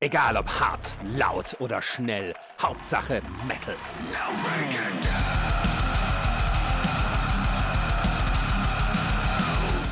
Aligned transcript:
Egal 0.00 0.36
ob 0.36 0.48
hart, 0.48 0.94
laut 1.16 1.56
oder 1.58 1.82
schnell, 1.82 2.32
Hauptsache 2.62 3.20
Metal. 3.48 3.74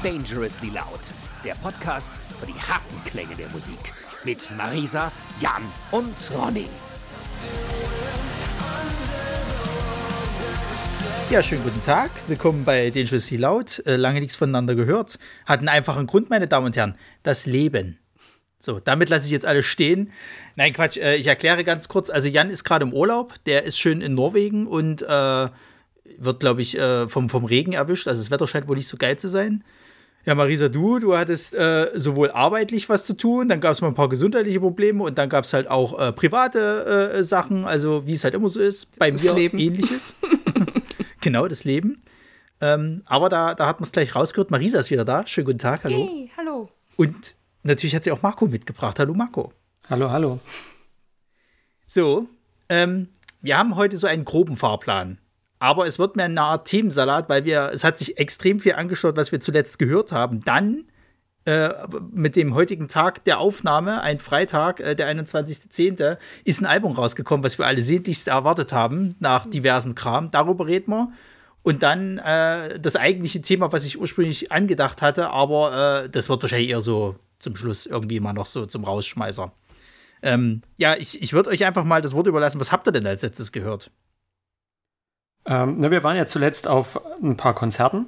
Dangerously 0.05 0.69
Loud, 0.69 1.01
der 1.45 1.55
Podcast 1.55 2.15
für 2.39 2.47
die 2.47 2.53
harten 2.53 3.03
Klänge 3.05 3.35
der 3.35 3.49
Musik. 3.49 3.81
Mit 4.23 4.49
Marisa, 4.57 5.11
Jan 5.41 5.65
und 5.91 6.15
Ronny. 6.39 6.69
Ja, 11.31 11.43
schönen 11.43 11.65
guten 11.65 11.81
Tag. 11.81 12.13
Willkommen 12.29 12.65
bei 12.65 12.91
Dangerously 12.91 13.39
Loud. 13.39 13.83
Äh, 13.85 13.97
lange 13.97 14.21
nichts 14.21 14.37
voneinander 14.37 14.77
gehört. 14.77 15.19
Hat 15.47 15.59
einen 15.59 15.69
einfachen 15.69 16.07
Grund, 16.07 16.31
meine 16.31 16.47
Damen 16.47 16.67
und 16.67 16.77
Herren. 16.77 16.97
Das 17.25 17.47
Leben. 17.47 17.99
So, 18.59 18.81
damit 18.81 19.09
lasse 19.11 19.27
ich 19.27 19.33
jetzt 19.33 19.47
alles 19.47 19.67
stehen. 19.67 20.13
Nein, 20.57 20.73
Quatsch, 20.73 20.97
äh, 20.97 21.17
ich 21.17 21.27
erkläre 21.27 21.63
ganz 21.63 21.89
kurz. 21.89 22.11
Also 22.11 22.29
Jan 22.29 22.51
ist 22.51 22.65
gerade 22.65 22.85
im 22.85 22.93
Urlaub, 22.93 23.35
der 23.45 23.65
ist 23.65 23.79
schön 23.79 24.01
in 24.01 24.15
Norwegen 24.15 24.67
und 24.67 25.03
äh, 25.03 25.49
wird, 26.19 26.41
glaube 26.41 26.63
ich, 26.63 26.79
äh, 26.79 27.09
vom, 27.09 27.29
vom 27.29 27.45
Regen 27.45 27.75
erwischt. 27.75 28.09
Also 28.09 28.23
das 28.23 28.31
Wetter 28.31 28.49
scheint 28.49 28.67
wohl 28.69 28.77
nicht 28.77 28.89
so 28.89 28.97
geil 28.97 29.19
zu 29.19 29.29
sein. 29.29 29.63
Ja, 30.25 30.35
Marisa, 30.35 30.69
du, 30.69 30.99
du 30.99 31.17
hattest 31.17 31.55
äh, 31.55 31.91
sowohl 31.95 32.33
arbeitlich 32.33 32.89
was 32.89 33.07
zu 33.07 33.17
tun, 33.17 33.49
dann 33.49 33.61
gab 33.61 33.73
es 33.73 33.81
mal 33.81 33.87
ein 33.89 33.95
paar 33.95 34.09
gesundheitliche 34.09 34.59
Probleme 34.59 35.05
und 35.05 35.19
dann 35.19 35.29
gab 35.29 35.45
es 35.45 35.53
halt 35.53 35.71
auch 35.71 35.97
äh, 36.01 36.13
private 36.13 37.13
äh, 37.15 37.23
Sachen, 37.23 37.65
also 37.65 38.09
wie 38.09 38.15
es 38.15 38.25
halt 38.25 38.35
immer 38.35 38.49
so 38.49 38.61
ist. 38.61 38.99
Bei 38.99 39.13
Das 39.13 39.23
mir 39.23 39.35
Leben. 39.35 39.57
ähnliches. 39.59 40.17
genau, 41.21 41.47
das 41.47 41.63
Leben. 41.63 42.03
Ähm, 42.61 43.03
aber 43.05 43.29
da, 43.29 43.55
da 43.55 43.69
hat 43.69 43.79
man 43.79 43.85
es 43.85 43.93
gleich 43.93 44.17
rausgehört. 44.17 44.51
Marisa 44.51 44.81
ist 44.81 44.91
wieder 44.91 45.05
da. 45.05 45.25
Schönen 45.29 45.45
guten 45.45 45.59
Tag, 45.59 45.85
hallo. 45.85 46.09
Hey, 46.11 46.33
hallo. 46.37 46.71
Und 46.97 47.36
natürlich 47.67 47.95
hat 47.95 48.05
sie 48.05 48.13
auch 48.13 48.23
Marco 48.23 48.47
mitgebracht. 48.47 48.99
Hallo 48.99 49.15
Marco. 49.15 49.53
Hallo, 49.89 50.11
hallo. 50.11 50.41
So, 51.87 52.29
ähm, 52.69 53.09
wir 53.41 53.59
haben 53.59 53.77
heute 53.77 53.97
so 53.97 54.07
einen 54.07 54.25
groben 54.25 54.57
Fahrplan. 54.57 55.19
Aber 55.59 55.87
es 55.87 55.99
wird 55.99 56.17
mehr 56.17 56.27
eine 56.27 56.41
Art 56.41 56.69
Themensalat, 56.69 57.29
weil 57.29 57.45
wir, 57.45 57.71
es 57.73 57.85
hat 57.85 57.99
sich 57.99 58.19
extrem 58.19 58.61
viel 58.61 58.75
angeschaut, 58.75 59.17
was 59.17 59.33
wir 59.33 59.41
zuletzt 59.41 59.79
gehört 59.79 60.13
haben. 60.13 60.41
Dann 60.45 60.85
äh, 61.47 61.71
mit 62.11 62.37
dem 62.37 62.55
heutigen 62.55 62.89
Tag 62.89 63.25
der 63.25 63.39
Aufnahme, 63.39 64.03
ein 64.03 64.19
Freitag, 64.19 64.81
äh, 64.81 64.95
der 64.95 65.09
21.10., 65.09 66.19
ist 66.45 66.61
ein 66.61 66.67
Album 66.67 66.93
rausgekommen, 66.93 67.45
was 67.45 67.57
wir 67.59 67.67
alle 67.67 67.83
sehnlichst 67.83 68.29
erwartet 68.29 68.73
haben, 68.73 69.15
nach 69.21 69.49
diversem 69.49 69.95
Kram. 69.95 70.31
Darüber 70.31 70.67
reden 70.67 70.91
wir. 70.91 71.13
Und 71.63 71.83
dann 71.83 72.19
äh, 72.19 72.79
das 72.79 72.97
eigentliche 72.97 73.43
Thema, 73.43 73.73
was 73.73 73.85
ich 73.85 73.99
ursprünglich 73.99 74.53
angedacht 74.53 75.03
hatte, 75.03 75.31
aber 75.31 76.05
äh, 76.05 76.11
das 76.11 76.29
wird 76.29 76.43
wahrscheinlich 76.43 76.71
eher 76.71 76.81
so 76.81 77.17
zum 77.39 77.57
Schluss 77.57 77.87
irgendwie 77.87 78.21
mal 78.21 78.33
noch 78.33 78.47
so 78.47 78.67
zum 78.67 78.85
Rausschmeißer. 78.85 79.53
Ähm, 80.23 80.63
ja, 80.77 80.97
ich, 80.97 81.23
ich 81.23 81.33
würde 81.33 81.51
euch 81.51 81.65
einfach 81.65 81.85
mal 81.85 82.03
das 82.03 82.13
Wort 82.15 82.27
überlassen. 82.27 82.61
Was 82.61 82.73
habt 82.73 82.87
ihr 82.89 82.93
denn 82.93 83.07
als 83.07 83.23
letztes 83.23 83.53
gehört? 83.53 83.91
Ähm, 85.47 85.77
na, 85.79 85.91
wir 85.91 86.03
waren 86.03 86.17
ja 86.17 86.27
zuletzt 86.27 86.67
auf 86.67 87.01
ein 87.23 87.37
paar 87.37 87.55
Konzerten. 87.55 88.07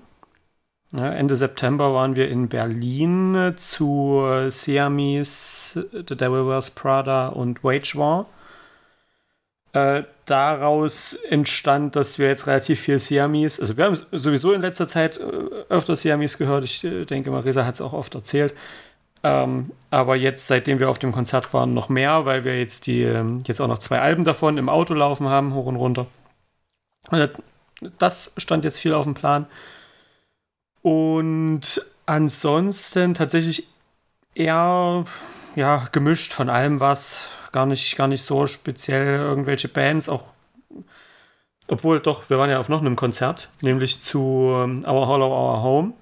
Ja, 0.93 1.13
Ende 1.13 1.37
September 1.37 1.93
waren 1.93 2.17
wir 2.17 2.29
in 2.31 2.49
Berlin 2.49 3.53
zu 3.57 4.23
äh, 4.25 4.51
Siamese, 4.51 5.87
The 5.93 6.17
Devil 6.17 6.47
Wears 6.47 6.71
Prada 6.71 7.29
und 7.29 7.63
Wage 7.63 7.95
War. 7.97 8.27
Äh, 9.75 10.05
daraus 10.25 11.13
entstand, 11.13 11.95
dass 11.95 12.19
wir 12.19 12.29
jetzt 12.29 12.47
relativ 12.47 12.81
viel 12.81 12.99
Siamese, 12.99 13.61
also 13.61 13.77
wir 13.77 13.85
haben 13.85 13.99
sowieso 14.13 14.53
in 14.55 14.63
letzter 14.63 14.89
Zeit 14.89 15.19
äh, 15.19 15.23
öfter 15.69 15.95
Siamese 15.95 16.39
gehört. 16.39 16.65
Ich 16.65 16.83
äh, 16.85 17.05
denke, 17.05 17.31
Marisa 17.31 17.67
hat 17.67 17.75
es 17.75 17.81
auch 17.83 17.93
oft 17.93 18.15
erzählt. 18.15 18.55
Ähm, 19.23 19.73
aber 19.91 20.17
jetzt, 20.17 20.47
seitdem 20.47 20.79
wir 20.79 20.91
auf 20.91 20.99
dem 20.99 21.13
Konzert 21.13 21.53
waren, 21.53 21.75
noch 21.75 21.89
mehr, 21.89 22.25
weil 22.25 22.45
wir 22.45 22.59
jetzt 22.59 22.87
die 22.87 23.03
ähm, 23.03 23.43
jetzt 23.47 23.61
auch 23.61 23.69
noch 23.69 23.79
zwei 23.79 24.01
Alben 24.01 24.25
davon 24.25 24.59
im 24.59 24.69
Auto 24.69 24.95
laufen 24.95 25.29
haben, 25.29 25.55
hoch 25.55 25.67
und 25.67 25.77
runter. 25.77 26.07
Äh, 27.11 27.29
Das 27.99 28.35
stand 28.39 28.65
jetzt 28.65 28.81
viel 28.81 28.95
auf 28.95 29.05
dem 29.05 29.15
Plan. 29.15 29.47
Und 30.83 31.83
ansonsten 32.07 33.15
tatsächlich 33.15 33.69
eher 34.35 35.05
ja, 35.57 35.89
gemischt 35.93 36.33
von 36.33 36.49
allem 36.51 36.81
was. 36.81 37.23
Gar 37.53 37.67
nicht, 37.67 37.97
gar 37.97 38.09
nicht 38.09 38.23
so 38.23 38.47
speziell 38.47 39.17
irgendwelche 39.19 39.69
Bands, 39.69 40.09
auch 40.09 40.25
obwohl 41.69 42.01
doch, 42.01 42.31
wir 42.31 42.39
waren 42.39 42.51
ja 42.51 42.59
auf 42.59 42.69
noch 42.71 42.81
einem 42.81 42.97
Konzert, 42.97 43.51
nämlich 43.63 44.01
zu 44.01 44.51
ähm, 44.55 44.85
Our 44.87 45.07
Hollow, 45.07 45.29
Our 45.29 45.63
Home. 45.63 45.93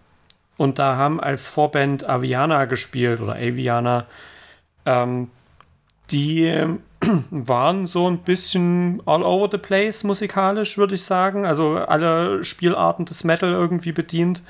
Und 0.57 0.79
da 0.79 0.97
haben 0.97 1.21
als 1.21 1.49
Vorband 1.49 2.09
Aviana 2.09 2.65
gespielt 2.65 3.21
oder 3.21 3.35
Aviana. 3.35 4.07
Ähm, 4.85 5.31
die 6.11 6.45
ähm, 6.45 6.81
waren 7.31 7.87
so 7.87 8.09
ein 8.09 8.19
bisschen 8.19 9.03
all 9.07 9.23
over 9.23 9.49
the 9.51 9.59
place 9.59 10.05
musikalisch, 10.05 10.79
würde 10.79 10.95
ich 10.95 11.05
sagen. 11.05 11.45
Also 11.45 11.77
alle 11.77 12.45
Spielarten 12.45 13.05
des 13.05 13.25
Metal 13.25 13.51
irgendwie 13.53 13.93
bedient. 13.93 14.43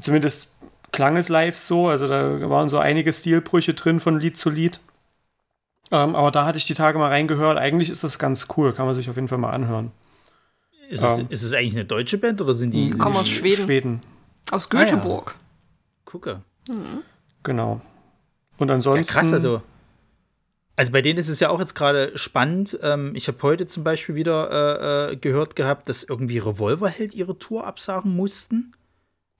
Zumindest 0.00 0.54
klang 0.92 1.16
es 1.16 1.28
live 1.28 1.56
so. 1.56 1.88
Also 1.88 2.06
da 2.06 2.48
waren 2.48 2.68
so 2.68 2.78
einige 2.78 3.12
Stilbrüche 3.12 3.74
drin 3.74 4.00
von 4.00 4.20
Lied 4.20 4.36
zu 4.36 4.50
Lied. 4.50 4.80
Ähm, 5.90 6.14
aber 6.14 6.30
da 6.30 6.44
hatte 6.44 6.58
ich 6.58 6.66
die 6.66 6.74
Tage 6.74 6.98
mal 6.98 7.08
reingehört. 7.08 7.58
Eigentlich 7.58 7.88
ist 7.90 8.04
das 8.04 8.18
ganz 8.18 8.46
cool. 8.56 8.72
Kann 8.72 8.86
man 8.86 8.94
sich 8.94 9.08
auf 9.10 9.16
jeden 9.16 9.28
Fall 9.28 9.38
mal 9.38 9.50
anhören. 9.50 9.90
Ist, 10.88 11.02
es, 11.02 11.18
Ähm. 11.18 11.26
ist 11.30 11.42
es 11.42 11.52
eigentlich 11.52 11.74
eine 11.74 11.84
deutsche 11.84 12.18
Band 12.18 12.40
oder 12.40 12.54
sind 12.54 12.72
die. 12.72 12.90
Kommen 12.90 13.16
aus 13.16 13.28
Schweden. 13.28 13.64
Schweden, 13.64 14.00
Aus 14.50 14.68
Göteborg. 14.68 15.34
Gucke. 16.04 16.42
genau. 17.42 17.80
Und 18.58 18.68
Ja, 18.68 18.74
ansonsten. 18.74 19.12
krass, 19.12 19.32
also. 19.32 19.62
Also 20.76 20.92
bei 20.92 21.02
denen 21.02 21.18
ist 21.18 21.28
es 21.28 21.40
ja 21.40 21.50
auch 21.50 21.58
jetzt 21.58 21.74
gerade 21.74 22.16
spannend. 22.16 22.78
Ähm, 22.82 23.12
ich 23.16 23.26
habe 23.26 23.38
heute 23.42 23.66
zum 23.66 23.82
Beispiel 23.82 24.14
wieder 24.14 25.08
äh, 25.10 25.12
äh, 25.12 25.16
gehört 25.16 25.56
gehabt, 25.56 25.88
dass 25.88 26.04
irgendwie 26.04 26.38
Revolverheld 26.38 27.14
ihre 27.14 27.36
Tour 27.36 27.66
absagen 27.66 28.14
mussten. 28.14 28.72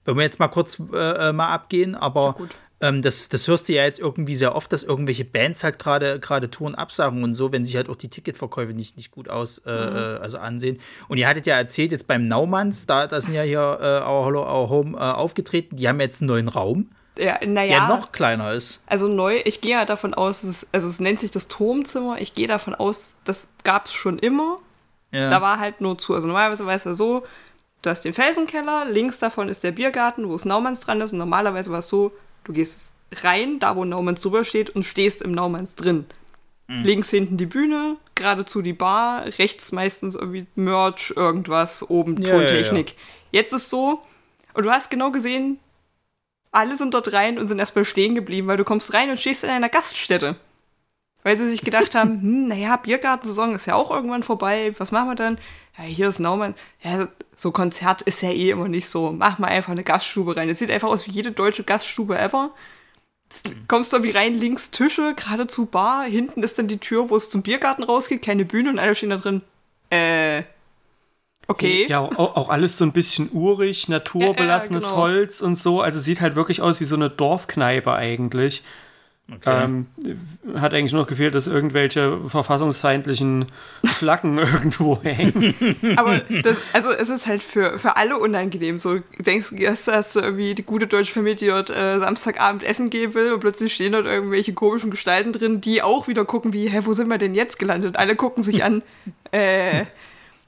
Wenn 0.03 0.17
wir 0.17 0.23
jetzt 0.23 0.39
mal 0.39 0.49
kurz 0.49 0.79
äh, 0.91 1.29
äh, 1.29 1.33
mal 1.33 1.47
abgehen, 1.47 1.95
aber 1.95 2.33
gut. 2.33 2.55
Ähm, 2.81 3.01
das, 3.01 3.29
das 3.29 3.47
hörst 3.47 3.67
du 3.67 3.73
ja 3.73 3.83
jetzt 3.83 3.99
irgendwie 3.99 4.35
sehr 4.35 4.55
oft, 4.55 4.71
dass 4.71 4.83
irgendwelche 4.83 5.25
Bands 5.25 5.63
halt 5.63 5.79
gerade 5.79 6.19
gerade 6.19 6.49
Touren 6.49 6.75
absagen 6.75 7.23
und 7.23 7.33
so, 7.33 7.51
wenn 7.51 7.65
sich 7.65 7.75
halt 7.75 7.89
auch 7.89 7.95
die 7.95 8.09
Ticketverkäufe 8.09 8.73
nicht, 8.73 8.95
nicht 8.97 9.11
gut 9.11 9.29
aus 9.29 9.59
äh, 9.65 9.71
äh, 9.71 10.19
also 10.19 10.37
ansehen. 10.37 10.79
Und 11.07 11.17
ihr 11.17 11.27
hattet 11.27 11.45
ja 11.45 11.57
erzählt, 11.57 11.91
jetzt 11.91 12.07
beim 12.07 12.27
Naumanns, 12.27 12.85
da, 12.85 13.07
da 13.07 13.19
sind 13.19 13.33
ja 13.33 13.41
hier 13.43 13.79
äh, 13.81 14.07
Our 14.07 14.25
Hollow, 14.25 14.41
Our 14.41 14.69
Home 14.69 14.97
äh, 14.97 15.01
aufgetreten, 15.01 15.75
die 15.75 15.87
haben 15.87 15.99
jetzt 15.99 16.21
einen 16.21 16.29
neuen 16.29 16.47
Raum, 16.47 16.89
Ja, 17.17 17.37
der 17.37 17.47
naja, 17.47 17.87
noch 17.87 18.11
kleiner 18.11 18.53
ist. 18.53 18.79
also 18.87 19.07
neu, 19.07 19.41
ich 19.43 19.61
gehe 19.61 19.71
ja 19.71 19.85
davon 19.85 20.13
aus, 20.13 20.43
es, 20.43 20.67
also 20.71 20.87
es 20.87 20.99
nennt 20.99 21.19
sich 21.19 21.31
das 21.31 21.47
Turmzimmer, 21.49 22.21
ich 22.21 22.33
gehe 22.33 22.47
davon 22.47 22.75
aus, 22.75 23.17
das 23.25 23.49
gab 23.63 23.85
es 23.87 23.93
schon 23.93 24.19
immer. 24.19 24.59
Ja. 25.11 25.29
Da 25.29 25.41
war 25.41 25.59
halt 25.59 25.81
nur 25.81 25.97
zu, 25.97 26.13
also 26.13 26.27
normalerweise 26.27 26.65
war 26.65 26.75
es 26.75 26.83
ja 26.83 26.93
so, 26.93 27.23
du 27.81 27.89
hast 27.89 28.05
den 28.05 28.13
Felsenkeller, 28.13 28.85
links 28.85 29.19
davon 29.19 29.49
ist 29.49 29.63
der 29.63 29.71
Biergarten, 29.71 30.29
wo 30.29 30.35
es 30.35 30.45
Naumanns 30.45 30.81
dran 30.81 31.01
ist 31.01 31.13
und 31.13 31.17
normalerweise 31.17 31.71
war 31.71 31.79
es 31.79 31.89
so, 31.89 32.11
du 32.49 32.53
gehst 32.53 32.93
rein, 33.23 33.59
da 33.59 33.75
wo 33.75 33.85
Naumanns 33.85 34.21
drüber 34.21 34.43
steht 34.43 34.71
und 34.71 34.83
stehst 34.83 35.21
im 35.21 35.31
Naumanns 35.31 35.75
drin. 35.75 36.05
Links 36.67 37.09
hinten 37.09 37.37
die 37.37 37.47
Bühne, 37.47 37.97
geradezu 38.13 38.61
die 38.61 38.73
Bar, 38.73 39.25
rechts 39.39 39.71
meistens 39.71 40.15
irgendwie 40.15 40.45
Merch, 40.55 41.13
irgendwas, 41.15 41.89
oben 41.89 42.21
Ja, 42.21 42.29
ja, 42.29 42.35
Tontechnik. 42.35 42.95
Jetzt 43.31 43.53
ist 43.53 43.69
so, 43.69 44.01
und 44.53 44.65
du 44.65 44.71
hast 44.71 44.91
genau 44.91 45.11
gesehen, 45.11 45.59
alle 46.51 46.75
sind 46.75 46.93
dort 46.93 47.11
rein 47.13 47.39
und 47.39 47.47
sind 47.47 47.59
erstmal 47.59 47.85
stehen 47.85 48.13
geblieben, 48.15 48.47
weil 48.47 48.57
du 48.57 48.63
kommst 48.63 48.93
rein 48.93 49.09
und 49.09 49.19
stehst 49.19 49.43
in 49.43 49.49
einer 49.49 49.69
Gaststätte. 49.69 50.35
Weil 51.23 51.37
sie 51.37 51.49
sich 51.49 51.61
gedacht 51.61 51.95
haben, 51.95 52.11
hm, 52.21 52.47
naja, 52.47 52.75
Biergartensaison 52.75 53.53
ist 53.55 53.65
ja 53.65 53.75
auch 53.75 53.89
irgendwann 53.91 54.23
vorbei, 54.23 54.73
was 54.77 54.91
machen 54.91 55.09
wir 55.09 55.15
dann? 55.15 55.39
Ja, 55.79 55.85
hier 55.85 56.09
ist 56.09 56.19
Naumann. 56.19 56.55
Ja, 56.83 57.07
so 57.35 57.51
Konzert 57.51 58.01
ist 58.01 58.21
ja 58.21 58.31
eh 58.31 58.49
immer 58.49 58.67
nicht 58.67 58.89
so. 58.89 59.11
Mach 59.11 59.39
mal 59.39 59.47
einfach 59.47 59.71
eine 59.71 59.83
Gaststube 59.83 60.35
rein. 60.35 60.49
Es 60.49 60.59
sieht 60.59 60.71
einfach 60.71 60.89
aus 60.89 61.07
wie 61.07 61.11
jede 61.11 61.31
deutsche 61.31 61.63
Gaststube 61.63 62.19
ever. 62.19 62.51
Kommst 63.67 63.93
du 63.93 63.97
irgendwie 63.97 64.17
rein, 64.17 64.33
links 64.33 64.71
Tische, 64.71 65.13
geradezu 65.15 65.67
Bar, 65.67 66.05
hinten 66.05 66.41
ist 66.41 66.57
dann 66.57 66.67
die 66.67 66.79
Tür, 66.79 67.09
wo 67.11 67.15
es 67.15 67.29
zum 67.29 67.43
Biergarten 67.43 67.83
rausgeht, 67.83 68.23
keine 68.23 68.43
Bühne 68.43 68.71
und 68.71 68.79
alle 68.79 68.95
stehen 68.95 69.11
da 69.11 69.17
drin. 69.17 69.41
Äh, 69.91 70.43
okay. 71.47 71.85
Ja, 71.87 71.99
auch, 71.99 72.35
auch 72.35 72.49
alles 72.49 72.77
so 72.77 72.85
ein 72.85 72.91
bisschen 72.91 73.29
urig, 73.31 73.87
naturbelassenes 73.87 74.83
Ja, 74.85 74.89
ja, 74.89 74.95
genau. 74.95 75.03
Holz 75.03 75.41
und 75.41 75.55
so. 75.55 75.79
Also 75.81 75.99
sieht 75.99 76.21
halt 76.21 76.35
wirklich 76.35 76.61
aus 76.61 76.79
wie 76.79 76.85
so 76.85 76.95
eine 76.95 77.09
Dorfkneipe 77.09 77.93
eigentlich. 77.93 78.63
Ähm, 79.45 79.87
hat 80.55 80.73
eigentlich 80.73 80.91
nur 80.91 81.01
noch 81.01 81.07
gefehlt, 81.07 81.35
dass 81.35 81.47
irgendwelche 81.47 82.17
verfassungsfeindlichen 82.29 83.45
Flaggen 83.85 84.37
irgendwo 84.37 85.01
hängen. 85.01 85.55
Aber 85.95 86.19
das, 86.43 86.57
also 86.73 86.91
es 86.91 87.09
ist 87.09 87.27
halt 87.27 87.43
für, 87.43 87.77
für 87.79 87.97
alle 87.97 88.17
unangenehm. 88.17 88.79
So, 88.79 88.95
du 88.95 89.23
denkst, 89.23 89.51
erst 89.53 89.87
hast 89.87 90.15
du 90.15 90.21
irgendwie 90.21 90.55
die 90.55 90.63
gute 90.63 90.87
deutsche 90.87 91.13
Familie, 91.13 91.35
die 91.35 91.47
dort 91.47 91.69
äh, 91.69 91.99
Samstagabend 91.99 92.63
essen 92.63 92.89
gehen 92.89 93.13
will 93.13 93.33
und 93.33 93.39
plötzlich 93.39 93.73
stehen 93.73 93.91
dort 93.91 94.05
irgendwelche 94.05 94.53
komischen 94.53 94.91
Gestalten 94.91 95.33
drin, 95.33 95.61
die 95.61 95.81
auch 95.81 96.07
wieder 96.07 96.25
gucken, 96.25 96.53
wie, 96.53 96.69
hä, 96.69 96.81
wo 96.83 96.93
sind 96.93 97.07
wir 97.07 97.17
denn 97.17 97.35
jetzt 97.35 97.59
gelandet? 97.59 97.97
Alle 97.97 98.15
gucken 98.15 98.43
sich 98.43 98.63
an, 98.63 98.81
äh, 99.31 99.85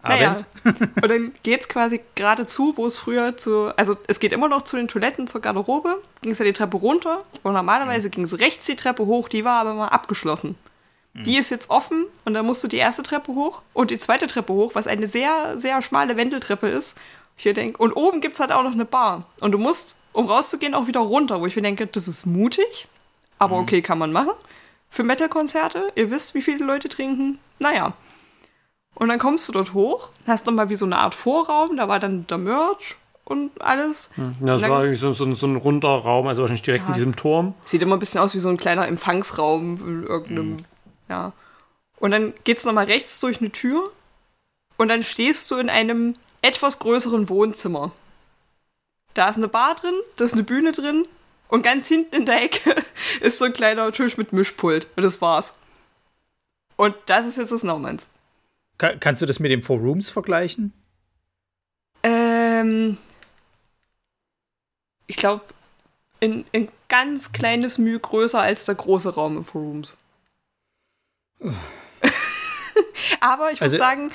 Naja. 0.04 0.36
Und 0.64 1.10
dann 1.10 1.32
geht's 1.44 1.68
quasi 1.68 2.02
geradezu, 2.16 2.74
wo 2.76 2.88
es 2.88 2.98
früher 2.98 3.38
zu. 3.38 3.76
Also 3.78 3.98
es 4.08 4.20
geht 4.20 4.34
immer 4.34 4.50
noch 4.50 4.64
zu 4.64 4.76
den 4.78 4.88
Toiletten 4.88 5.28
zur 5.28 5.42
Garderobe, 5.42 6.02
ging 6.22 6.32
es 6.32 6.40
ja 6.40 6.46
die 6.46 6.54
Treppe 6.54 6.78
runter 6.78 7.24
und 7.44 7.54
normalerweise 7.54 8.10
ging 8.10 8.24
es 8.24 8.40
rechts 8.40 8.66
die 8.66 8.76
Treppe 8.76 9.06
hoch, 9.06 9.30
die 9.30 9.46
war 9.46 9.62
aber 9.62 9.74
mal 9.74 9.90
abgeschlossen. 9.90 10.56
Die 11.14 11.38
ist 11.38 11.50
jetzt 11.50 11.70
offen 11.70 12.06
und 12.24 12.34
dann 12.34 12.46
musst 12.46 12.64
du 12.64 12.70
die 12.70 12.78
erste 12.78 13.04
Treppe 13.04 13.34
hoch 13.34 13.62
und 13.74 13.92
die 13.92 13.98
zweite 13.98 14.28
Treppe 14.28 14.54
hoch, 14.54 14.76
was 14.76 14.88
eine 14.88 15.08
sehr, 15.08 15.60
sehr 15.60 15.82
schmale 15.82 16.16
Wendeltreppe 16.16 16.68
ist. 16.68 16.98
Ich 17.36 17.44
hier 17.44 17.54
denke, 17.54 17.78
und 17.84 17.92
oben 17.94 18.22
gibt's 18.22 18.40
halt 18.40 18.54
auch 18.54 18.64
noch 18.64 18.72
eine 18.72 18.86
Bar. 18.86 19.26
Und 19.42 19.52
du 19.52 19.58
musst, 19.58 19.98
um 20.14 20.28
rauszugehen, 20.28 20.74
auch 20.74 20.88
wieder 20.88 21.02
runter, 21.02 21.42
wo 21.42 21.48
ich 21.48 21.56
mir 21.56 21.64
denke, 21.64 21.86
das 21.86 22.08
ist 22.08 22.26
mutig, 22.26 22.88
aber 23.40 23.58
okay, 23.58 23.82
kann 23.82 23.98
man 23.98 24.14
machen. 24.14 24.32
Für 24.90 25.04
Metal-Konzerte, 25.04 25.92
ihr 25.96 26.12
wisst, 26.12 26.34
wie 26.34 26.42
viele 26.42 26.64
Leute 26.64 26.88
trinken. 26.88 27.40
Naja. 27.60 27.94
Und 28.96 29.10
dann 29.10 29.20
kommst 29.20 29.48
du 29.48 29.54
dort 29.54 29.74
hoch, 29.74 30.10
hast 30.28 30.46
nochmal 30.46 30.70
wie 30.70 30.76
so 30.76 30.86
eine 30.86 30.98
Art 30.98 31.16
Vorraum, 31.16 31.78
da 31.78 31.88
war 31.88 32.00
dann 32.00 32.28
der 32.28 32.38
Merch 32.38 32.96
und 33.24 33.60
alles. 33.62 34.12
Ja, 34.18 34.32
das 34.42 34.62
Und 34.64 34.70
war 34.70 34.82
irgendwie 34.84 35.00
so, 35.00 35.14
so, 35.14 35.34
so 35.34 35.48
ein 35.48 35.56
runder 35.56 35.90
Raum, 35.90 36.28
also 36.28 36.42
wahrscheinlich 36.42 36.64
direkt 36.64 36.84
in 36.86 36.90
Ja. 36.90 36.96
diesem 36.96 37.16
Turm. 37.16 37.54
Sieht 37.66 37.82
immer 37.82 37.96
ein 37.96 38.00
bisschen 38.00 38.20
aus 38.22 38.34
wie 38.36 38.40
so 38.40 38.50
ein 38.50 38.58
kleiner 38.58 38.88
Empfangsraum 38.88 39.78
in 39.88 40.04
irgendeinem, 40.08 40.58
ja. 41.10 41.32
Und 42.00 42.12
dann 42.12 42.34
geht's 42.44 42.66
nochmal 42.66 42.86
rechts 42.86 43.20
durch 43.20 43.40
eine 43.40 43.52
Tür 43.52 43.92
und 44.78 44.88
dann 44.90 45.04
stehst 45.04 45.50
du 45.52 45.58
in 45.58 45.70
einem 45.70 46.16
etwas 46.42 46.80
größeren 46.80 47.30
Wohnzimmer. 47.30 47.92
Da 49.14 49.30
ist 49.30 49.38
eine 49.38 49.48
Bar 49.48 49.76
drin, 49.76 49.94
da 50.18 50.26
ist 50.26 50.34
eine 50.34 50.44
Bühne 50.44 50.72
drin 50.72 51.06
und 51.48 51.64
ganz 51.64 51.88
hinten 51.88 52.16
in 52.16 52.26
der 52.26 52.42
Ecke 52.44 52.76
ist 53.22 53.38
so 53.38 53.46
ein 53.46 53.54
kleiner 53.54 53.92
Tisch 53.92 54.18
mit 54.18 54.34
Mischpult 54.34 54.88
und 54.96 55.04
das 55.04 55.22
war's. 55.22 55.54
Und 56.76 56.96
das 57.06 57.26
ist 57.26 57.38
jetzt 57.38 57.52
das 57.52 57.64
Naumanns. 57.64 58.08
Ka 58.82 58.96
kannst 58.96 59.22
du 59.22 59.28
das 59.28 59.40
mit 59.40 59.52
den 59.52 59.62
Four 59.62 59.78
Rooms 59.78 60.10
vergleichen? 60.10 60.74
Ähm, 62.02 62.98
ich 65.06 65.18
glaube, 65.18 65.44
ein, 66.20 66.46
ein 66.52 66.68
ganz 66.90 67.32
kleines 67.32 67.78
Mühe 67.78 68.00
größer 68.00 68.42
als 68.42 68.66
der 68.66 68.74
große 68.74 69.14
Raum 69.14 69.38
im 69.38 69.46
Four 69.46 69.62
Rooms. 69.62 69.98
aber 73.20 73.52
ich 73.52 73.62
muss 73.62 73.74
Also- 73.74 73.78
sagen, 73.78 74.12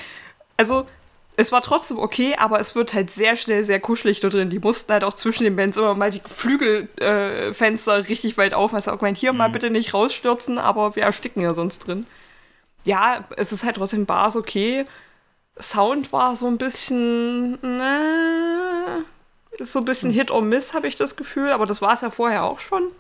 also 0.57 0.89
es 1.37 1.53
war 1.53 1.63
trotzdem 1.63 1.99
okay, 1.99 2.35
aber 2.37 2.59
es 2.59 2.75
wird 2.75 2.93
halt 2.93 3.13
sehr 3.13 3.37
schnell 3.37 3.63
sehr 3.65 3.79
kuschelig 3.79 4.19
da 4.19 4.31
drin. 4.31 4.51
Die 4.51 4.59
mussten 4.59 4.93
halt 4.93 5.05
auch 5.05 5.15
zwischen 5.15 5.45
den 5.45 5.55
Bands 5.55 5.77
immer 5.77 5.95
mal 5.95 6.11
die 6.11 6.23
Flügelfenster 6.25 7.95
äh, 7.95 8.01
richtig 8.01 8.37
weit 8.37 8.53
aufmachen. 8.53 8.79
Also 8.79 8.91
auch 8.91 8.99
gemeint, 8.99 9.19
hier 9.19 9.33
mal 9.33 9.49
bitte 9.49 9.71
nicht 9.71 9.95
rausstürzen, 9.95 10.59
aber 10.59 10.97
wir 10.97 11.05
ersticken 11.05 11.41
ja 11.43 11.55
sonst 11.55 11.87
drin. 11.87 12.05
Ja, 12.87 13.25
es 13.37 13.53
ist 13.53 13.65
halt 13.65 13.77
trotzdem 13.77 14.07
Bars 14.07 14.37
okay. 14.37 14.87
Sound 15.61 16.13
war 16.13 16.37
so 16.37 16.47
ein 16.47 16.59
bisschen, 16.59 17.53
ne, 17.63 19.05
ist 19.59 19.73
so 19.73 19.79
ein 19.81 19.85
bisschen 19.85 20.11
Hit 20.11 20.31
or 20.31 20.43
Miss, 20.43 20.75
habe 20.75 20.87
ich 20.87 20.97
das 20.97 21.17
Gefühl, 21.17 21.51
aber 21.53 21.67
das 21.67 21.81
war 21.83 21.93
es 21.95 22.01
ja 22.03 22.11
vorher 22.11 22.45
auch 22.45 22.61
schon. 22.61 22.91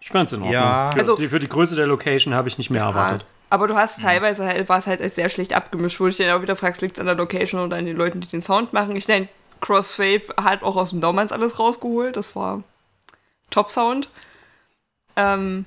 Ich 0.00 0.08
fand's 0.10 0.32
in 0.32 0.40
Ordnung. 0.40 0.52
Ja. 0.52 0.90
Für, 0.92 0.98
Also- 0.98 1.16
die, 1.16 1.28
für 1.28 1.38
die 1.38 1.48
Größe 1.48 1.76
der 1.76 1.86
Location 1.86 2.34
habe 2.34 2.48
ich 2.48 2.58
nicht 2.58 2.70
mehr 2.70 2.82
erwartet. 2.82 3.24
Aber 3.50 3.66
du 3.66 3.74
hast 3.76 4.02
teilweise 4.02 4.44
halt, 4.46 4.68
war 4.68 4.78
es 4.78 4.86
halt 4.86 5.00
sehr 5.14 5.30
schlecht 5.30 5.54
abgemischt, 5.54 5.98
wo 6.00 6.04
du 6.04 6.10
dich 6.10 6.18
dann 6.18 6.36
auch 6.36 6.42
wieder 6.42 6.56
fragst, 6.56 6.82
liegt 6.82 6.96
es 6.96 7.00
an 7.00 7.06
der 7.06 7.14
Location 7.14 7.60
oder 7.62 7.76
an 7.78 7.86
den 7.86 7.96
Leuten, 7.96 8.20
die 8.20 8.26
den 8.28 8.42
Sound 8.42 8.72
machen. 8.74 8.94
Ich 8.94 9.06
denke, 9.06 9.30
Crossfade 9.60 10.22
hat 10.36 10.62
auch 10.62 10.76
aus 10.76 10.90
dem 10.90 11.00
Daumanns 11.00 11.32
alles 11.32 11.58
rausgeholt. 11.58 12.16
Das 12.16 12.36
war 12.36 12.62
Top-Sound. 13.50 14.10
Ähm, 15.16 15.64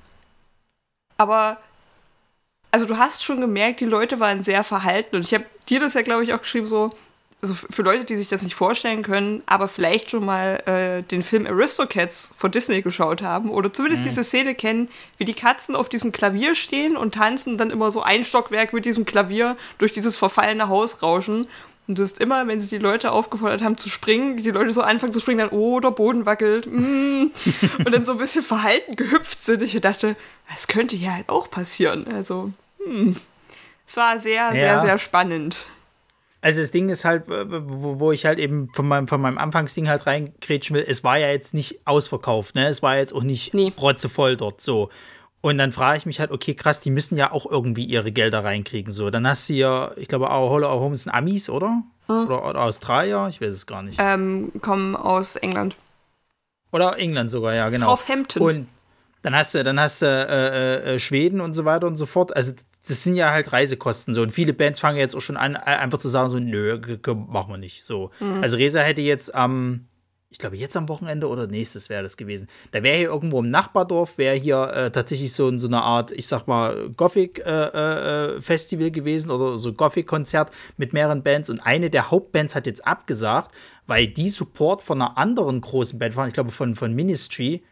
aber, 1.18 1.58
also 2.72 2.86
du 2.86 2.98
hast 2.98 3.24
schon 3.24 3.42
gemerkt, 3.42 3.82
die 3.82 3.86
Leute 3.86 4.20
waren 4.20 4.44
sehr 4.44 4.64
verhalten. 4.64 5.18
Und 5.18 5.26
ich 5.26 5.34
habe 5.34 5.46
dir 5.70 5.80
das 5.80 5.94
ja, 5.94 6.02
glaube 6.02 6.24
ich, 6.24 6.34
auch 6.34 6.42
geschrieben, 6.42 6.68
so, 6.68 6.92
also 7.42 7.54
für 7.54 7.82
Leute, 7.82 8.06
die 8.06 8.16
sich 8.16 8.30
das 8.30 8.44
nicht 8.44 8.56
vorstellen 8.56 9.04
können, 9.04 9.42
aber 9.46 9.68
vielleicht 9.68 10.12
schon 10.12 10.24
mal 10.24 10.62
äh, 10.68 11.04
den 11.04 11.24
Film 11.24 11.46
Aristocats 11.48 12.34
von 12.38 12.52
Disney 12.52 12.82
geschaut 12.82 13.22
haben 13.22 13.50
oder 13.50 13.74
zumindest 13.74 14.06
diese 14.06 14.24
Szene 14.24 14.56
kennen, 14.56 14.90
wie 15.18 15.26
die 15.26 15.34
Katzen 15.34 15.76
auf 15.76 15.90
diesem 15.90 16.12
Klavier 16.12 16.56
stehen 16.56 16.96
und 16.96 17.16
tanzen 17.16 17.58
dann 17.58 17.72
immer 17.72 17.92
so 17.92 18.02
ein 18.02 18.24
Stockwerk 18.24 18.74
mit 18.74 18.86
diesem 18.86 19.06
Klavier 19.06 19.58
durch 19.80 19.92
dieses 19.92 20.18
verfallene 20.18 20.70
Haus 20.70 21.02
rauschen. 21.02 21.48
Und 21.88 21.98
du 21.98 22.04
hast 22.04 22.22
immer, 22.22 22.48
wenn 22.48 22.60
sie 22.60 22.70
die 22.70 22.78
Leute 22.78 23.12
aufgefordert 23.12 23.64
haben 23.64 23.76
zu 23.76 23.90
springen, 23.90 24.38
die 24.38 24.52
Leute 24.52 24.72
so 24.72 24.82
anfangen 24.82 25.12
zu 25.12 25.20
springen, 25.20 25.40
dann, 25.40 25.50
oh, 25.50 25.80
der 25.80 25.92
Boden 25.92 26.26
wackelt, 26.28 26.68
mm, 26.68 27.32
und 27.86 27.92
dann 27.92 28.06
so 28.06 28.14
ein 28.14 28.18
bisschen 28.20 28.44
verhalten 28.44 28.96
gehüpft 28.96 29.44
sind. 29.44 29.64
Ich 29.64 29.80
dachte, 29.82 30.16
das 30.54 30.68
könnte 30.68 30.96
hier 30.96 31.14
halt 31.14 31.28
auch 31.28 31.50
passieren. 31.50 32.08
Also, 32.08 32.54
hm. 32.86 33.16
es 33.88 33.98
war 33.98 34.20
sehr, 34.20 34.52
sehr, 34.52 34.66
Ja. 34.66 34.80
sehr 34.82 34.98
spannend. 34.98 35.66
Also 36.44 36.62
das 36.62 36.72
Ding 36.72 36.90
ist 36.90 37.06
halt, 37.06 37.26
wo, 37.28 38.00
wo 38.00 38.12
ich 38.12 38.26
halt 38.26 38.40
eben 38.40 38.70
von 38.74 38.88
meinem, 38.88 39.08
von 39.08 39.22
meinem 39.22 39.38
Anfangsding 39.38 39.88
halt 39.88 40.08
reingrätschen 40.08 40.76
will, 40.76 40.86
es 40.88 41.04
war 41.04 41.18
ja 41.18 41.28
jetzt 41.30 41.54
nicht 41.54 41.86
ausverkauft, 41.86 42.56
ne? 42.56 42.68
Es 42.68 42.82
war 42.82 42.98
jetzt 42.98 43.14
auch 43.14 43.22
nicht 43.22 43.54
Nee. 43.54 43.72
rotzevoll 43.80 44.38
dort 44.38 44.60
so. 44.60 44.90
Und 45.42 45.60
dann 45.60 45.72
frage 45.72 45.98
ich 45.98 46.06
mich 46.08 46.20
halt, 46.20 46.32
okay, 46.32 46.56
krass, 46.56 46.82
die 46.82 46.90
müssen 46.92 47.16
ja 47.18 47.32
auch 47.32 47.46
irgendwie 47.50 47.84
ihre 47.86 48.12
Gelder 48.12 48.44
reinkriegen. 48.44 48.92
So, 48.92 49.10
dann 49.12 49.28
hast 49.28 49.50
du 49.50 49.54
ja, 49.54 49.92
ich 49.98 50.08
glaube, 50.08 50.32
auch 50.32 50.50
Hollow 50.50 50.70
Home 50.80 50.96
sind 50.96 51.12
Amis, 51.12 51.50
oder? 51.50 51.84
Oder, 52.08 52.48
oder 52.48 52.62
Australier, 52.62 53.28
ich 53.30 53.40
weiß 53.40 53.54
es 53.54 53.66
gar 53.68 53.84
nicht. 53.84 54.00
Ähm, 54.02 54.52
kommen 54.62 54.96
aus 54.96 55.36
England. 55.38 55.76
Oder 56.72 56.98
England 56.98 57.30
sogar, 57.32 57.54
ja, 57.54 57.70
genau. 57.70 57.96
Southampton. 57.96 58.42
Und 58.42 58.68
dann 59.22 59.36
hast 59.36 59.54
du, 59.56 59.64
dann 59.64 59.80
hast 59.80 60.02
du 60.02 60.06
äh, 60.08 60.96
äh, 60.96 61.00
Schweden 61.00 61.40
und 61.42 61.54
so 61.54 61.66
weiter 61.66 61.88
und 61.88 61.96
so 61.98 62.06
fort. 62.06 62.36
Also 62.36 62.54
das 62.88 63.04
sind 63.04 63.16
ja 63.16 63.32
halt 63.32 63.52
Reisekosten 63.54 64.14
so. 64.14 64.22
Und 64.22 64.32
viele 64.32 64.54
Bands 64.54 64.80
fangen 64.80 64.98
jetzt 64.98 65.16
auch 65.16 65.22
schon 65.22 65.38
an, 65.38 65.56
äh, 65.56 65.60
einfach 65.60 66.00
zu 66.00 66.10
sagen 66.10 66.30
so, 66.30 66.40
nö, 66.40 66.80
machen 67.28 67.52
wir 67.54 67.58
nicht. 67.58 67.86
So. 67.86 68.12
Also 68.42 68.58
Resa 68.58 68.82
hätte 68.82 69.02
jetzt 69.02 69.34
am, 69.36 69.88
ich 70.30 70.40
glaube 70.40 70.58
jetzt 70.58 70.76
am 70.76 70.90
Wochenende 70.90 71.28
oder 71.28 71.46
nächstes 71.46 71.90
wäre 71.90 72.02
das 72.02 72.18
gewesen. 72.18 72.48
Da 72.72 72.82
wäre 72.82 72.98
hier 72.98 73.10
irgendwo 73.10 73.40
im 73.40 73.52
Nachbardorf, 73.52 74.18
wäre 74.18 74.36
hier 74.36 74.74
äh, 74.74 74.92
tatsächlich 74.92 75.34
so, 75.34 75.56
so 75.58 75.68
eine 75.68 75.82
Art, 75.82 76.12
ich 76.12 76.28
sag 76.28 76.48
mal, 76.48 76.90
Gothic-Festival 76.98 78.92
gewesen 78.92 79.30
oder 79.30 79.58
so 79.58 79.74
Gothic-Konzert 79.74 80.52
mit 80.78 80.94
mehreren 80.94 81.22
Bands. 81.22 81.50
Und 81.50 81.60
eine 81.60 81.90
der 81.90 82.10
Hauptbands 82.10 82.56
hat 82.56 82.66
jetzt 82.66 82.88
abgesagt, 82.88 83.52
weil 83.86 84.08
die 84.08 84.30
Support 84.30 84.82
von 84.82 85.02
einer 85.02 85.18
anderen 85.18 85.62
großen 85.62 86.00
Band 86.00 86.16
waren, 86.16 86.30
ich 86.30 86.34
glaube 86.34 86.52
von, 86.52 86.76
von 86.76 86.94
Ministry, 86.94 87.64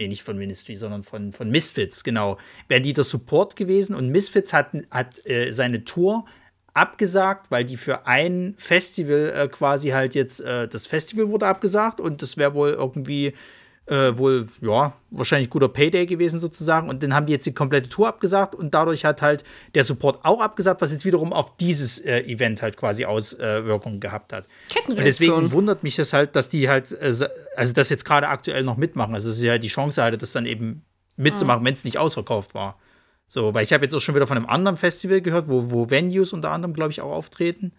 Nee, 0.00 0.08
nicht 0.08 0.22
von 0.22 0.38
Ministry, 0.38 0.76
sondern 0.76 1.02
von, 1.02 1.30
von 1.30 1.50
Misfits, 1.50 2.02
genau. 2.02 2.38
Wären 2.68 2.82
die 2.82 2.94
der 2.94 3.04
Support 3.04 3.54
gewesen 3.54 3.94
und 3.94 4.08
Misfits 4.08 4.54
hat, 4.54 4.70
hat 4.90 5.26
äh, 5.26 5.52
seine 5.52 5.84
Tour 5.84 6.24
abgesagt, 6.72 7.50
weil 7.50 7.66
die 7.66 7.76
für 7.76 8.06
ein 8.06 8.54
Festival 8.56 9.30
äh, 9.36 9.48
quasi 9.48 9.90
halt 9.90 10.14
jetzt, 10.14 10.40
äh, 10.40 10.66
das 10.68 10.86
Festival 10.86 11.28
wurde 11.28 11.46
abgesagt 11.46 12.00
und 12.00 12.22
das 12.22 12.38
wäre 12.38 12.54
wohl 12.54 12.70
irgendwie 12.70 13.34
äh, 13.90 14.16
wohl, 14.16 14.46
ja, 14.60 14.92
wahrscheinlich 15.10 15.50
guter 15.50 15.68
Payday 15.68 16.06
gewesen 16.06 16.38
sozusagen. 16.38 16.88
Und 16.88 17.02
dann 17.02 17.12
haben 17.12 17.26
die 17.26 17.32
jetzt 17.32 17.44
die 17.44 17.52
komplette 17.52 17.88
Tour 17.88 18.06
abgesagt 18.06 18.54
und 18.54 18.72
dadurch 18.72 19.04
hat 19.04 19.20
halt 19.20 19.42
der 19.74 19.82
Support 19.82 20.20
auch 20.22 20.40
abgesagt, 20.40 20.80
was 20.80 20.92
jetzt 20.92 21.04
wiederum 21.04 21.32
auf 21.32 21.56
dieses 21.56 21.98
äh, 21.98 22.20
Event 22.20 22.62
halt 22.62 22.76
quasi 22.76 23.04
Auswirkungen 23.04 23.98
gehabt 23.98 24.32
hat. 24.32 24.46
Und 24.86 24.98
deswegen 24.98 25.50
wundert 25.50 25.82
mich 25.82 25.96
das 25.96 26.12
halt, 26.12 26.36
dass 26.36 26.48
die 26.48 26.68
halt, 26.68 26.92
äh, 26.92 27.12
also 27.56 27.72
das 27.72 27.88
jetzt 27.88 28.04
gerade 28.04 28.28
aktuell 28.28 28.62
noch 28.62 28.76
mitmachen. 28.76 29.12
Also, 29.14 29.30
dass 29.30 29.38
sie 29.38 29.50
halt 29.50 29.64
die 29.64 29.68
Chance 29.68 30.02
hatte, 30.02 30.18
das 30.18 30.30
dann 30.30 30.46
eben 30.46 30.84
mitzumachen, 31.16 31.64
wenn 31.64 31.74
es 31.74 31.84
nicht 31.84 31.98
ausverkauft 31.98 32.54
war. 32.54 32.78
So, 33.26 33.54
weil 33.54 33.64
ich 33.64 33.72
habe 33.72 33.84
jetzt 33.84 33.94
auch 33.94 34.00
schon 34.00 34.14
wieder 34.14 34.28
von 34.28 34.36
einem 34.36 34.46
anderen 34.46 34.76
Festival 34.76 35.20
gehört, 35.20 35.48
wo, 35.48 35.70
wo 35.72 35.90
Venues 35.90 36.32
unter 36.32 36.52
anderem, 36.52 36.74
glaube 36.74 36.92
ich, 36.92 37.00
auch 37.00 37.10
auftreten. 37.12 37.72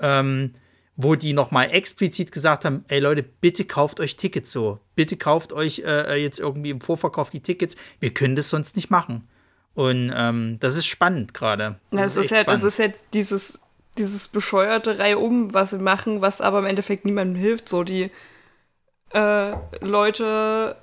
Ähm, 0.00 0.54
wo 0.96 1.14
die 1.14 1.32
nochmal 1.32 1.70
explizit 1.70 2.32
gesagt 2.32 2.64
haben, 2.64 2.84
ey 2.88 3.00
Leute, 3.00 3.22
bitte 3.22 3.64
kauft 3.64 4.00
euch 4.00 4.16
Tickets 4.16 4.50
so. 4.50 4.80
Bitte 4.94 5.16
kauft 5.16 5.52
euch 5.52 5.82
äh, 5.84 6.16
jetzt 6.16 6.38
irgendwie 6.38 6.70
im 6.70 6.80
Vorverkauf 6.80 7.30
die 7.30 7.40
Tickets. 7.40 7.76
Wir 8.00 8.12
können 8.14 8.34
das 8.34 8.50
sonst 8.50 8.76
nicht 8.76 8.90
machen. 8.90 9.28
Und 9.74 10.10
ähm, 10.14 10.56
das 10.60 10.76
ist 10.76 10.86
spannend 10.86 11.34
gerade. 11.34 11.78
Na, 11.90 12.04
es 12.04 12.16
ist 12.16 12.32
echt 12.32 12.32
ja, 12.32 12.44
das 12.44 12.62
ist 12.62 12.78
ja 12.78 12.86
dieses, 13.12 13.60
dieses 13.98 14.28
bescheuerte 14.28 14.98
Reihe 14.98 15.18
um, 15.18 15.52
was 15.52 15.70
sie 15.70 15.78
machen, 15.78 16.22
was 16.22 16.40
aber 16.40 16.60
im 16.60 16.64
Endeffekt 16.64 17.04
niemandem 17.04 17.38
hilft. 17.38 17.68
So, 17.68 17.84
die 17.84 18.10
äh, 19.12 19.52
Leute 19.80 20.76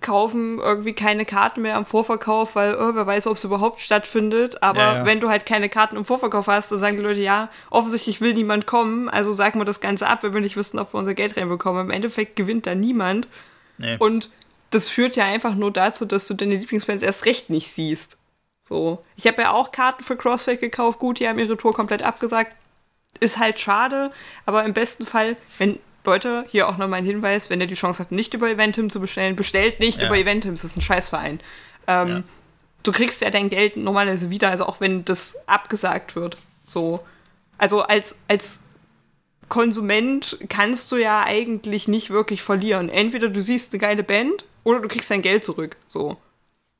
kaufen 0.00 0.58
irgendwie 0.58 0.92
keine 0.92 1.24
Karten 1.24 1.62
mehr 1.62 1.76
am 1.76 1.84
Vorverkauf, 1.84 2.54
weil 2.54 2.74
oh, 2.76 2.94
wer 2.94 3.06
weiß, 3.06 3.26
ob 3.26 3.36
es 3.36 3.44
überhaupt 3.44 3.80
stattfindet. 3.80 4.62
Aber 4.62 4.80
Ja, 4.80 4.94
ja. 4.98 5.06
wenn 5.06 5.20
du 5.20 5.28
halt 5.28 5.44
keine 5.44 5.68
Karten 5.68 5.96
im 5.96 6.04
Vorverkauf 6.04 6.46
hast, 6.46 6.70
dann 6.70 6.78
sagen 6.78 6.96
die 6.96 7.02
Leute, 7.02 7.20
ja, 7.20 7.50
offensichtlich 7.70 8.20
will 8.20 8.32
niemand 8.32 8.66
kommen, 8.66 9.08
also 9.08 9.32
sagen 9.32 9.58
wir 9.58 9.64
das 9.64 9.80
Ganze 9.80 10.06
ab, 10.06 10.22
wenn 10.22 10.34
wir 10.34 10.40
nicht 10.40 10.56
wissen, 10.56 10.78
ob 10.78 10.94
wir 10.94 10.98
unser 10.98 11.14
Geld 11.14 11.36
reinbekommen. 11.36 11.86
Im 11.86 11.90
Endeffekt 11.90 12.36
gewinnt 12.36 12.66
da 12.66 12.74
niemand. 12.74 13.26
Nee. 13.76 13.96
Und 13.98 14.30
das 14.70 14.88
führt 14.88 15.16
ja 15.16 15.24
einfach 15.24 15.54
nur 15.54 15.72
dazu, 15.72 16.04
dass 16.04 16.28
du 16.28 16.34
deine 16.34 16.56
Lieblingsbands 16.56 17.02
erst 17.02 17.26
recht 17.26 17.50
nicht 17.50 17.70
siehst. 17.70 18.18
So. 18.62 19.02
Ich 19.16 19.26
habe 19.26 19.42
ja 19.42 19.52
auch 19.52 19.72
Karten 19.72 20.04
für 20.04 20.16
CrossFit 20.16 20.60
gekauft. 20.60 20.98
Gut, 20.98 21.18
die 21.20 21.28
haben 21.28 21.38
ihre 21.38 21.56
Tour 21.56 21.72
komplett 21.72 22.02
abgesagt. 22.02 22.54
Ist 23.20 23.38
halt 23.38 23.58
schade, 23.58 24.12
aber 24.46 24.64
im 24.64 24.74
besten 24.74 25.06
Fall, 25.06 25.36
wenn 25.58 25.80
Leute, 26.08 26.44
hier 26.50 26.68
auch 26.68 26.76
nochmal 26.78 27.00
ein 27.00 27.04
Hinweis, 27.04 27.50
wenn 27.50 27.60
ihr 27.60 27.66
die 27.66 27.74
Chance 27.74 28.00
habt, 28.00 28.12
nicht 28.12 28.32
über 28.34 28.48
Eventim 28.50 28.90
zu 28.90 29.00
bestellen, 29.00 29.36
bestellt 29.36 29.78
nicht 29.80 30.00
Ja. 30.00 30.06
über 30.06 30.16
Eventim, 30.16 30.54
es 30.54 30.64
ist 30.64 30.76
ein 30.76 30.82
Scheißverein. 30.82 31.40
Ähm, 31.86 32.08
Ja. 32.08 32.22
Du 32.84 32.92
kriegst 32.92 33.20
ja 33.22 33.30
dein 33.30 33.50
Geld 33.50 33.76
normalerweise 33.76 34.30
wieder, 34.30 34.48
also 34.50 34.64
auch 34.64 34.80
wenn 34.80 35.04
das 35.04 35.36
abgesagt 35.46 36.14
wird. 36.16 36.36
So. 36.64 37.00
Also 37.58 37.82
als, 37.82 38.20
als 38.28 38.62
Konsument 39.48 40.38
kannst 40.48 40.92
du 40.92 40.96
ja 40.96 41.24
eigentlich 41.24 41.88
nicht 41.88 42.10
wirklich 42.10 42.42
verlieren. 42.42 42.88
Entweder 42.88 43.28
du 43.28 43.42
siehst 43.42 43.72
eine 43.72 43.80
geile 43.80 44.02
Band 44.04 44.44
oder 44.64 44.80
du 44.80 44.88
kriegst 44.88 45.10
dein 45.10 45.22
Geld 45.22 45.44
zurück. 45.44 45.76
So. 45.88 46.16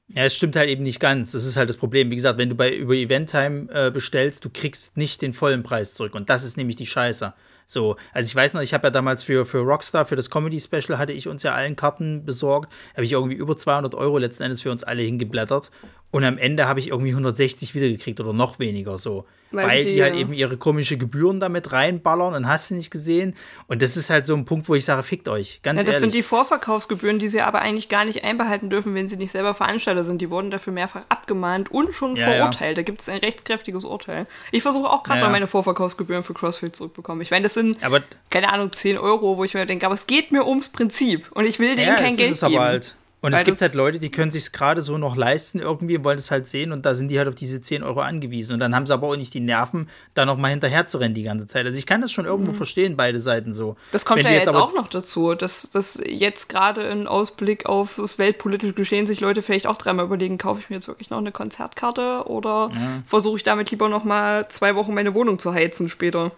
Ja, 0.09 0.25
es 0.25 0.35
stimmt 0.35 0.57
halt 0.57 0.69
eben 0.71 0.83
nicht 0.85 1.01
ganz. 1.01 1.33
Das 1.33 1.45
ist 1.45 1.57
halt 1.57 1.69
das 1.69 1.77
Problem. 1.77 2.11
Wie 2.11 2.17
gesagt, 2.17 2.39
wenn 2.39 2.49
du 2.49 2.55
bei 2.55 2.73
über 2.75 2.95
Eventtime 2.95 3.69
äh, 3.73 3.91
bestellst, 3.91 4.45
du 4.45 4.51
kriegst 4.51 4.97
nicht 4.97 5.21
den 5.21 5.35
vollen 5.35 5.63
Preis 5.63 5.95
zurück. 5.95 6.15
Und 6.15 6.31
das 6.31 6.45
ist 6.45 6.57
nämlich 6.57 6.77
die 6.77 6.87
Scheiße. 6.87 7.35
So, 7.71 7.97
also 8.15 8.27
ich 8.27 8.35
weiß 8.35 8.55
noch, 8.55 8.63
ich 8.63 8.73
habe 8.73 8.87
ja 8.87 8.91
damals 8.91 9.23
für, 9.23 9.45
für 9.45 9.59
Rockstar, 9.59 10.07
für 10.07 10.17
das 10.17 10.31
Comedy-Special, 10.31 10.97
hatte 10.97 11.13
ich 11.13 11.29
uns 11.29 11.43
ja 11.43 11.53
allen 11.53 11.77
Karten 11.77 12.25
besorgt. 12.25 12.73
Habe 12.95 13.05
ich 13.05 13.13
irgendwie 13.13 13.37
über 13.37 13.59
200 13.59 13.95
Euro 13.95 14.17
letzten 14.17 14.45
Endes 14.45 14.63
für 14.63 14.71
uns 14.71 14.85
alle 14.85 15.03
hingeblättert. 15.03 15.71
Und 16.11 16.25
am 16.25 16.39
Ende 16.39 16.67
habe 16.67 16.81
ich 16.81 16.89
irgendwie 16.89 17.11
160 17.11 17.75
wiedergekriegt 17.75 18.19
oder 18.21 18.33
noch 18.33 18.59
weniger 18.59 18.97
so. 18.97 19.27
Weil 19.51 19.67
Weil, 19.67 19.85
die, 19.85 19.95
die 19.95 20.03
halt 20.03 20.15
ja. 20.15 20.21
eben 20.21 20.33
ihre 20.33 20.57
komische 20.57 20.97
Gebühren 20.99 21.41
damit 21.41 21.73
reinballern 21.73 22.35
und 22.35 22.49
hast 22.49 22.71
du 22.71 22.75
nicht 22.75 22.91
gesehen. 22.91 23.35
Und 23.67 23.81
das 23.83 23.97
ist 23.97 24.11
halt 24.11 24.27
so 24.27 24.35
ein 24.35 24.45
Punkt, 24.45 24.69
wo 24.69 24.75
ich 24.75 24.85
sage, 24.85 25.03
fickt 25.03 25.29
euch. 25.29 25.61
Ganz 25.63 25.79
Ja, 25.79 25.85
das 25.85 25.97
ehrlich. 25.97 26.01
sind 26.01 26.15
die 26.15 26.23
Vorverkaufsgebühren, 26.23 27.19
die 27.19 27.29
sie 27.29 27.41
aber 27.41 27.61
eigentlich 27.61 27.89
gar 27.89 28.05
nicht 28.05 28.25
einbehalten 28.25 28.69
dürfen, 28.69 28.95
wenn 28.95 29.09
sie 29.09 29.17
nicht 29.17 29.33
selber 29.33 29.55
Veranstalter 29.55 30.05
sind. 30.05 30.21
Die 30.21 30.31
wurden 30.31 30.51
dafür 30.51 30.73
mehrfach 30.73 31.03
abgemahnt 31.09 31.71
und 31.71 31.95
schon 31.95 32.17
Ja, 32.17 32.27
verurteilt. 32.31 32.77
Da 32.79 32.83
gibt 32.83 33.01
es 33.03 33.09
ein 33.09 33.19
rechtskräftiges 33.19 33.85
Urteil. 33.85 34.27
Ich 34.51 34.63
versuche 34.63 34.89
auch 34.89 35.03
gerade 35.03 35.21
mal 35.21 35.31
meine 35.31 35.47
Vorverkaufsgebühren 35.47 36.25
für 36.25 36.35
CrossFit 36.35 36.77
zurückbekommen. 36.77 37.23
Ich 37.23 37.31
meine, 37.31 37.43
das 37.43 37.55
sind, 37.61 37.83
aber 37.83 38.03
keine 38.31 38.53
Ahnung, 38.53 38.73
10 38.73 38.99
Euro, 38.99 39.37
wo 39.37 39.45
ich 39.45 39.55
mir 39.55 39.67
denke, 39.67 39.87
aber 39.87 39.95
es 39.95 40.07
geht 40.07 40.33
mir 40.33 40.47
ums 40.47 40.69
Prinzip. 40.69 41.31
Und 41.33 41.45
ich 41.45 41.59
will 41.59 41.75
denen 41.77 41.88
ja, 41.88 41.95
kein 41.97 42.17
Geld 42.17 42.31
ist 42.31 42.43
es 42.43 42.49
geben. 42.49 42.57
aber 42.61 42.65
halt. 42.69 42.95
Und 43.21 43.33
es 43.35 43.43
gibt 43.43 43.61
halt 43.61 43.75
Leute, 43.75 43.99
die 43.99 44.12
können 44.12 44.31
sich 44.31 44.53
gerade 44.53 44.81
so 44.81 44.97
noch 44.97 45.17
leisten 45.17 45.59
irgendwie 45.59 45.97
und 45.97 46.05
wollen 46.05 46.19
es 46.19 46.31
halt 46.31 46.47
sehen 46.47 46.71
und 46.71 46.87
da 46.87 46.95
sind 46.95 47.09
die 47.09 47.19
halt 47.19 47.27
auf 47.27 47.35
diese 47.35 47.61
10 47.61 47.83
Euro 47.83 47.99
angewiesen. 48.00 48.53
Und 48.55 48.61
dann 48.61 48.77
haben 48.77 48.87
sie 48.87 48.93
aber 48.95 49.09
auch 49.09 49.17
nicht 49.17 49.35
die 49.35 49.41
Nerven, 49.41 49.88
da 50.15 50.25
noch 50.25 50.37
mal 50.37 50.50
hinterher 50.50 50.87
zu 50.87 50.99
rennen 50.99 51.17
die 51.17 51.25
ganze 51.25 51.49
Zeit. 51.49 51.67
Also 51.67 51.77
ich 51.77 51.85
kann 51.85 52.00
das 52.00 52.12
schon 52.12 52.27
irgendwo 52.27 52.53
verstehen, 52.53 52.97
beide 52.97 53.21
Seiten 53.21 53.53
so. 53.53 53.71
Mhm. 53.73 53.77
Das 53.91 54.05
kommt 54.05 54.23
Wenn 54.23 54.27
ja 54.33 54.38
jetzt, 54.38 54.47
aber- 54.47 54.62
auch 54.62 54.73
noch 54.73 54.87
dazu, 54.87 55.35
dass, 55.35 55.73
dass 55.73 56.00
jetzt 56.07 56.49
gerade 56.49 56.83
in 56.83 57.09
Ausblick 57.09 57.67
auf 57.67 57.97
das 57.97 58.19
weltpolitische 58.19 58.73
Geschehen 58.75 59.09
sich 59.09 59.19
Leute 59.19 59.43
vielleicht 59.43 59.67
auch 59.67 59.79
dreimal 59.79 60.05
überlegen, 60.05 60.38
kaufe 60.38 60.61
ich 60.61 60.71
mir 60.71 60.77
jetzt 60.77 60.87
wirklich 60.87 61.11
noch 61.11 61.19
eine 61.19 61.33
Konzertkarte 61.33 62.23
oder 62.27 62.71
versuche 63.05 63.38
ich 63.38 63.43
damit 63.43 63.73
lieber 63.73 63.88
noch 63.88 64.05
mal 64.05 64.47
zwei 64.47 64.77
Wochen 64.77 64.95
meine 64.95 65.12
Wohnung 65.15 65.41
zu 65.41 65.53
heizen 65.53 65.88
später. 65.88 66.31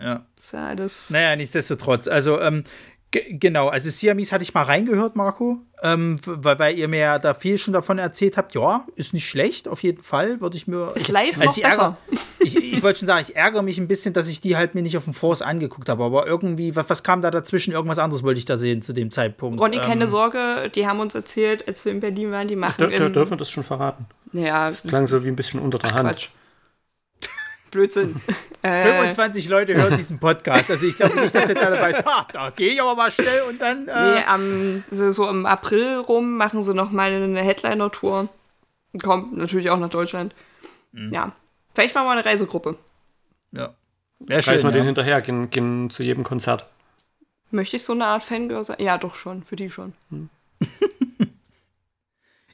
Ja. 0.00 0.24
Das 0.36 0.44
ist 0.44 0.52
ja 0.52 0.66
alles. 0.68 1.10
Naja, 1.10 1.36
nichtsdestotrotz. 1.36 2.06
Also, 2.06 2.40
ähm, 2.40 2.64
ge- 3.10 3.36
genau, 3.36 3.68
also 3.68 3.90
Siamis 3.90 4.30
hatte 4.32 4.44
ich 4.44 4.54
mal 4.54 4.62
reingehört, 4.62 5.16
Marco, 5.16 5.58
ähm, 5.82 6.20
weil, 6.24 6.58
weil 6.58 6.78
ihr 6.78 6.86
mir 6.88 6.98
ja 7.00 7.18
da 7.18 7.34
viel 7.34 7.58
schon 7.58 7.72
davon 7.74 7.98
erzählt 7.98 8.36
habt. 8.36 8.54
Ja, 8.54 8.86
ist 8.94 9.12
nicht 9.12 9.28
schlecht, 9.28 9.66
auf 9.66 9.82
jeden 9.82 10.02
Fall, 10.02 10.40
würde 10.40 10.56
ich 10.56 10.66
mir. 10.68 10.92
Ist 10.94 11.02
ich, 11.02 11.08
live 11.08 11.40
also 11.40 11.44
noch 11.46 11.56
ich 11.56 11.64
ärger, 11.64 11.96
besser. 12.08 12.18
Ich, 12.40 12.56
ich 12.56 12.82
wollte 12.84 13.00
schon 13.00 13.08
sagen, 13.08 13.26
ich 13.28 13.34
ärgere 13.34 13.62
mich 13.62 13.78
ein 13.78 13.88
bisschen, 13.88 14.14
dass 14.14 14.28
ich 14.28 14.40
die 14.40 14.56
halt 14.56 14.76
mir 14.76 14.82
nicht 14.82 14.96
auf 14.96 15.02
dem 15.04 15.12
Force 15.14 15.42
angeguckt 15.42 15.88
habe, 15.88 16.04
aber 16.04 16.26
irgendwie, 16.28 16.76
was, 16.76 16.88
was 16.88 17.02
kam 17.02 17.20
da 17.20 17.32
dazwischen? 17.32 17.72
Irgendwas 17.72 17.98
anderes 17.98 18.22
wollte 18.22 18.38
ich 18.38 18.44
da 18.44 18.56
sehen 18.56 18.80
zu 18.82 18.92
dem 18.92 19.10
Zeitpunkt. 19.10 19.60
Ronny, 19.60 19.78
keine 19.78 20.04
ähm, 20.04 20.08
Sorge, 20.10 20.70
die 20.72 20.86
haben 20.86 21.00
uns 21.00 21.16
erzählt, 21.16 21.66
als 21.66 21.84
wir 21.84 21.90
in 21.90 21.98
Berlin 21.98 22.30
waren, 22.30 22.46
die 22.46 22.54
machen 22.56 22.88
Dür 22.88 23.10
dürfen 23.10 23.30
wir 23.32 23.36
das 23.36 23.50
schon 23.50 23.64
verraten? 23.64 24.06
Ja, 24.32 24.68
Das 24.68 24.84
klang 24.84 25.08
so 25.08 25.24
wie 25.24 25.28
ein 25.28 25.36
bisschen 25.36 25.58
unter 25.60 25.78
der 25.78 25.92
Hand. 25.92 26.08
Quatsch. 26.08 26.28
Blödsinn. 27.70 28.16
äh, 28.62 28.84
25 28.84 29.48
Leute 29.48 29.74
hören 29.74 29.96
diesen 29.96 30.18
Podcast. 30.18 30.70
Also 30.70 30.86
ich 30.86 30.96
glaube 30.96 31.20
nicht, 31.20 31.34
dass 31.34 31.48
jetzt 31.48 31.62
einer 31.62 31.80
weiß, 31.80 32.04
ha, 32.04 32.26
da 32.32 32.50
gehe 32.50 32.72
ich 32.72 32.80
aber 32.82 32.94
mal 32.94 33.10
schnell 33.12 33.42
und 33.48 33.60
dann. 33.60 33.86
Äh, 33.88 34.14
nee, 34.16 34.24
am, 34.26 34.84
so, 34.90 35.12
so 35.12 35.28
im 35.28 35.46
April 35.46 35.96
rum 35.98 36.36
machen 36.36 36.62
sie 36.62 36.74
noch 36.74 36.90
mal 36.90 37.12
eine 37.12 37.40
Headliner-Tour. 37.40 38.28
Kommt 39.02 39.36
natürlich 39.36 39.70
auch 39.70 39.78
nach 39.78 39.90
Deutschland. 39.90 40.34
Mhm. 40.92 41.12
Ja. 41.12 41.32
Vielleicht 41.74 41.94
machen 41.94 42.06
wir 42.06 42.12
eine 42.12 42.24
Reisegruppe. 42.24 42.76
ja. 43.52 43.74
Wäre 44.20 44.40
Reißen 44.40 44.52
wir 44.52 44.58
schön. 44.60 44.72
den 44.72 44.78
Ja. 44.78 44.84
hinterher, 44.86 45.20
gehen, 45.22 45.48
gehen 45.50 45.90
zu 45.90 46.02
jedem 46.02 46.24
Konzert. 46.24 46.66
Möchte 47.52 47.76
ich 47.76 47.84
so 47.84 47.92
eine 47.92 48.06
Art 48.06 48.24
Fangirl 48.24 48.64
sein? 48.64 48.78
Ja, 48.80 48.98
doch 48.98 49.14
schon. 49.14 49.44
Für 49.44 49.54
die 49.54 49.70
schon. 49.70 49.92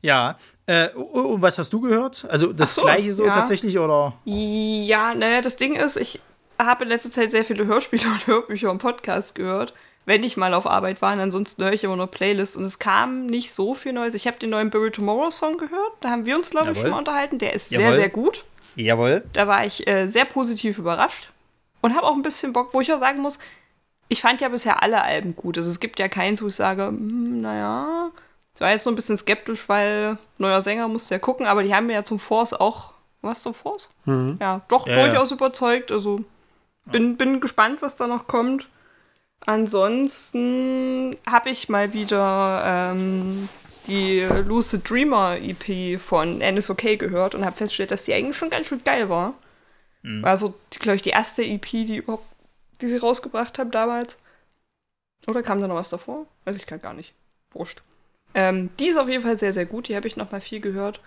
ja. 0.05 0.39
Äh, 0.67 0.91
und 0.91 1.43
was 1.43 1.59
hast 1.59 1.73
du 1.73 1.81
gehört? 1.81 2.27
Also 2.29 2.53
das 2.53 2.75
so, 2.75 2.83
gleiche 2.83 3.13
so 3.13 3.25
ja. 3.25 3.35
tatsächlich 3.35 3.79
oder? 3.79 4.15
Ja, 4.25 5.15
naja, 5.15 5.41
das 5.41 5.57
Ding 5.57 5.75
ist, 5.75 5.97
ich 5.97 6.21
habe 6.59 6.85
in 6.85 6.91
letzter 6.91 7.11
Zeit 7.11 7.31
sehr 7.31 7.45
viele 7.45 7.67
Hörspiele 7.67 8.07
und 8.07 8.27
Hörbücher 8.27 8.71
und 8.71 8.79
Podcasts 8.79 9.35
gehört, 9.35 9.75
wenn 10.05 10.23
ich 10.23 10.37
mal 10.37 10.55
auf 10.55 10.67
Arbeit 10.67 11.01
war. 11.03 11.15
Und 11.15 11.21
ansonsten 11.21 11.65
höre 11.65 11.73
ich 11.73 11.85
immer 11.85 11.97
nur 11.97 12.07
Playlists. 12.07 12.57
Und 12.57 12.65
es 12.65 12.79
kam 12.79 13.27
nicht 13.27 13.53
so 13.53 13.75
viel 13.75 13.93
Neues. 13.93 14.15
Ich 14.15 14.27
habe 14.27 14.39
den 14.39 14.51
neuen 14.51 14.71
Bury 14.71 14.91
Tomorrow 14.91 15.31
Song 15.31 15.57
gehört. 15.57 15.93
Da 16.01 16.11
haben 16.11 16.27
wir 16.27 16.37
uns, 16.37 16.51
glaube 16.51 16.73
ich, 16.73 16.79
schon 16.79 16.91
mal 16.91 16.99
unterhalten. 16.99 17.39
Der 17.39 17.55
ist 17.55 17.71
sehr, 17.71 17.81
Jawohl. 17.81 17.97
sehr 17.97 18.09
gut. 18.11 18.45
Jawohl. 18.77 19.25
Da 19.33 19.47
war 19.47 19.65
ich 19.65 19.87
äh, 19.87 20.07
sehr 20.09 20.27
positiv 20.27 20.79
überrascht. 20.79 21.31
Und 21.81 21.95
habe 21.97 22.07
auch 22.07 22.15
ein 22.15 22.23
bisschen 22.23 22.53
Bock, 22.53 22.71
wo 22.73 22.81
ich 22.81 22.93
auch 22.93 23.01
sagen 23.01 23.21
muss, 23.21 23.39
ich 24.09 24.21
fand 24.21 24.41
ja 24.41 24.49
bisher 24.49 24.83
alle 24.83 25.03
Alben 25.03 25.35
gut. 25.35 25.57
Also 25.59 25.71
es 25.71 25.81
gibt 25.81 25.99
ja 25.99 26.09
keins, 26.09 26.43
wo 26.43 26.49
ich 26.49 26.57
sage, 26.57 26.87
hm, 26.87 27.41
naja. 27.41 28.11
Ich 28.55 28.61
war 28.61 28.71
jetzt 28.71 28.85
so 28.85 28.91
ein 28.91 28.97
bisschen 28.97 29.19
skeptisch, 29.19 29.69
weil 29.69 30.17
neuer 30.39 30.61
Sänger 30.61 30.87
musste 30.89 31.15
ja 31.15 31.19
gucken, 31.19 31.47
aber 31.47 31.63
die 31.63 31.75
haben 31.75 31.87
mir 31.87 31.95
ja 31.95 32.05
zum 32.05 32.21
Force 32.21 32.53
auch. 32.53 32.93
Was 33.21 33.43
zum 33.43 33.55
Force? 33.55 33.91
Ja, 34.41 34.61
doch 34.69 34.87
Ja, 34.87 34.95
durchaus 34.95 35.33
überzeugt. 35.33 35.91
Also 35.91 36.25
bin, 36.85 37.17
bin 37.17 37.41
gespannt, 37.41 37.81
was 37.83 37.97
da 37.97 38.07
noch 38.07 38.27
kommt. 38.27 38.69
Ansonsten 39.47 41.17
habe 41.27 41.51
ich 41.51 41.69
mal 41.69 41.93
wieder 41.93 42.63
ähm, 42.65 43.49
die 43.87 44.21
Lucid 44.21 44.89
Dreamer 44.89 45.39
EP 45.41 46.01
von 46.01 46.39
NSOK 46.39 46.99
gehört 46.99 47.35
und 47.35 47.45
habe 47.45 47.57
festgestellt, 47.57 47.91
dass 47.91 48.05
die 48.05 48.15
eigentlich 48.15 48.37
schon 48.37 48.51
ganz 48.51 48.67
schön 48.67 48.83
geil 48.85 49.09
war. 49.09 49.35
War 50.23 50.37
so, 50.37 50.55
glaube 50.71 50.97
ich, 50.97 51.03
die 51.03 51.11
erste 51.11 51.43
EP, 51.43 51.67
die 51.71 51.97
überhaupt, 51.97 52.27
die 52.81 52.87
sie 52.87 52.99
rausgebracht 52.99 53.59
haben 53.59 53.71
damals. 53.71 54.19
Oder 55.27 55.43
kam 55.43 55.61
da 55.61 55.67
noch 55.69 55.77
was 55.77 55.89
davor? 55.89 56.27
Weiß 56.45 56.57
ich 56.57 56.67
gerade 56.67 56.83
gar 56.83 56.93
nicht. 56.95 57.15
Wurscht. 57.53 57.83
Ähm, 58.35 58.71
die 58.81 58.87
ist 58.89 58.97
auf 58.99 59.09
jeden 59.09 59.23
Fall 59.23 59.39
sehr, 59.39 59.53
sehr 59.53 59.65
gut. 59.67 59.89
Die 59.89 59.97
habe 59.97 60.07
ich 60.09 60.17
noch 60.17 60.33
mal 60.33 60.41
viel 60.41 60.61
gehört. 60.61 61.01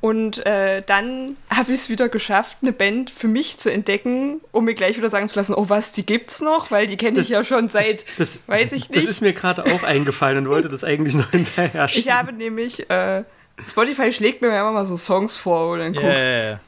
Und 0.00 0.44
äh, 0.46 0.82
dann 0.84 1.36
habe 1.50 1.72
ich 1.72 1.80
es 1.80 1.88
wieder 1.88 2.08
geschafft, 2.08 2.56
eine 2.62 2.72
Band 2.72 3.08
für 3.10 3.28
mich 3.28 3.58
zu 3.58 3.70
entdecken, 3.72 4.40
um 4.50 4.64
mir 4.64 4.74
gleich 4.74 4.96
wieder 4.96 5.10
sagen 5.10 5.28
zu 5.28 5.36
lassen, 5.36 5.54
oh 5.54 5.68
was, 5.68 5.92
die 5.92 6.04
gibt's 6.04 6.40
noch, 6.40 6.70
weil 6.70 6.86
die 6.88 6.96
kenne 6.96 7.20
ich 7.20 7.28
ja 7.28 7.44
schon 7.44 7.68
seit, 7.68 8.04
Das, 8.18 8.48
weiß 8.48 8.72
ich 8.72 8.88
das 8.88 8.96
nicht. 8.96 9.08
ist 9.08 9.20
mir 9.20 9.32
gerade 9.32 9.64
auch 9.66 9.84
eingefallen 9.84 10.38
und 10.38 10.48
wollte 10.48 10.68
das 10.68 10.82
eigentlich 10.82 11.14
noch 11.14 11.30
hinterher 11.30 11.84
Ich 11.84 11.92
schieben. 11.92 12.12
habe 12.14 12.32
nämlich, 12.32 12.90
äh, 12.90 13.22
Spotify 13.68 14.12
schlägt 14.12 14.42
mir 14.42 14.48
ja 14.48 14.62
immer 14.62 14.72
mal 14.72 14.86
so 14.86 14.96
Songs 14.96 15.36
vor, 15.36 15.68
wo 15.68 15.76
du 15.76 15.82
dann 15.82 15.92
guckst. 15.92 16.58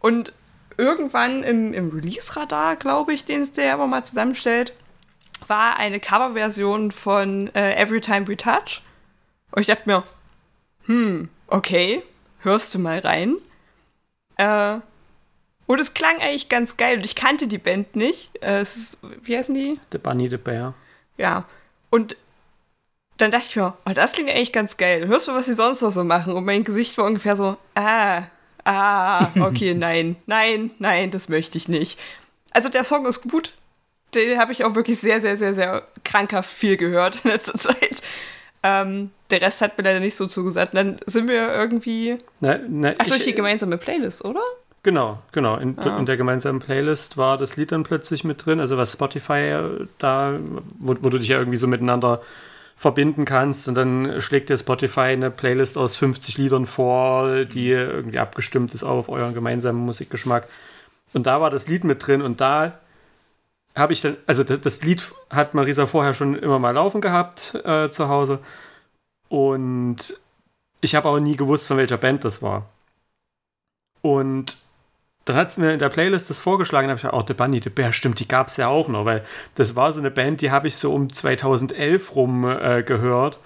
Und 0.00 0.32
irgendwann 0.76 1.44
im, 1.44 1.72
im 1.74 1.90
Release-Radar, 1.90 2.74
glaube 2.76 3.12
ich, 3.12 3.24
den 3.24 3.42
es 3.42 3.52
der 3.52 3.74
aber 3.74 3.86
mal 3.86 4.02
zusammenstellt, 4.02 4.72
war 5.46 5.76
eine 5.78 6.00
Coverversion 6.00 6.90
von 6.90 7.54
äh, 7.54 7.74
Every 7.76 8.00
Time 8.00 8.26
We 8.26 8.36
Touch. 8.36 8.82
Und 9.52 9.60
ich 9.60 9.66
dachte 9.66 9.82
mir, 9.86 10.04
hm, 10.86 11.28
okay, 11.46 12.02
hörst 12.40 12.74
du 12.74 12.78
mal 12.78 12.98
rein. 12.98 13.36
Äh, 14.36 14.78
und 15.66 15.80
es 15.80 15.94
klang 15.94 16.18
eigentlich 16.18 16.48
ganz 16.48 16.76
geil. 16.76 16.96
Und 16.96 17.04
ich 17.04 17.14
kannte 17.14 17.46
die 17.46 17.58
Band 17.58 17.94
nicht. 17.94 18.30
Äh, 18.42 18.60
es 18.60 18.76
ist, 18.76 18.98
wie 19.22 19.36
heißen 19.36 19.54
die? 19.54 19.78
The 19.92 19.98
Bunny 19.98 20.28
the 20.28 20.36
Bear. 20.36 20.74
Ja. 21.16 21.44
Und 21.90 22.16
dann 23.18 23.30
dachte 23.30 23.46
ich 23.48 23.56
mir, 23.56 23.74
oh, 23.86 23.92
das 23.92 24.12
klingt 24.12 24.30
eigentlich 24.30 24.52
ganz 24.52 24.76
geil. 24.76 25.06
Hörst 25.06 25.28
du, 25.28 25.34
was 25.34 25.46
sie 25.46 25.54
sonst 25.54 25.82
noch 25.82 25.92
so 25.92 26.02
machen? 26.04 26.32
Und 26.32 26.44
mein 26.44 26.64
Gesicht 26.64 26.96
war 26.98 27.04
ungefähr 27.04 27.36
so, 27.36 27.56
ah, 27.74 28.22
ah, 28.64 29.28
okay, 29.40 29.74
nein, 29.74 30.16
nein, 30.26 30.70
nein, 30.78 31.10
das 31.10 31.28
möchte 31.28 31.58
ich 31.58 31.68
nicht. 31.68 31.98
Also 32.50 32.68
der 32.68 32.84
Song 32.84 33.06
ist 33.06 33.22
gut. 33.22 33.52
Den 34.14 34.38
habe 34.38 34.52
ich 34.52 34.64
auch 34.64 34.74
wirklich 34.74 34.98
sehr, 34.98 35.20
sehr, 35.20 35.36
sehr, 35.36 35.54
sehr 35.54 35.86
krankhaft 36.02 36.50
viel 36.50 36.76
gehört 36.76 37.24
in 37.24 37.30
letzter 37.30 37.58
Zeit. 37.58 38.02
Ähm, 38.62 39.10
der 39.30 39.40
Rest 39.40 39.60
hat 39.60 39.76
mir 39.78 39.84
leider 39.84 40.00
nicht 40.00 40.16
so 40.16 40.26
zugesagt. 40.26 40.74
Dann 40.76 40.96
sind 41.06 41.28
wir 41.28 41.52
irgendwie. 41.54 42.18
Na, 42.40 42.58
na, 42.68 42.94
Ach, 42.98 43.06
durch 43.06 43.24
die 43.24 43.34
gemeinsame 43.34 43.76
Playlist, 43.78 44.24
oder? 44.24 44.40
Genau, 44.82 45.18
genau. 45.32 45.56
In, 45.56 45.78
Ah. 45.78 45.98
in 45.98 46.06
der 46.06 46.16
gemeinsamen 46.16 46.60
Playlist 46.60 47.16
war 47.18 47.36
das 47.36 47.56
Lied 47.56 47.70
dann 47.72 47.82
plötzlich 47.82 48.24
mit 48.24 48.44
drin. 48.46 48.60
Also 48.60 48.76
was 48.78 48.92
Spotify 48.92 49.32
äh, 49.32 49.86
da, 49.98 50.34
wo, 50.78 50.96
wo 51.00 51.10
du 51.10 51.18
dich 51.18 51.28
ja 51.28 51.38
irgendwie 51.38 51.58
so 51.58 51.66
miteinander 51.66 52.22
verbinden 52.76 53.26
kannst 53.26 53.68
und 53.68 53.74
dann 53.74 54.22
schlägt 54.22 54.48
dir 54.48 54.56
Spotify 54.56 55.00
eine 55.12 55.30
Playlist 55.30 55.76
aus 55.76 55.98
50 55.98 56.38
Liedern 56.38 56.64
vor, 56.64 57.44
die 57.44 57.68
irgendwie 57.68 58.18
abgestimmt 58.18 58.72
ist 58.72 58.82
auf 58.84 59.10
euren 59.10 59.34
gemeinsamen 59.34 59.78
Musikgeschmack. 59.84 60.48
Und 61.12 61.26
da 61.26 61.42
war 61.42 61.50
das 61.50 61.68
Lied 61.68 61.84
mit 61.84 62.06
drin 62.06 62.22
und 62.22 62.40
da 62.40 62.78
habe 63.76 63.92
ich 63.92 64.00
dann, 64.00 64.16
also 64.26 64.44
das, 64.44 64.62
das 64.62 64.82
Lied 64.82 65.12
hat 65.28 65.52
Marisa 65.52 65.84
vorher 65.84 66.14
schon 66.14 66.34
immer 66.38 66.58
mal 66.58 66.70
laufen 66.70 67.02
gehabt 67.02 67.54
äh, 67.66 67.90
zu 67.90 68.08
Hause 68.08 68.38
und 69.30 70.18
ich 70.82 70.94
habe 70.94 71.08
aber 71.08 71.20
nie 71.20 71.36
gewusst, 71.36 71.68
von 71.68 71.76
welcher 71.78 71.96
Band 71.96 72.24
das 72.24 72.42
war. 72.42 72.68
Und 74.02 74.58
dann 75.24 75.36
hat 75.36 75.48
es 75.48 75.56
mir 75.56 75.72
in 75.72 75.78
der 75.78 75.88
Playlist 75.88 76.28
das 76.28 76.40
vorgeschlagen, 76.40 76.88
da 76.88 76.90
habe 76.90 76.98
ich 76.98 77.02
gedacht, 77.02 77.22
oh, 77.22 77.24
The 77.26 77.34
Bunny, 77.34 77.60
The 77.62 77.70
Bear, 77.70 77.92
stimmt, 77.92 78.18
die 78.18 78.26
gab 78.26 78.48
es 78.48 78.56
ja 78.56 78.68
auch 78.68 78.88
noch, 78.88 79.04
weil 79.04 79.24
das 79.54 79.76
war 79.76 79.92
so 79.92 80.00
eine 80.00 80.10
Band, 80.10 80.40
die 80.40 80.50
habe 80.50 80.66
ich 80.66 80.76
so 80.76 80.92
um 80.92 81.12
2011 81.12 82.16
rum 82.16 82.44
äh, 82.44 82.82
gehört. 82.82 83.38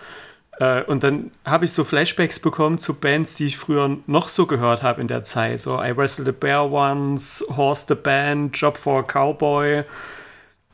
Äh, 0.58 0.84
und 0.84 1.02
dann 1.02 1.32
habe 1.44 1.66
ich 1.66 1.72
so 1.72 1.84
Flashbacks 1.84 2.40
bekommen 2.40 2.78
zu 2.78 2.98
Bands, 2.98 3.34
die 3.34 3.46
ich 3.46 3.58
früher 3.58 3.98
noch 4.06 4.28
so 4.28 4.46
gehört 4.46 4.82
habe 4.82 5.02
in 5.02 5.08
der 5.08 5.22
Zeit. 5.24 5.60
So 5.60 5.82
I 5.82 5.94
Wrestle 5.94 6.24
the 6.24 6.32
Bear 6.32 6.70
Once, 6.70 7.44
Horse 7.54 7.84
the 7.88 7.94
Band, 7.94 8.56
Job 8.56 8.78
for 8.78 9.00
a 9.00 9.02
Cowboy. 9.02 9.84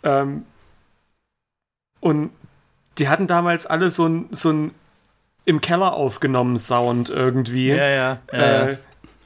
Ähm, 0.04 0.44
und 1.98 2.30
die 2.98 3.08
hatten 3.08 3.26
damals 3.26 3.66
alle 3.66 3.90
so 3.90 4.06
ein, 4.06 4.28
so 4.30 4.50
ein 4.50 4.74
im 5.44 5.60
Keller 5.60 5.94
aufgenommen 5.94 6.56
Sound 6.56 7.08
irgendwie. 7.08 7.68
Ja, 7.68 7.88
ja. 7.88 8.18
ja, 8.32 8.68
Äh, 8.68 8.76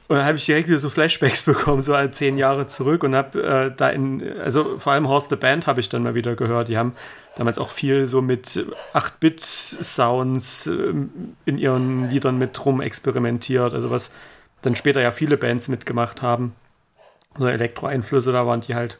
und 0.07 0.17
dann 0.17 0.25
habe 0.25 0.37
ich 0.37 0.45
direkt 0.45 0.67
wieder 0.67 0.79
so 0.79 0.89
Flashbacks 0.89 1.43
bekommen, 1.45 1.81
so 1.81 1.95
halt 1.95 2.13
zehn 2.15 2.37
Jahre 2.37 2.67
zurück 2.67 3.03
und 3.03 3.15
habe 3.15 3.41
äh, 3.41 3.71
da 3.75 3.89
in, 3.89 4.39
also 4.39 4.77
vor 4.77 4.93
allem 4.93 5.07
Horst 5.07 5.29
the 5.29 5.35
Band 5.35 5.65
habe 5.65 5.79
ich 5.79 5.89
dann 5.89 6.03
mal 6.03 6.13
wieder 6.13 6.35
gehört. 6.35 6.67
Die 6.67 6.77
haben 6.77 6.93
damals 7.35 7.57
auch 7.57 7.69
viel 7.69 8.05
so 8.05 8.21
mit 8.21 8.65
8-Bit-Sounds 8.93 10.67
äh, 10.67 10.93
in 11.45 11.57
ihren 11.57 12.09
Liedern 12.09 12.37
mit 12.37 12.63
rum 12.65 12.81
experimentiert. 12.81 13.73
Also 13.73 13.89
was 13.89 14.15
dann 14.61 14.75
später 14.75 15.01
ja 15.01 15.11
viele 15.11 15.37
Bands 15.37 15.69
mitgemacht 15.69 16.21
haben. 16.21 16.55
So 17.37 17.47
Elektro-Einflüsse, 17.47 18.31
da 18.31 18.45
waren 18.45 18.61
die 18.61 18.75
halt 18.75 18.99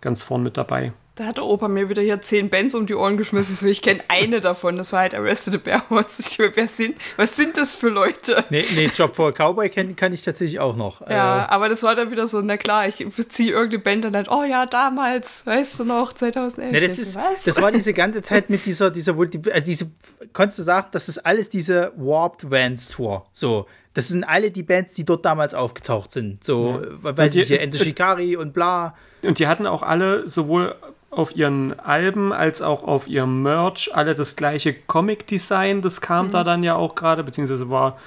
ganz 0.00 0.22
vorn 0.22 0.42
mit 0.42 0.56
dabei. 0.56 0.92
Da 1.16 1.24
hat 1.24 1.38
der 1.38 1.46
Opa 1.46 1.66
mir 1.68 1.88
wieder 1.88 2.02
hier 2.02 2.20
zehn 2.20 2.50
Bands 2.50 2.74
um 2.74 2.84
die 2.84 2.94
Ohren 2.94 3.16
geschmissen. 3.16 3.56
So, 3.56 3.64
ich 3.64 3.80
kenne 3.80 4.00
eine 4.08 4.42
davon. 4.42 4.76
Das 4.76 4.92
war 4.92 5.00
halt 5.00 5.14
Arrested 5.14 5.54
the 5.54 5.58
Bear 5.58 5.88
Horse. 5.88 6.22
Ich, 6.22 6.38
wer 6.38 6.68
sind, 6.68 6.94
was 7.16 7.34
sind 7.36 7.56
das 7.56 7.74
für 7.74 7.88
Leute? 7.88 8.44
Nee, 8.50 8.66
nee 8.74 8.90
Job 8.94 9.16
for 9.16 9.28
a 9.28 9.32
Cowboy 9.32 9.70
kann, 9.70 9.96
kann 9.96 10.12
ich 10.12 10.22
tatsächlich 10.22 10.60
auch 10.60 10.76
noch. 10.76 11.00
Ja, 11.00 11.44
Äh, 11.44 11.48
aber 11.48 11.70
das 11.70 11.82
war 11.82 11.94
dann 11.94 12.10
wieder 12.10 12.28
so, 12.28 12.42
na 12.42 12.58
klar, 12.58 12.86
ich 12.86 12.98
beziehe 13.16 13.52
irgendeine 13.52 13.82
Band 13.82 14.04
und 14.04 14.12
dann, 14.12 14.28
oh 14.28 14.44
ja, 14.44 14.66
damals, 14.66 15.46
weißt 15.46 15.80
du 15.80 15.84
noch, 15.84 16.12
2011. 16.12 16.72
ne, 16.72 16.80
das, 16.86 16.98
ist, 16.98 17.16
was? 17.16 17.44
das 17.44 17.62
war 17.62 17.72
diese 17.72 17.94
ganze 17.94 18.20
Zeit 18.20 18.50
mit 18.50 18.66
dieser, 18.66 18.90
dieser, 18.90 19.16
also 19.18 19.66
diese, 19.66 19.90
konntest 20.34 20.58
du 20.58 20.64
sagen, 20.64 20.88
das 20.92 21.08
ist 21.08 21.24
alles 21.24 21.48
diese 21.48 21.94
Warped 21.96 22.50
Vans 22.50 22.88
Tour. 22.88 23.24
So, 23.32 23.64
das 23.96 24.08
sind 24.08 24.24
alle 24.24 24.50
die 24.50 24.62
Bands, 24.62 24.92
die 24.92 25.06
dort 25.06 25.24
damals 25.24 25.54
aufgetaucht 25.54 26.12
sind. 26.12 26.44
So, 26.44 26.82
ja. 27.02 27.16
weiß 27.16 27.32
die- 27.32 27.40
ich, 27.40 27.48
hier, 27.48 27.62
Ente 27.62 27.78
Shikari 27.78 28.36
und 28.36 28.52
bla. 28.52 28.94
Und 29.24 29.38
die 29.38 29.46
hatten 29.46 29.66
auch 29.66 29.82
alle 29.82 30.28
sowohl 30.28 30.74
auf 31.10 31.34
ihren 31.34 31.80
Alben 31.80 32.30
als 32.30 32.60
auch 32.60 32.84
auf 32.84 33.08
ihrem 33.08 33.40
Merch 33.42 33.90
alle 33.94 34.14
das 34.14 34.36
gleiche 34.36 34.74
Comic-Design. 34.74 35.80
Das 35.80 36.02
kam 36.02 36.30
da 36.30 36.44
dann 36.44 36.62
ja 36.62 36.74
auch 36.74 36.94
gerade, 36.94 37.24
beziehungsweise 37.24 37.70
war, 37.70 37.98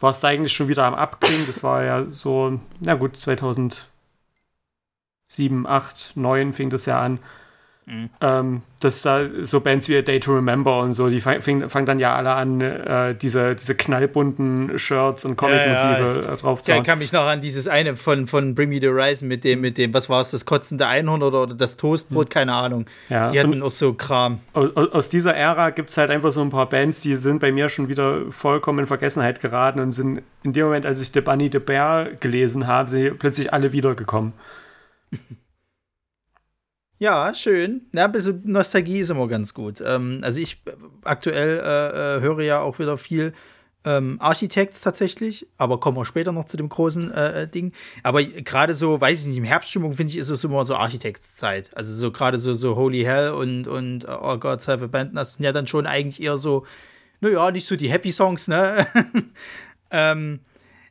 war 0.00 0.10
es 0.10 0.18
da 0.18 0.26
eigentlich 0.28 0.52
schon 0.52 0.66
wieder 0.66 0.82
am 0.84 0.94
Abklingen. 0.94 1.46
Das 1.46 1.62
war 1.62 1.84
ja 1.84 2.04
so, 2.06 2.58
na 2.80 2.94
gut, 2.94 3.16
2007, 3.16 3.86
8, 5.64 6.12
9 6.16 6.52
fing 6.52 6.70
das 6.70 6.86
ja 6.86 7.00
an. 7.00 7.20
Ähm, 8.20 8.62
dass 8.78 9.02
da 9.02 9.22
so 9.40 9.60
Bands 9.60 9.88
wie 9.88 9.96
A 9.96 10.02
Day 10.02 10.20
to 10.20 10.32
Remember 10.32 10.80
und 10.80 10.94
so, 10.94 11.08
die 11.08 11.18
fangen 11.20 11.68
fang 11.68 11.86
dann 11.86 11.98
ja 11.98 12.14
alle 12.14 12.30
an, 12.32 12.60
äh, 12.60 13.14
diese, 13.16 13.54
diese 13.56 13.74
knallbunten 13.74 14.78
Shirts 14.78 15.24
und 15.24 15.36
Comic-Motive 15.36 16.22
Ja, 16.24 16.32
äh, 16.32 16.36
drauf 16.36 16.62
zu 16.62 16.70
Ich 16.70 16.76
haben. 16.76 16.84
kann 16.84 16.98
mich 17.00 17.12
noch 17.12 17.24
an 17.26 17.40
dieses 17.40 17.66
eine 17.68 17.96
von, 17.96 18.26
von 18.28 18.54
Bring 18.54 18.68
Me 18.68 18.78
the 18.80 18.88
Horizon 18.88 19.26
mit 19.28 19.42
dem, 19.44 19.60
mit 19.60 19.76
dem, 19.76 19.92
was 19.92 20.08
war 20.08 20.20
es, 20.20 20.30
das 20.30 20.44
kotzende 20.44 20.86
Einhorn 20.86 21.22
oder, 21.22 21.42
oder 21.42 21.54
das 21.54 21.76
Toastbrot, 21.76 22.30
keine 22.30 22.54
Ahnung. 22.54 22.86
Ja, 23.08 23.28
Die 23.28 23.40
hatten 23.40 23.52
und- 23.54 23.62
auch 23.62 23.70
so 23.70 23.92
Kram. 23.92 24.38
aus, 24.52 24.70
aus 24.76 25.08
dieser 25.08 25.34
Ära 25.34 25.70
gibt 25.70 25.90
es 25.90 25.96
halt 25.98 26.10
einfach 26.10 26.30
so 26.30 26.40
ein 26.42 26.50
paar 26.50 26.68
Bands, 26.68 27.00
die 27.00 27.16
sind 27.16 27.40
bei 27.40 27.50
mir 27.52 27.68
schon 27.68 27.88
wieder 27.88 28.22
vollkommen 28.30 28.78
in 28.78 28.86
Vergessenheit 28.86 29.40
geraten 29.40 29.80
und 29.80 29.90
sind 29.92 30.22
in 30.44 30.52
dem 30.52 30.64
Moment, 30.66 30.86
als 30.86 31.02
ich 31.02 31.08
The 31.08 31.20
Bunny 31.20 31.50
the 31.52 31.58
Bear 31.58 32.10
gelesen 32.20 32.66
habe, 32.66 32.88
sind 32.88 33.18
plötzlich 33.18 33.52
alle 33.52 33.72
wiedergekommen. 33.72 34.32
Ja, 37.00 37.34
schön. 37.34 37.86
Ja, 37.94 38.04
ein 38.04 38.12
bisschen 38.12 38.42
Nostalgie 38.44 38.98
ist 38.98 39.08
immer 39.08 39.26
ganz 39.26 39.54
gut. 39.54 39.82
Ähm, 39.82 40.20
also 40.20 40.38
ich 40.38 40.60
äh, 40.66 40.72
aktuell 41.02 41.58
äh, 41.58 42.18
äh, 42.18 42.20
höre 42.20 42.42
ja 42.42 42.60
auch 42.60 42.78
wieder 42.78 42.98
viel 42.98 43.32
ähm, 43.86 44.18
Architects 44.20 44.82
tatsächlich, 44.82 45.48
aber 45.56 45.80
kommen 45.80 45.96
wir 45.96 46.04
später 46.04 46.32
noch 46.32 46.44
zu 46.44 46.58
dem 46.58 46.68
großen 46.68 47.10
äh, 47.10 47.44
äh, 47.44 47.48
Ding. 47.48 47.72
Aber 48.02 48.22
gerade 48.22 48.74
so, 48.74 49.00
weiß 49.00 49.22
ich 49.22 49.28
nicht, 49.28 49.38
im 49.38 49.44
Herbststimmung 49.44 49.94
finde 49.94 50.12
ich, 50.12 50.18
ist 50.18 50.28
es 50.28 50.44
immer 50.44 50.66
so 50.66 50.74
Architects-Zeit. 50.74 51.74
Also 51.74 51.94
so 51.94 52.12
gerade 52.12 52.38
so, 52.38 52.52
so 52.52 52.76
Holy 52.76 53.02
Hell 53.02 53.30
und, 53.30 53.66
und 53.66 54.04
uh, 54.04 54.08
All 54.08 54.38
Gods 54.38 54.68
Have 54.68 54.84
Abandoned 54.84 55.16
Us 55.16 55.36
sind 55.36 55.44
ja 55.44 55.52
dann 55.52 55.66
schon 55.66 55.86
eigentlich 55.86 56.22
eher 56.22 56.36
so, 56.36 56.66
naja, 57.22 57.50
nicht 57.50 57.66
so 57.66 57.76
die 57.76 57.90
Happy 57.90 58.12
Songs, 58.12 58.46
ne? 58.46 58.86
ähm, 59.90 60.40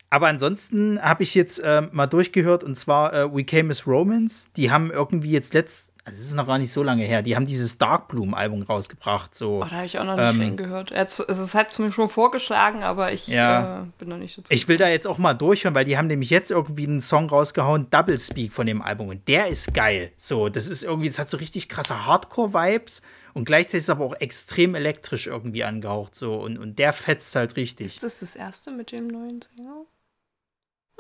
aber 0.10 0.28
ansonsten 0.28 1.00
habe 1.02 1.22
ich 1.24 1.36
jetzt 1.36 1.62
ähm, 1.64 1.90
mal 1.92 2.08
durchgehört 2.08 2.64
und 2.64 2.76
zwar 2.76 3.14
äh, 3.14 3.32
We 3.32 3.44
Came 3.44 3.70
as 3.70 3.86
Romans. 3.86 4.50
Die 4.56 4.72
haben 4.72 4.90
irgendwie 4.90 5.32
jetzt 5.32 5.54
letzt, 5.54 5.89
also 6.06 6.18
es 6.18 6.26
ist 6.26 6.34
noch 6.34 6.48
gar 6.48 6.58
nicht 6.58 6.72
so 6.72 6.82
lange 6.82 7.04
her, 7.04 7.22
die 7.22 7.36
haben 7.36 7.46
dieses 7.46 7.78
Dark 7.78 8.08
Bloom 8.08 8.34
Album 8.34 8.64
rausgebracht. 8.64 9.36
So. 9.36 9.58
Oh, 9.58 9.64
da 9.66 9.72
habe 9.72 9.86
ich 9.86 10.00
auch 10.00 10.06
noch 10.06 10.16
nicht 10.16 10.34
Ähm, 10.36 10.42
reingehört. 10.42 10.92
Es 10.92 11.20
hat 11.54 11.72
es 11.72 11.80
mir 11.80 11.92
schon 11.92 12.10
vorgeschlagen, 12.10 12.84
aber 12.84 13.12
ich 13.12 13.28
Ja. 13.28 13.82
äh, 13.82 13.86
bin 14.00 14.10
noch 14.10 14.18
nicht 14.18 14.38
dazu. 14.38 14.52
Ich 14.52 14.68
will 14.68 14.78
da 14.78 14.88
jetzt 14.90 15.06
auch 15.08 15.18
mal 15.18 15.34
durchhören, 15.34 15.76
weil 15.76 15.86
die 15.86 15.98
haben 15.98 16.08
nämlich 16.08 16.30
jetzt 16.30 16.50
irgendwie 16.52 16.88
einen 16.88 17.02
Song 17.02 17.30
rausgehauen, 17.30 17.90
Double 17.92 18.18
Speak 18.20 18.54
von 18.54 18.66
dem 18.66 18.82
Album. 18.82 19.10
Und 19.10 19.28
der 19.28 19.48
ist 19.48 19.74
geil. 19.74 20.12
So, 20.18 20.50
das 20.50 20.68
ist 20.68 20.84
irgendwie, 20.84 21.10
das 21.10 21.20
hat 21.20 21.30
so 21.30 21.38
richtig 21.38 21.70
krasse 21.70 22.06
Hardcore-Vibes 22.06 23.02
und 23.34 23.46
gleichzeitig 23.46 23.80
ist 23.80 23.90
aber 23.90 24.06
auch 24.06 24.16
extrem 24.20 24.74
elektrisch 24.76 25.28
irgendwie 25.28 25.64
angehaucht. 25.64 26.16
So, 26.16 26.36
und, 26.36 26.58
und 26.58 26.80
der 26.80 26.94
fetzt 26.94 27.36
halt 27.36 27.56
richtig. 27.56 27.88
ist 27.88 28.04
das 28.04 28.20
das 28.22 28.36
erste 28.36 28.72
mit 28.72 28.92
dem 28.92 29.08
neuen 29.08 29.42
Sänger? 29.42 29.86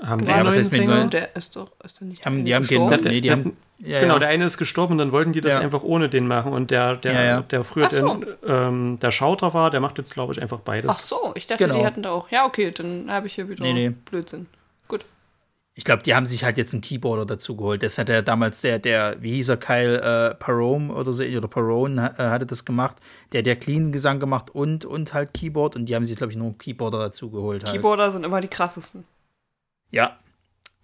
Haben 0.04 0.24
Ja, 0.26 0.36
einen 0.36 0.48
was 0.48 0.56
heißt 0.56 0.72
mit 0.72 0.86
neuen? 0.86 1.10
Der 1.10 1.36
ist 1.36 1.56
doch, 1.56 1.72
ist 1.84 2.00
der 2.00 2.08
nicht 2.08 2.26
Haben- 2.26 2.38
der 2.38 2.44
die 2.46 2.56
haben 2.56 2.68
gestorben? 2.68 3.02
Der- 3.02 3.12
nee, 3.12 3.22
die 3.22 3.28
der- 3.28 3.38
haben. 3.38 3.58
Ja, 3.82 4.02
Genau, 4.02 4.14
ja. 4.16 4.20
der 4.20 4.28
eine 4.30 4.44
ist 4.46 4.58
gestorben 4.58 4.94
und 4.94 4.98
dann 4.98 5.12
wollten 5.14 5.32
die 5.32 5.40
das 5.40 5.54
Ja. 5.56 5.62
einfach 5.62 5.84
ohne 5.84 6.10
den 6.10 6.28
machen. 6.28 6.52
Und 6.52 6.70
der, 6.70 6.98
der, 6.98 7.14
Ja, 7.14 7.24
ja. 7.24 7.42
der 7.42 7.64
früher 7.64 7.90
so. 7.90 8.16
den, 8.16 8.26
ähm, 8.46 9.00
der 9.02 9.12
Schauter 9.12 9.54
war, 9.54 9.72
der 9.72 9.80
macht 9.80 9.98
jetzt, 9.98 10.14
glaube 10.14 10.34
ich, 10.34 10.42
einfach 10.42 10.60
beides. 10.60 10.92
Ach 10.92 11.00
so, 11.00 11.32
ich 11.36 11.48
dachte, 11.48 11.64
Genau. 11.64 11.80
die 11.80 11.86
hatten 11.86 12.04
da 12.04 12.12
auch. 12.12 12.30
Ja, 12.30 12.46
okay, 12.46 12.72
dann 12.72 13.10
habe 13.10 13.28
ich 13.28 13.36
hier 13.36 13.48
wieder 13.48 13.64
Nee, 13.64 13.72
nee. 13.72 13.90
Blödsinn. 13.90 14.48
Gut. 14.90 15.06
Ich 15.76 15.86
glaube, 15.86 16.04
die 16.04 16.14
haben 16.14 16.26
sich 16.26 16.44
halt 16.44 16.58
jetzt 16.58 16.74
einen 16.74 16.82
Keyboarder 16.82 17.26
dazu 17.26 17.56
geholt. 17.56 17.82
Das 17.82 17.98
hat 17.98 18.10
ja 18.10 18.22
damals 18.22 18.60
der, 18.60 18.80
der, 18.80 19.16
wie 19.22 19.32
hieß 19.36 19.48
er, 19.48 19.56
Kyle 19.58 20.02
äh, 20.32 20.36
Parome 20.36 20.94
oder 20.94 21.14
so, 21.14 21.24
oder 21.24 21.48
Parone 21.48 22.16
äh, 22.18 22.24
hatte 22.24 22.46
das 22.46 22.66
gemacht. 22.66 22.98
Der 23.32 23.40
hat 23.40 23.46
der 23.46 23.56
Clean-Gesang 23.56 24.20
gemacht 24.20 24.50
und, 24.54 24.84
und 24.84 25.14
halt 25.14 25.34
Keyboard. 25.34 25.78
Und 25.78 25.86
die 25.86 25.96
haben 25.96 26.04
sich, 26.04 26.18
glaube 26.18 26.34
ich, 26.34 26.38
noch 26.38 26.48
einen 26.48 26.58
Keyboarder 26.58 27.00
dazu 27.00 27.30
geholt. 27.32 27.64
Halt. 27.64 27.74
Keyboarder 27.74 28.12
sind 28.12 28.26
immer 28.26 28.42
die 28.42 28.50
krassesten. 28.50 29.06
Ja. 29.91 30.19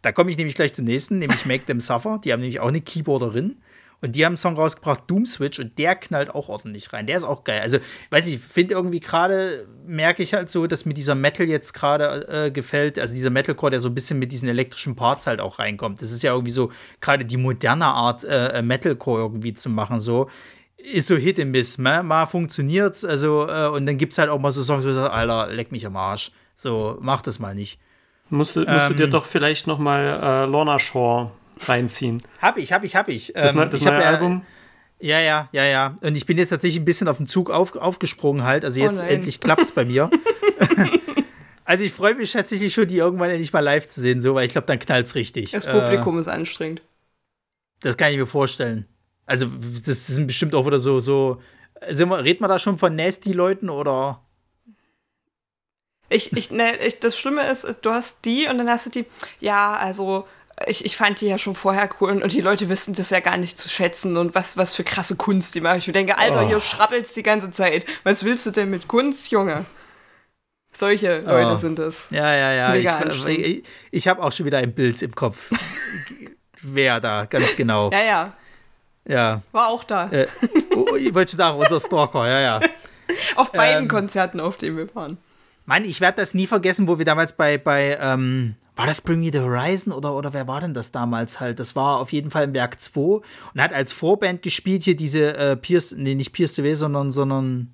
Da 0.01 0.11
komme 0.11 0.29
ich 0.29 0.37
nämlich 0.37 0.55
gleich 0.55 0.73
zum 0.73 0.85
nächsten, 0.85 1.17
nämlich 1.17 1.45
Make 1.45 1.65
Them 1.65 1.79
Suffer. 1.79 2.19
Die 2.23 2.31
haben 2.31 2.41
nämlich 2.41 2.59
auch 2.59 2.67
eine 2.67 2.81
Keyboarderin. 2.81 3.57
Und 4.01 4.15
die 4.15 4.23
haben 4.23 4.31
einen 4.31 4.37
Song 4.37 4.55
rausgebracht, 4.55 5.03
Doom 5.07 5.25
Switch, 5.25 5.57
und 5.57 5.79
der 5.79 5.95
knallt 5.95 6.29
auch 6.29 6.49
ordentlich 6.49 6.93
rein. 6.93 7.07
Der 7.07 7.17
ist 7.17 7.23
auch 7.23 7.43
geil. 7.43 7.61
Also, 7.61 7.79
weiß 8.11 8.27
ich, 8.27 8.39
finde 8.39 8.75
irgendwie 8.75 8.99
gerade, 8.99 9.67
merke 9.85 10.21
ich 10.21 10.33
halt 10.33 10.49
so, 10.49 10.67
dass 10.67 10.85
mir 10.85 10.93
dieser 10.93 11.15
Metal 11.15 11.47
jetzt 11.47 11.73
gerade 11.73 12.27
äh, 12.27 12.51
gefällt. 12.51 12.99
Also, 12.99 13.15
dieser 13.15 13.31
Metalcore, 13.31 13.71
der 13.71 13.81
so 13.81 13.89
ein 13.89 13.95
bisschen 13.95 14.19
mit 14.19 14.31
diesen 14.31 14.47
elektrischen 14.47 14.95
Parts 14.95 15.25
halt 15.25 15.39
auch 15.39 15.57
reinkommt. 15.57 16.01
Das 16.01 16.11
ist 16.11 16.21
ja 16.21 16.33
irgendwie 16.33 16.51
so 16.51 16.71
gerade 17.01 17.25
die 17.25 17.37
moderne 17.37 17.85
Art, 17.85 18.23
äh, 18.25 18.61
Metalcore 18.61 19.21
irgendwie 19.21 19.53
zu 19.53 19.69
machen. 19.69 19.99
So 19.99 20.29
ist 20.77 21.07
so 21.07 21.15
Hit 21.15 21.39
and 21.39 21.51
Miss. 21.51 21.77
Ne? 21.77 22.03
Mal 22.03 22.25
funktioniert's. 22.27 23.03
Also, 23.03 23.47
äh, 23.49 23.69
und 23.69 23.85
dann 23.85 23.97
gibt's 23.97 24.17
halt 24.17 24.29
auch 24.29 24.39
mal 24.39 24.51
so 24.51 24.61
Songs, 24.61 24.83
wo 24.83 24.89
du 24.89 24.93
sagst, 24.93 25.11
Alter, 25.11 25.47
leck 25.51 25.71
mich 25.71 25.85
am 25.85 25.95
Arsch. 25.95 26.31
So, 26.55 26.97
mach 27.01 27.21
das 27.21 27.39
mal 27.39 27.55
nicht. 27.55 27.79
Musst, 28.29 28.55
du- 28.55 28.65
musst 28.65 28.89
du 28.89 28.93
Ähm. 28.93 28.97
dir 28.97 29.07
doch 29.07 29.25
vielleicht 29.25 29.67
noch 29.67 29.77
mal 29.79 30.45
äh, 30.45 30.49
Lorna 30.49 30.79
Shore 30.79 31.31
reinziehen. 31.61 32.21
Hab 32.41 32.57
ich, 32.57 32.73
hab 32.73 32.83
ich, 32.83 32.95
hab 32.95 33.07
ich. 33.07 33.31
Das, 33.33 33.53
Ähm, 33.53 33.61
ne- 33.61 33.69
das 33.69 33.81
ich 33.81 33.88
hab 33.88 33.93
neue 33.93 34.03
ja, 34.03 34.09
Album. 34.09 34.41
Ja, 34.99 35.19
ja, 35.19 35.49
ja, 35.51 35.63
ja. 35.65 35.97
Und 36.01 36.15
ich 36.15 36.25
bin 36.25 36.38
jetzt 36.38 36.49
tatsächlich 36.49 36.81
ein 36.81 36.85
bisschen 36.85 37.07
auf 37.07 37.17
den 37.17 37.27
Zug 37.27 37.49
auf, 37.51 37.75
aufgesprungen 37.75 38.43
halt. 38.43 38.63
Also 38.65 38.79
Oh 38.81 38.83
jetzt 38.85 39.01
nein. 39.01 39.09
endlich 39.09 39.39
klappt's 39.39 39.71
bei 39.73 39.85
mir. 39.85 40.09
also 41.65 41.83
ich 41.83 41.93
freue 41.93 42.15
mich 42.15 42.31
tatsächlich 42.31 42.73
schon, 42.73 42.88
die 42.88 42.97
irgendwann 42.97 43.29
endlich 43.29 43.51
mal 43.53 43.59
live 43.59 43.88
zu 43.88 44.01
sehen, 44.01 44.21
so, 44.21 44.35
weil 44.35 44.45
ich 44.45 44.51
glaube, 44.53 44.67
dann 44.67 44.79
knallt's 44.79 45.15
richtig. 45.15 45.51
Das 45.51 45.65
Äh, 45.65 45.71
Publikum 45.79 46.17
ist 46.19 46.27
anstrengend. 46.27 46.81
das 47.81 47.97
kann 47.97 48.11
ich 48.11 48.17
mir 48.17 48.25
vorstellen. 48.25 48.85
Also 49.25 49.47
das 49.85 50.07
sind 50.07 50.27
bestimmt 50.27 50.53
auch 50.55 50.65
wieder 50.65 50.79
so, 50.79 50.99
so. 50.99 51.41
Sind 51.89 52.09
wir, 52.09 52.23
redet 52.23 52.41
man 52.41 52.49
da 52.49 52.57
schon 52.59 52.77
von 52.77 52.95
Nasty-Leuten 52.95 53.69
oder? 53.69 54.21
Ich, 56.09 56.35
ich, 56.37 56.51
ne, 56.51 56.75
ich, 56.77 56.99
das 56.99 57.17
Schlimme 57.17 57.47
ist, 57.49 57.65
du 57.81 57.91
hast 57.91 58.25
die 58.25 58.47
und 58.47 58.57
dann 58.57 58.69
hast 58.69 58.85
du 58.85 58.89
die, 58.91 59.05
ja, 59.39 59.73
also 59.75 60.27
ich, 60.67 60.85
ich 60.85 60.95
fand 60.95 61.19
die 61.19 61.27
ja 61.27 61.37
schon 61.37 61.55
vorher 61.55 61.89
cool 61.99 62.11
und, 62.11 62.23
und 62.23 62.31
die 62.31 62.41
Leute 62.41 62.69
wissen 62.69 62.93
das 62.95 63.09
ja 63.09 63.19
gar 63.19 63.37
nicht 63.37 63.57
zu 63.59 63.67
schätzen 63.67 64.15
und 64.15 64.35
was, 64.35 64.55
was 64.55 64.75
für 64.75 64.83
krasse 64.83 65.15
Kunst 65.17 65.55
die 65.55 65.61
machen. 65.61 65.79
Ich 65.79 65.87
mir 65.87 65.93
denke, 65.93 66.17
Alter, 66.17 66.43
Oh. 66.43 66.47
hier 66.47 66.61
schrappelt's 66.61 67.13
die 67.13 67.23
ganze 67.23 67.49
Zeit. 67.51 67.85
Was 68.03 68.23
willst 68.23 68.45
du 68.45 68.51
denn 68.51 68.69
mit 68.69 68.87
Kunst, 68.87 69.31
Junge? 69.31 69.65
Solche 70.71 71.21
Leute 71.21 71.53
Oh. 71.53 71.57
sind 71.57 71.79
es. 71.79 72.07
Ja, 72.11 72.33
ja, 72.35 72.51
ja. 72.75 72.75
Ich 72.75 73.25
ich, 73.27 73.63
ich 73.91 74.07
habe 74.07 74.21
auch 74.23 74.31
schon 74.31 74.45
wieder 74.45 74.59
ein 74.59 74.73
Bild 74.73 75.01
im 75.01 75.13
Kopf. 75.15 75.49
Wer 76.61 76.99
da, 76.99 77.25
ganz 77.25 77.55
genau. 77.55 77.91
Ja, 77.91 78.03
ja, 78.03 78.33
Ja. 79.07 79.41
war 79.51 79.67
auch 79.67 79.83
da. 79.83 80.09
Äh, 80.11 80.27
oh, 80.75 80.95
ich 80.95 81.13
wollte 81.13 81.35
sagen, 81.35 81.57
unser 81.57 81.79
Stalker, 81.79 82.27
ja, 82.27 82.39
ja. 82.41 82.59
Auf 83.35 83.51
beiden 83.51 83.83
ähm, 83.83 83.87
Konzerten, 83.87 84.39
auf 84.39 84.57
denen 84.57 84.77
wir 84.77 84.93
waren. 84.95 85.17
Mann, 85.65 85.84
ich 85.86 85.99
werde 86.01 86.17
das 86.21 86.34
nie 86.34 86.47
vergessen, 86.47 86.88
wo 86.88 86.97
wir 86.97 87.06
damals 87.06 87.34
bei, 87.34 87.58
bei 87.58 87.97
ähm, 87.99 88.56
war 88.75 88.86
das 88.86 89.01
Bring 89.01 89.19
Me 89.19 89.32
the 89.32 89.39
Horizon 89.39 89.91
oder, 89.93 90.13
oder 90.13 90.34
wer 90.34 90.47
war 90.47 90.62
denn 90.62 90.73
das 90.73 90.91
damals 90.91 91.39
halt? 91.39 91.60
Das 91.60 91.75
war 91.75 91.97
auf 91.99 92.12
jeden 92.13 92.30
Fall 92.30 92.43
im 92.43 92.54
Werk 92.54 92.80
2 92.80 92.99
und 93.01 93.23
hat 93.58 93.73
als 93.73 93.91
Vorband 93.93 94.41
gespielt 94.41 94.84
hier 94.84 94.95
diese 94.95 95.36
äh, 95.36 95.56
Pierce, 95.56 95.93
nee, 95.97 96.13
nicht 96.15 96.34
Pierce 96.34 96.56
the 96.56 96.63
Way, 96.63 96.75
sondern, 96.75 97.12
sondern 97.12 97.71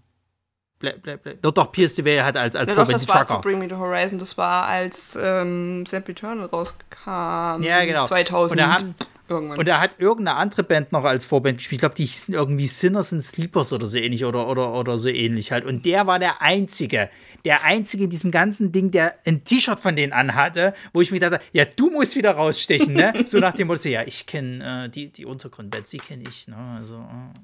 Bla, 0.79 0.93
bla, 0.99 1.15
bla. 1.15 1.33
Doch, 1.43 1.51
doch, 1.51 1.71
Pierce 1.71 1.95
the 1.95 2.03
Veil 2.05 2.23
hat 2.23 2.35
als, 2.37 2.55
als 2.55 2.71
Ja, 2.71 2.75
doch, 2.75 2.85
Vorband 2.87 2.95
das 2.95 3.01
die 3.05 3.09
war 3.13 3.27
zu 3.27 3.39
Bring 3.41 3.59
Me 3.59 3.67
the 3.69 3.75
Horizon, 3.75 4.17
das 4.17 4.35
war 4.37 4.65
als 4.65 5.15
ähm, 5.21 5.85
Samp 5.85 6.09
Eternal 6.09 6.47
rauskam. 6.47 7.61
Ja, 7.61 7.85
genau. 7.85 8.03
2000 8.05 8.51
Und 8.51 8.57
da 8.67 8.73
haben- 8.73 8.95
irgendwann. 9.31 9.57
Und 9.57 9.67
da 9.67 9.79
hat 9.81 9.95
irgendeine 9.97 10.37
andere 10.37 10.61
Band 10.63 10.91
noch 10.91 11.03
als 11.03 11.25
Vorband 11.25 11.57
gespielt. 11.57 11.77
Ich 11.77 11.79
glaube, 11.79 11.95
die 11.95 12.05
hießen 12.05 12.33
irgendwie 12.33 12.67
Sinners 12.67 13.11
and 13.11 13.23
Sleepers 13.23 13.73
oder 13.73 13.87
so 13.87 13.97
ähnlich 13.97 14.23
oder, 14.25 14.47
oder, 14.47 14.73
oder 14.73 14.99
so 14.99 15.09
ähnlich 15.09 15.51
halt. 15.51 15.65
Und 15.65 15.85
der 15.85 16.05
war 16.05 16.19
der 16.19 16.41
Einzige, 16.41 17.09
der 17.45 17.63
Einzige 17.63 18.03
in 18.03 18.09
diesem 18.11 18.29
ganzen 18.29 18.71
Ding, 18.71 18.91
der 18.91 19.15
ein 19.25 19.43
T-Shirt 19.43 19.79
von 19.79 19.95
denen 19.95 20.13
anhatte, 20.13 20.73
wo 20.93 21.01
ich 21.01 21.09
mir 21.11 21.19
dachte, 21.19 21.39
ja, 21.53 21.65
du 21.65 21.89
musst 21.89 22.15
wieder 22.15 22.31
rausstechen, 22.33 22.93
ne? 22.93 23.13
So 23.25 23.39
nach 23.39 23.53
dem 23.55 23.67
Motto, 23.67 23.89
ja, 23.89 24.03
ich 24.05 24.27
kenne 24.27 24.85
äh, 24.85 24.89
die, 24.89 25.07
die 25.11 25.25
Untergrundbands, 25.25 25.89
die 25.89 25.97
kenne 25.97 26.23
ich, 26.29 26.47
ne? 26.47 26.57
Also. 26.77 26.97
Äh. 26.97 27.39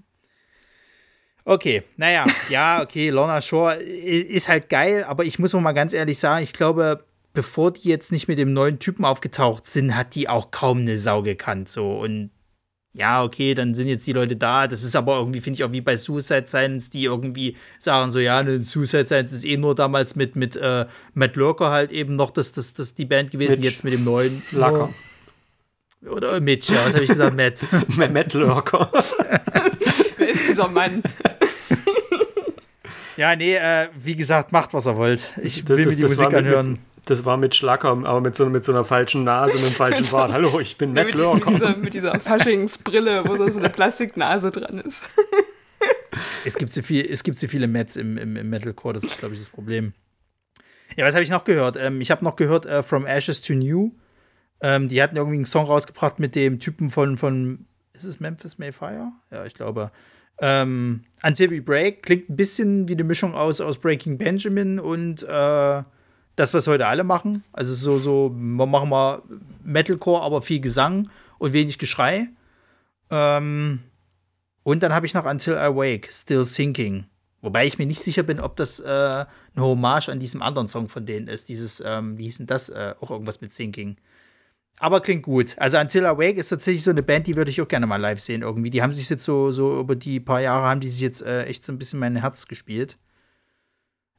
Okay, 1.50 1.84
naja, 1.96 2.26
ja, 2.50 2.82
okay, 2.82 3.10
Lorna 3.10 3.42
Shore 3.42 3.82
i- 3.82 4.20
ist 4.22 4.50
halt 4.50 4.68
geil, 4.70 5.06
aber 5.08 5.24
ich 5.24 5.40
muss 5.40 5.54
mal 5.54 5.72
ganz 5.72 5.94
ehrlich 5.94 6.20
sagen, 6.20 6.44
ich 6.44 6.52
glaube, 6.52 7.06
bevor 7.38 7.70
die 7.72 7.88
jetzt 7.88 8.12
nicht 8.12 8.28
mit 8.28 8.40
dem 8.40 8.52
neuen 8.52 8.80
Typen 8.80 9.06
aufgetaucht 9.06 9.68
sind, 9.68 9.96
hat 9.96 10.16
die 10.16 10.28
auch 10.28 10.50
kaum 10.50 10.80
eine 10.80 10.98
Sau 10.98 11.22
gekannt, 11.22 11.70
so 11.70 12.00
und 12.00 12.32
ja, 12.94 13.24
okay, 13.24 13.54
dann 13.54 13.76
sind 13.76 13.88
jetzt 13.90 14.08
die 14.08 14.14
Leute 14.14 14.36
da. 14.36 14.66
Das 14.66 14.82
ist 14.82 14.96
aber 14.96 15.20
irgendwie, 15.20 15.40
finde 15.40 15.58
ich, 15.58 15.64
auch 15.64 15.72
wie 15.72 15.82
bei 15.82 15.98
Suicide 15.98 16.48
Science, 16.48 16.90
die 16.90 17.04
irgendwie 17.04 17.56
sagen 17.78 18.10
so, 18.10 18.18
ja, 18.18 18.42
ne, 18.42 18.64
Suicide 18.64 19.06
Science 19.06 19.34
ist 19.34 19.46
eh 19.46 19.56
nur 19.56 19.76
damals 19.76 20.16
mit, 20.16 20.36
mit 20.36 20.56
äh, 20.56 20.88
Matt 21.14 21.36
Lurker 21.36 21.70
halt 21.70 21.92
eben 21.92 22.16
noch 22.16 22.32
das, 22.32 22.54
das, 22.54 22.74
das 22.74 22.96
die 22.96 23.06
Band 23.06 23.30
gewesen, 23.30 23.60
Mitch. 23.60 23.66
jetzt 23.70 23.84
mit 23.84 23.94
dem 23.94 24.04
neuen. 24.04 24.42
Lacker. 24.52 24.90
Oder 26.10 26.40
Mitch, 26.42 26.74
ja, 26.74 26.84
was 26.88 26.96
habe 26.96 27.04
ich 27.04 27.10
gesagt, 27.10 27.36
Matt? 27.38 27.64
Matt 28.14 28.34
Lurker. 28.34 28.90
Wer 30.18 30.30
ist 30.32 30.50
dieser 30.50 30.68
Mann? 30.68 31.04
Ja, 33.16 33.36
nee, 33.36 33.56
äh, 33.56 33.90
wie 34.00 34.16
gesagt, 34.16 34.52
macht, 34.52 34.74
was 34.74 34.88
ihr 34.88 34.98
wollt. 34.98 35.32
Ich 35.44 35.64
Das- 35.66 35.78
will 35.78 35.86
das- 35.86 35.94
mir 35.94 35.98
die 35.98 36.02
Musik 36.04 36.34
anhören. 36.34 36.72
Mit, 36.72 36.80
das 37.10 37.26
war 37.26 37.38
mit 37.38 37.56
Schlacker, 37.56 37.90
aber 37.90 38.22
mit 38.22 38.36
so, 38.36 38.50
mit 38.50 38.64
so 38.64 38.72
einer 38.72 38.84
falschen 38.84 39.24
Nase 39.24 39.54
und 39.54 39.64
einem 39.64 39.74
falschen 39.74 40.08
Bart. 40.10 40.32
Hallo, 40.32 40.60
ich 40.60 40.78
bin 40.78 40.94
Matt 40.94 41.08
mit, 41.08 41.16
mit, 41.16 41.48
dieser, 41.48 41.78
mit 41.78 41.94
dieser 41.94 42.20
Faschingsbrille, 42.20 43.24
wo 43.26 43.50
so 43.50 43.60
eine 43.60 43.70
Plastiknase 43.70 44.52
dran 44.52 44.80
ist. 44.80 45.04
Es 46.46 46.56
gibt 46.56 46.74
so, 46.74 46.82
viel, 46.82 47.06
es 47.06 47.24
gibt 47.24 47.38
so 47.38 47.48
viele 47.48 47.68
Mets 47.68 47.96
im, 47.96 48.18
im, 48.18 48.36
im 48.36 48.50
Metalcore, 48.50 48.96
das 48.96 49.04
ist, 49.04 49.20
glaube 49.20 49.36
ich, 49.36 49.40
das 49.40 49.50
Problem. 49.50 49.94
Ja, 50.96 51.06
was 51.06 51.14
habe 51.14 51.24
ich 51.24 51.30
noch 51.30 51.44
gehört? 51.44 51.78
Ähm, 51.78 52.02
ich 52.02 52.12
habe 52.12 52.24
noch 52.24 52.36
gehört 52.36 52.66
äh, 52.66 52.82
From 52.82 53.06
Ashes 53.06 53.42
to 53.42 53.54
New. 53.54 53.92
Ähm, 54.62 54.90
die 54.90 55.02
hatten 55.02 55.16
irgendwie 55.16 55.36
einen 55.36 55.46
Song 55.46 55.66
rausgebracht 55.66 56.20
mit 56.20 56.36
dem 56.36 56.60
Typen 56.60 56.90
von, 56.90 57.18
von 57.18 57.68
ist 57.94 58.04
es 58.04 58.20
Memphis 58.20 58.58
Mayfire? 58.58 59.12
Ja, 59.32 59.46
ich 59.46 59.54
glaube. 59.54 59.92
Ähm, 60.40 61.04
Until 61.24 61.52
We 61.52 61.62
Break 61.62 62.04
klingt 62.04 62.30
ein 62.30 62.36
bisschen 62.36 62.88
wie 62.88 62.94
eine 62.94 63.04
Mischung 63.04 63.36
aus, 63.36 63.62
aus 63.62 63.80
Breaking 63.80 64.18
Benjamin 64.18 64.80
und 64.80 65.24
äh, 65.24 65.84
das, 66.38 66.54
was 66.54 66.68
heute 66.68 66.88
alle 66.88 67.04
machen. 67.04 67.44
Also 67.52 67.74
so, 67.74 67.98
so, 67.98 68.32
wir 68.34 68.66
machen 68.66 68.90
mal 68.90 69.22
Metalcore, 69.64 70.22
aber 70.22 70.42
viel 70.42 70.62
Gesang 70.62 71.10
und 71.40 71.52
wenig 71.52 71.80
Geschrei. 71.80 72.30
Ähm, 73.10 73.80
und 74.64 74.84
dann 74.84 74.94
habe 74.94 75.06
ich 75.06 75.14
noch 75.14 75.26
Until 75.26 75.54
I 75.54 75.76
Wake, 75.76 76.10
Still 76.12 76.46
Sinking. 76.46 77.06
Wobei 77.42 77.66
ich 77.66 77.78
mir 77.78 77.88
nicht 77.88 78.02
sicher 78.02 78.24
bin, 78.24 78.40
ob 78.40 78.56
das 78.56 78.80
äh, 78.80 78.86
eine 78.86 79.28
Hommage 79.58 80.10
an 80.10 80.20
diesem 80.20 80.42
anderen 80.42 80.68
Song 80.68 80.90
von 80.90 81.06
denen 81.06 81.28
ist. 81.28 81.50
Dieses, 81.50 81.82
ähm, 81.86 82.18
wie 82.18 82.24
hieß 82.24 82.38
denn 82.38 82.48
das? 82.48 82.70
Äh, 82.70 82.94
auch 83.02 83.10
irgendwas 83.10 83.42
mit 83.42 83.52
Sinking. 83.52 83.98
Aber 84.80 85.02
klingt 85.02 85.24
gut. 85.24 85.56
Also 85.58 85.80
Until 85.80 86.04
I 86.04 86.18
Wake 86.18 86.38
ist 86.38 86.50
tatsächlich 86.50 86.84
so 86.84 86.92
eine 86.92 87.02
Band, 87.02 87.26
die 87.26 87.36
würde 87.36 87.50
ich 87.50 87.60
auch 87.62 87.68
gerne 87.68 87.88
mal 87.88 87.98
live 87.98 88.20
sehen 88.20 88.44
irgendwie. 88.44 88.70
Die 88.70 88.84
haben 88.84 88.94
sich 88.94 89.10
jetzt 89.10 89.24
so, 89.24 89.52
so 89.52 89.80
über 89.80 89.96
die 89.96 90.20
paar 90.20 90.42
Jahre 90.42 90.68
haben 90.68 90.82
die 90.82 90.90
sich 90.90 91.02
jetzt 91.02 91.24
äh, 91.24 91.46
echt 91.46 91.66
so 91.66 91.72
ein 91.72 91.80
bisschen 91.80 92.00
mein 92.00 92.16
Herz 92.16 92.48
gespielt. 92.48 92.98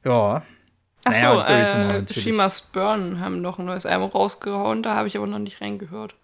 Ja. 0.04 0.42
Achso, 1.08 1.34
Naja, 1.42 1.96
äh. 1.98 2.14
Shima's 2.14 2.60
Burn 2.60 3.20
haben 3.20 3.40
noch 3.40 3.58
ein 3.58 3.64
neues 3.66 3.86
Album 3.86 4.10
rausgehauen, 4.10 4.82
da 4.82 4.94
habe 4.94 5.08
ich 5.08 5.16
aber 5.16 5.26
noch 5.26 5.38
nicht 5.38 5.60
reingehört. 5.60 6.14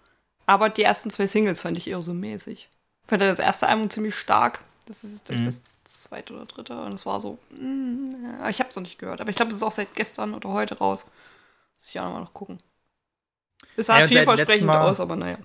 Aber 0.45 0.69
die 0.69 0.83
ersten 0.83 1.09
zwei 1.09 1.27
Singles 1.27 1.61
fand 1.61 1.77
ich 1.77 1.87
eher 1.89 2.01
so 2.01 2.13
mäßig. 2.13 2.69
Ich 3.03 3.09
fand 3.09 3.21
das 3.21 3.39
erste 3.39 3.67
Album 3.67 3.89
ziemlich 3.89 4.15
stark. 4.15 4.59
Das 4.85 5.03
ist 5.03 5.29
Mhm. 5.29 5.45
das 5.45 5.63
zweite 5.83 6.33
oder 6.33 6.45
dritte 6.45 6.79
und 6.81 6.93
es 6.93 7.05
war 7.05 7.19
so, 7.21 7.37
mm, 7.51 8.39
ja, 8.41 8.49
ich 8.49 8.59
habe 8.59 8.69
es 8.69 8.75
noch 8.75 8.83
nicht 8.83 8.99
gehört. 8.99 9.21
Aber 9.21 9.29
ich 9.29 9.35
glaube, 9.35 9.51
es 9.51 9.57
ist 9.57 9.63
auch 9.63 9.71
seit 9.71 9.95
gestern 9.95 10.33
oder 10.33 10.49
heute 10.49 10.77
raus. 10.77 11.05
Muss 11.77 11.89
ich 11.89 11.99
auch 11.99 12.05
nochmal 12.05 12.21
noch 12.21 12.33
gucken. 12.33 12.59
Es 13.75 13.87
sah 13.87 13.97
Ja, 13.97 14.03
und 14.05 14.09
seit 14.13 14.17
vielversprechend 14.25 14.69
aus, 14.69 14.99
aber 14.99 15.15
naja. 15.15 15.37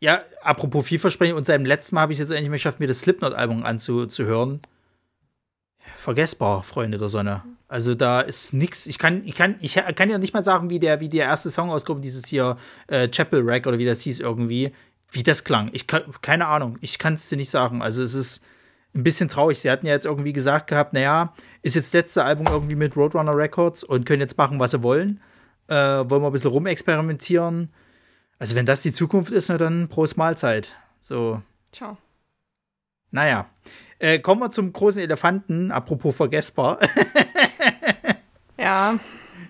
Ja, 0.00 0.22
apropos 0.42 0.86
vielversprechend, 0.86 1.36
und 1.38 1.46
seit 1.46 1.58
dem 1.58 1.64
letzten 1.66 1.94
Mal 1.94 2.02
habe 2.02 2.12
ich 2.12 2.18
es 2.18 2.28
jetzt 2.28 2.30
endlich 2.30 2.50
mal 2.50 2.56
geschafft, 2.56 2.80
mir 2.80 2.86
das 2.88 3.00
Slipknot-Album 3.00 3.64
anzuhören. 3.64 4.60
Vergessbar, 5.96 6.62
Freunde 6.62 6.98
der 6.98 7.08
Sonne. 7.08 7.42
Also 7.68 7.94
da 7.94 8.20
ist 8.20 8.52
nix. 8.52 8.86
Ich 8.86 8.98
kann, 8.98 9.22
ich 9.24 9.34
kann, 9.34 9.56
ich 9.60 9.74
kann 9.74 10.10
ja 10.10 10.18
nicht 10.18 10.34
mal 10.34 10.44
sagen, 10.44 10.70
wie 10.70 10.78
der, 10.78 11.00
wie 11.00 11.08
der 11.08 11.24
erste 11.24 11.50
Song 11.50 11.70
auskommt, 11.70 12.04
dieses 12.04 12.26
hier 12.26 12.56
äh, 12.86 13.08
Chapel 13.08 13.42
Rack 13.44 13.66
oder 13.66 13.78
wie 13.78 13.86
das 13.86 14.02
hieß 14.02 14.20
irgendwie, 14.20 14.72
wie 15.10 15.22
das 15.22 15.44
klang. 15.44 15.70
Ich 15.72 15.86
kann, 15.86 16.02
keine 16.22 16.46
Ahnung. 16.46 16.78
Ich 16.80 16.98
kann 16.98 17.14
es 17.14 17.28
dir 17.28 17.36
nicht 17.36 17.50
sagen. 17.50 17.82
Also 17.82 18.02
es 18.02 18.14
ist 18.14 18.44
ein 18.94 19.02
bisschen 19.02 19.28
traurig. 19.28 19.60
Sie 19.60 19.70
hatten 19.70 19.86
ja 19.86 19.92
jetzt 19.92 20.06
irgendwie 20.06 20.32
gesagt 20.32 20.68
gehabt, 20.68 20.92
naja, 20.92 21.34
ist 21.62 21.74
jetzt 21.74 21.86
das 21.86 22.00
letzte 22.00 22.24
Album 22.24 22.46
irgendwie 22.48 22.76
mit 22.76 22.96
Roadrunner 22.96 23.36
Records 23.36 23.82
und 23.82 24.06
können 24.06 24.20
jetzt 24.20 24.38
machen, 24.38 24.60
was 24.60 24.70
sie 24.70 24.82
wollen. 24.82 25.20
Äh, 25.68 25.74
wollen 25.74 26.22
wir 26.22 26.26
ein 26.26 26.32
bisschen 26.32 26.50
rumexperimentieren. 26.50 27.72
Also 28.38 28.56
wenn 28.56 28.66
das 28.66 28.82
die 28.82 28.92
Zukunft 28.92 29.32
ist, 29.32 29.48
na 29.48 29.56
dann 29.56 29.88
Prost 29.88 30.16
Mahlzeit. 30.16 30.72
So, 31.00 31.42
Tja. 31.72 31.96
naja. 33.10 33.48
Äh, 33.98 34.18
kommen 34.18 34.40
wir 34.40 34.50
zum 34.50 34.72
großen 34.72 35.00
Elefanten, 35.00 35.70
apropos 35.70 36.16
vergessbar. 36.16 36.78
Ja, 38.56 38.98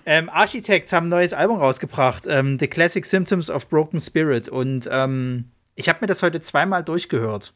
ähm, 0.06 0.28
Architects 0.28 0.92
haben 0.92 1.06
ein 1.06 1.10
neues 1.10 1.32
Album 1.32 1.58
rausgebracht, 1.58 2.26
ähm, 2.26 2.58
The 2.58 2.68
Classic 2.68 3.04
Symptoms 3.04 3.50
of 3.50 3.68
Broken 3.68 4.00
Spirit. 4.00 4.48
Und 4.48 4.88
ähm, 4.90 5.50
ich 5.74 5.88
habe 5.88 6.00
mir 6.02 6.06
das 6.06 6.22
heute 6.22 6.40
zweimal 6.40 6.84
durchgehört. 6.84 7.54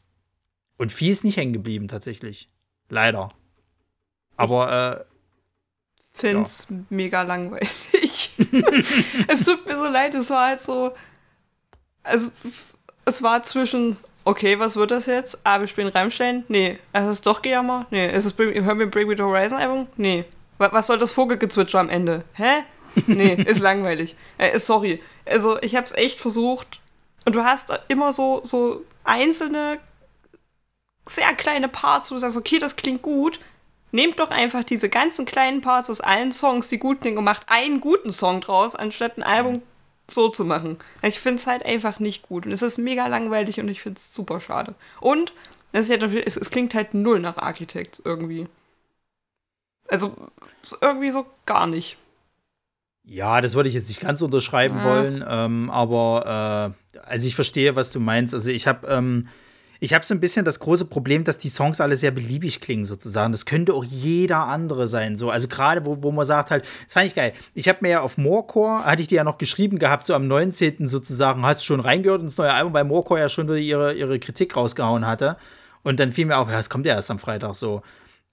Und 0.77 0.91
viel 0.91 1.11
ist 1.11 1.23
nicht 1.23 1.37
hängen 1.37 1.53
geblieben, 1.53 1.87
tatsächlich. 1.87 2.49
Leider. 2.89 3.29
Aber 4.37 5.01
äh, 5.01 5.05
find's 6.11 6.67
mega 6.89 7.21
langweilig. 7.21 7.69
es 9.27 9.45
tut 9.45 9.65
mir 9.65 9.75
so 9.75 9.87
leid, 9.87 10.15
es 10.15 10.29
war 10.29 10.47
halt 10.47 10.61
so. 10.61 10.93
Also, 12.03 12.31
es 13.05 13.21
war 13.21 13.43
zwischen, 13.43 13.97
okay, 14.25 14.59
was 14.59 14.75
wird 14.75 14.91
das 14.91 15.05
jetzt? 15.05 15.39
Ah, 15.43 15.59
wir 15.59 15.67
spielen 15.67 15.87
Rammstein? 15.87 16.43
Nee. 16.47 16.79
Es 16.93 17.05
ist 17.07 17.25
doch 17.25 17.41
Gejammer? 17.41 17.85
Nee. 17.89 18.11
Ist 18.11 18.25
es 18.25 18.33
Bring, 18.33 18.63
hören 18.63 18.79
wir 18.79 18.89
Bring 18.89 19.07
Me 19.07 19.15
the 19.15 19.23
Horizon 19.23 19.59
Album? 19.59 19.87
Nee. 19.97 20.25
Wa- 20.57 20.69
Was 20.71 20.87
soll 20.87 20.99
das 20.99 21.11
Vogelgezwitscher 21.11 21.79
am 21.79 21.89
Ende? 21.89 22.23
Hä? 22.33 22.63
Nee, 23.07 23.33
ist 23.47 23.59
langweilig. 23.61 24.15
Äh, 24.37 24.57
sorry. 24.59 25.01
Also, 25.25 25.61
ich 25.61 25.75
hab's 25.75 25.91
echt 25.93 26.19
versucht. 26.19 26.79
Und 27.25 27.35
du 27.35 27.43
hast 27.43 27.71
immer 27.87 28.13
so, 28.13 28.41
so 28.43 28.83
einzelne, 29.03 29.79
sehr 31.07 31.33
kleine 31.33 31.67
Parts, 31.67 32.09
wo 32.11 32.15
du 32.15 32.21
sagst, 32.21 32.37
okay, 32.37 32.59
das 32.59 32.75
klingt 32.75 33.01
gut. 33.01 33.39
Nehmt 33.91 34.19
doch 34.19 34.29
einfach 34.29 34.63
diese 34.63 34.87
ganzen 34.89 35.25
kleinen 35.25 35.61
Parts 35.61 35.89
aus 35.89 36.01
allen 36.01 36.31
Songs, 36.31 36.69
die 36.69 36.77
gut 36.77 37.01
klingen, 37.01 37.17
und 37.17 37.23
macht 37.23 37.43
einen 37.47 37.81
guten 37.81 38.11
Song 38.11 38.39
draus, 38.41 38.75
anstatt 38.75 39.17
ein 39.17 39.23
Album 39.23 39.63
so 40.09 40.29
zu 40.29 40.45
machen. 40.45 40.77
Ich 41.01 41.19
finde 41.19 41.37
es 41.39 41.47
halt 41.47 41.65
einfach 41.65 41.99
nicht 41.99 42.23
gut. 42.23 42.45
Und 42.45 42.51
es 42.51 42.61
ist 42.61 42.77
mega 42.77 43.07
langweilig 43.07 43.59
und 43.59 43.67
ich 43.69 43.81
finde 43.81 43.99
es 43.99 44.13
super 44.13 44.39
schade. 44.41 44.75
Und 44.99 45.33
ja, 45.73 45.81
dafür- 45.81 46.23
es, 46.25 46.35
es 46.37 46.49
klingt 46.49 46.73
halt 46.73 46.93
null 46.93 47.19
nach 47.19 47.37
Architects 47.37 48.01
irgendwie. 48.03 48.47
Also 49.87 50.15
irgendwie 50.81 51.09
so 51.09 51.25
gar 51.45 51.67
nicht. 51.67 51.97
Ja, 53.03 53.41
das 53.41 53.55
würde 53.55 53.69
ich 53.69 53.75
jetzt 53.75 53.87
nicht 53.89 54.01
ganz 54.01 54.21
unterschreiben 54.21 54.77
Ah. 54.79 54.83
wollen, 54.85 55.25
ähm, 55.27 55.69
aber 55.71 56.73
äh, 56.93 56.99
also 56.99 57.27
ich 57.27 57.33
verstehe, 57.35 57.75
was 57.75 57.91
du 57.91 57.99
meinst. 57.99 58.33
Also 58.33 58.51
ich 58.51 58.67
habe 58.67 58.87
ähm, 58.87 59.27
ich 59.79 59.93
habe 59.93 60.05
so 60.05 60.13
ein 60.13 60.19
bisschen 60.19 60.43
das 60.45 60.59
große 60.59 60.85
Problem, 60.85 61.23
dass 61.23 61.37
die 61.37 61.47
Songs 61.47 61.79
alle 61.79 61.95
sehr 61.95 62.11
beliebig 62.11 62.59
klingen 62.59 62.85
sozusagen. 62.85 63.31
Das 63.31 63.45
könnte 63.45 63.73
auch 63.73 63.83
jeder 63.83 64.47
andere 64.47 64.87
sein. 64.87 65.15
So, 65.15 65.29
also 65.29 65.47
gerade 65.47 65.85
wo, 65.85 66.03
wo 66.03 66.11
man 66.11 66.25
sagt 66.25 66.51
halt, 66.51 66.65
das 66.85 66.93
fand 66.93 67.07
ich 67.07 67.15
geil. 67.15 67.33
Ich 67.53 67.69
habe 67.69 67.79
mir 67.81 67.89
ja 67.89 68.01
auf 68.01 68.17
Morecore 68.17 68.85
hatte 68.85 69.01
ich 69.01 69.07
dir 69.07 69.15
ja 69.15 69.23
noch 69.23 69.37
geschrieben 69.37 69.79
gehabt, 69.79 70.05
so 70.05 70.13
am 70.13 70.27
19. 70.27 70.85
sozusagen, 70.87 71.45
hast 71.45 71.61
du 71.61 71.65
schon 71.65 71.79
reingehört 71.79 72.21
ins 72.21 72.37
neue 72.37 72.53
Album, 72.53 72.73
weil 72.73 72.83
Morecore 72.83 73.21
ja 73.21 73.29
schon 73.29 73.47
ihre 73.55 73.93
ihre 73.93 74.19
Kritik 74.19 74.55
rausgehauen 74.55 75.07
hatte. 75.07 75.37
Und 75.83 75.99
dann 75.99 76.11
fiel 76.11 76.25
mir 76.25 76.37
auf, 76.37 76.49
ja, 76.49 76.59
es 76.59 76.69
kommt 76.69 76.85
ja 76.85 76.95
erst 76.95 77.09
am 77.09 77.19
Freitag 77.19 77.55
so. 77.55 77.81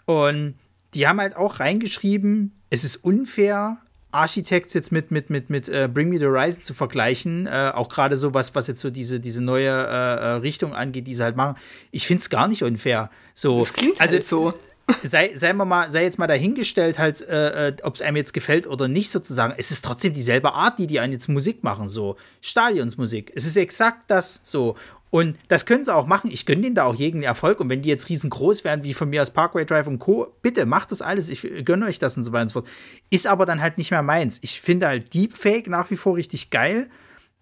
Und 0.04 0.54
die 0.94 1.06
haben 1.06 1.20
halt 1.20 1.36
auch 1.36 1.60
reingeschrieben, 1.60 2.60
es 2.70 2.82
ist 2.82 2.96
unfair, 2.96 3.78
Architects 4.16 4.72
jetzt 4.74 4.90
mit, 4.90 5.10
mit, 5.10 5.30
mit, 5.30 5.50
mit 5.50 5.68
äh, 5.68 5.88
Bring 5.92 6.08
Me 6.08 6.18
the 6.18 6.26
Horizon 6.26 6.62
zu 6.62 6.74
vergleichen, 6.74 7.46
äh, 7.46 7.72
auch 7.74 7.88
gerade 7.88 8.16
so 8.16 8.34
was, 8.34 8.54
was 8.54 8.66
jetzt 8.66 8.80
so 8.80 8.90
diese, 8.90 9.20
diese 9.20 9.42
neue 9.42 9.68
äh, 9.68 9.70
äh, 9.70 10.26
Richtung 10.38 10.74
angeht, 10.74 11.06
die 11.06 11.14
sie 11.14 11.22
halt 11.22 11.36
machen. 11.36 11.56
Ich 11.90 12.06
finde 12.06 12.22
es 12.22 12.30
gar 12.30 12.48
nicht 12.48 12.62
unfair. 12.62 13.10
So, 13.34 13.58
Das 13.58 13.72
klingt 13.72 14.00
also, 14.00 14.14
halt 14.14 14.24
so. 14.24 14.54
sei, 15.02 15.32
sei, 15.34 15.52
mal, 15.52 15.90
sei 15.90 16.04
jetzt 16.04 16.18
mal 16.18 16.26
dahingestellt, 16.26 16.98
halt, 16.98 17.20
äh, 17.28 17.68
äh, 17.68 17.76
ob 17.82 17.96
es 17.96 18.02
einem 18.02 18.16
jetzt 18.16 18.32
gefällt 18.32 18.66
oder 18.66 18.88
nicht, 18.88 19.10
sozusagen. 19.10 19.52
Es 19.56 19.70
ist 19.70 19.84
trotzdem 19.84 20.14
dieselbe 20.14 20.52
Art, 20.52 20.78
die 20.78 20.86
die 20.86 21.00
einen 21.00 21.12
jetzt 21.12 21.28
Musik 21.28 21.64
machen, 21.64 21.88
so. 21.88 22.16
Stadionsmusik. 22.40 23.32
Es 23.34 23.46
ist 23.46 23.56
exakt 23.56 24.04
das, 24.08 24.40
so. 24.44 24.76
Und 25.16 25.38
das 25.48 25.64
können 25.64 25.82
sie 25.82 25.94
auch 25.94 26.06
machen. 26.06 26.30
Ich 26.30 26.44
gönne 26.44 26.60
denen 26.60 26.74
da 26.74 26.84
auch 26.84 26.94
jeden 26.94 27.22
Erfolg. 27.22 27.60
Und 27.60 27.70
wenn 27.70 27.80
die 27.80 27.88
jetzt 27.88 28.10
riesengroß 28.10 28.64
werden, 28.64 28.84
wie 28.84 28.92
von 28.92 29.08
mir 29.08 29.22
aus 29.22 29.30
Parkway 29.30 29.64
Drive 29.64 29.86
und 29.86 29.98
Co., 29.98 30.34
bitte 30.42 30.66
macht 30.66 30.90
das 30.92 31.00
alles. 31.00 31.30
Ich 31.30 31.40
gönne 31.64 31.86
euch 31.86 31.98
das 31.98 32.18
und 32.18 32.24
so 32.24 32.32
weiter 32.32 32.42
und 32.42 32.48
so 32.48 32.52
fort. 32.60 32.68
Ist 33.08 33.26
aber 33.26 33.46
dann 33.46 33.62
halt 33.62 33.78
nicht 33.78 33.90
mehr 33.90 34.02
meins. 34.02 34.38
Ich 34.42 34.60
finde 34.60 34.88
halt 34.88 35.14
Deepfake 35.14 35.68
nach 35.68 35.90
wie 35.90 35.96
vor 35.96 36.16
richtig 36.16 36.50
geil. 36.50 36.90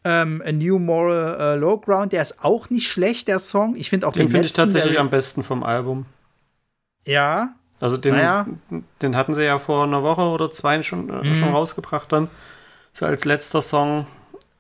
Ähm, 0.05 0.41
A 0.47 0.53
New 0.53 0.79
Moral 0.79 1.57
uh, 1.57 1.59
Low 1.61 1.81
Ground, 1.81 2.13
der 2.13 2.23
ist 2.23 2.45
auch 2.45 2.71
nicht 2.71 2.87
schlecht, 2.87 3.27
der 3.27 3.41
Song. 3.41 3.75
Ich 3.75 3.91
finde 3.91 4.07
auch 4.07 4.13
den, 4.13 4.27
den 4.27 4.31
finde 4.31 4.47
ich 4.47 4.53
tatsächlich 4.53 5.01
am 5.01 5.11
besten 5.11 5.43
vom 5.43 5.65
Album. 5.65 6.07
Ja. 7.09 7.57
Also 7.81 7.97
den, 7.97 8.15
Naja. 8.15 8.47
den 9.03 9.17
hatten 9.17 9.35
sie 9.35 9.45
ja 9.45 9.59
vor 9.59 9.83
einer 9.83 10.05
Woche 10.05 10.23
oder 10.23 10.49
zwei 10.53 10.81
schon, 10.83 11.09
äh, 11.11 11.27
Mhm. 11.27 11.35
schon 11.35 11.49
rausgebracht 11.49 12.13
dann. 12.13 12.29
So 12.93 13.05
als 13.05 13.25
letzter 13.25 13.63
Song 13.63 14.07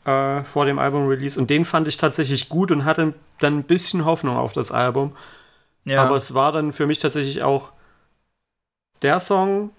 äh, 0.04 0.42
vor 0.44 0.64
dem 0.66 0.78
Album-Release. 0.78 1.38
Und 1.40 1.50
den 1.50 1.64
fand 1.64 1.88
ich 1.88 1.96
tatsächlich 1.96 2.48
gut 2.48 2.70
und 2.70 2.84
hatte 2.84 3.14
dann 3.40 3.58
ein 3.58 3.62
bisschen 3.64 4.04
Hoffnung 4.04 4.36
auf 4.36 4.52
das 4.52 4.70
Album. 4.72 5.12
ja. 5.84 6.02
Aber 6.04 6.16
es 6.16 6.34
war 6.34 6.52
dann 6.52 6.72
für 6.72 6.86
mich 6.86 6.98
tatsächlich 6.98 7.42
auch 7.42 7.72
der 9.02 9.20
Song 9.20 9.70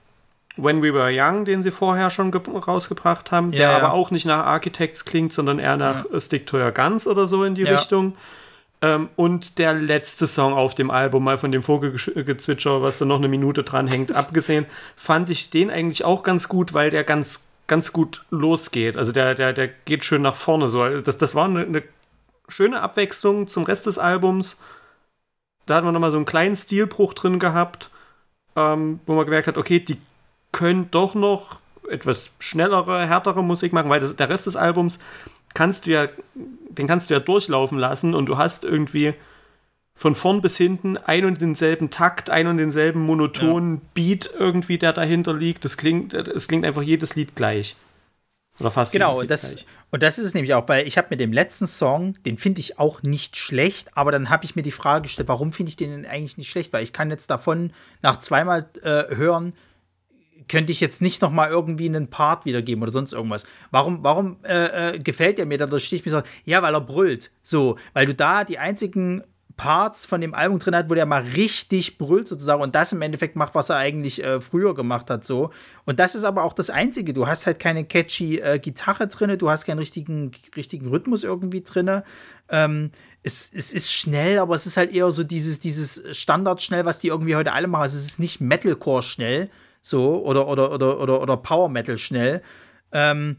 When 0.57 0.81
We 0.81 0.93
Were 0.93 1.09
Young, 1.11 1.43
den 1.45 1.63
sie 1.63 1.71
vorher 1.71 2.09
schon 2.09 2.31
ge- 2.31 2.41
rausgebracht 2.47 3.31
haben, 3.31 3.51
der 3.51 3.61
Ja, 3.61 3.71
ja. 3.71 3.77
aber 3.77 3.93
auch 3.93 4.09
nicht 4.11 4.25
nach 4.25 4.45
Architects 4.45 5.03
klingt, 5.03 5.33
sondern 5.33 5.59
eher 5.59 5.75
nach 5.77 6.05
ja. 6.11 6.19
Stick 6.19 6.47
to 6.47 6.57
Your 6.57 6.71
Guns 6.71 7.07
oder 7.07 7.27
so 7.27 7.43
in 7.43 7.55
die 7.55 7.63
Ja. 7.63 7.75
Richtung. 7.75 8.15
Ähm, 8.81 9.09
und 9.15 9.57
der 9.57 9.73
letzte 9.73 10.27
Song 10.27 10.53
auf 10.53 10.75
dem 10.75 10.91
Album, 10.91 11.23
mal 11.23 11.37
von 11.37 11.51
dem 11.51 11.63
Vogelgezwitscher, 11.63 12.81
was 12.81 12.99
da 12.99 13.05
noch 13.05 13.17
eine 13.17 13.27
Minute 13.27 13.63
dran 13.63 13.87
hängt, 13.87 14.11
abgesehen, 14.15 14.65
fand 14.95 15.29
ich 15.29 15.49
den 15.49 15.69
eigentlich 15.71 16.05
auch 16.05 16.23
ganz 16.23 16.47
gut, 16.47 16.73
weil 16.73 16.89
der 16.89 17.03
ganz, 17.03 17.47
ganz 17.67 17.93
gut 17.93 18.25
losgeht. 18.29 18.97
Also 18.97 19.11
der, 19.11 19.35
der, 19.35 19.53
der 19.53 19.67
geht 19.67 20.05
schön 20.05 20.21
nach 20.21 20.35
vorne. 20.35 20.69
So. 20.69 20.87
Das, 21.01 21.17
das 21.17 21.35
war 21.35 21.45
eine, 21.45 21.61
eine 21.61 21.83
schöne 22.47 22.81
Abwechslung 22.81 23.47
zum 23.47 23.63
Rest 23.63 23.85
des 23.85 23.97
Albums. 23.97 24.61
Da 25.65 25.75
hat 25.75 25.83
man 25.83 25.93
nochmal 25.93 26.11
so 26.11 26.17
einen 26.17 26.25
kleinen 26.25 26.55
Stilbruch 26.55 27.13
drin 27.13 27.39
gehabt, 27.39 27.89
ähm, 28.55 28.99
wo 29.05 29.13
man 29.13 29.25
gemerkt 29.25 29.47
hat, 29.47 29.57
okay, 29.57 29.79
die 29.79 29.97
können 30.51 30.89
doch 30.91 31.15
noch 31.15 31.59
etwas 31.89 32.31
schnellere, 32.39 33.07
härtere 33.07 33.43
Musik 33.43 33.73
machen, 33.73 33.89
weil 33.89 33.99
das, 33.99 34.15
der 34.15 34.29
Rest 34.29 34.45
des 34.45 34.55
Albums 34.55 34.99
kannst 35.53 35.85
du 35.85 35.91
ja, 35.91 36.07
den 36.33 36.87
kannst 36.87 37.09
du 37.09 37.13
ja 37.13 37.19
durchlaufen 37.19 37.77
lassen 37.77 38.13
und 38.13 38.27
du 38.27 38.37
hast 38.37 38.63
irgendwie 38.63 39.13
von 39.95 40.13
vorn 40.13 40.41
bis 40.41 40.57
hinten 40.57 40.97
ein 40.97 41.23
und 41.25 41.39
denselben 41.39 41.89
Takt, 41.89 42.29
ein 42.29 42.47
und 42.47 42.57
denselben 42.57 43.01
monotonen 43.01 43.81
Beat 43.93 44.29
irgendwie, 44.37 44.77
der 44.77 44.91
dahinter 44.91 45.33
liegt. 45.33 45.63
Das 45.63 45.77
klingt, 45.77 46.13
es 46.13 46.47
klingt 46.49 46.65
einfach 46.65 46.81
jedes 46.81 47.15
Lied 47.15 47.35
gleich. 47.35 47.75
Oder 48.59 48.71
fast 48.71 48.91
Genau, 48.91 49.09
jedes 49.13 49.21
Lied 49.21 49.31
das, 49.31 49.41
gleich. 49.41 49.65
und 49.91 50.03
das 50.03 50.17
ist 50.19 50.27
es 50.27 50.33
nämlich 50.33 50.53
auch, 50.53 50.67
weil 50.67 50.85
ich 50.85 50.97
habe 50.97 51.07
mit 51.11 51.19
dem 51.21 51.31
letzten 51.31 51.65
Song, 51.65 52.15
den 52.25 52.37
finde 52.37 52.59
ich 52.59 52.77
auch 52.77 53.03
nicht 53.03 53.37
schlecht, 53.37 53.97
aber 53.97 54.11
dann 54.11 54.29
habe 54.29 54.43
ich 54.45 54.55
mir 54.55 54.63
die 54.63 54.71
Frage 54.71 55.03
gestellt, 55.03 55.29
warum 55.29 55.53
finde 55.53 55.69
ich 55.69 55.75
den 55.77 55.91
denn 55.91 56.05
eigentlich 56.05 56.37
nicht 56.37 56.49
schlecht? 56.49 56.73
Weil 56.73 56.83
ich 56.83 56.93
kann 56.93 57.09
jetzt 57.09 57.29
davon 57.29 57.71
nach 58.01 58.19
zweimal 58.19 58.69
äh, 58.83 59.15
hören, 59.15 59.53
könnte 60.47 60.71
ich 60.71 60.79
jetzt 60.79 61.01
nicht 61.01 61.21
noch 61.21 61.31
mal 61.31 61.49
irgendwie 61.49 61.87
einen 61.87 62.09
Part 62.09 62.45
wiedergeben 62.45 62.83
oder 62.83 62.91
sonst 62.91 63.13
irgendwas. 63.13 63.45
Warum, 63.71 64.03
warum 64.03 64.37
äh, 64.43 64.95
äh, 64.95 64.99
gefällt 64.99 65.37
der 65.37 65.45
mir? 65.45 65.57
Da 65.57 65.79
stehe 65.79 65.99
ich 65.99 66.05
mir 66.05 66.11
so, 66.11 66.21
ja, 66.43 66.61
weil 66.61 66.75
er 66.75 66.81
brüllt. 66.81 67.31
So, 67.41 67.77
weil 67.93 68.05
du 68.05 68.13
da 68.13 68.43
die 68.43 68.59
einzigen 68.59 69.23
Parts 69.57 70.05
von 70.05 70.21
dem 70.21 70.33
Album 70.33 70.59
drin 70.59 70.75
hat, 70.75 70.89
wo 70.89 70.95
der 70.95 71.05
mal 71.05 71.21
richtig 71.21 71.97
brüllt 71.97 72.27
sozusagen 72.27 72.61
und 72.61 72.75
das 72.75 72.91
im 72.93 73.01
Endeffekt 73.01 73.35
macht, 73.35 73.55
was 73.55 73.69
er 73.69 73.77
eigentlich 73.77 74.23
äh, 74.23 74.41
früher 74.41 74.75
gemacht 74.75 75.09
hat 75.09 75.23
so. 75.23 75.51
Und 75.85 75.99
das 75.99 76.15
ist 76.15 76.23
aber 76.23 76.43
auch 76.43 76.53
das 76.53 76.69
Einzige. 76.69 77.13
Du 77.13 77.27
hast 77.27 77.47
halt 77.47 77.59
keine 77.59 77.85
catchy 77.85 78.39
äh, 78.39 78.59
Gitarre 78.59 79.07
drinne, 79.07 79.37
du 79.37 79.49
hast 79.49 79.65
keinen 79.65 79.79
richtigen, 79.79 80.31
richtigen 80.55 80.87
Rhythmus 80.87 81.23
irgendwie 81.23 81.61
drinne. 81.61 82.03
Ähm, 82.49 82.91
es, 83.23 83.49
es 83.53 83.73
ist 83.73 83.91
schnell, 83.91 84.39
aber 84.39 84.55
es 84.55 84.65
ist 84.65 84.77
halt 84.77 84.93
eher 84.93 85.09
so 85.11 85.23
dieses, 85.23 85.59
dieses 85.59 86.01
Standard-Schnell, 86.15 86.85
was 86.85 86.99
die 86.99 87.07
irgendwie 87.07 87.35
heute 87.35 87.53
alle 87.53 87.67
machen. 87.67 87.83
Also 87.83 87.97
es 87.97 88.05
ist 88.05 88.19
nicht 88.19 88.41
Metalcore 88.41 89.03
schnell, 89.03 89.49
so, 89.81 90.23
oder, 90.23 90.47
oder, 90.47 90.71
oder, 90.71 90.99
oder, 90.99 91.21
oder 91.21 91.37
Power 91.37 91.69
Metal 91.69 91.97
schnell. 91.97 92.41
Ähm, 92.91 93.37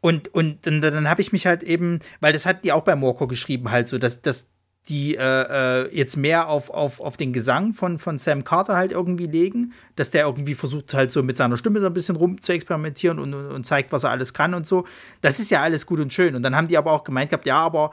und, 0.00 0.34
und 0.34 0.66
dann, 0.66 0.80
dann 0.80 1.08
habe 1.08 1.20
ich 1.20 1.32
mich 1.32 1.46
halt 1.46 1.62
eben, 1.62 2.00
weil 2.20 2.32
das 2.32 2.46
hat 2.46 2.64
die 2.64 2.72
auch 2.72 2.82
bei 2.82 2.96
Morco 2.96 3.26
geschrieben, 3.26 3.70
halt 3.70 3.86
so, 3.86 3.98
dass, 3.98 4.22
dass 4.22 4.48
die 4.88 5.16
äh, 5.16 5.22
äh, 5.22 5.96
jetzt 5.96 6.16
mehr 6.16 6.48
auf, 6.48 6.70
auf, 6.70 7.00
auf 7.00 7.16
den 7.16 7.32
Gesang 7.32 7.74
von, 7.74 7.98
von 7.98 8.18
Sam 8.18 8.44
Carter 8.44 8.76
halt 8.76 8.92
irgendwie 8.92 9.26
legen, 9.26 9.72
dass 9.96 10.10
der 10.10 10.24
irgendwie 10.24 10.54
versucht 10.54 10.94
halt 10.94 11.10
so 11.10 11.22
mit 11.22 11.36
seiner 11.36 11.56
Stimme 11.56 11.80
so 11.80 11.86
ein 11.86 11.94
bisschen 11.94 12.16
rum 12.16 12.40
zu 12.40 12.52
experimentieren 12.52 13.18
und, 13.18 13.34
und, 13.34 13.46
und 13.48 13.64
zeigt, 13.64 13.92
was 13.92 14.04
er 14.04 14.10
alles 14.10 14.32
kann 14.32 14.54
und 14.54 14.66
so. 14.66 14.86
Das 15.20 15.38
ist 15.38 15.50
ja 15.50 15.62
alles 15.62 15.86
gut 15.86 16.00
und 16.00 16.12
schön. 16.12 16.34
Und 16.34 16.42
dann 16.42 16.56
haben 16.56 16.68
die 16.68 16.78
aber 16.78 16.92
auch 16.92 17.04
gemeint 17.04 17.30
gehabt, 17.30 17.46
ja, 17.46 17.58
aber 17.58 17.92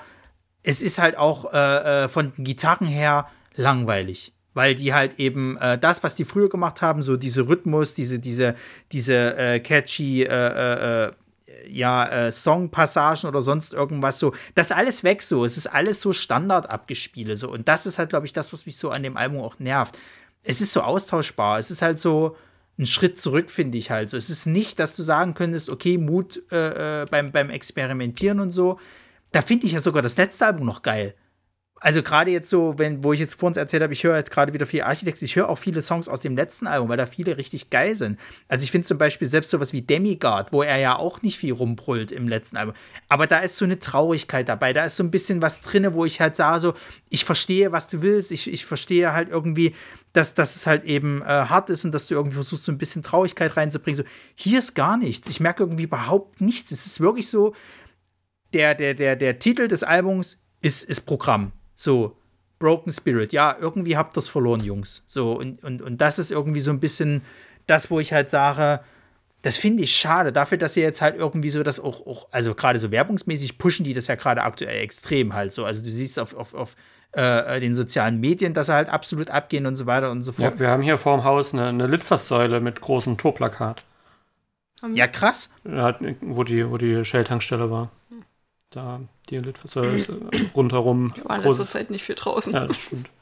es 0.63 0.81
ist 0.81 0.97
halt 0.97 1.17
auch 1.17 1.53
äh, 1.53 2.05
äh, 2.05 2.09
von 2.09 2.31
den 2.35 2.45
Gitarren 2.45 2.87
her 2.87 3.27
langweilig. 3.55 4.33
Weil 4.53 4.73
die 4.73 4.93
halt 4.93 5.19
eben 5.19 5.57
äh, 5.57 5.77
das, 5.77 6.03
was 6.03 6.15
die 6.15 6.25
früher 6.25 6.49
gemacht 6.49 6.81
haben, 6.81 7.03
so 7.03 7.15
diese 7.15 7.47
Rhythmus, 7.47 7.93
diese, 7.93 8.17
diese, 8.17 8.55
diese 8.91 9.37
äh, 9.37 9.59
catchy 9.59 10.23
ja, 11.67 12.27
äh, 12.27 12.31
Songpassagen 12.31 13.27
oder 13.27 13.41
sonst 13.41 13.73
irgendwas 13.73 14.19
so, 14.19 14.33
das 14.55 14.71
alles 14.71 15.03
weg 15.03 15.21
so. 15.21 15.45
Es 15.45 15.57
ist 15.57 15.67
alles 15.67 16.01
so 16.01 16.13
Standard 16.13 16.71
abgespiele 16.71 17.37
so. 17.37 17.49
Und 17.49 17.67
das 17.67 17.85
ist 17.85 17.99
halt, 17.99 18.09
glaube 18.09 18.25
ich, 18.25 18.33
das, 18.33 18.51
was 18.53 18.65
mich 18.65 18.77
so 18.77 18.89
an 18.89 19.03
dem 19.03 19.17
Album 19.17 19.41
auch 19.41 19.59
nervt. 19.59 19.97
Es 20.43 20.61
ist 20.61 20.73
so 20.73 20.81
austauschbar. 20.81 21.59
Es 21.59 21.71
ist 21.71 21.81
halt 21.81 21.99
so 21.99 22.35
ein 22.77 22.85
Schritt 22.85 23.19
zurück, 23.19 23.49
finde 23.49 23.77
ich 23.77 23.91
halt 23.91 24.09
so. 24.09 24.17
Es 24.17 24.29
ist 24.29 24.45
nicht, 24.45 24.79
dass 24.79 24.95
du 24.95 25.03
sagen 25.03 25.33
könntest, 25.33 25.69
okay, 25.69 25.97
Mut 25.97 26.43
äh, 26.51 27.01
äh, 27.01 27.05
beim, 27.09 27.31
beim 27.31 27.49
Experimentieren 27.49 28.39
und 28.39 28.51
so. 28.51 28.79
Da 29.31 29.41
finde 29.41 29.65
ich 29.65 29.73
ja 29.73 29.79
sogar 29.79 30.01
das 30.01 30.17
letzte 30.17 30.45
Album 30.45 30.65
noch 30.65 30.81
geil. 30.81 31.15
Also 31.79 32.01
gerade 32.01 32.31
jetzt 32.31 32.49
so, 32.49 32.73
wenn, 32.77 33.03
wo 33.03 33.13
ich 33.13 33.19
jetzt 33.19 33.39
vor 33.39 33.47
uns 33.47 33.57
erzählt 33.57 33.83
habe, 33.83 33.93
ich 33.93 34.03
höre 34.03 34.17
jetzt 34.17 34.31
gerade 34.31 34.51
wieder 34.53 34.65
viel 34.65 34.81
Architects, 34.81 35.21
ich 35.21 35.35
höre 35.35 35.47
auch 35.47 35.59
viele 35.59 35.83
Songs 35.83 36.09
aus 36.09 36.21
dem 36.21 36.35
letzten 36.35 36.65
Album, 36.65 36.89
weil 36.89 36.97
da 36.97 37.05
viele 37.05 37.37
richtig 37.37 37.69
geil 37.69 37.93
sind. 37.93 38.17
Also 38.47 38.63
ich 38.63 38.71
finde 38.71 38.87
zum 38.87 38.97
Beispiel 38.97 39.27
selbst 39.27 39.51
sowas 39.51 39.73
wie 39.73 39.83
Demigod, 39.83 40.47
wo 40.51 40.63
er 40.63 40.77
ja 40.77 40.97
auch 40.97 41.21
nicht 41.21 41.37
viel 41.37 41.53
rumbrüllt 41.53 42.11
im 42.11 42.27
letzten 42.27 42.57
Album. 42.57 42.73
Aber 43.09 43.27
da 43.27 43.39
ist 43.39 43.57
so 43.57 43.65
eine 43.65 43.77
Traurigkeit 43.77 44.49
dabei, 44.49 44.73
da 44.73 44.85
ist 44.85 44.95
so 44.95 45.03
ein 45.03 45.11
bisschen 45.11 45.41
was 45.41 45.61
drin, 45.61 45.93
wo 45.93 46.03
ich 46.03 46.19
halt 46.19 46.35
sage, 46.35 46.59
so, 46.59 46.73
ich 47.09 47.25
verstehe, 47.25 47.71
was 47.71 47.89
du 47.89 48.01
willst, 48.01 48.31
ich, 48.31 48.51
ich 48.51 48.65
verstehe 48.65 49.13
halt 49.13 49.29
irgendwie, 49.29 49.75
dass, 50.13 50.33
dass 50.33 50.55
es 50.55 50.65
halt 50.65 50.83
eben 50.83 51.21
äh, 51.21 51.25
hart 51.25 51.69
ist 51.69 51.85
und 51.85 51.91
dass 51.91 52.07
du 52.07 52.15
irgendwie 52.15 52.35
versuchst, 52.35 52.65
so 52.65 52.71
ein 52.71 52.79
bisschen 52.79 53.03
Traurigkeit 53.03 53.55
reinzubringen. 53.55 54.03
So, 54.03 54.09
hier 54.33 54.57
ist 54.57 54.73
gar 54.73 54.97
nichts. 54.97 55.29
Ich 55.29 55.39
merke 55.39 55.61
irgendwie 55.61 55.83
überhaupt 55.83 56.41
nichts. 56.41 56.71
Es 56.71 56.87
ist 56.87 57.01
wirklich 57.01 57.29
so, 57.29 57.53
der, 58.53 58.73
der, 58.73 58.95
der, 58.95 59.15
der 59.15 59.37
Titel 59.37 59.67
des 59.67 59.83
Albums 59.83 60.39
ist, 60.61 60.83
ist 60.83 61.01
Programm. 61.01 61.51
So, 61.79 62.17
Broken 62.59 62.91
Spirit. 62.91 63.31
Ja, 63.33 63.55
irgendwie 63.59 63.95
habt 63.97 64.17
ihr 64.17 64.19
es 64.19 64.29
verloren, 64.29 64.63
Jungs. 64.63 65.03
So, 65.05 65.33
und, 65.33 65.63
und, 65.63 65.81
und 65.81 66.01
das 66.01 66.17
ist 66.17 66.31
irgendwie 66.31 66.59
so 66.59 66.71
ein 66.71 66.79
bisschen 66.79 67.21
das, 67.67 67.91
wo 67.91 67.99
ich 67.99 68.11
halt 68.13 68.31
sage, 68.31 68.79
das 69.43 69.57
finde 69.57 69.83
ich 69.83 69.95
schade. 69.95 70.31
Dafür, 70.33 70.57
dass 70.57 70.75
ihr 70.75 70.81
jetzt 70.81 71.01
halt 71.01 71.15
irgendwie 71.15 71.51
so 71.51 71.61
das 71.61 71.79
auch, 71.79 72.05
auch 72.07 72.27
also 72.31 72.55
gerade 72.55 72.79
so 72.79 72.89
werbungsmäßig 72.89 73.59
pushen 73.59 73.85
die 73.85 73.93
das 73.93 74.07
ja 74.07 74.15
gerade 74.15 74.41
aktuell 74.41 74.81
extrem 74.81 75.33
halt 75.33 75.53
so. 75.53 75.65
Also 75.65 75.83
du 75.83 75.91
siehst 75.91 76.17
auf, 76.17 76.33
auf, 76.33 76.55
auf 76.55 76.75
äh, 77.11 77.59
den 77.59 77.75
sozialen 77.75 78.19
Medien, 78.19 78.55
dass 78.55 78.65
sie 78.65 78.73
halt 78.73 78.89
absolut 78.89 79.29
abgehen 79.29 79.67
und 79.67 79.75
so 79.75 79.85
weiter 79.85 80.09
und 80.09 80.23
so 80.23 80.31
fort. 80.33 80.55
Ja, 80.55 80.59
wir 80.59 80.69
haben 80.69 80.81
hier 80.81 80.97
vorm 80.97 81.23
Haus 81.23 81.53
eine, 81.53 81.67
eine 81.67 81.85
Litfaßsäule 81.85 82.59
mit 82.59 82.81
großem 82.81 83.17
Torplakat. 83.17 83.85
Ja, 84.93 85.05
krass. 85.07 85.51
Hat- 85.69 85.99
Wo 86.21 86.43
die, 86.43 86.67
wo 86.69 86.77
die 86.77 87.05
Shell-Tankstelle 87.05 87.69
war. 87.69 87.91
Da 88.71 89.01
die 89.29 89.37
Litfaßsäule 89.39 89.97
ist 89.97 90.09
äh, 90.09 90.13
rundherum. 90.55 91.11
Wir 91.15 91.25
waren 91.25 91.41
in 91.41 91.47
letzter 91.47 91.65
Zeit 91.65 91.89
nicht 91.91 92.03
viel 92.03 92.15
draußen. 92.15 92.53
ja, 92.53 92.67
das 92.67 92.77
stimmt. 92.77 93.09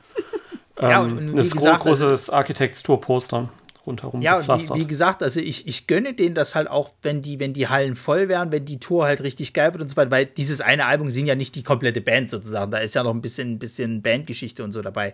Ja, 0.81 1.05
ähm, 1.05 1.17
und 1.17 1.31
wie 1.31 1.35
das 1.37 1.51
gesagt, 1.51 1.85
also- 1.85 2.05
großes 2.05 2.29
Architektur-Poster 2.31 3.49
rundherum 3.85 4.21
Ja, 4.21 4.33
und 4.33 4.39
gepflastert. 4.39 4.75
wie, 4.75 4.81
wie 4.81 4.87
gesagt, 4.87 5.23
also 5.23 5.39
ich, 5.39 5.67
ich 5.67 5.87
gönne 5.87 6.13
denen 6.13 6.35
das 6.35 6.53
halt 6.53 6.69
auch, 6.69 6.91
wenn 7.01 7.21
die, 7.21 7.39
wenn 7.39 7.53
die 7.53 7.69
Hallen 7.69 7.95
voll 7.95 8.27
wären, 8.27 8.51
wenn 8.51 8.65
die 8.65 8.79
Tour 8.79 9.05
halt 9.05 9.21
richtig 9.21 9.53
geil 9.53 9.71
wird 9.73 9.81
und 9.83 9.89
so 9.89 9.95
weiter, 9.95 10.11
weil 10.11 10.25
dieses 10.25 10.59
eine 10.59 10.85
Album 10.85 11.11
sind 11.11 11.27
ja 11.27 11.35
nicht 11.35 11.55
die 11.55 11.63
komplette 11.63 12.01
Band 12.01 12.29
sozusagen. 12.29 12.71
Da 12.71 12.79
ist 12.79 12.93
ja 12.95 13.03
noch 13.03 13.13
ein 13.13 13.21
bisschen, 13.21 13.57
bisschen 13.57 14.01
Bandgeschichte 14.01 14.63
und 14.65 14.73
so 14.73 14.81
dabei. 14.81 15.13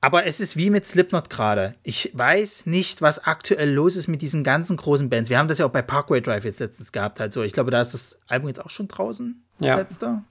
Aber 0.00 0.26
es 0.26 0.40
ist 0.40 0.56
wie 0.56 0.70
mit 0.70 0.86
Slipknot 0.86 1.30
gerade. 1.30 1.72
Ich 1.82 2.10
weiß 2.14 2.66
nicht, 2.66 3.02
was 3.02 3.24
aktuell 3.24 3.70
los 3.72 3.96
ist 3.96 4.06
mit 4.08 4.22
diesen 4.22 4.44
ganzen 4.44 4.76
großen 4.76 5.08
Bands. 5.10 5.30
Wir 5.30 5.38
haben 5.38 5.48
das 5.48 5.58
ja 5.58 5.66
auch 5.66 5.70
bei 5.70 5.82
Parkway 5.82 6.20
Drive 6.20 6.44
jetzt 6.44 6.60
letztens 6.60 6.92
gehabt. 6.92 7.18
Halt 7.18 7.32
so. 7.32 7.42
Ich 7.42 7.52
glaube, 7.52 7.70
da 7.70 7.80
ist 7.80 7.94
das 7.94 8.18
Album 8.28 8.48
jetzt 8.48 8.60
auch 8.64 8.70
schon 8.70 8.88
draußen. 8.88 9.42
Das 9.58 9.66
Ja. 9.68 9.76
letzte. 9.76 10.06
Habe 10.06 10.22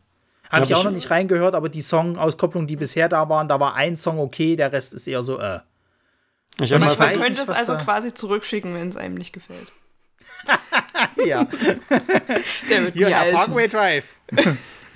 Hab 0.51 0.63
ich 0.63 0.75
auch 0.75 0.79
ich- 0.79 0.85
noch 0.85 0.91
nicht 0.91 1.09
reingehört, 1.09 1.55
aber 1.55 1.67
die 1.69 1.81
Song-Auskopplungen, 1.81 2.67
die 2.67 2.75
bisher 2.75 3.09
da 3.09 3.27
waren, 3.27 3.47
da 3.47 3.59
war 3.59 3.73
ein 3.75 3.97
Song 3.97 4.19
okay, 4.19 4.55
der 4.55 4.71
Rest 4.71 4.93
ist 4.93 5.07
eher 5.07 5.23
so, 5.23 5.39
äh. 5.39 5.59
ich 6.61 6.71
und 6.71 6.83
ich 6.83 6.87
mal 6.87 6.99
weiß 6.99 7.21
könnte 7.21 7.41
es 7.41 7.49
also 7.49 7.73
da- 7.73 7.81
quasi 7.83 8.13
zurückschicken, 8.13 8.75
wenn 8.75 8.87
es 8.89 8.95
einem 8.97 9.15
nicht 9.15 9.33
gefällt. 9.33 9.71
Ja. 11.25 11.45
Der 12.69 12.93
wird 12.95 13.13
alt. 13.13 13.33
Parkway 13.35 13.67
Drive. 13.67 14.05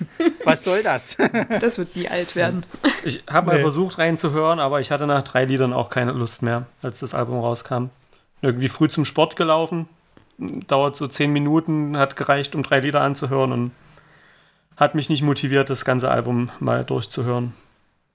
Was 0.44 0.64
soll 0.64 0.82
das? 0.82 1.16
Das 1.60 1.78
wird 1.78 1.94
nie 1.96 2.08
alt 2.08 2.36
werden. 2.36 2.64
ich 3.04 3.24
hab 3.28 3.46
mal 3.46 3.56
Nee. 3.56 3.60
versucht 3.62 3.98
reinzuhören, 3.98 4.58
aber 4.60 4.80
ich 4.80 4.90
hatte 4.90 5.06
nach 5.06 5.22
drei 5.22 5.44
Liedern 5.44 5.72
auch 5.72 5.90
keine 5.90 6.12
Lust 6.12 6.42
mehr, 6.42 6.66
als 6.82 7.00
das 7.00 7.14
Album 7.14 7.40
rauskam. 7.40 7.86
Irgendwie 8.42 8.68
früh 8.68 8.88
zum 8.88 9.04
Sport 9.04 9.36
gelaufen, 9.36 9.88
dauert 10.38 10.96
so 10.96 11.06
zehn 11.08 11.32
Minuten, 11.32 11.96
hat 11.96 12.16
gereicht, 12.16 12.54
um 12.54 12.62
drei 12.62 12.80
Lieder 12.80 13.02
anzuhören 13.02 13.52
und 13.52 13.70
hat 14.76 14.94
mich 14.94 15.10
nicht 15.10 15.22
motiviert, 15.22 15.68
das 15.68 15.84
ganze 15.84 16.10
Album 16.10 16.50
mal 16.58 16.84
durchzuhören. 16.84 17.52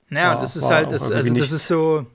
Naja, 0.09 0.35
War- 0.35 0.41
das 0.41 0.55
ist 0.55 0.67
halt, 0.69 0.91
das, 0.91 1.11
also 1.11 1.33
das 1.33 1.51
ist 1.51 1.67
so, 1.67 2.05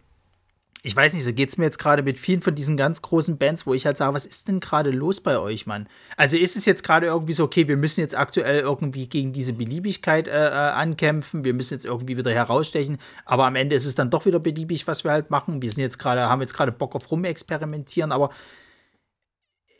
ich 0.82 0.96
weiß 0.96 1.12
nicht, 1.12 1.24
so 1.24 1.32
geht 1.32 1.50
es 1.50 1.58
mir 1.58 1.64
jetzt 1.64 1.78
gerade 1.78 2.02
mit 2.02 2.18
vielen 2.18 2.40
von 2.40 2.54
diesen 2.54 2.76
ganz 2.76 3.02
großen 3.02 3.36
Bands, 3.36 3.66
wo 3.66 3.74
ich 3.74 3.84
halt 3.84 3.98
sage, 3.98 4.14
was 4.14 4.24
ist 4.24 4.48
denn 4.48 4.60
gerade 4.60 4.90
los 4.90 5.20
bei 5.20 5.38
euch, 5.38 5.66
Mann? 5.66 5.88
Also 6.16 6.38
ist 6.38 6.56
es 6.56 6.64
jetzt 6.64 6.82
gerade 6.82 7.06
irgendwie 7.06 7.34
so, 7.34 7.44
okay, 7.44 7.68
wir 7.68 7.76
müssen 7.76 8.00
jetzt 8.00 8.16
aktuell 8.16 8.60
irgendwie 8.60 9.06
gegen 9.06 9.32
diese 9.32 9.52
Beliebigkeit 9.52 10.26
äh, 10.26 10.48
äh, 10.48 10.52
ankämpfen, 10.52 11.44
wir 11.44 11.52
müssen 11.52 11.74
jetzt 11.74 11.84
irgendwie 11.84 12.16
wieder 12.16 12.32
herausstechen, 12.32 12.98
aber 13.26 13.46
am 13.46 13.56
Ende 13.56 13.76
ist 13.76 13.84
es 13.84 13.94
dann 13.94 14.10
doch 14.10 14.24
wieder 14.24 14.40
beliebig, 14.40 14.86
was 14.86 15.04
wir 15.04 15.10
halt 15.10 15.30
machen. 15.30 15.60
Wir 15.60 15.70
sind 15.70 15.82
jetzt 15.82 15.98
gerade, 15.98 16.22
haben 16.22 16.40
jetzt 16.40 16.54
gerade 16.54 16.72
Bock 16.72 16.94
auf 16.94 17.10
rumexperimentieren, 17.10 18.10
aber 18.10 18.30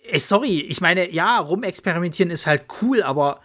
äh, 0.05 0.19
sorry, 0.19 0.61
ich 0.61 0.83
meine, 0.83 1.11
ja, 1.11 1.39
rumexperimentieren 1.39 2.31
ist 2.31 2.47
halt 2.47 2.67
cool, 2.83 3.03
aber 3.03 3.41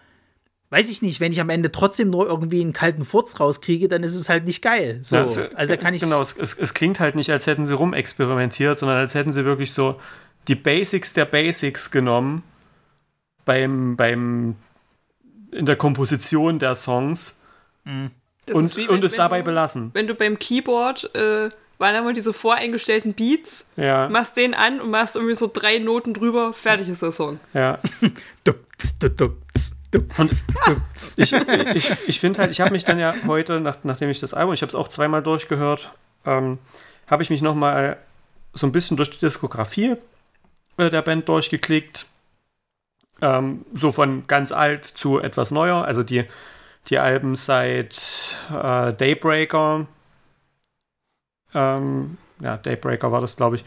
weiß 0.70 0.90
ich 0.90 1.02
nicht, 1.02 1.20
wenn 1.20 1.32
ich 1.32 1.40
am 1.40 1.50
Ende 1.50 1.72
trotzdem 1.72 2.10
nur 2.10 2.26
irgendwie 2.28 2.62
einen 2.62 2.74
kalten 2.74 3.06
Furz 3.06 3.40
rauskriege, 3.40 3.88
dann 3.88 4.04
ist 4.04 4.16
es 4.16 4.30
halt 4.30 4.46
nicht 4.46 4.62
geil. 4.62 5.00
So, 5.04 5.18
Ja, 5.18 5.24
es- 5.24 5.38
also 5.56 5.74
da 5.74 5.78
kann 5.78 5.94
ich. 5.94 6.02
Genau, 6.02 6.22
es, 6.22 6.36
es, 6.38 6.58
es 6.58 6.74
klingt 6.74 7.00
halt 7.00 7.16
nicht, 7.16 7.30
als 7.32 7.48
hätten 7.48 7.66
sie 7.66 7.76
rumexperimentiert, 7.76 8.78
sondern 8.78 8.98
als 8.98 9.14
hätten 9.16 9.32
sie 9.32 9.46
wirklich 9.46 9.72
so 9.74 10.00
die 10.48 10.56
Basics 10.56 11.14
der 11.14 11.26
Basics 11.26 11.92
genommen 11.92 12.44
beim, 13.46 13.96
beim 13.96 14.56
in 15.52 15.66
der 15.66 15.76
Komposition 15.76 16.60
der 16.60 16.76
Songs 16.76 17.42
Das 18.46 18.56
und, 18.56 18.66
ist 18.66 18.76
wie 18.78 18.88
und 18.88 18.98
wenn- 18.98 19.04
es 19.04 19.14
wenn 19.14 19.18
dabei 19.18 19.40
du, 19.40 19.46
belassen. 19.46 19.92
Wenn 19.94 20.08
du 20.08 20.16
beim 20.16 20.38
Keyboard, 20.40 21.16
äh, 21.16 21.50
waren 21.78 21.96
immer 21.96 22.14
diese 22.14 22.32
voreingestellten 22.34 23.14
Beats, 23.14 23.70
Ja, 23.76 24.08
machst 24.10 24.38
den 24.38 24.54
an 24.54 24.80
und 24.82 24.90
machst 24.92 25.16
irgendwie 25.16 25.36
so 25.36 25.50
drei 25.52 25.78
Noten 25.80 26.14
drüber, 26.14 26.54
fertig 26.54 26.90
ist 26.90 27.02
der 27.02 27.12
Song. 27.12 27.40
ja. 27.54 27.80
Ich, 31.18 31.34
ich, 31.34 31.92
ich 32.08 32.20
finde 32.20 32.40
halt, 32.40 32.52
ich 32.52 32.62
habe 32.62 32.72
mich 32.72 32.86
dann 32.86 33.00
ja 33.00 33.14
heute, 33.28 33.60
nach, 33.60 33.78
nachdem 33.84 34.10
ich 34.10 34.20
das 34.20 34.34
Album, 34.34 34.54
ich 34.54 34.62
habe 34.62 34.70
es 34.70 34.76
auch 34.76 34.88
zweimal 34.88 35.24
durchgehört, 35.24 35.92
ähm, 36.26 36.60
habe 37.08 37.24
ich 37.24 37.30
mich 37.30 37.42
noch 37.42 37.56
mal 37.56 37.98
so 38.54 38.66
ein 38.66 38.72
bisschen 38.72 38.98
durch 38.98 39.12
die 39.12 39.20
Diskografie 39.20 39.96
äh, 40.78 40.90
der 40.90 41.02
Band 41.02 41.30
durchgeklickt. 41.30 42.06
Ähm, 43.22 43.66
so 43.74 43.92
von 43.92 44.28
ganz 44.28 44.52
alt 44.52 44.86
zu 44.86 45.20
etwas 45.20 45.52
neuer. 45.52 45.86
Also 45.86 46.04
die, 46.04 46.26
die 46.88 47.00
Alben 47.00 47.36
seit 47.36 48.36
äh, 48.50 48.94
Daybreaker. 48.94 49.88
Ähm, 51.54 52.18
ja, 52.40 52.58
Daybreaker 52.58 53.12
war 53.12 53.22
das, 53.22 53.38
glaube 53.38 53.58
ich. 53.58 53.66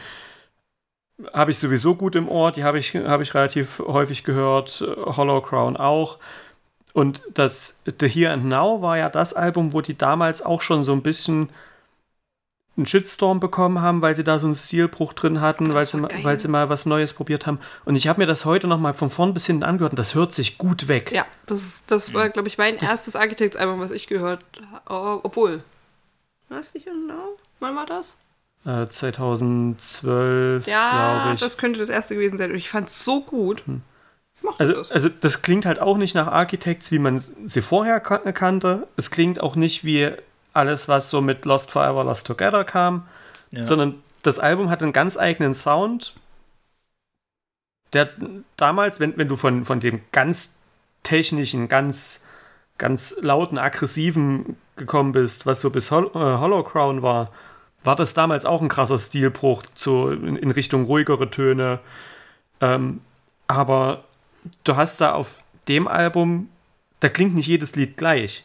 Habe 1.33 1.51
ich 1.51 1.59
sowieso 1.59 1.95
gut 1.95 2.15
im 2.15 2.29
Ohr. 2.29 2.53
Die 2.53 2.65
habe 2.65 2.79
ich, 2.79 2.95
habe 2.95 3.23
ich 3.23 3.35
relativ 3.35 3.81
häufig 3.81 4.25
gehört. 4.25 4.85
Hollow 5.05 5.41
Crown 5.41 5.77
auch. 5.77 6.19
Und 6.93 7.23
das 7.33 7.83
The 8.01 8.09
Here 8.09 8.33
and 8.33 8.47
Now 8.47 8.83
war 8.83 8.99
ja 8.99 9.09
das 9.09 9.35
Album, 9.35 9.73
wo 9.73 9.81
die 9.81 9.97
damals 9.97 10.43
auch 10.43 10.63
schon 10.63 10.85
so 10.85 10.93
ein 10.93 11.03
bisschen 11.03 11.49
einen 12.79 12.87
Shitstorm 12.87 13.41
bekommen 13.41 13.83
haben, 13.83 14.03
weil 14.03 14.17
sie 14.17 14.25
da 14.25 14.39
so 14.39 14.47
einen 14.47 14.55
Stilbruch 14.55 15.13
drin 15.13 15.41
hatten, 15.41 15.75
weil 15.75 15.87
sie, 15.87 16.01
weil 16.23 16.39
sie 16.39 16.49
mal 16.49 16.69
was 16.69 16.87
Neues 16.87 17.13
probiert 17.13 17.47
haben. 17.47 17.59
Und 17.85 17.97
ich 17.97 18.09
habe 18.09 18.21
mir 18.21 18.27
das 18.27 18.45
heute 18.45 18.69
noch 18.69 18.79
mal 18.79 18.95
von 18.95 19.11
vorn 19.11 19.35
bis 19.35 19.47
hinten 19.47 19.65
angehört 19.65 19.93
und 19.93 19.99
das 19.99 20.15
hört 20.15 20.33
sich 20.33 20.59
gut 20.59 20.89
weg. 20.89 21.11
Ja, 21.13 21.27
das, 21.47 21.59
ist, 21.59 21.91
das 21.91 22.15
war, 22.15 22.29
glaube 22.31 22.49
ich, 22.49 22.57
mein 22.57 22.77
erstes 22.77 23.17
Architects-Album, 23.17 23.81
was 23.81 23.91
ich 23.91 24.07
gehört 24.07 24.45
habe. 24.87 25.21
Obwohl. 25.25 25.65
Was 26.49 26.73
nicht 26.73 26.87
genau? 26.87 27.37
Wann 27.61 27.77
war 27.77 27.85
das? 27.85 28.17
Äh, 28.67 28.87
2012, 28.89 30.67
Ja, 30.67 31.23
glaube 31.23 31.35
ich. 31.35 31.41
das 31.41 31.57
könnte 31.59 31.79
das 31.79 31.89
erste 31.89 32.15
gewesen 32.15 32.39
sein. 32.39 32.51
Und 32.51 32.57
ich 32.57 32.69
fand 32.69 32.89
es 32.89 33.05
so 33.05 33.23
gut. 33.23 33.63
Mochte 34.43 34.61
Also, 34.61 34.75
das. 34.75 34.91
also 34.93 35.09
das 35.09 35.43
klingt 35.43 35.67
halt 35.67 35.81
auch 35.81 35.97
nicht 35.97 36.15
nach 36.15 36.27
Architects, 36.29 36.93
wie 36.93 36.99
man 36.99 37.19
sie 37.19 37.63
vorher 37.63 38.01
kan- 38.01 38.33
kannte. 38.35 38.87
Es 38.97 39.11
klingt 39.11 39.41
auch 39.41 39.57
nicht 39.57 39.85
wie 39.85 40.11
alles, 40.53 40.89
was 40.89 41.11
so 41.11 41.21
mit 41.21 41.45
Lost 41.45 41.71
Forever, 41.71 42.05
Lost 42.05 42.27
Together 42.27 42.65
kam, 42.65 43.07
Ja. 43.51 43.65
sondern 43.67 44.03
das 44.23 44.39
Album 44.39 44.71
hat 44.71 44.83
einen 44.83 44.93
ganz 44.93 45.17
eigenen 45.17 45.55
Sound, 45.55 46.15
der 47.93 48.11
damals, 48.57 49.01
wenn, 49.01 49.17
wenn 49.17 49.29
du 49.29 49.37
von, 49.37 49.65
von 49.65 49.81
dem 49.81 50.01
ganz 50.13 50.59
technischen, 51.05 51.69
ganz, 51.69 52.27
ganz 52.77 53.17
lauten, 53.23 53.57
aggressiven 53.59 54.57
gekommen 54.77 55.13
bist, 55.13 55.47
was 55.47 55.61
so 55.61 55.71
bis 55.71 55.91
Hol 55.91 56.07
äh, 56.09 56.19
Hollow 56.19 56.63
Crown 56.65 57.03
war, 57.03 57.33
war 57.85 57.97
das 57.97 58.15
damals 58.15 58.45
auch 58.45 58.61
ein 58.61 58.69
krasser 58.69 58.99
Stilbruch 58.99 59.63
zu, 59.75 60.11
in, 60.11 60.37
in 60.37 60.51
Richtung 60.51 60.85
ruhigere 60.85 61.31
Töne. 61.31 61.81
Ähm, 62.61 63.01
aber 63.47 64.05
du 64.65 64.77
hast 64.77 65.01
da 65.01 65.13
auf 65.13 65.39
dem 65.69 65.89
Album, 65.89 66.49
da 67.01 67.09
klingt 67.09 67.35
nicht 67.35 67.47
jedes 67.47 67.77
Lied 67.77 67.97
gleich. 67.97 68.45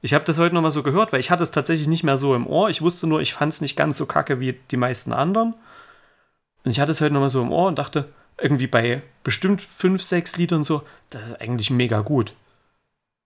Ich 0.00 0.14
habe 0.14 0.24
das 0.24 0.38
heute 0.38 0.54
noch 0.54 0.62
mal 0.62 0.72
so 0.72 0.82
gehört, 0.82 1.12
weil 1.12 1.20
ich 1.20 1.30
hatte 1.30 1.42
es 1.42 1.52
tatsächlich 1.52 1.86
nicht 1.86 2.02
mehr 2.02 2.18
so 2.18 2.34
im 2.34 2.46
Ohr. 2.46 2.70
Ich 2.70 2.82
wusste 2.82 3.06
nur, 3.06 3.20
ich 3.20 3.34
fand 3.34 3.52
es 3.52 3.60
nicht 3.60 3.76
ganz 3.76 3.96
so 3.96 4.06
kacke 4.06 4.40
wie 4.40 4.58
die 4.70 4.76
meisten 4.76 5.12
anderen. 5.12 5.54
Und 6.64 6.70
ich 6.70 6.80
hatte 6.80 6.92
es 6.92 7.00
heute 7.00 7.14
noch 7.14 7.20
mal 7.20 7.30
so 7.30 7.42
im 7.42 7.52
Ohr 7.52 7.68
und 7.68 7.78
dachte, 7.78 8.08
irgendwie 8.38 8.66
bei 8.66 9.02
bestimmt 9.22 9.60
fünf, 9.62 10.02
sechs 10.02 10.36
Liedern 10.36 10.64
so, 10.64 10.82
das 11.10 11.26
ist 11.26 11.40
eigentlich 11.40 11.70
mega 11.70 12.00
gut. 12.00 12.34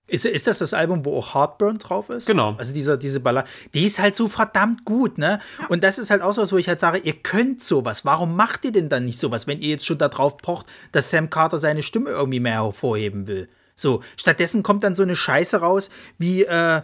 Ist, 0.09 0.25
ist 0.25 0.47
das 0.47 0.59
das 0.59 0.73
Album, 0.73 1.05
wo 1.05 1.19
auch 1.19 1.35
Heartburn 1.35 1.79
drauf 1.79 2.11
ist? 2.11 2.27
Genau. 2.27 2.55
Also 2.59 2.73
dieser, 2.73 2.97
diese 2.97 3.19
Ballade. 3.19 3.49
Die 3.75 3.85
ist 3.85 3.99
halt 3.99 4.15
so 4.15 4.29
verdammt 4.29 4.85
gut, 4.85 5.19
ne? 5.19 5.41
Und 5.69 5.83
das 5.83 5.99
ist 5.99 6.11
halt 6.11 6.23
auch 6.23 6.33
so 6.33 6.43
was, 6.43 6.53
wo 6.53 6.59
ich 6.59 6.69
halt 6.69 6.79
sage, 6.79 6.99
ihr 6.99 7.15
könnt 7.15 7.63
sowas. 7.63 8.05
Warum 8.05 8.37
macht 8.37 8.65
ihr 8.65 8.73
denn 8.73 8.89
dann 8.89 9.05
nicht 9.05 9.19
sowas, 9.19 9.49
wenn 9.49 9.61
ihr 9.61 9.71
jetzt 9.71 9.85
schon 9.85 9.99
darauf 9.99 10.37
pocht, 10.37 10.67
dass 10.93 11.11
Sam 11.11 11.29
Carter 11.29 11.59
seine 11.59 11.83
Stimme 11.83 12.11
irgendwie 12.11 12.39
mehr 12.39 12.63
hervorheben 12.63 13.27
will? 13.27 13.49
So, 13.75 14.03
stattdessen 14.17 14.63
kommt 14.63 14.85
dann 14.85 14.95
so 14.95 15.03
eine 15.03 15.17
Scheiße 15.17 15.59
raus, 15.59 15.91
wie, 16.19 16.45
äh, 16.45 16.83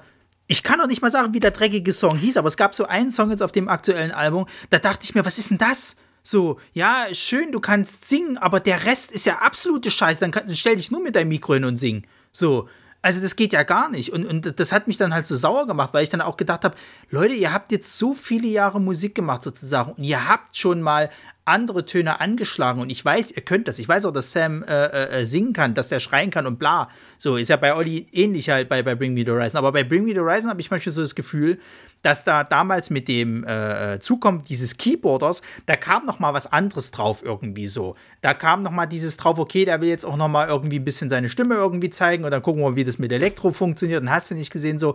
ich 0.48 0.62
kann 0.64 0.80
auch 0.80 0.88
nicht 0.88 1.00
mal 1.00 1.10
sagen, 1.10 1.32
wie 1.32 1.40
der 1.40 1.52
dreckige 1.52 1.92
Song 1.92 2.18
hieß, 2.18 2.36
aber 2.36 2.48
es 2.48 2.56
gab 2.56 2.74
so 2.74 2.84
einen 2.84 3.10
Song 3.10 3.30
jetzt 3.30 3.42
auf 3.42 3.52
dem 3.52 3.68
aktuellen 3.68 4.10
Album, 4.10 4.46
da 4.70 4.78
dachte 4.78 5.04
ich 5.04 5.14
mir, 5.14 5.24
was 5.24 5.38
ist 5.38 5.50
denn 5.50 5.58
das? 5.58 5.96
So, 6.24 6.58
ja, 6.72 7.06
schön, 7.12 7.50
du 7.50 7.60
kannst 7.60 8.04
singen, 8.04 8.36
aber 8.36 8.60
der 8.60 8.84
Rest 8.84 9.10
ist 9.10 9.26
ja 9.26 9.38
absolute 9.38 9.90
Scheiße. 9.90 10.20
Dann 10.20 10.30
kann, 10.30 10.54
stell 10.54 10.76
dich 10.76 10.90
nur 10.90 11.02
mit 11.02 11.16
deinem 11.16 11.28
Mikro 11.28 11.54
hin 11.54 11.64
und 11.64 11.78
sing. 11.78 12.04
So, 12.30 12.68
also 13.02 13.20
das 13.20 13.36
geht 13.36 13.52
ja 13.52 13.64
gar 13.64 13.90
nicht. 13.90 14.12
Und, 14.12 14.24
und 14.26 14.58
das 14.58 14.72
hat 14.72 14.86
mich 14.86 14.96
dann 14.96 15.12
halt 15.12 15.26
so 15.26 15.36
sauer 15.36 15.66
gemacht, 15.66 15.92
weil 15.92 16.04
ich 16.04 16.10
dann 16.10 16.20
auch 16.20 16.36
gedacht 16.36 16.64
habe, 16.64 16.76
Leute, 17.10 17.34
ihr 17.34 17.52
habt 17.52 17.72
jetzt 17.72 17.98
so 17.98 18.14
viele 18.14 18.46
Jahre 18.46 18.80
Musik 18.80 19.14
gemacht 19.14 19.42
sozusagen 19.42 19.92
und 19.92 20.04
ihr 20.04 20.28
habt 20.28 20.56
schon 20.56 20.80
mal 20.80 21.10
andere 21.44 21.84
Töne 21.84 22.20
angeschlagen 22.20 22.80
und 22.80 22.90
ich 22.90 23.04
weiß, 23.04 23.32
ihr 23.32 23.42
könnt 23.42 23.66
das. 23.66 23.78
Ich 23.78 23.88
weiß 23.88 24.04
auch, 24.04 24.12
dass 24.12 24.30
Sam 24.30 24.62
äh, 24.62 25.20
äh, 25.20 25.24
singen 25.24 25.52
kann, 25.52 25.74
dass 25.74 25.88
der 25.88 25.98
schreien 25.98 26.30
kann 26.30 26.46
und 26.46 26.58
bla. 26.58 26.88
So, 27.18 27.36
ist 27.36 27.48
ja 27.48 27.56
bei 27.56 27.74
Olli 27.74 28.06
ähnlich 28.12 28.48
halt 28.48 28.68
bei, 28.68 28.82
bei 28.82 28.94
Bring 28.94 29.12
Me 29.14 29.24
the 29.24 29.32
Horizon. 29.32 29.58
Aber 29.58 29.72
bei 29.72 29.82
Bring 29.82 30.04
Me 30.04 30.10
the 30.10 30.20
Horizon 30.20 30.50
habe 30.50 30.60
ich 30.60 30.70
manchmal 30.70 30.92
so 30.92 31.02
das 31.02 31.14
Gefühl, 31.16 31.58
dass 32.02 32.24
da 32.24 32.44
damals 32.44 32.90
mit 32.90 33.08
dem 33.08 33.44
äh, 33.44 33.98
Zukommen 34.00 34.44
dieses 34.44 34.76
Keyboarders, 34.76 35.42
da 35.66 35.74
kam 35.76 36.06
noch 36.06 36.20
mal 36.20 36.32
was 36.32 36.52
anderes 36.52 36.92
drauf 36.92 37.24
irgendwie 37.24 37.66
so. 37.66 37.96
Da 38.20 38.34
kam 38.34 38.62
noch 38.62 38.72
mal 38.72 38.86
dieses 38.86 39.16
drauf, 39.16 39.38
okay, 39.38 39.64
der 39.64 39.80
will 39.80 39.88
jetzt 39.88 40.06
auch 40.06 40.16
noch 40.16 40.28
mal 40.28 40.48
irgendwie 40.48 40.78
ein 40.78 40.84
bisschen 40.84 41.08
seine 41.08 41.28
Stimme 41.28 41.54
irgendwie 41.54 41.90
zeigen 41.90 42.24
und 42.24 42.30
dann 42.30 42.42
gucken 42.42 42.62
wir 42.62 42.70
mal, 42.70 42.76
wie 42.76 42.84
das 42.84 42.98
mit 42.98 43.10
Elektro 43.10 43.50
funktioniert 43.50 44.02
und 44.02 44.10
hast 44.10 44.30
du 44.30 44.34
nicht 44.34 44.52
gesehen 44.52 44.78
so. 44.78 44.90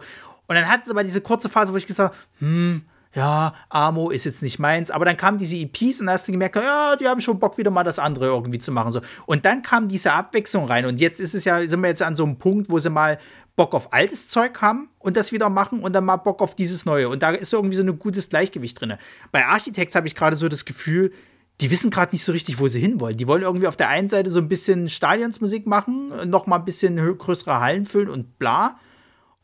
Und 0.47 0.55
dann 0.55 0.69
hat 0.69 0.85
es 0.85 0.91
aber 0.91 1.03
diese 1.03 1.19
kurze 1.19 1.49
Phase, 1.49 1.73
wo 1.73 1.77
ich 1.77 1.85
gesagt 1.85 2.13
habe, 2.13 2.17
hm, 2.39 2.81
ja, 3.17 3.55
Amo 3.69 4.11
ist 4.11 4.25
jetzt 4.25 4.43
nicht 4.43 4.59
meins, 4.59 4.91
aber 4.91 5.03
dann 5.03 5.17
kamen 5.17 5.39
diese 5.39 5.55
EPs 5.55 5.99
und 5.99 6.05
dann 6.05 6.13
hast 6.13 6.27
du 6.27 6.31
gemerkt, 6.31 6.55
ja, 6.55 6.95
die 6.95 7.07
haben 7.07 7.19
schon 7.19 7.39
Bock, 7.39 7.57
wieder 7.57 7.71
mal 7.71 7.83
das 7.83 7.97
andere 7.97 8.27
irgendwie 8.27 8.59
zu 8.59 8.71
machen. 8.71 8.91
So. 8.91 9.01
Und 9.25 9.43
dann 9.43 9.63
kam 9.63 9.87
diese 9.87 10.13
Abwechslung 10.13 10.65
rein. 10.65 10.85
Und 10.85 10.99
jetzt 10.99 11.19
ist 11.19 11.33
es 11.33 11.43
ja, 11.43 11.67
sind 11.67 11.81
wir 11.81 11.89
jetzt 11.89 12.03
an 12.03 12.15
so 12.15 12.23
einem 12.23 12.37
Punkt, 12.37 12.69
wo 12.69 12.77
sie 12.77 12.91
mal 12.91 13.17
Bock 13.55 13.73
auf 13.73 13.91
altes 13.91 14.27
Zeug 14.27 14.61
haben 14.61 14.89
und 14.99 15.17
das 15.17 15.31
wieder 15.31 15.49
machen 15.49 15.79
und 15.79 15.93
dann 15.93 16.05
mal 16.05 16.17
Bock 16.17 16.43
auf 16.43 16.53
dieses 16.53 16.85
Neue. 16.85 17.09
Und 17.09 17.23
da 17.23 17.31
ist 17.31 17.51
irgendwie 17.51 17.75
so 17.75 17.81
ein 17.81 17.97
gutes 17.97 18.29
Gleichgewicht 18.29 18.79
drin. 18.79 18.93
Bei 19.31 19.47
Architects 19.47 19.95
habe 19.95 20.05
ich 20.05 20.13
gerade 20.13 20.35
so 20.35 20.47
das 20.47 20.63
Gefühl, 20.63 21.11
die 21.59 21.71
wissen 21.71 21.89
gerade 21.89 22.11
nicht 22.11 22.23
so 22.23 22.33
richtig, 22.33 22.59
wo 22.59 22.67
sie 22.67 22.79
hinwollen. 22.79 23.17
Die 23.17 23.27
wollen 23.27 23.41
irgendwie 23.41 23.65
auf 23.65 23.77
der 23.77 23.89
einen 23.89 24.09
Seite 24.09 24.29
so 24.29 24.39
ein 24.39 24.47
bisschen 24.47 24.89
Stadionsmusik 24.89 25.65
machen, 25.65 26.29
noch 26.29 26.45
mal 26.45 26.57
ein 26.57 26.65
bisschen 26.65 26.97
größere 27.17 27.59
Hallen 27.59 27.85
füllen 27.85 28.09
und 28.09 28.37
bla. 28.37 28.79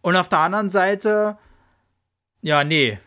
Und 0.01 0.15
auf 0.15 0.29
der 0.29 0.39
anderen 0.39 0.69
Seite, 0.69 1.39
ja, 2.43 2.63
nee, 2.63 2.99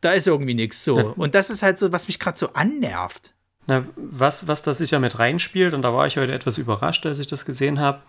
da 0.00 0.12
ist 0.12 0.26
irgendwie 0.26 0.54
nichts 0.54 0.84
so. 0.84 0.98
Ja. 0.98 1.04
Und 1.16 1.34
das 1.34 1.50
ist 1.50 1.62
halt 1.62 1.78
so, 1.78 1.92
was 1.92 2.08
mich 2.08 2.18
gerade 2.18 2.38
so 2.38 2.50
annervt. 2.52 3.34
Na, 3.66 3.84
was, 3.96 4.46
was 4.46 4.62
da 4.62 4.74
sicher 4.74 5.00
mit 5.00 5.18
reinspielt, 5.18 5.74
und 5.74 5.82
da 5.82 5.92
war 5.92 6.06
ich 6.06 6.16
heute 6.16 6.32
etwas 6.32 6.58
überrascht, 6.58 7.04
als 7.06 7.18
ich 7.18 7.26
das 7.26 7.44
gesehen 7.44 7.80
habe. 7.80 8.00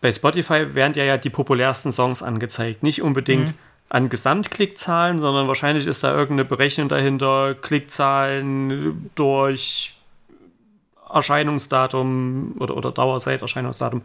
Bei 0.00 0.12
Spotify 0.12 0.74
werden 0.74 0.94
ja, 0.94 1.04
ja 1.04 1.16
die 1.16 1.30
populärsten 1.30 1.92
Songs 1.92 2.22
angezeigt. 2.22 2.82
Nicht 2.82 3.00
unbedingt 3.02 3.54
an 3.88 4.08
Gesamtklickzahlen, 4.08 5.18
sondern 5.18 5.46
wahrscheinlich 5.46 5.86
ist 5.86 6.02
da 6.02 6.12
irgendeine 6.12 6.44
Berechnung 6.44 6.88
dahinter, 6.88 7.54
Klickzahlen 7.54 9.10
durch 9.14 9.96
Erscheinungsdatum 11.12 12.56
oder, 12.58 12.76
oder 12.76 12.90
Dauer 12.90 13.20
seit 13.20 13.42
Erscheinungsdatum, 13.42 14.02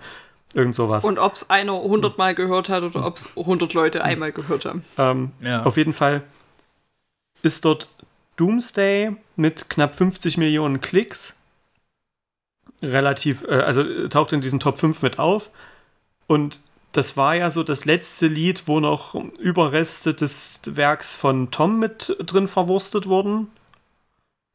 irgend 0.53 0.75
sowas. 0.75 1.03
Und 1.03 1.17
ob 1.17 1.33
es 1.33 1.49
einer 1.49 1.73
100 1.73 2.17
Mal 2.17 2.35
gehört 2.35 2.69
hat 2.69 2.83
oder 2.83 3.05
ob 3.05 3.17
es 3.17 3.35
100 3.35 3.73
Leute 3.73 4.03
einmal 4.03 4.31
gehört 4.31 4.65
haben. 4.65 4.83
Ähm, 4.97 5.31
Ja. 5.41 5.63
Auf 5.63 5.77
jeden 5.77 5.93
Fall 5.93 6.21
ist 7.43 7.65
dort 7.65 7.87
Doomsday 8.35 9.15
mit 9.35 9.69
knapp 9.69 9.95
50 9.95 10.37
Millionen 10.37 10.81
Klicks 10.81 11.37
relativ, 12.81 13.43
äh, 13.43 13.55
also 13.55 13.81
äh, 13.81 14.09
taucht 14.09 14.33
in 14.33 14.41
diesen 14.41 14.59
Top 14.59 14.77
5 14.77 15.01
mit 15.01 15.19
auf. 15.19 15.49
Und 16.27 16.59
das 16.93 17.17
war 17.17 17.35
ja 17.35 17.49
so 17.49 17.63
das 17.63 17.85
letzte 17.85 18.27
Lied, 18.27 18.63
wo 18.67 18.79
noch 18.79 19.15
Überreste 19.39 20.13
des 20.13 20.61
Werks 20.65 21.13
von 21.13 21.51
Tom 21.51 21.79
mit 21.79 22.15
drin 22.19 22.47
verwurstet 22.47 23.07
wurden. 23.07 23.47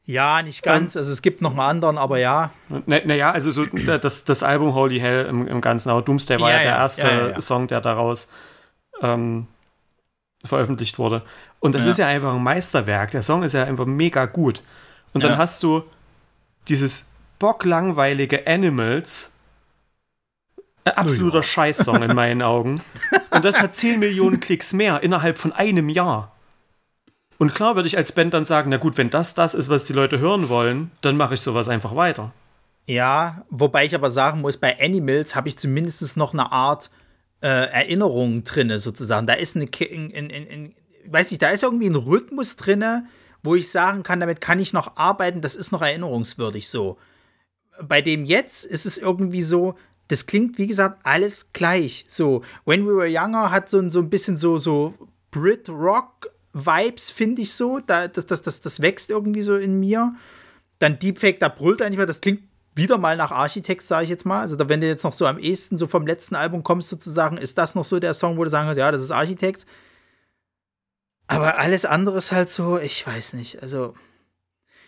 Ja, 0.05 0.41
nicht 0.41 0.63
ganz. 0.63 0.95
Ähm, 0.95 0.99
also 0.99 1.11
es 1.11 1.21
gibt 1.21 1.41
noch 1.41 1.51
einen 1.51 1.59
anderen, 1.59 1.97
aber 1.97 2.17
ja. 2.17 2.51
Naja, 2.85 3.03
na 3.05 3.31
also 3.31 3.51
so 3.51 3.65
das, 4.01 4.25
das 4.25 4.43
Album 4.43 4.73
Holy 4.73 4.99
Hell 4.99 5.25
im, 5.25 5.47
im 5.47 5.61
Ganzen. 5.61 5.89
Aber 5.89 6.01
Doomsday 6.01 6.39
war 6.39 6.51
ja, 6.51 6.57
ja 6.57 6.63
der 6.63 6.75
erste 6.75 7.07
ja, 7.07 7.29
ja, 7.29 7.41
Song, 7.41 7.67
der 7.67 7.81
daraus 7.81 8.31
ähm, 9.01 9.47
veröffentlicht 10.43 10.99
wurde. 10.99 11.23
Und 11.59 11.75
das 11.75 11.85
ist 11.85 11.97
ja 11.97 12.07
einfach 12.07 12.33
ein 12.33 12.43
Meisterwerk. 12.43 13.11
Der 13.11 13.21
Song 13.21 13.43
ist 13.43 13.53
ja 13.53 13.63
einfach 13.63 13.85
mega 13.85 14.25
gut. 14.25 14.61
Und 15.13 15.23
dann 15.23 15.37
hast 15.37 15.63
du 15.63 15.83
dieses 16.67 17.13
bocklangweilige 17.39 18.45
Animals. 18.47 19.39
Ein 20.83 20.93
absoluter 20.93 21.39
oh 21.39 21.43
Scheißsong 21.43 22.03
in 22.03 22.15
meinen 22.15 22.41
Augen. 22.43 22.81
Und 23.31 23.43
das 23.43 23.59
hat 23.59 23.73
10 23.73 23.99
Millionen 23.99 24.39
Klicks 24.39 24.73
mehr 24.73 25.03
innerhalb 25.03 25.37
von 25.37 25.51
einem 25.51 25.89
Jahr. 25.89 26.31
Und 27.37 27.53
klar 27.53 27.75
würde 27.75 27.87
ich 27.87 27.97
als 27.97 28.11
Band 28.11 28.33
dann 28.33 28.45
sagen, 28.45 28.69
na 28.69 28.77
gut, 28.77 28.97
wenn 28.97 29.09
das 29.09 29.35
das 29.35 29.53
ist, 29.53 29.69
was 29.69 29.85
die 29.85 29.93
Leute 29.93 30.19
hören 30.19 30.49
wollen, 30.49 30.91
dann 31.01 31.17
mache 31.17 31.35
ich 31.35 31.41
sowas 31.41 31.67
einfach 31.67 31.95
weiter. 31.95 32.31
Ja, 32.87 33.43
wobei 33.49 33.85
ich 33.85 33.93
aber 33.93 34.09
sagen 34.09 34.41
muss, 34.41 34.57
bei 34.57 34.79
Animals 34.81 35.35
habe 35.35 35.49
ich 35.49 35.57
zumindest 35.57 36.15
noch 36.17 36.33
eine 36.33 36.51
Art 36.51 36.89
äh, 37.41 37.47
Erinnerung 37.47 38.43
drin, 38.43 38.77
sozusagen. 38.79 39.27
Da 39.27 39.33
ist 39.33 39.55
eine, 39.55 39.65
in, 39.65 40.09
in, 40.11 40.29
in, 40.29 40.75
weiß 41.05 41.31
ich, 41.31 41.39
da 41.39 41.49
ist 41.49 41.63
irgendwie 41.63 41.89
ein 41.89 41.95
Rhythmus 41.95 42.55
drin, 42.55 43.07
wo 43.43 43.55
ich 43.55 43.69
sagen 43.69 44.03
kann, 44.03 44.19
damit 44.19 44.41
kann 44.41 44.59
ich 44.59 44.73
noch 44.73 44.97
arbeiten, 44.97 45.41
das 45.41 45.55
ist 45.55 45.71
noch 45.71 45.81
erinnerungswürdig 45.81 46.67
so. 46.67 46.97
Bei 47.81 48.01
dem 48.01 48.25
jetzt 48.25 48.65
ist 48.65 48.85
es 48.85 48.97
irgendwie 48.97 49.43
so, 49.43 49.75
das 50.07 50.25
klingt, 50.25 50.57
wie 50.57 50.67
gesagt, 50.67 50.99
alles 51.03 51.53
gleich. 51.53 52.05
So, 52.07 52.43
When 52.65 52.87
We 52.87 52.95
Were 52.95 53.07
Younger 53.07 53.51
hat 53.51 53.69
so, 53.69 53.87
so 53.89 53.99
ein 53.99 54.09
bisschen 54.09 54.37
so, 54.37 54.57
so 54.57 54.93
Brit-Rock 55.31 56.31
Vibes, 56.53 57.11
finde 57.11 57.41
ich 57.41 57.53
so. 57.53 57.79
Da, 57.79 58.07
das, 58.07 58.25
das, 58.25 58.41
das, 58.41 58.61
das 58.61 58.81
wächst 58.81 59.09
irgendwie 59.09 59.41
so 59.41 59.55
in 59.55 59.79
mir. 59.79 60.15
Dann 60.79 60.99
Deepfake, 60.99 61.39
da 61.39 61.49
brüllt 61.49 61.81
nicht 61.81 61.97
mehr. 61.97 62.05
Das 62.05 62.21
klingt 62.21 62.43
wieder 62.77 62.97
mal 62.97 63.17
nach 63.17 63.31
Architekt, 63.31 63.81
sage 63.81 64.05
ich 64.05 64.09
jetzt 64.09 64.25
mal. 64.25 64.41
Also, 64.41 64.55
da, 64.55 64.69
wenn 64.69 64.81
du 64.81 64.87
jetzt 64.87 65.03
noch 65.03 65.13
so 65.13 65.25
am 65.25 65.39
ehesten 65.39 65.77
so 65.77 65.87
vom 65.87 66.07
letzten 66.07 66.35
Album 66.35 66.63
kommst, 66.63 66.89
sozusagen, 66.89 67.37
ist 67.37 67.57
das 67.57 67.75
noch 67.75 67.85
so 67.85 67.99
der 67.99 68.13
Song, 68.13 68.37
wo 68.37 68.43
du 68.43 68.49
sagen 68.49 68.67
kannst, 68.67 68.79
ja, 68.79 68.91
das 68.91 69.01
ist 69.01 69.11
Architekt. 69.11 69.65
Aber 71.27 71.57
alles 71.59 71.85
andere 71.85 72.17
ist 72.17 72.31
halt 72.31 72.49
so, 72.49 72.79
ich 72.79 73.05
weiß 73.05 73.33
nicht. 73.33 73.61
Also, 73.61 73.93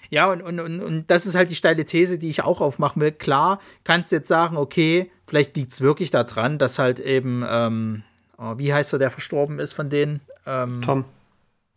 ja, 0.09 0.31
und, 0.31 0.41
und, 0.41 0.59
und, 0.59 0.81
und 0.81 1.11
das 1.11 1.25
ist 1.25 1.35
halt 1.35 1.51
die 1.51 1.55
steile 1.55 1.85
These, 1.85 2.17
die 2.17 2.29
ich 2.29 2.43
auch 2.43 2.61
aufmachen 2.61 3.01
will. 3.01 3.11
Klar, 3.11 3.59
kannst 3.83 4.11
du 4.11 4.15
jetzt 4.15 4.27
sagen, 4.27 4.57
okay, 4.57 5.11
vielleicht 5.27 5.55
liegt 5.55 5.71
es 5.73 5.81
wirklich 5.81 6.09
daran, 6.09 6.57
dass 6.57 6.79
halt 6.79 6.99
eben, 6.99 7.45
ähm, 7.47 8.03
oh, 8.37 8.57
wie 8.57 8.73
heißt 8.73 8.93
er, 8.93 8.99
der 8.99 9.11
verstorben 9.11 9.59
ist 9.59 9.73
von 9.73 9.89
denen? 9.89 10.21
Ähm, 10.47 10.81
Tom. 10.81 11.05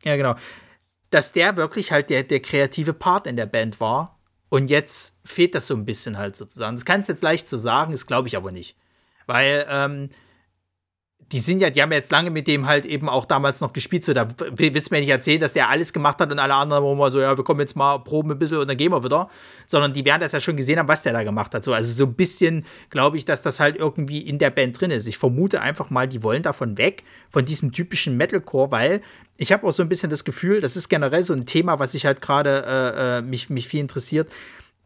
Ja, 0.04 0.16
genau. 0.16 0.36
Dass 1.10 1.32
der 1.32 1.56
wirklich 1.56 1.92
halt 1.92 2.08
der, 2.08 2.22
der 2.22 2.40
kreative 2.40 2.94
Part 2.94 3.26
in 3.26 3.36
der 3.36 3.46
Band 3.46 3.80
war. 3.80 4.18
Und 4.48 4.68
jetzt 4.68 5.11
fehlt 5.24 5.54
das 5.54 5.66
so 5.66 5.74
ein 5.74 5.84
bisschen 5.84 6.18
halt 6.18 6.36
sozusagen. 6.36 6.76
Das 6.76 6.84
kannst 6.84 7.08
du 7.08 7.12
jetzt 7.12 7.22
leicht 7.22 7.48
so 7.48 7.56
sagen, 7.56 7.92
das 7.92 8.06
glaube 8.06 8.28
ich 8.28 8.36
aber 8.36 8.52
nicht. 8.52 8.76
Weil 9.26 9.66
ähm, 9.68 10.10
die 11.32 11.40
sind 11.40 11.62
ja, 11.62 11.70
die 11.70 11.80
haben 11.80 11.90
ja 11.90 11.98
jetzt 11.98 12.12
lange 12.12 12.30
mit 12.30 12.46
dem 12.46 12.66
halt 12.66 12.84
eben 12.84 13.08
auch 13.08 13.24
damals 13.24 13.60
noch 13.60 13.72
gespielt. 13.72 14.04
So, 14.04 14.12
da 14.12 14.28
willst 14.38 14.90
du 14.90 14.94
mir 14.94 15.00
nicht 15.00 15.08
erzählen, 15.08 15.40
dass 15.40 15.54
der 15.54 15.70
alles 15.70 15.94
gemacht 15.94 16.18
hat 16.18 16.30
und 16.30 16.38
alle 16.38 16.54
anderen 16.54 16.84
wo 16.84 16.94
mal 16.94 17.10
so, 17.10 17.20
ja, 17.20 17.36
wir 17.36 17.44
kommen 17.44 17.60
jetzt 17.60 17.74
mal 17.74 17.98
proben 17.98 18.32
ein 18.32 18.38
bisschen 18.38 18.58
und 18.58 18.68
dann 18.68 18.76
gehen 18.76 18.92
wir 18.92 19.02
wieder. 19.02 19.30
Sondern 19.64 19.94
die 19.94 20.04
werden 20.04 20.20
das 20.20 20.32
ja 20.32 20.40
schon 20.40 20.56
gesehen 20.56 20.78
haben, 20.78 20.88
was 20.88 21.02
der 21.02 21.14
da 21.14 21.22
gemacht 21.22 21.54
hat. 21.54 21.64
So, 21.64 21.72
also 21.72 21.90
so 21.90 22.04
ein 22.04 22.14
bisschen 22.14 22.66
glaube 22.90 23.16
ich, 23.16 23.24
dass 23.24 23.40
das 23.40 23.60
halt 23.60 23.76
irgendwie 23.76 24.20
in 24.20 24.38
der 24.38 24.50
Band 24.50 24.78
drin 24.78 24.90
ist. 24.90 25.08
Ich 25.08 25.16
vermute 25.16 25.62
einfach 25.62 25.88
mal, 25.88 26.06
die 26.06 26.22
wollen 26.22 26.42
davon 26.42 26.76
weg, 26.76 27.02
von 27.30 27.46
diesem 27.46 27.72
typischen 27.72 28.16
Metalcore, 28.18 28.70
weil 28.70 29.00
ich 29.38 29.52
habe 29.52 29.66
auch 29.66 29.72
so 29.72 29.82
ein 29.82 29.88
bisschen 29.88 30.10
das 30.10 30.24
Gefühl, 30.24 30.60
das 30.60 30.76
ist 30.76 30.90
generell 30.90 31.22
so 31.22 31.32
ein 31.32 31.46
Thema, 31.46 31.78
was 31.78 31.94
ich 31.94 32.04
halt 32.04 32.20
gerade 32.20 32.64
äh, 32.66 33.18
äh 33.18 33.22
mich, 33.22 33.48
mich 33.48 33.68
viel 33.68 33.80
interessiert. 33.80 34.28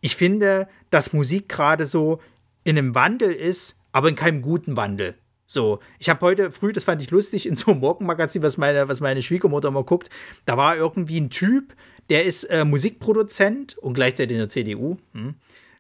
Ich 0.01 0.17
finde, 0.17 0.69
dass 0.91 1.13
Musik 1.13 1.49
gerade 1.49 1.87
so 1.87 2.21
in 2.65 2.79
einem 2.79 2.95
Wandel 2.95 3.33
ist, 3.33 3.79
aber 3.93 4.09
in 4.09 4.15
keinem 4.15 4.43
guten 4.43 4.77
Wandel. 4.77 5.15
So, 5.47 5.79
ich 5.99 6.09
habe 6.09 6.21
heute 6.23 6.51
früh, 6.51 6.73
das 6.73 6.85
fand 6.85 7.01
ich 7.01 7.11
lustig, 7.11 7.47
in 7.47 7.55
so 7.55 7.71
einem 7.71 7.81
Morgenmagazin, 7.81 8.43
was 8.43 8.57
meine, 8.57 8.89
was 8.89 9.01
meine 9.01 9.23
Schwiegermutter 9.23 9.71
mal 9.71 9.85
guckt, 9.85 10.11
da 10.45 10.57
war 10.57 10.77
irgendwie 10.77 11.21
ein 11.21 11.31
Typ, 11.31 11.75
der 12.11 12.25
ist 12.25 12.45
äh, 12.45 12.65
Musikproduzent 12.65 13.79
und 13.79 13.95
gleichzeitig 13.95 14.35
in 14.35 14.41
der 14.41 14.49
CDU. 14.49 14.97
Hm. 15.13 15.35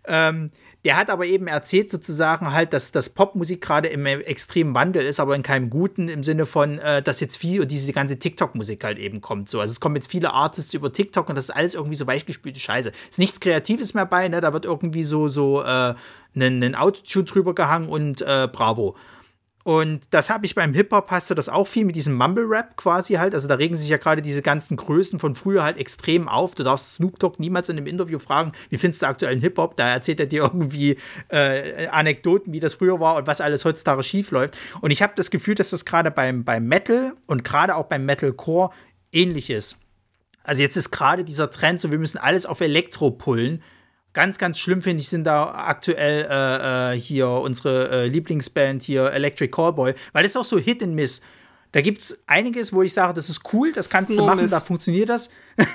Ähm, 0.06 0.50
der 0.86 0.96
hat 0.96 1.10
aber 1.10 1.26
eben 1.26 1.48
erzählt 1.48 1.90
sozusagen 1.90 2.52
halt, 2.52 2.72
dass, 2.72 2.92
dass 2.92 3.10
Popmusik 3.10 3.60
gerade 3.60 3.88
im 3.88 4.06
extremen 4.06 4.72
Wandel 4.72 5.04
ist, 5.04 5.18
aber 5.18 5.34
in 5.34 5.42
keinem 5.42 5.68
guten 5.68 6.08
im 6.08 6.22
Sinne 6.22 6.46
von, 6.46 6.78
äh, 6.78 7.02
dass 7.02 7.18
jetzt 7.18 7.38
viel 7.38 7.60
und 7.60 7.72
diese 7.72 7.92
ganze 7.92 8.20
TikTok-Musik 8.20 8.84
halt 8.84 8.98
eben 8.98 9.20
kommt. 9.20 9.48
So. 9.48 9.58
Also 9.58 9.72
es 9.72 9.80
kommen 9.80 9.96
jetzt 9.96 10.08
viele 10.08 10.32
Artists 10.32 10.74
über 10.74 10.92
TikTok 10.92 11.28
und 11.28 11.34
das 11.36 11.46
ist 11.46 11.56
alles 11.56 11.74
irgendwie 11.74 11.96
so 11.96 12.06
weichgespülte 12.06 12.60
Scheiße. 12.60 12.92
Ist 13.10 13.18
nichts 13.18 13.40
Kreatives 13.40 13.94
mehr 13.94 14.06
bei, 14.06 14.28
ne? 14.28 14.40
Da 14.40 14.52
wird 14.52 14.64
irgendwie 14.64 15.02
so, 15.02 15.26
so 15.26 15.60
äh, 15.60 15.94
ein, 16.36 16.76
Autotune 16.76 17.24
drüber 17.24 17.52
gehangen 17.52 17.88
und 17.88 18.22
äh, 18.22 18.46
Bravo. 18.46 18.94
Und 19.66 20.02
das 20.12 20.30
habe 20.30 20.46
ich 20.46 20.54
beim 20.54 20.74
Hip-Hop 20.74 21.10
hast 21.10 21.28
du 21.28 21.34
das 21.34 21.48
auch 21.48 21.66
viel 21.66 21.84
mit 21.84 21.96
diesem 21.96 22.14
Mumble-Rap 22.14 22.76
quasi 22.76 23.14
halt. 23.14 23.34
Also 23.34 23.48
da 23.48 23.56
regen 23.56 23.74
sich 23.74 23.88
ja 23.88 23.96
gerade 23.96 24.22
diese 24.22 24.40
ganzen 24.40 24.76
Größen 24.76 25.18
von 25.18 25.34
früher 25.34 25.64
halt 25.64 25.76
extrem 25.76 26.28
auf. 26.28 26.54
Du 26.54 26.62
darfst 26.62 26.92
Snoop 26.92 27.18
Dogg 27.18 27.40
niemals 27.40 27.68
in 27.68 27.76
einem 27.76 27.88
Interview 27.88 28.20
fragen, 28.20 28.52
wie 28.70 28.78
findest 28.78 29.02
du 29.02 29.08
aktuellen 29.08 29.40
Hip-Hop? 29.40 29.76
Da 29.76 29.88
erzählt 29.88 30.20
er 30.20 30.26
dir 30.26 30.42
irgendwie 30.44 30.98
äh, 31.30 31.88
Anekdoten, 31.88 32.52
wie 32.52 32.60
das 32.60 32.74
früher 32.74 33.00
war 33.00 33.16
und 33.16 33.26
was 33.26 33.40
alles 33.40 33.64
heutzutage 33.64 34.04
schief 34.04 34.30
läuft. 34.30 34.56
Und 34.82 34.92
ich 34.92 35.02
habe 35.02 35.14
das 35.16 35.32
Gefühl, 35.32 35.56
dass 35.56 35.70
das 35.70 35.84
gerade 35.84 36.12
beim, 36.12 36.44
beim 36.44 36.68
Metal 36.68 37.14
und 37.26 37.42
gerade 37.42 37.74
auch 37.74 37.86
beim 37.86 38.06
Metalcore 38.06 38.70
ähnlich 39.10 39.50
ist. 39.50 39.78
Also 40.44 40.62
jetzt 40.62 40.76
ist 40.76 40.92
gerade 40.92 41.24
dieser 41.24 41.50
Trend, 41.50 41.80
so 41.80 41.90
wir 41.90 41.98
müssen 41.98 42.18
alles 42.18 42.46
auf 42.46 42.60
Elektro 42.60 43.10
pullen 43.10 43.64
Ganz, 44.16 44.38
ganz 44.38 44.58
schlimm 44.58 44.80
finde 44.80 45.02
ich, 45.02 45.10
sind 45.10 45.24
da 45.24 45.50
aktuell 45.50 46.26
äh, 46.30 46.94
äh, 46.94 46.98
hier 46.98 47.28
unsere 47.28 47.90
äh, 47.90 48.08
Lieblingsband 48.08 48.82
hier, 48.82 49.12
Electric 49.12 49.50
Callboy, 49.50 49.92
weil 50.14 50.22
das 50.22 50.32
ist 50.32 50.36
auch 50.36 50.44
so 50.46 50.58
Hit 50.58 50.82
and 50.82 50.94
Miss. 50.94 51.20
Da 51.72 51.82
gibt 51.82 52.00
es 52.00 52.18
einiges, 52.26 52.72
wo 52.72 52.80
ich 52.80 52.94
sage, 52.94 53.12
das 53.12 53.28
ist 53.28 53.42
cool, 53.52 53.72
das 53.72 53.90
kannst 53.90 54.14
Snow 54.14 54.20
du 54.20 54.34
machen, 54.34 54.48
da 54.48 54.60
funktioniert 54.60 55.10
das. 55.10 55.28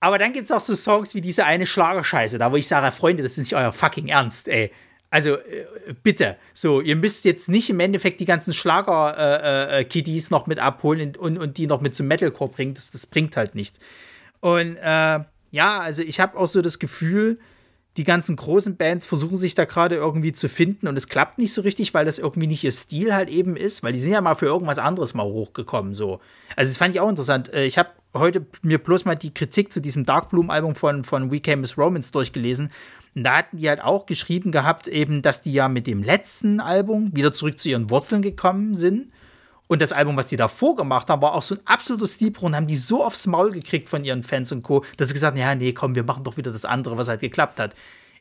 Aber 0.00 0.18
dann 0.18 0.34
gibt 0.34 0.44
es 0.44 0.52
auch 0.52 0.60
so 0.60 0.74
Songs 0.74 1.14
wie 1.14 1.22
diese 1.22 1.46
eine 1.46 1.64
Schlagerscheiße, 1.64 2.36
da 2.36 2.52
wo 2.52 2.56
ich 2.56 2.68
sage, 2.68 2.92
Freunde, 2.92 3.22
das 3.22 3.32
ist 3.32 3.38
nicht 3.38 3.56
euer 3.56 3.72
fucking 3.72 4.08
Ernst, 4.08 4.46
ey. 4.46 4.70
Also 5.08 5.36
äh, 5.36 5.64
bitte, 6.02 6.36
so, 6.52 6.82
ihr 6.82 6.96
müsst 6.96 7.24
jetzt 7.24 7.48
nicht 7.48 7.70
im 7.70 7.80
Endeffekt 7.80 8.20
die 8.20 8.26
ganzen 8.26 8.52
Schlager-Kiddies 8.52 10.24
äh, 10.24 10.28
äh, 10.28 10.30
noch 10.30 10.46
mit 10.46 10.58
abholen 10.58 11.16
und, 11.16 11.38
und 11.38 11.56
die 11.56 11.66
noch 11.66 11.80
mit 11.80 11.94
zum 11.94 12.08
Metalcore 12.08 12.50
bringen. 12.50 12.74
Das, 12.74 12.90
das 12.90 13.06
bringt 13.06 13.38
halt 13.38 13.54
nichts. 13.54 13.80
Und 14.40 14.76
äh, 14.76 15.20
ja, 15.56 15.80
also 15.80 16.02
ich 16.02 16.20
habe 16.20 16.38
auch 16.38 16.46
so 16.46 16.60
das 16.60 16.78
Gefühl, 16.78 17.38
die 17.96 18.04
ganzen 18.04 18.36
großen 18.36 18.76
Bands 18.76 19.06
versuchen 19.06 19.38
sich 19.38 19.54
da 19.54 19.64
gerade 19.64 19.94
irgendwie 19.94 20.34
zu 20.34 20.50
finden 20.50 20.86
und 20.86 20.98
es 20.98 21.08
klappt 21.08 21.38
nicht 21.38 21.54
so 21.54 21.62
richtig, 21.62 21.94
weil 21.94 22.04
das 22.04 22.18
irgendwie 22.18 22.46
nicht 22.46 22.62
ihr 22.62 22.72
Stil 22.72 23.14
halt 23.14 23.30
eben 23.30 23.56
ist, 23.56 23.82
weil 23.82 23.94
die 23.94 23.98
sind 23.98 24.12
ja 24.12 24.20
mal 24.20 24.34
für 24.34 24.44
irgendwas 24.44 24.78
anderes 24.78 25.14
mal 25.14 25.24
hochgekommen 25.24 25.94
so. 25.94 26.20
Also 26.56 26.68
das 26.68 26.76
fand 26.76 26.94
ich 26.94 27.00
auch 27.00 27.08
interessant. 27.08 27.54
Äh, 27.54 27.64
ich 27.64 27.78
habe 27.78 27.88
heute 28.14 28.44
mir 28.60 28.76
bloß 28.76 29.06
mal 29.06 29.14
die 29.14 29.32
Kritik 29.32 29.72
zu 29.72 29.80
diesem 29.80 30.04
Darkbloom-Album 30.04 30.74
von, 30.74 31.04
von 31.04 31.30
We 31.30 31.40
Came 31.40 31.62
as 31.62 31.78
Romans 31.78 32.12
durchgelesen. 32.12 32.70
Und 33.14 33.24
da 33.24 33.38
hatten 33.38 33.56
die 33.56 33.68
halt 33.70 33.82
auch 33.82 34.04
geschrieben 34.04 34.52
gehabt, 34.52 34.88
eben, 34.88 35.22
dass 35.22 35.40
die 35.40 35.54
ja 35.54 35.70
mit 35.70 35.86
dem 35.86 36.02
letzten 36.02 36.60
Album 36.60 37.16
wieder 37.16 37.32
zurück 37.32 37.58
zu 37.58 37.70
ihren 37.70 37.88
Wurzeln 37.88 38.20
gekommen 38.20 38.74
sind 38.74 39.10
und 39.68 39.82
das 39.82 39.92
Album, 39.92 40.16
was 40.16 40.28
die 40.28 40.36
davor 40.36 40.76
gemacht 40.76 41.10
haben, 41.10 41.22
war 41.22 41.34
auch 41.34 41.42
so 41.42 41.56
ein 41.56 41.60
absoluter 41.64 42.06
Sleeper 42.06 42.44
und 42.44 42.54
haben 42.54 42.66
die 42.66 42.76
so 42.76 43.04
aufs 43.04 43.26
Maul 43.26 43.52
gekriegt 43.52 43.88
von 43.88 44.04
ihren 44.04 44.22
Fans 44.22 44.52
und 44.52 44.62
Co., 44.62 44.84
dass 44.96 45.08
sie 45.08 45.14
gesagt 45.14 45.32
haben, 45.36 45.40
ja, 45.40 45.54
nee, 45.54 45.72
komm, 45.72 45.94
wir 45.94 46.04
machen 46.04 46.24
doch 46.24 46.36
wieder 46.36 46.52
das 46.52 46.64
andere, 46.64 46.96
was 46.96 47.08
halt 47.08 47.20
geklappt 47.20 47.58
hat. 47.58 47.74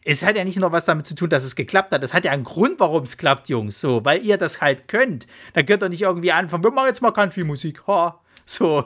Es 0.03 0.23
hat 0.23 0.35
ja 0.35 0.43
nicht 0.43 0.59
nur 0.59 0.71
was 0.71 0.85
damit 0.85 1.05
zu 1.07 1.15
tun, 1.15 1.29
dass 1.29 1.43
es 1.43 1.55
geklappt 1.55 1.91
hat. 1.91 2.03
Es 2.03 2.13
hat 2.13 2.25
ja 2.25 2.31
einen 2.31 2.43
Grund, 2.43 2.79
warum 2.79 3.03
es 3.03 3.17
klappt, 3.17 3.49
Jungs. 3.49 3.81
So, 3.81 4.05
weil 4.05 4.23
ihr 4.23 4.37
das 4.37 4.61
halt 4.61 4.87
könnt. 4.87 5.25
Da 5.53 5.63
könnt 5.63 5.81
ihr 5.81 5.89
nicht 5.89 6.03
irgendwie 6.03 6.31
anfangen, 6.31 6.63
wir 6.63 6.71
machen 6.71 6.87
jetzt 6.87 7.01
mal 7.01 7.11
Country-Musik. 7.11 7.87
Ha. 7.87 8.19
So, 8.45 8.85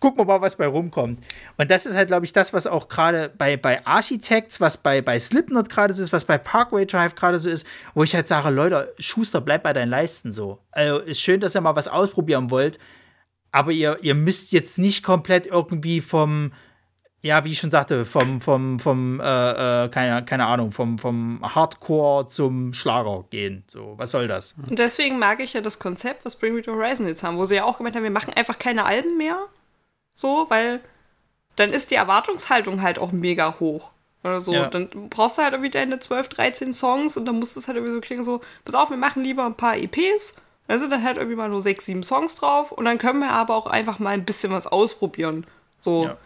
gucken 0.00 0.18
wir 0.18 0.24
mal, 0.24 0.40
was 0.40 0.56
bei 0.56 0.66
rumkommt. 0.66 1.22
Und 1.58 1.70
das 1.70 1.86
ist 1.86 1.94
halt, 1.94 2.08
glaube 2.08 2.24
ich, 2.24 2.32
das, 2.32 2.52
was 2.52 2.66
auch 2.66 2.88
gerade 2.88 3.30
bei, 3.36 3.56
bei 3.56 3.86
Architects, 3.86 4.60
was 4.60 4.78
bei, 4.78 5.02
bei 5.02 5.20
Slipknot 5.20 5.68
gerade 5.68 5.92
so 5.92 6.02
ist, 6.02 6.12
was 6.12 6.24
bei 6.24 6.38
Parkway 6.38 6.86
Drive 6.86 7.14
gerade 7.14 7.38
so 7.38 7.50
ist, 7.50 7.66
wo 7.94 8.02
ich 8.02 8.14
halt 8.14 8.26
sage, 8.26 8.50
Leute, 8.50 8.94
Schuster, 8.98 9.40
bleibt 9.40 9.62
bei 9.62 9.72
deinen 9.72 9.90
Leisten 9.90 10.32
so. 10.32 10.58
Also 10.72 10.98
ist 10.98 11.20
schön, 11.20 11.40
dass 11.40 11.54
ihr 11.54 11.60
mal 11.60 11.76
was 11.76 11.88
ausprobieren 11.88 12.50
wollt, 12.50 12.78
aber 13.52 13.72
ihr, 13.72 13.98
ihr 14.02 14.14
müsst 14.14 14.52
jetzt 14.52 14.78
nicht 14.78 15.02
komplett 15.02 15.46
irgendwie 15.46 16.00
vom, 16.00 16.52
ja, 17.20 17.44
wie 17.44 17.52
ich 17.52 17.58
schon 17.58 17.70
sagte, 17.70 18.06
vom, 18.06 18.40
vom, 18.40 18.80
vom, 18.80 19.20
äh, 19.20 19.24
äh, 19.84 19.88
keine, 19.90 20.24
keine 20.24 20.46
Ahnung, 20.46 20.72
vom, 20.72 20.98
vom 20.98 21.40
Hardcore 21.42 22.28
zum 22.28 22.72
Schlager 22.72 23.24
gehen. 23.28 23.64
So, 23.66 23.94
was 23.98 24.12
soll 24.12 24.28
das? 24.28 24.54
Und 24.66 24.78
deswegen 24.78 25.18
mag 25.18 25.40
ich 25.40 25.52
ja 25.52 25.60
das 25.60 25.78
Konzept, 25.78 26.24
was 26.24 26.36
Bring 26.36 26.54
Me 26.54 26.62
to 26.62 26.72
Horizon 26.72 27.06
jetzt 27.06 27.22
haben, 27.22 27.36
wo 27.36 27.44
sie 27.44 27.56
ja 27.56 27.64
auch 27.64 27.76
gemeint 27.76 27.96
haben, 27.96 28.04
wir 28.04 28.10
machen 28.10 28.32
einfach 28.32 28.58
keine 28.58 28.86
Alben 28.86 29.18
mehr, 29.18 29.36
so, 30.14 30.46
weil 30.48 30.80
dann 31.56 31.70
ist 31.70 31.90
die 31.90 31.96
Erwartungshaltung 31.96 32.82
halt 32.82 32.98
auch 32.98 33.12
mega 33.12 33.58
hoch. 33.60 33.92
oder 34.22 34.40
so. 34.40 34.52
Ja. 34.52 34.66
Dann 34.68 34.88
brauchst 35.08 35.38
du 35.38 35.42
halt 35.42 35.52
irgendwie 35.52 35.70
deine 35.70 35.98
12, 35.98 36.28
13 36.28 36.74
Songs 36.74 37.16
und 37.16 37.24
dann 37.24 37.38
muss 37.38 37.56
es 37.56 37.66
halt 37.66 37.76
irgendwie 37.76 37.94
so 37.94 38.00
klingen, 38.00 38.22
so, 38.22 38.40
pass 38.64 38.74
auf, 38.74 38.90
wir 38.90 38.96
machen 38.96 39.24
lieber 39.24 39.44
ein 39.44 39.56
paar 39.56 39.76
EPs. 39.76 40.36
Da 40.68 40.78
sind 40.78 40.92
dann 40.92 41.02
halt 41.02 41.16
irgendwie 41.16 41.36
mal 41.36 41.48
nur 41.48 41.62
6, 41.62 41.84
7 41.84 42.02
Songs 42.02 42.36
drauf 42.36 42.70
und 42.70 42.84
dann 42.84 42.98
können 42.98 43.20
wir 43.20 43.30
aber 43.30 43.56
auch 43.56 43.66
einfach 43.66 43.98
mal 43.98 44.10
ein 44.10 44.24
bisschen 44.24 44.52
was 44.52 44.66
ausprobieren. 44.66 45.46
So. 45.80 46.04
Ja. 46.04 46.16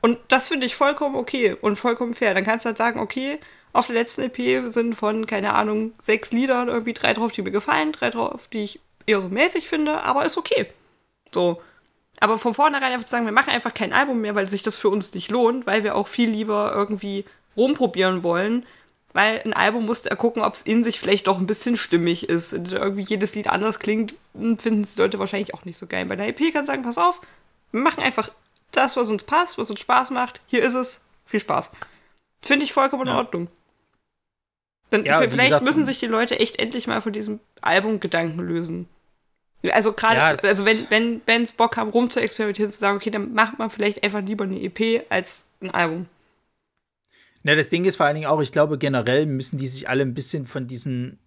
Und 0.00 0.18
das 0.28 0.48
finde 0.48 0.66
ich 0.66 0.76
vollkommen 0.76 1.16
okay 1.16 1.56
und 1.60 1.76
vollkommen 1.76 2.14
fair. 2.14 2.32
Dann 2.32 2.44
kannst 2.44 2.64
du 2.64 2.68
halt 2.68 2.78
sagen, 2.78 3.00
okay, 3.00 3.38
auf 3.72 3.88
der 3.88 3.96
letzten 3.96 4.22
EP 4.22 4.72
sind 4.72 4.94
von, 4.94 5.26
keine 5.26 5.52
Ahnung, 5.54 5.92
sechs 6.00 6.32
Liedern 6.32 6.68
irgendwie 6.68 6.94
drei 6.94 7.12
drauf, 7.12 7.32
die 7.32 7.42
mir 7.42 7.50
gefallen, 7.50 7.92
drei 7.92 8.10
drauf, 8.10 8.48
die 8.50 8.64
ich 8.64 8.80
eher 9.04 9.20
so 9.20 9.28
mäßig 9.28 9.68
finde, 9.68 10.00
aber 10.02 10.24
ist 10.24 10.38
okay. 10.38 10.68
So. 11.34 11.60
Aber 12.20 12.38
von 12.38 12.54
vornherein 12.54 12.92
einfach 12.92 13.04
zu 13.04 13.10
sagen, 13.10 13.26
wir 13.26 13.32
machen 13.32 13.50
einfach 13.50 13.74
kein 13.74 13.92
Album 13.92 14.20
mehr, 14.20 14.34
weil 14.34 14.48
sich 14.48 14.62
das 14.62 14.76
für 14.76 14.88
uns 14.88 15.14
nicht 15.14 15.30
lohnt, 15.30 15.66
weil 15.66 15.84
wir 15.84 15.94
auch 15.94 16.08
viel 16.08 16.30
lieber 16.30 16.72
irgendwie 16.74 17.24
rumprobieren 17.56 18.22
wollen. 18.22 18.64
Weil 19.12 19.40
ein 19.44 19.54
Album 19.54 19.86
musste 19.86 20.10
er 20.10 20.16
gucken, 20.16 20.42
ob 20.42 20.54
es 20.54 20.62
in 20.62 20.84
sich 20.84 21.00
vielleicht 21.00 21.26
doch 21.26 21.38
ein 21.38 21.46
bisschen 21.46 21.76
stimmig 21.76 22.28
ist. 22.28 22.52
Und 22.52 22.72
irgendwie 22.72 23.02
jedes 23.02 23.34
Lied 23.34 23.48
anders 23.48 23.78
klingt, 23.78 24.14
hm, 24.34 24.58
finden 24.58 24.82
es 24.82 24.94
die 24.94 25.00
Leute 25.00 25.18
wahrscheinlich 25.18 25.54
auch 25.54 25.64
nicht 25.64 25.78
so 25.78 25.86
geil. 25.86 26.04
Bei 26.06 26.14
einer 26.14 26.26
EP 26.26 26.38
kannst 26.52 26.68
du 26.68 26.72
sagen, 26.72 26.82
pass 26.82 26.98
auf, 26.98 27.20
wir 27.72 27.80
machen 27.80 28.02
einfach 28.02 28.30
das, 28.72 28.96
was 28.96 29.10
uns 29.10 29.22
passt, 29.24 29.58
was 29.58 29.70
uns 29.70 29.80
Spaß 29.80 30.10
macht. 30.10 30.40
Hier 30.46 30.62
ist 30.62 30.74
es. 30.74 31.06
Viel 31.24 31.40
Spaß. 31.40 31.72
Finde 32.42 32.64
ich 32.64 32.72
vollkommen 32.72 33.02
in 33.02 33.08
Ja. 33.08 33.16
Ordnung. 33.16 33.48
Dann 34.90 35.04
Ja, 35.04 35.18
vielleicht 35.18 35.48
gesagt, 35.48 35.64
müssen 35.64 35.84
sich 35.84 35.98
die 35.98 36.06
Leute 36.06 36.38
echt 36.38 36.58
endlich 36.58 36.86
mal 36.86 37.00
von 37.00 37.12
diesem 37.12 37.40
Albumgedanken 37.60 38.38
lösen. 38.40 38.88
Also 39.72 39.92
gerade, 39.92 40.16
Ja, 40.16 40.26
also 40.28 40.66
wenn, 40.66 40.86
wenn 40.90 41.20
Bands 41.20 41.52
Bock 41.52 41.76
haben, 41.76 41.90
rum 41.90 42.10
zu 42.10 42.20
experimentieren, 42.20 42.70
zu 42.70 42.78
sagen, 42.78 42.96
okay, 42.96 43.10
dann 43.10 43.32
macht 43.32 43.58
man 43.58 43.70
vielleicht 43.70 44.02
einfach 44.02 44.22
lieber 44.22 44.44
eine 44.44 44.60
EP 44.60 45.04
als 45.08 45.46
ein 45.60 45.70
Album. 45.70 46.06
Na, 47.42 47.54
das 47.54 47.68
Ding 47.68 47.84
ist 47.84 47.96
vor 47.96 48.06
allen 48.06 48.16
Dingen 48.16 48.26
auch, 48.26 48.40
ich 48.40 48.52
glaube, 48.52 48.76
generell 48.78 49.26
müssen 49.26 49.58
die 49.58 49.68
sich 49.68 49.88
alle 49.88 50.02
ein 50.02 50.14
bisschen 50.14 50.46
von 50.46 50.66
diesen 50.66 51.18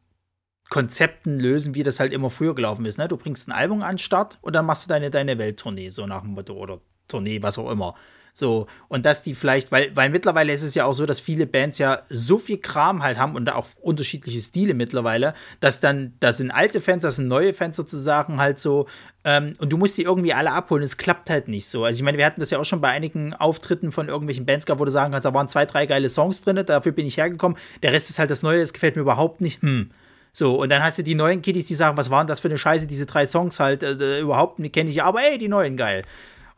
Konzepten 0.70 1.40
lösen, 1.40 1.76
wie 1.76 1.84
das 1.84 2.00
halt 2.00 2.14
immer 2.14 2.30
früher 2.30 2.54
gelaufen 2.54 2.86
ist. 2.86 2.98
Ne? 2.98 3.08
Du 3.08 3.18
bringst 3.18 3.48
ein 3.48 3.54
Album 3.54 3.82
an 3.82 3.94
den 3.94 3.98
Start 4.00 4.38
und 4.42 4.54
dann 4.54 4.66
machst 4.66 4.86
du 4.86 4.90
deine, 4.90 5.10
deine 5.10 5.38
Welttournee, 5.38 5.90
so 5.90 6.06
nach 6.06 6.22
dem 6.22 6.32
Motto, 6.32 6.54
oder 6.54 6.82
Tournee, 7.08 7.42
was 7.42 7.58
auch 7.58 7.72
immer. 7.72 7.96
So, 8.40 8.68
und 8.88 9.06
dass 9.06 9.22
die 9.22 9.36
vielleicht, 9.36 9.70
weil, 9.72 9.94
weil 9.96 10.10
mittlerweile 10.10 10.54
ist 10.54 10.64
es 10.64 10.74
ja 10.74 10.86
auch 10.86 10.94
so, 10.94 11.06
dass 11.06 11.20
viele 11.20 11.46
Bands 11.46 11.78
ja 11.78 12.04
so 12.10 12.38
viel 12.38 12.58
Kram 12.58 13.04
halt 13.04 13.18
haben 13.18 13.36
und 13.36 13.52
auch 13.52 13.68
unterschiedliche 13.82 14.40
Stile 14.40 14.74
mittlerweile, 14.74 15.34
dass 15.60 15.82
dann, 15.82 16.14
das 16.22 16.38
sind 16.38 16.50
alte 16.50 16.80
Fans, 16.80 17.04
das 17.04 17.18
sind 17.18 17.28
neue 17.28 17.54
Fans 17.54 17.76
sozusagen 17.76 18.40
halt 18.40 18.58
so, 18.58 18.88
ähm, 19.26 19.54
und 19.60 19.74
du 19.74 19.78
musst 19.78 19.98
die 19.98 20.04
irgendwie 20.04 20.34
alle 20.34 20.52
abholen. 20.52 20.84
Es 20.84 20.96
klappt 20.96 21.30
halt 21.30 21.50
nicht 21.50 21.68
so. 21.68 21.84
Also 21.84 21.98
ich 21.98 22.04
meine, 22.04 22.18
wir 22.18 22.26
hatten 22.26 22.40
das 22.40 22.50
ja 22.50 22.60
auch 22.60 22.66
schon 22.66 22.80
bei 22.80 22.88
einigen 22.88 23.34
Auftritten 23.34 23.92
von 23.92 24.08
irgendwelchen 24.08 24.46
Bands 24.46 24.66
gehabt, 24.66 24.80
wo 24.80 24.86
du 24.86 24.92
sagen 24.92 25.12
kannst, 25.12 25.26
da 25.26 25.34
waren 25.34 25.50
zwei, 25.50 25.66
drei 25.66 25.86
geile 25.86 26.10
Songs 26.10 26.42
drin, 26.42 26.64
dafür 26.66 26.94
bin 26.94 27.06
ich 27.06 27.18
hergekommen. 27.18 27.58
Der 27.84 27.92
Rest 27.92 28.10
ist 28.10 28.20
halt 28.20 28.32
das 28.32 28.42
Neue, 28.42 28.62
das 28.62 28.72
gefällt 28.72 28.96
mir 28.96 29.02
überhaupt 29.02 29.42
nicht. 29.42 29.62
Hm. 29.62 29.92
So, 30.32 30.56
und 30.56 30.70
dann 30.70 30.82
hast 30.82 30.98
du 30.98 31.04
die 31.04 31.16
neuen 31.16 31.42
Kiddies, 31.42 31.66
die 31.66 31.76
sagen, 31.76 31.98
was 31.98 32.10
waren 32.10 32.28
das 32.28 32.40
für 32.40 32.48
eine 32.48 32.58
Scheiße, 32.58 32.88
diese 32.88 33.06
drei 33.06 33.26
Songs 33.26 33.60
halt, 33.60 33.84
äh, 33.84 34.22
überhaupt 34.22 34.60
nicht, 34.60 34.74
kenne 34.74 34.90
ich, 34.90 35.04
aber 35.04 35.22
ey, 35.24 35.38
die 35.38 35.50
neuen 35.50 35.76
geil. 35.76 36.04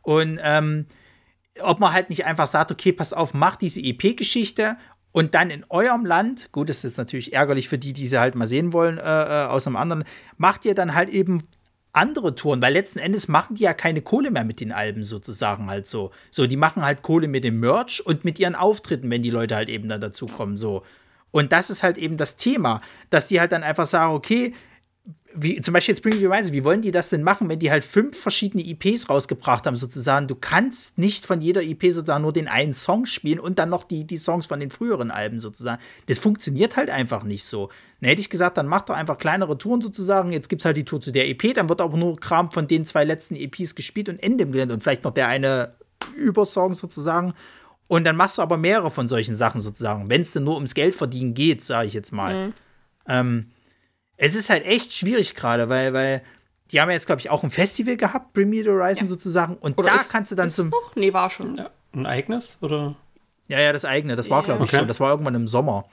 Und 0.02 0.38
ähm, 0.42 0.86
ob 1.60 1.80
man 1.80 1.92
halt 1.92 2.10
nicht 2.10 2.24
einfach 2.24 2.46
sagt, 2.46 2.72
okay, 2.72 2.92
pass 2.92 3.12
auf, 3.12 3.34
macht 3.34 3.60
diese 3.60 3.80
EP-Geschichte 3.80 4.76
und 5.12 5.34
dann 5.34 5.50
in 5.50 5.64
eurem 5.68 6.06
Land, 6.06 6.50
gut, 6.52 6.70
das 6.70 6.84
ist 6.84 6.96
natürlich 6.96 7.32
ärgerlich 7.32 7.68
für 7.68 7.78
die, 7.78 7.92
die 7.92 8.08
sie 8.08 8.18
halt 8.18 8.34
mal 8.34 8.46
sehen 8.46 8.72
wollen, 8.72 8.98
äh, 8.98 9.02
äh, 9.02 9.46
aus 9.46 9.66
einem 9.66 9.76
anderen, 9.76 10.04
macht 10.38 10.64
ihr 10.64 10.74
dann 10.74 10.94
halt 10.94 11.10
eben 11.10 11.46
andere 11.92 12.34
Touren, 12.34 12.62
weil 12.62 12.72
letzten 12.72 12.98
Endes 12.98 13.28
machen 13.28 13.56
die 13.56 13.64
ja 13.64 13.74
keine 13.74 14.00
Kohle 14.00 14.30
mehr 14.30 14.44
mit 14.44 14.60
den 14.60 14.72
Alben 14.72 15.04
sozusagen 15.04 15.68
halt 15.68 15.86
so. 15.86 16.10
So, 16.30 16.46
die 16.46 16.56
machen 16.56 16.82
halt 16.82 17.02
Kohle 17.02 17.28
mit 17.28 17.44
dem 17.44 17.60
Merch 17.60 18.04
und 18.04 18.24
mit 18.24 18.38
ihren 18.38 18.54
Auftritten, 18.54 19.10
wenn 19.10 19.22
die 19.22 19.30
Leute 19.30 19.54
halt 19.54 19.68
eben 19.68 19.90
dann 19.90 20.00
dazukommen, 20.00 20.56
so. 20.56 20.82
Und 21.30 21.52
das 21.52 21.70
ist 21.70 21.82
halt 21.82 21.98
eben 21.98 22.16
das 22.16 22.36
Thema, 22.36 22.80
dass 23.10 23.28
die 23.28 23.40
halt 23.40 23.52
dann 23.52 23.62
einfach 23.62 23.86
sagen, 23.86 24.14
okay, 24.14 24.54
wie, 25.34 25.60
zum 25.60 25.74
Beispiel 25.74 25.94
jetzt 25.94 26.02
Bring 26.02 26.20
Me 26.20 26.28
Horizon, 26.28 26.52
wie 26.52 26.64
wollen 26.64 26.82
die 26.82 26.90
das 26.90 27.08
denn 27.08 27.22
machen, 27.22 27.48
wenn 27.48 27.58
die 27.58 27.70
halt 27.70 27.84
fünf 27.84 28.18
verschiedene 28.18 28.64
EPs 28.64 29.08
rausgebracht 29.08 29.66
haben, 29.66 29.76
sozusagen? 29.76 30.28
Du 30.28 30.34
kannst 30.34 30.98
nicht 30.98 31.26
von 31.26 31.40
jeder 31.40 31.62
EP 31.62 31.82
sozusagen 31.92 32.22
nur 32.22 32.32
den 32.32 32.48
einen 32.48 32.74
Song 32.74 33.06
spielen 33.06 33.40
und 33.40 33.58
dann 33.58 33.70
noch 33.70 33.84
die, 33.84 34.04
die 34.04 34.16
Songs 34.16 34.46
von 34.46 34.60
den 34.60 34.70
früheren 34.70 35.10
Alben 35.10 35.38
sozusagen. 35.38 35.80
Das 36.06 36.18
funktioniert 36.18 36.76
halt 36.76 36.90
einfach 36.90 37.22
nicht 37.22 37.44
so. 37.44 37.70
Dann 38.00 38.08
hätte 38.08 38.20
ich 38.20 38.30
gesagt, 38.30 38.56
dann 38.56 38.66
macht 38.66 38.88
doch 38.88 38.94
einfach 38.94 39.18
kleinere 39.18 39.56
Touren 39.58 39.80
sozusagen. 39.80 40.32
Jetzt 40.32 40.48
gibt 40.48 40.62
es 40.62 40.66
halt 40.66 40.76
die 40.76 40.84
Tour 40.84 41.00
zu 41.00 41.12
der 41.12 41.28
EP, 41.28 41.54
dann 41.54 41.68
wird 41.68 41.80
aber 41.80 41.96
nur 41.96 42.18
Kram 42.18 42.50
von 42.52 42.66
den 42.66 42.84
zwei 42.84 43.04
letzten 43.04 43.36
EPs 43.36 43.74
gespielt 43.74 44.08
und 44.08 44.22
Ende 44.22 44.44
im 44.44 44.52
Gelände 44.52 44.74
und 44.74 44.82
vielleicht 44.82 45.04
noch 45.04 45.14
der 45.14 45.28
eine 45.28 45.74
Übersong 46.16 46.74
sozusagen. 46.74 47.34
Und 47.88 48.04
dann 48.04 48.16
machst 48.16 48.38
du 48.38 48.42
aber 48.42 48.56
mehrere 48.56 48.90
von 48.90 49.06
solchen 49.06 49.36
Sachen 49.36 49.60
sozusagen, 49.60 50.08
wenn 50.08 50.22
es 50.22 50.32
denn 50.32 50.44
nur 50.44 50.54
ums 50.54 50.74
Geld 50.74 50.94
verdienen 50.94 51.34
geht, 51.34 51.62
sage 51.62 51.88
ich 51.88 51.94
jetzt 51.94 52.12
mal. 52.12 52.52
Ähm, 53.06 53.50
es 54.24 54.34
ist 54.36 54.50
halt 54.50 54.64
echt 54.64 54.92
schwierig 54.92 55.34
gerade, 55.34 55.68
weil, 55.68 55.92
weil 55.92 56.22
die 56.70 56.80
haben 56.80 56.88
ja 56.88 56.94
jetzt, 56.94 57.06
glaube 57.06 57.20
ich, 57.20 57.28
auch 57.28 57.42
ein 57.42 57.50
Festival 57.50 57.96
gehabt, 57.96 58.32
Bring 58.32 58.52
Horizon 58.66 59.08
sozusagen. 59.08 59.56
Und 59.56 59.76
Oder 59.78 59.88
da 59.90 59.94
ist- 59.96 60.10
kannst 60.10 60.30
du 60.30 60.36
dann 60.36 60.46
ist 60.46 60.56
zum. 60.56 60.70
Noch? 60.70 60.94
Nee, 60.96 61.12
war 61.12 61.28
schon. 61.28 61.56
Ja, 61.56 61.70
ein 61.92 62.06
eigenes? 62.06 62.56
Oder? 62.60 62.94
Ja, 63.48 63.60
ja, 63.60 63.72
das 63.72 63.84
eigene, 63.84 64.14
das 64.16 64.30
war, 64.30 64.42
glaube 64.42 64.64
ich, 64.64 64.70
Okay. 64.70 64.78
schon. 64.78 64.88
Das 64.88 65.00
war 65.00 65.10
irgendwann 65.10 65.34
im 65.34 65.46
Sommer. 65.48 65.84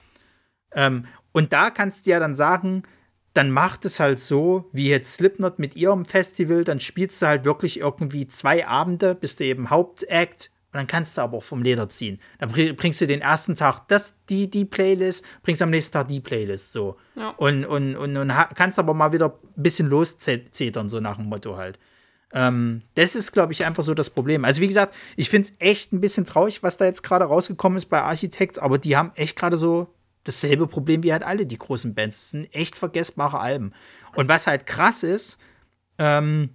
Ähm, 0.72 1.06
und 1.32 1.52
da 1.52 1.70
kannst 1.70 2.06
du 2.06 2.10
ja 2.12 2.20
dann 2.20 2.34
sagen, 2.34 2.84
dann 3.34 3.50
macht 3.50 3.84
es 3.84 4.00
halt 4.00 4.18
so, 4.20 4.68
wie 4.72 4.88
jetzt 4.88 5.14
Slipknot 5.14 5.58
mit 5.58 5.76
ihrem 5.76 6.04
Festival, 6.04 6.64
dann 6.64 6.80
spielst 6.80 7.20
du 7.22 7.26
halt 7.26 7.44
wirklich 7.44 7.78
irgendwie 7.80 8.26
zwei 8.28 8.66
Abende, 8.66 9.14
bist 9.14 9.40
du 9.40 9.44
eben 9.44 9.70
Hauptact 9.70 10.50
und 10.72 10.76
dann 10.76 10.86
kannst 10.86 11.16
du 11.18 11.22
aber 11.22 11.38
auch 11.38 11.42
vom 11.42 11.62
Leder 11.62 11.88
ziehen. 11.88 12.20
Dann 12.38 12.50
bring- 12.50 12.76
bringst 12.76 13.00
du 13.00 13.06
den 13.06 13.20
ersten 13.20 13.56
Tag 13.56 13.88
das, 13.88 14.24
die, 14.26 14.48
die 14.48 14.64
Playlist, 14.64 15.24
bringst 15.42 15.60
am 15.62 15.70
nächsten 15.70 15.92
Tag 15.92 16.08
die 16.08 16.20
Playlist 16.20 16.70
so. 16.72 16.96
Ja. 17.18 17.30
Und, 17.30 17.64
und, 17.64 17.96
und, 17.96 18.16
und 18.16 18.32
kannst 18.54 18.78
aber 18.78 18.94
mal 18.94 19.12
wieder 19.12 19.34
ein 19.56 19.62
bisschen 19.62 19.88
loszetern, 19.88 20.88
so 20.88 21.00
nach 21.00 21.16
dem 21.16 21.26
Motto 21.26 21.56
halt. 21.56 21.78
Ähm, 22.32 22.82
das 22.94 23.16
ist, 23.16 23.32
glaube 23.32 23.52
ich, 23.52 23.64
einfach 23.64 23.82
so 23.82 23.94
das 23.94 24.10
Problem. 24.10 24.44
Also, 24.44 24.60
wie 24.60 24.68
gesagt, 24.68 24.94
ich 25.16 25.28
finde 25.28 25.48
es 25.48 25.54
echt 25.58 25.92
ein 25.92 26.00
bisschen 26.00 26.24
traurig, 26.24 26.62
was 26.62 26.76
da 26.76 26.84
jetzt 26.84 27.02
gerade 27.02 27.24
rausgekommen 27.24 27.76
ist 27.76 27.86
bei 27.86 28.02
Architects, 28.02 28.58
aber 28.58 28.78
die 28.78 28.96
haben 28.96 29.10
echt 29.16 29.36
gerade 29.36 29.56
so 29.56 29.92
dasselbe 30.22 30.68
Problem 30.68 31.02
wie 31.02 31.12
halt 31.12 31.24
alle 31.24 31.46
die 31.46 31.58
großen 31.58 31.94
Bands. 31.94 32.16
Das 32.16 32.30
sind 32.30 32.54
echt 32.54 32.76
vergessbare 32.76 33.40
Alben. 33.40 33.72
Und 34.14 34.28
was 34.28 34.46
halt 34.46 34.66
krass 34.66 35.02
ist, 35.02 35.38
ähm, 35.98 36.50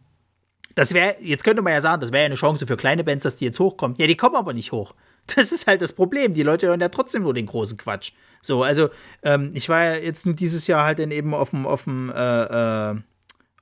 das 0.75 0.93
wäre, 0.93 1.15
jetzt 1.21 1.43
könnte 1.43 1.61
man 1.61 1.73
ja 1.73 1.81
sagen, 1.81 2.01
das 2.01 2.11
wäre 2.11 2.23
ja 2.23 2.25
eine 2.27 2.35
Chance 2.35 2.67
für 2.67 2.77
kleine 2.77 3.03
Bands, 3.03 3.23
dass 3.23 3.37
die 3.37 3.45
jetzt 3.45 3.59
hochkommen. 3.59 3.97
Ja, 3.97 4.07
die 4.07 4.17
kommen 4.17 4.35
aber 4.35 4.53
nicht 4.53 4.71
hoch. 4.71 4.93
Das 5.35 5.51
ist 5.51 5.65
halt 5.65 5.81
das 5.81 5.91
Problem. 5.91 6.35
Die 6.35 6.43
Leute 6.43 6.67
hören 6.67 6.81
ja 6.81 6.89
trotzdem 6.89 7.23
nur 7.23 7.33
den 7.33 7.47
großen 7.47 7.77
Quatsch. 7.77 8.11
So, 8.41 8.61
also, 8.61 8.89
ähm, 9.23 9.49
ich 9.55 9.69
war 9.69 9.83
ja 9.83 9.95
jetzt 9.95 10.27
nur 10.27 10.35
dieses 10.35 10.67
Jahr 10.67 10.85
halt 10.85 10.99
dann 10.99 11.09
eben 11.09 11.33
auf 11.33 11.49
dem, 11.49 11.65
auf 11.65 11.85
dem, 11.85 12.11
äh, 12.11 12.91
äh, 12.91 12.95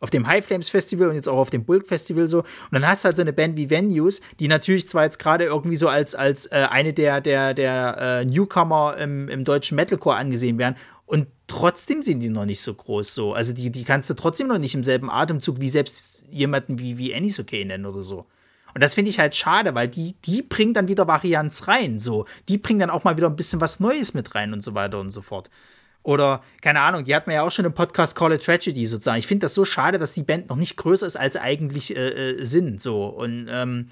auf 0.02 0.10
dem 0.10 0.28
High 0.28 0.46
Flames 0.46 0.70
Festival 0.70 1.08
und 1.08 1.16
jetzt 1.16 1.30
auch 1.30 1.38
auf 1.38 1.52
dem 1.52 1.64
Bulk 1.64 1.88
Festival 1.88 2.28
so. 2.28 2.40
Und 2.40 2.48
dann 2.74 2.86
hast 2.86 3.04
du 3.04 3.06
halt 3.06 3.16
so 3.16 3.22
eine 3.22 3.32
Band 3.32 3.56
wie 3.56 3.70
Venues, 3.70 4.20
die 4.42 4.50
natürlich 4.50 4.90
zwar 4.90 5.06
jetzt 5.06 5.20
gerade 5.20 5.46
irgendwie 5.46 5.78
so 5.78 5.88
als, 5.88 6.16
als 6.16 6.48
äh, 6.48 6.68
eine 6.70 6.92
der, 6.92 7.22
der, 7.22 7.54
der 7.54 7.98
äh, 7.98 8.26
Newcomer 8.26 8.98
im, 8.98 9.30
im 9.30 9.46
deutschen 9.46 9.78
Metalcore 9.78 10.18
angesehen 10.18 10.58
werden. 10.58 10.76
Und 11.14 11.28
trotzdem 11.46 12.02
sind 12.02 12.22
die 12.22 12.30
noch 12.30 12.46
nicht 12.46 12.62
so 12.62 12.74
groß 12.74 13.14
so. 13.14 13.36
Also 13.36 13.54
die, 13.54 13.72
die 13.72 13.84
kannst 13.84 14.10
du 14.10 14.16
trotzdem 14.16 14.48
noch 14.48 14.58
nicht 14.58 14.74
im 14.74 14.84
selben 14.84 15.12
Atemzug 15.12 15.60
wie 15.60 15.70
selbst 15.70 16.26
jemanden 16.32 16.80
wie, 16.80 16.98
wie 16.98 17.14
Annie's 17.14 17.40
okay 17.40 17.64
nennen 17.64 17.86
oder 17.86 18.02
so. 18.02 18.26
Und 18.74 18.82
das 18.82 18.96
finde 18.96 19.12
ich 19.12 19.20
halt 19.20 19.36
schade, 19.36 19.76
weil 19.76 19.88
die, 19.88 20.16
die 20.26 20.42
bringen 20.42 20.74
dann 20.74 20.88
wieder 20.88 21.08
Varianz 21.08 21.68
rein. 21.68 22.00
So, 22.00 22.26
die 22.50 22.58
bringen 22.58 22.80
dann 22.80 22.90
auch 22.90 23.04
mal 23.04 23.16
wieder 23.16 23.28
ein 23.28 23.36
bisschen 23.36 23.62
was 23.62 23.80
Neues 23.80 24.16
mit 24.16 24.34
rein 24.34 24.54
und 24.54 24.64
so 24.64 24.74
weiter 24.74 25.00
und 25.00 25.12
so 25.12 25.22
fort. 25.22 25.52
Oder, 26.02 26.42
keine 26.64 26.82
Ahnung, 26.82 27.06
die 27.06 27.14
hat 27.14 27.28
man 27.28 27.36
ja 27.36 27.44
auch 27.44 27.52
schon 27.52 27.66
im 27.66 27.76
Podcast 27.76 28.16
Call 28.16 28.34
It 28.34 28.44
Tragedy 28.44 28.88
sozusagen. 28.88 29.20
Ich 29.20 29.28
finde 29.28 29.46
das 29.46 29.54
so 29.54 29.66
schade, 29.66 30.00
dass 30.00 30.16
die 30.16 30.24
Band 30.24 30.50
noch 30.50 30.58
nicht 30.58 30.78
größer 30.78 31.06
ist, 31.06 31.16
als 31.16 31.36
sie 31.36 31.42
eigentlich 31.44 31.96
äh, 31.96 32.32
äh, 32.32 32.44
sind. 32.44 32.82
So. 32.82 33.06
Und 33.06 33.48
ähm, 33.52 33.92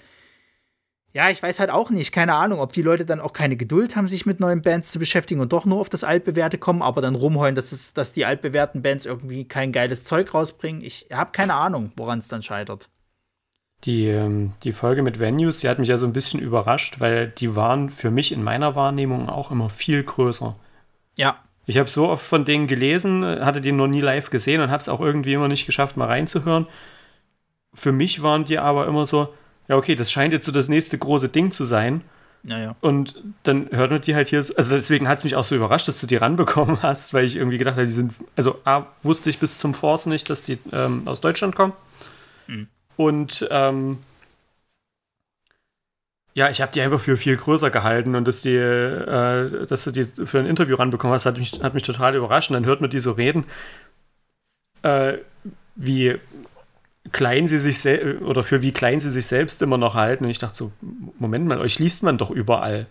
ja, 1.14 1.30
ich 1.30 1.44
weiß 1.44 1.60
halt 1.60 1.70
auch 1.70 1.90
nicht, 1.90 2.12
keine 2.14 2.36
Ahnung, 2.36 2.60
ob 2.60 2.74
die 2.74 2.82
Leute 2.82 3.06
dann 3.06 3.20
auch 3.20 3.34
keine 3.34 3.58
Geduld 3.58 3.96
haben, 3.96 4.08
sich 4.08 4.26
mit 4.26 4.40
neuen 4.40 4.62
Bands 4.62 4.92
zu 4.92 5.00
beschäftigen 5.00 5.42
und 5.42 5.52
doch 5.52 5.66
nur 5.66 5.80
auf 5.80 5.90
das 5.90 6.04
Altbewährte 6.06 6.58
kommen, 6.58 6.82
aber 6.82 7.02
dann 7.02 7.16
rumheulen, 7.16 7.56
dass, 7.56 7.72
es, 7.74 7.94
dass 7.94 8.14
die 8.14 8.26
altbewährten 8.26 8.82
Bands 8.82 9.06
irgendwie 9.06 9.46
kein 9.46 9.72
geiles 9.74 10.06
Zeug 10.06 10.34
rausbringen. 10.34 10.82
Ich 10.84 11.08
habe 11.12 11.32
keine 11.32 11.56
Ahnung, 11.56 11.92
woran 11.98 12.20
es 12.20 12.30
dann 12.30 12.44
scheitert. 12.44 12.90
Die, 13.84 14.08
ähm, 14.08 14.54
die 14.64 14.74
Folge 14.74 15.02
mit 15.02 15.20
Venues, 15.20 15.60
die 15.60 15.70
hat 15.70 15.80
mich 15.80 15.90
ja 15.90 15.98
so 15.98 16.06
ein 16.06 16.14
bisschen 16.14 16.40
überrascht, 16.40 17.00
weil 17.00 17.30
die 17.30 17.56
waren 17.56 17.90
für 17.90 18.12
mich 18.12 18.32
in 18.32 18.44
meiner 18.44 18.76
Wahrnehmung 18.76 19.28
auch 19.30 19.50
immer 19.52 19.70
viel 19.70 20.04
größer. 20.04 20.56
Ja, 21.18 21.44
Ich 21.66 21.78
habe 21.78 21.90
so 21.90 22.08
oft 22.10 22.26
von 22.26 22.46
denen 22.46 22.68
gelesen, 22.68 23.24
hatte 23.24 23.62
die 23.62 23.72
noch 23.72 23.88
nie 23.88 24.02
live 24.02 24.30
gesehen 24.30 24.62
und 24.62 24.72
habe 24.72 24.80
es 24.82 24.90
auch 24.90 25.00
irgendwie 25.00 25.34
immer 25.34 25.48
nicht 25.48 25.66
geschafft, 25.66 25.98
mal 25.98 26.08
reinzuhören. 26.08 26.68
Für 27.74 27.92
mich 27.92 28.22
waren 28.24 28.46
die 28.46 28.60
aber 28.60 28.88
immer 28.88 29.06
so, 29.06 29.34
ja, 29.72 29.78
okay, 29.78 29.96
das 29.96 30.12
scheint 30.12 30.34
jetzt 30.34 30.46
so 30.46 30.52
das 30.52 30.68
nächste 30.70 30.98
große 30.98 31.30
Ding 31.30 31.52
zu 31.52 31.64
sein. 31.64 32.02
naja. 32.44 32.76
Und 32.82 33.16
dann 33.44 33.70
hört 33.72 33.92
man 33.92 34.02
die 34.02 34.16
halt 34.16 34.28
hier, 34.28 34.44
so, 34.44 34.54
also 34.56 34.76
deswegen 34.76 35.08
hat 35.08 35.20
es 35.20 35.24
mich 35.24 35.36
auch 35.36 35.44
so 35.46 35.56
überrascht, 35.56 35.88
dass 35.88 36.00
du 36.02 36.08
die 36.08 36.18
ranbekommen 36.18 36.82
hast, 36.84 37.14
weil 37.14 37.26
ich 37.26 37.36
irgendwie 37.38 37.58
gedacht 37.58 37.76
habe, 37.78 37.86
die 37.86 37.94
sind, 37.94 38.14
also 38.36 38.60
A, 38.66 38.86
wusste 39.04 39.30
ich 39.30 39.40
bis 39.40 39.60
zum 39.60 39.74
Force 39.74 40.08
nicht, 40.08 40.30
dass 40.30 40.44
die 40.44 40.58
ähm, 40.74 41.04
aus 41.08 41.22
Deutschland 41.22 41.56
kommen. 41.56 41.74
Und 42.98 43.48
ähm, 43.52 44.00
Ja, 46.34 46.50
ich 46.50 46.62
habe 46.62 46.72
die 46.72 46.80
einfach 46.82 47.00
für 47.02 47.18
viel 47.18 47.36
größer 47.36 47.70
gehalten 47.72 48.16
und 48.16 48.26
dass, 48.26 48.42
die, 48.42 48.56
äh, 48.56 49.66
dass 49.68 49.84
du 49.84 49.92
die 49.92 50.06
für 50.06 50.40
ein 50.40 50.46
Interview 50.46 50.76
ranbekommen 50.76 51.14
hast, 51.14 51.26
hat 51.26 51.38
mich, 51.38 51.62
hat 51.62 51.74
mich 51.74 51.84
total 51.84 52.16
überrascht. 52.16 52.50
Und 52.50 52.54
dann 52.56 52.66
hört 52.66 52.80
man 52.80 52.90
die 52.90 53.02
so 53.02 53.12
reden, 53.12 53.46
äh, 54.84 55.18
wie 55.76 56.18
klein 57.12 57.48
sie 57.48 57.60
sich 57.60 57.86
oder 58.22 58.44
für 58.44 58.62
wie 58.62 58.72
klein 58.72 59.00
sie 59.00 59.10
sich 59.10 59.28
selbst 59.28 59.62
immer 59.62 59.78
noch 59.78 59.96
halten. 59.96 60.26
Und 60.26 60.30
ich 60.30 60.40
dachte 60.40 60.56
so, 60.56 60.72
Moment 61.20 61.48
mal, 61.48 61.60
euch 61.60 61.80
liest 61.80 62.04
man 62.04 62.18
doch 62.18 62.30
überall. 62.30 62.88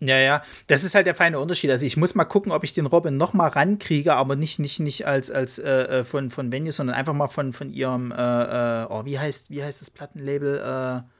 Ja, 0.00 0.18
ja, 0.18 0.42
das 0.66 0.84
ist 0.84 0.94
halt 0.94 1.06
der 1.06 1.14
feine 1.14 1.38
Unterschied. 1.38 1.70
Also 1.70 1.86
ich 1.86 1.96
muss 1.96 2.14
mal 2.14 2.24
gucken, 2.24 2.52
ob 2.52 2.62
ich 2.62 2.74
den 2.74 2.86
Robin 2.86 3.16
noch 3.16 3.32
mal 3.32 3.48
rankriege, 3.48 4.14
aber 4.14 4.36
nicht, 4.36 4.58
nicht, 4.58 4.80
nicht 4.80 5.06
als, 5.06 5.30
als 5.30 5.58
äh, 5.58 5.70
äh 5.70 6.04
von, 6.04 6.30
von 6.30 6.52
Venue, 6.52 6.72
sondern 6.72 6.96
einfach 6.96 7.14
mal 7.14 7.28
von, 7.28 7.52
von 7.52 7.70
ihrem, 7.70 8.12
äh, 8.12 8.14
äh 8.14 8.86
oh, 8.90 9.04
wie 9.04 9.18
heißt, 9.18 9.50
wie 9.50 9.62
heißt 9.62 9.80
das 9.80 9.90
Plattenlabel? 9.90 10.58
Äh, 10.58 11.13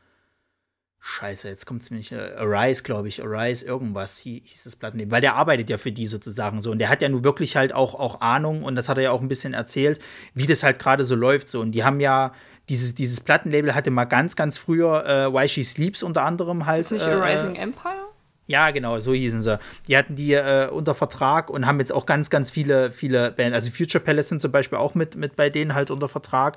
Scheiße, 1.06 1.48
jetzt 1.48 1.66
kommt 1.66 1.82
es 1.82 1.90
mir 1.90 1.98
nicht. 1.98 2.12
Äh, 2.12 2.32
Arise, 2.38 2.82
glaube 2.82 3.08
ich. 3.08 3.22
Arise, 3.22 3.66
irgendwas 3.66 4.16
hieß 4.20 4.64
das 4.64 4.74
Plattenlabel. 4.74 5.10
Weil 5.10 5.20
der 5.20 5.34
arbeitet 5.34 5.68
ja 5.68 5.76
für 5.76 5.92
die 5.92 6.06
sozusagen 6.06 6.62
so. 6.62 6.70
Und 6.70 6.78
der 6.78 6.88
hat 6.88 7.02
ja 7.02 7.10
nun 7.10 7.22
wirklich 7.22 7.56
halt 7.56 7.74
auch, 7.74 7.94
auch 7.94 8.22
Ahnung 8.22 8.62
und 8.62 8.74
das 8.74 8.88
hat 8.88 8.96
er 8.96 9.04
ja 9.04 9.10
auch 9.10 9.20
ein 9.20 9.28
bisschen 9.28 9.52
erzählt, 9.52 10.00
wie 10.32 10.46
das 10.46 10.62
halt 10.62 10.78
gerade 10.78 11.04
so 11.04 11.14
läuft. 11.14 11.50
So. 11.50 11.60
Und 11.60 11.72
die 11.72 11.84
haben 11.84 12.00
ja, 12.00 12.32
dieses, 12.70 12.94
dieses 12.94 13.20
Plattenlabel 13.20 13.74
hatte 13.74 13.90
mal 13.90 14.06
ganz, 14.06 14.34
ganz 14.34 14.56
früher 14.56 15.04
äh, 15.04 15.30
Why 15.30 15.46
She 15.46 15.62
Sleeps 15.62 16.02
unter 16.02 16.22
anderem 16.22 16.64
halt. 16.64 16.80
Ist 16.80 16.92
das 16.92 17.00
nicht 17.00 17.06
äh, 17.06 17.12
Rising 17.12 17.56
Empire? 17.56 18.06
Ja, 18.46 18.70
genau, 18.70 18.98
so 18.98 19.12
hießen 19.12 19.42
sie. 19.42 19.58
Die 19.86 19.98
hatten 19.98 20.16
die 20.16 20.32
äh, 20.32 20.70
unter 20.70 20.94
Vertrag 20.94 21.50
und 21.50 21.66
haben 21.66 21.80
jetzt 21.80 21.92
auch 21.92 22.06
ganz, 22.06 22.30
ganz 22.30 22.50
viele, 22.50 22.90
viele 22.90 23.30
Bands. 23.30 23.54
Also 23.54 23.70
Future 23.70 24.02
Palace 24.02 24.30
sind 24.30 24.40
zum 24.40 24.52
Beispiel 24.52 24.78
auch 24.78 24.94
mit, 24.94 25.16
mit 25.16 25.36
bei 25.36 25.50
denen 25.50 25.74
halt 25.74 25.90
unter 25.90 26.08
Vertrag. 26.08 26.56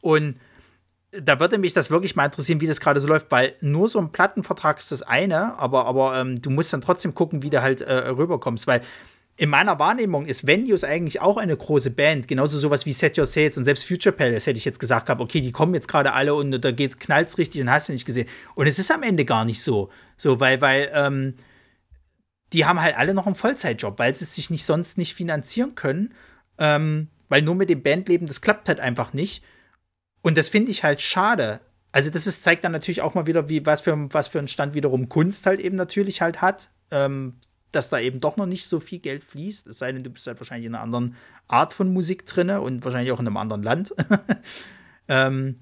Und 0.00 0.34
da 1.22 1.40
würde 1.40 1.58
mich 1.58 1.72
das 1.72 1.90
wirklich 1.90 2.16
mal 2.16 2.26
interessieren, 2.26 2.60
wie 2.60 2.66
das 2.66 2.80
gerade 2.80 3.00
so 3.00 3.08
läuft, 3.08 3.30
weil 3.30 3.54
nur 3.60 3.88
so 3.88 3.98
ein 3.98 4.10
Plattenvertrag 4.12 4.78
ist 4.78 4.92
das 4.92 5.02
eine, 5.02 5.58
aber, 5.58 5.86
aber 5.86 6.18
ähm, 6.18 6.40
du 6.40 6.50
musst 6.50 6.72
dann 6.72 6.80
trotzdem 6.80 7.14
gucken, 7.14 7.42
wie 7.42 7.50
du 7.50 7.62
halt 7.62 7.80
äh, 7.80 7.92
rüberkommst, 7.92 8.66
weil 8.66 8.82
in 9.36 9.50
meiner 9.50 9.78
Wahrnehmung 9.80 10.26
ist 10.26 10.46
Venues 10.46 10.84
eigentlich 10.84 11.20
auch 11.20 11.36
eine 11.36 11.56
große 11.56 11.90
Band, 11.90 12.28
genauso 12.28 12.58
sowas 12.58 12.86
wie 12.86 12.92
Set 12.92 13.18
Your 13.18 13.26
Sales 13.26 13.56
und 13.56 13.64
selbst 13.64 13.86
Future 13.86 14.14
Palace 14.14 14.46
hätte 14.46 14.58
ich 14.58 14.64
jetzt 14.64 14.78
gesagt 14.78 15.06
gehabt, 15.06 15.20
okay, 15.20 15.40
die 15.40 15.50
kommen 15.50 15.74
jetzt 15.74 15.88
gerade 15.88 16.12
alle 16.12 16.34
und 16.34 16.52
da 16.52 16.70
geht 16.70 17.00
knallt's 17.00 17.36
richtig 17.36 17.60
und 17.60 17.70
hast 17.70 17.88
du 17.88 17.92
nicht 17.92 18.04
gesehen. 18.04 18.28
Und 18.54 18.68
es 18.68 18.78
ist 18.78 18.92
am 18.92 19.02
Ende 19.02 19.24
gar 19.24 19.44
nicht 19.44 19.62
so, 19.62 19.90
so 20.16 20.38
weil 20.38 20.60
weil 20.60 20.90
ähm, 20.94 21.34
die 22.52 22.64
haben 22.64 22.80
halt 22.80 22.96
alle 22.96 23.14
noch 23.14 23.26
einen 23.26 23.34
Vollzeitjob, 23.34 23.98
weil 23.98 24.14
sie 24.14 24.24
sich 24.24 24.50
nicht 24.50 24.64
sonst 24.64 24.98
nicht 24.98 25.14
finanzieren 25.14 25.74
können, 25.74 26.14
ähm, 26.58 27.08
weil 27.28 27.42
nur 27.42 27.56
mit 27.56 27.68
dem 27.68 27.82
Bandleben 27.82 28.28
das 28.28 28.40
klappt 28.40 28.68
halt 28.68 28.78
einfach 28.78 29.12
nicht. 29.12 29.42
Und 30.24 30.38
das 30.38 30.48
finde 30.48 30.70
ich 30.70 30.82
halt 30.82 31.02
schade. 31.02 31.60
Also 31.92 32.08
das 32.08 32.26
ist, 32.26 32.42
zeigt 32.42 32.64
dann 32.64 32.72
natürlich 32.72 33.02
auch 33.02 33.12
mal 33.12 33.26
wieder, 33.26 33.50
wie 33.50 33.66
was 33.66 33.82
für 33.82 34.08
was 34.12 34.26
für 34.26 34.38
einen 34.38 34.48
Stand 34.48 34.72
wiederum 34.72 35.10
Kunst 35.10 35.44
halt 35.44 35.60
eben 35.60 35.76
natürlich 35.76 36.22
halt 36.22 36.40
hat. 36.40 36.70
Ähm, 36.90 37.34
dass 37.72 37.90
da 37.90 37.98
eben 37.98 38.20
doch 38.20 38.36
noch 38.36 38.46
nicht 38.46 38.66
so 38.66 38.80
viel 38.80 39.00
Geld 39.00 39.22
fließt. 39.22 39.66
Es 39.66 39.78
sei 39.78 39.92
denn, 39.92 40.02
du 40.02 40.10
bist 40.10 40.26
halt 40.26 40.40
wahrscheinlich 40.40 40.66
in 40.66 40.74
einer 40.74 40.82
anderen 40.82 41.16
Art 41.46 41.74
von 41.74 41.92
Musik 41.92 42.24
drin 42.24 42.48
und 42.50 42.84
wahrscheinlich 42.84 43.12
auch 43.12 43.20
in 43.20 43.26
einem 43.26 43.36
anderen 43.36 43.62
Land. 43.62 43.92
ähm, 45.08 45.56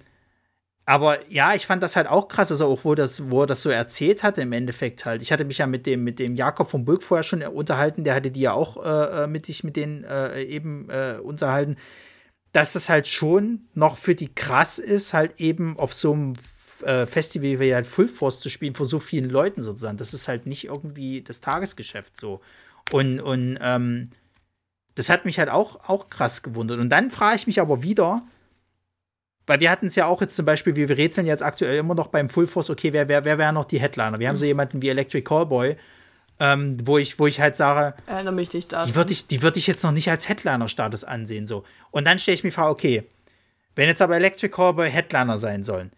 aber 0.85 1.31
ja, 1.31 1.55
ich 1.55 1.67
fand 1.67 1.83
das 1.83 1.97
halt 1.97 2.07
auch 2.07 2.29
krass, 2.29 2.51
also 2.51 2.67
auch 2.67 2.85
wo, 2.85 2.95
das, 2.95 3.31
wo 3.31 3.41
er 3.41 3.47
das 3.47 3.63
so 3.63 3.71
erzählt 3.71 4.23
hatte 4.23 4.43
im 4.43 4.53
Endeffekt 4.53 5.07
halt. 5.07 5.23
Ich 5.23 5.33
hatte 5.33 5.45
mich 5.45 5.59
ja 5.59 5.67
mit 5.67 5.87
dem, 5.87 6.05
mit 6.05 6.19
dem 6.19 6.37
Jakob 6.37 6.69
von 6.69 6.85
Bulk 6.85 7.03
vorher 7.03 7.23
schon 7.23 7.43
unterhalten, 7.43 8.05
der 8.05 8.15
hatte 8.15 8.31
die 8.31 8.43
ja 8.43 8.53
auch 8.53 8.85
äh, 8.85 9.25
äh 9.25 9.27
mit 9.27 9.49
dich 9.49 9.65
mit 9.65 9.77
denen 9.77 10.05
äh, 10.05 10.43
eben 10.43 10.91
äh, 10.91 11.19
unterhalten, 11.23 11.77
dass 12.53 12.73
das 12.73 12.89
halt 12.89 13.09
schon 13.09 13.63
noch 13.75 13.97
für 13.97 14.15
die 14.15 14.33
krass 14.33 14.79
ist, 14.79 15.15
halt 15.15 15.41
eben 15.41 15.79
auf 15.79 15.95
so 15.95 16.13
einem 16.13 16.35
äh, 16.83 17.07
Festival 17.07 17.61
wie 17.61 17.75
halt 17.75 17.87
Full 17.87 18.09
Force 18.09 18.41
zu 18.41 18.51
spielen 18.51 18.75
vor 18.75 18.87
so 18.87 18.99
vielen 18.99 19.31
Leuten 19.31 19.63
sozusagen. 19.63 19.97
Das 19.97 20.15
ist 20.15 20.29
halt 20.29 20.47
nicht 20.47 20.65
irgendwie 20.65 21.23
das 21.23 21.41
Tagesgeschäft 21.41 22.17
so. 22.17 22.41
Und, 22.91 23.21
und 23.21 23.59
ähm, 23.61 24.11
das 24.95 25.09
hat 25.09 25.25
mich 25.25 25.39
halt 25.39 25.49
auch, 25.49 25.89
auch 25.89 26.11
krass 26.11 26.43
gewundert. 26.43 26.79
Und 26.79 26.91
dann 26.91 27.11
frage 27.11 27.37
ich 27.37 27.47
mich 27.47 27.61
aber 27.61 27.83
wieder, 27.83 28.23
weil 29.47 29.61
wir 29.61 29.71
hatten 29.71 29.87
es 29.87 29.95
ja 29.95 30.07
auch 30.07 30.21
jetzt 30.21 30.37
zum 30.37 30.45
Beispiel, 30.45 30.77
wir 30.77 30.89
rätseln 30.91 31.27
jetzt 31.27 31.43
aktuell 31.43 31.79
immer 31.79 31.95
noch 31.95 32.09
beim 32.09 32.29
Full 32.29 32.47
Force, 32.47 32.71
okay, 32.71 32.93
wer, 32.93 33.09
wer, 33.09 33.25
wer 33.25 33.39
wären 33.39 33.55
noch 33.55 33.65
die 33.65 33.81
Headliner? 33.81 34.19
Wir 34.19 34.29
haben 34.29 34.37
so 34.37 34.45
mhm. 34.45 34.49
jemanden 34.49 34.83
wie 34.83 34.89
Electric 34.89 35.25
Callboy, 35.25 35.77
ähm, 36.43 36.77
wo, 36.85 36.99
ich, 36.99 37.21
wo 37.21 37.29
ich 37.29 37.41
halt 37.41 37.55
sage, 37.55 37.95
Erinnere 38.05 38.35
mich 38.35 38.53
nicht 38.53 38.73
daran. 38.73 38.89
Die 38.89 38.97
würde 38.97 39.13
ich, 39.13 39.43
würd 39.43 39.57
ich 39.57 39.69
jetzt 39.69 39.85
noch 39.85 39.93
nicht 39.93 40.11
als 40.11 40.29
Headliner-Status 40.29 41.05
ansehen. 41.05 41.47
So. 41.47 41.63
Und 41.93 42.05
dann 42.05 42.19
stelle 42.19 42.35
ich 42.35 42.43
mir 42.43 42.51
vor, 42.51 42.69
okay, 42.69 43.05
wenn 43.77 43.87
jetzt 43.87 44.03
aber 44.03 44.17
Electric 44.17 44.53
Callboy 44.53 44.91
Headliner 44.91 45.39
sein 45.39 45.63
sollen, 45.63 45.93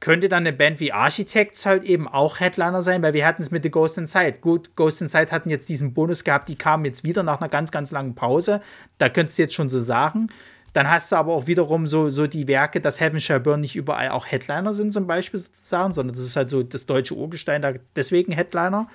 könnte 0.00 0.28
dann 0.28 0.46
eine 0.46 0.52
Band 0.52 0.78
wie 0.78 0.92
Architects 0.92 1.64
halt 1.64 1.84
eben 1.84 2.06
auch 2.06 2.38
Headliner 2.38 2.82
sein, 2.82 3.02
weil 3.02 3.14
wir 3.14 3.26
hatten 3.26 3.40
es 3.40 3.50
mit 3.50 3.62
The 3.62 3.70
Ghost 3.70 3.96
Inside. 3.96 4.40
Gut, 4.40 4.76
Ghost 4.76 5.00
Inside 5.00 5.32
hatten 5.32 5.48
jetzt 5.48 5.70
diesen 5.70 5.94
Bonus 5.94 6.22
gehabt, 6.22 6.50
die 6.50 6.56
kamen 6.56 6.84
jetzt 6.84 7.02
wieder 7.02 7.22
nach 7.22 7.40
einer 7.40 7.48
ganz, 7.48 7.70
ganz 7.70 7.90
langen 7.90 8.14
Pause. 8.14 8.60
Da 8.98 9.08
könntest 9.08 9.38
du 9.38 9.42
jetzt 9.42 9.54
schon 9.54 9.70
so 9.70 9.78
sagen. 9.78 10.28
Dann 10.74 10.90
hast 10.90 11.10
du 11.10 11.16
aber 11.16 11.32
auch 11.32 11.46
wiederum 11.46 11.86
so, 11.86 12.10
so 12.10 12.26
die 12.26 12.46
Werke, 12.46 12.82
dass 12.82 13.00
Heaven 13.00 13.20
Shall 13.20 13.40
Burn 13.40 13.62
nicht 13.62 13.74
überall 13.74 14.10
auch 14.10 14.26
Headliner 14.26 14.74
sind, 14.74 14.92
zum 14.92 15.06
Beispiel 15.06 15.40
sozusagen, 15.40 15.94
sondern 15.94 16.14
das 16.14 16.24
ist 16.24 16.36
halt 16.36 16.50
so 16.50 16.62
das 16.62 16.84
deutsche 16.84 17.14
Urgestein, 17.14 17.62
da 17.62 17.72
deswegen 17.96 18.32
Headliner. 18.32 18.86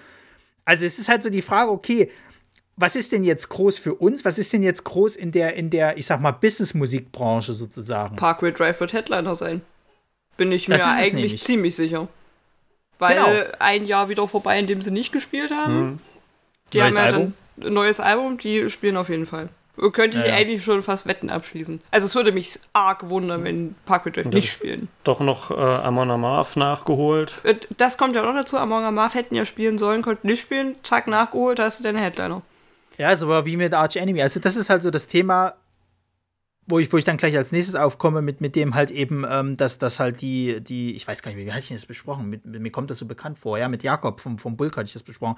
Also 0.66 0.86
es 0.86 1.00
ist 1.00 1.10
halt 1.10 1.24
so 1.24 1.30
die 1.30 1.42
Frage, 1.42 1.72
okay, 1.72 2.12
was 2.76 2.96
ist 2.96 3.12
denn 3.12 3.24
jetzt 3.24 3.50
groß 3.50 3.78
für 3.78 3.94
uns? 3.94 4.26
Was 4.26 4.38
ist 4.38 4.52
denn 4.54 4.64
jetzt 4.64 4.84
groß 4.84 5.16
in 5.16 5.32
der, 5.32 5.56
in 5.56 5.70
der, 5.70 5.98
ich 5.98 6.06
sag 6.06 6.22
mal, 6.22 6.32
Business-Musikbranche 6.32 7.54
sozusagen? 7.54 8.16
Parkway 8.16 8.52
Drive 8.52 8.80
wird 8.80 8.94
Headliner 8.94 9.36
sein. 9.36 9.62
Bin 10.38 10.52
ich 10.52 10.66
das 10.66 10.80
mir 10.80 10.92
eigentlich 10.94 11.44
ziemlich 11.44 11.76
sicher. 11.76 12.08
Weil 12.98 13.16
genau. 13.16 13.52
ein 13.60 13.86
Jahr 13.86 14.10
wieder 14.10 14.28
vorbei, 14.28 14.58
in 14.58 14.68
dem 14.68 14.82
sie 14.82 14.92
nicht 14.92 15.12
gespielt 15.12 15.52
haben. 15.52 15.74
Hm. 15.74 16.00
Die 16.72 16.78
neues 16.80 16.98
haben 16.98 17.04
ja 17.04 17.12
Album? 17.12 17.34
dann 17.58 17.68
ein 17.68 17.74
neues 17.74 18.00
Album, 18.00 18.38
die 18.38 18.70
spielen 18.70 18.98
auf 18.98 19.10
jeden 19.10 19.26
Fall. 19.26 19.50
Könnte 19.76 20.20
ich 20.20 20.26
ja, 20.26 20.36
eigentlich 20.36 20.64
schon 20.64 20.84
fast 20.84 21.08
Wetten 21.08 21.32
abschließen. 21.32 21.82
Also 21.90 22.06
es 22.06 22.14
würde 22.14 22.32
mich 22.32 22.60
arg 22.74 23.10
wundern, 23.10 23.44
wenn 23.44 23.76
Parkway 23.86 24.12
Drive 24.12 24.28
nicht 24.28 24.52
spielen. 24.52 24.88
Doch 25.04 25.20
noch 25.20 25.50
äh, 25.50 25.56
Amon 25.56 26.12
Amarth 26.12 26.56
nachgeholt. 26.58 27.42
Äh, 27.44 27.56
das 27.78 27.98
kommt 27.98 28.16
ja 28.16 28.22
noch 28.22 28.36
dazu. 28.36 28.58
Amon 28.58 28.84
Amarth 28.84 29.16
hätten 29.16 29.34
ja 29.34 29.48
spielen 29.48 29.80
sollen, 29.80 30.04
konnten 30.04 30.28
nicht 30.28 30.42
spielen. 30.42 30.76
Zack, 30.84 31.08
nachgeholt, 31.08 31.58
da 31.58 31.64
hast 31.64 31.80
du 31.80 31.84
deine 31.84 32.00
Headliner. 32.00 32.44
Ja, 33.00 33.12
ist 33.12 33.24
aber 33.24 33.48
wie 33.48 33.58
mit 33.58 33.74
Arch 33.74 33.96
Enemy. 33.96 34.22
Also 34.22 34.40
das 34.40 34.56
ist 34.56 34.70
halt 34.70 34.84
so 34.84 34.92
das 34.92 35.08
Thema, 35.08 35.56
wo 36.68 36.80
ich, 36.80 36.94
wo 36.94 36.98
ich 36.98 37.04
dann 37.04 37.18
gleich 37.18 37.36
als 37.36 37.52
nächstes 37.52 37.76
aufkomme, 37.76 38.22
mit, 38.22 38.42
mit 38.42 38.56
dem 38.56 38.76
halt 38.76 38.92
eben, 38.92 39.26
ähm, 39.28 39.58
dass 39.58 39.80
das 39.80 40.00
halt 40.00 40.22
die, 40.22 40.62
die, 40.62 40.96
ich 40.96 41.08
weiß 41.08 41.24
gar 41.24 41.32
nicht 41.32 41.38
mehr, 41.38 41.48
wie 41.48 41.52
hatte 41.52 41.62
ich 41.62 41.70
das 41.70 41.88
besprochen? 41.88 42.30
Mit, 42.30 42.46
mir 42.46 42.72
kommt 42.72 42.92
das 42.92 43.00
so 43.00 43.08
bekannt 43.08 43.40
vor, 43.40 43.58
ja, 43.58 43.68
mit 43.68 43.84
Jakob 43.84 44.20
vom, 44.20 44.38
vom 44.38 44.56
Bulk 44.56 44.78
hatte 44.78 44.86
ich 44.86 44.94
das 44.94 45.04
besprochen. 45.04 45.36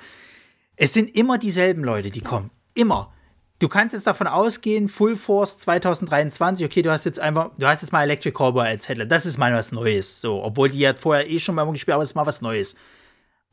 Es 0.75 0.93
sind 0.93 1.15
immer 1.15 1.37
dieselben 1.37 1.83
Leute, 1.83 2.09
die 2.09 2.19
kommen. 2.21 2.51
Immer. 2.73 3.13
Du 3.59 3.69
kannst 3.69 3.93
jetzt 3.93 4.05
davon 4.05 4.27
ausgehen, 4.27 4.89
Full 4.89 5.15
Force 5.15 5.57
2023, 5.59 6.65
okay, 6.65 6.81
du 6.81 6.91
hast 6.91 7.05
jetzt 7.05 7.19
einfach, 7.19 7.51
du 7.57 7.65
hast 7.65 7.81
jetzt 7.81 7.91
mal 7.91 8.03
Electric 8.03 8.35
Cowboy 8.35 8.67
als 8.67 8.89
Headler. 8.89 9.05
Das 9.05 9.25
ist 9.25 9.37
mal 9.37 9.53
was 9.53 9.71
Neues. 9.71 10.19
So, 10.19 10.43
obwohl 10.43 10.69
die 10.69 10.79
ja 10.79 10.93
vorher 10.93 11.29
eh 11.29 11.39
schon 11.39 11.55
mal 11.55 11.69
gespielt, 11.71 11.93
aber 11.93 12.03
es 12.03 12.09
ist 12.09 12.15
mal 12.15 12.25
was 12.25 12.41
Neues. 12.41 12.75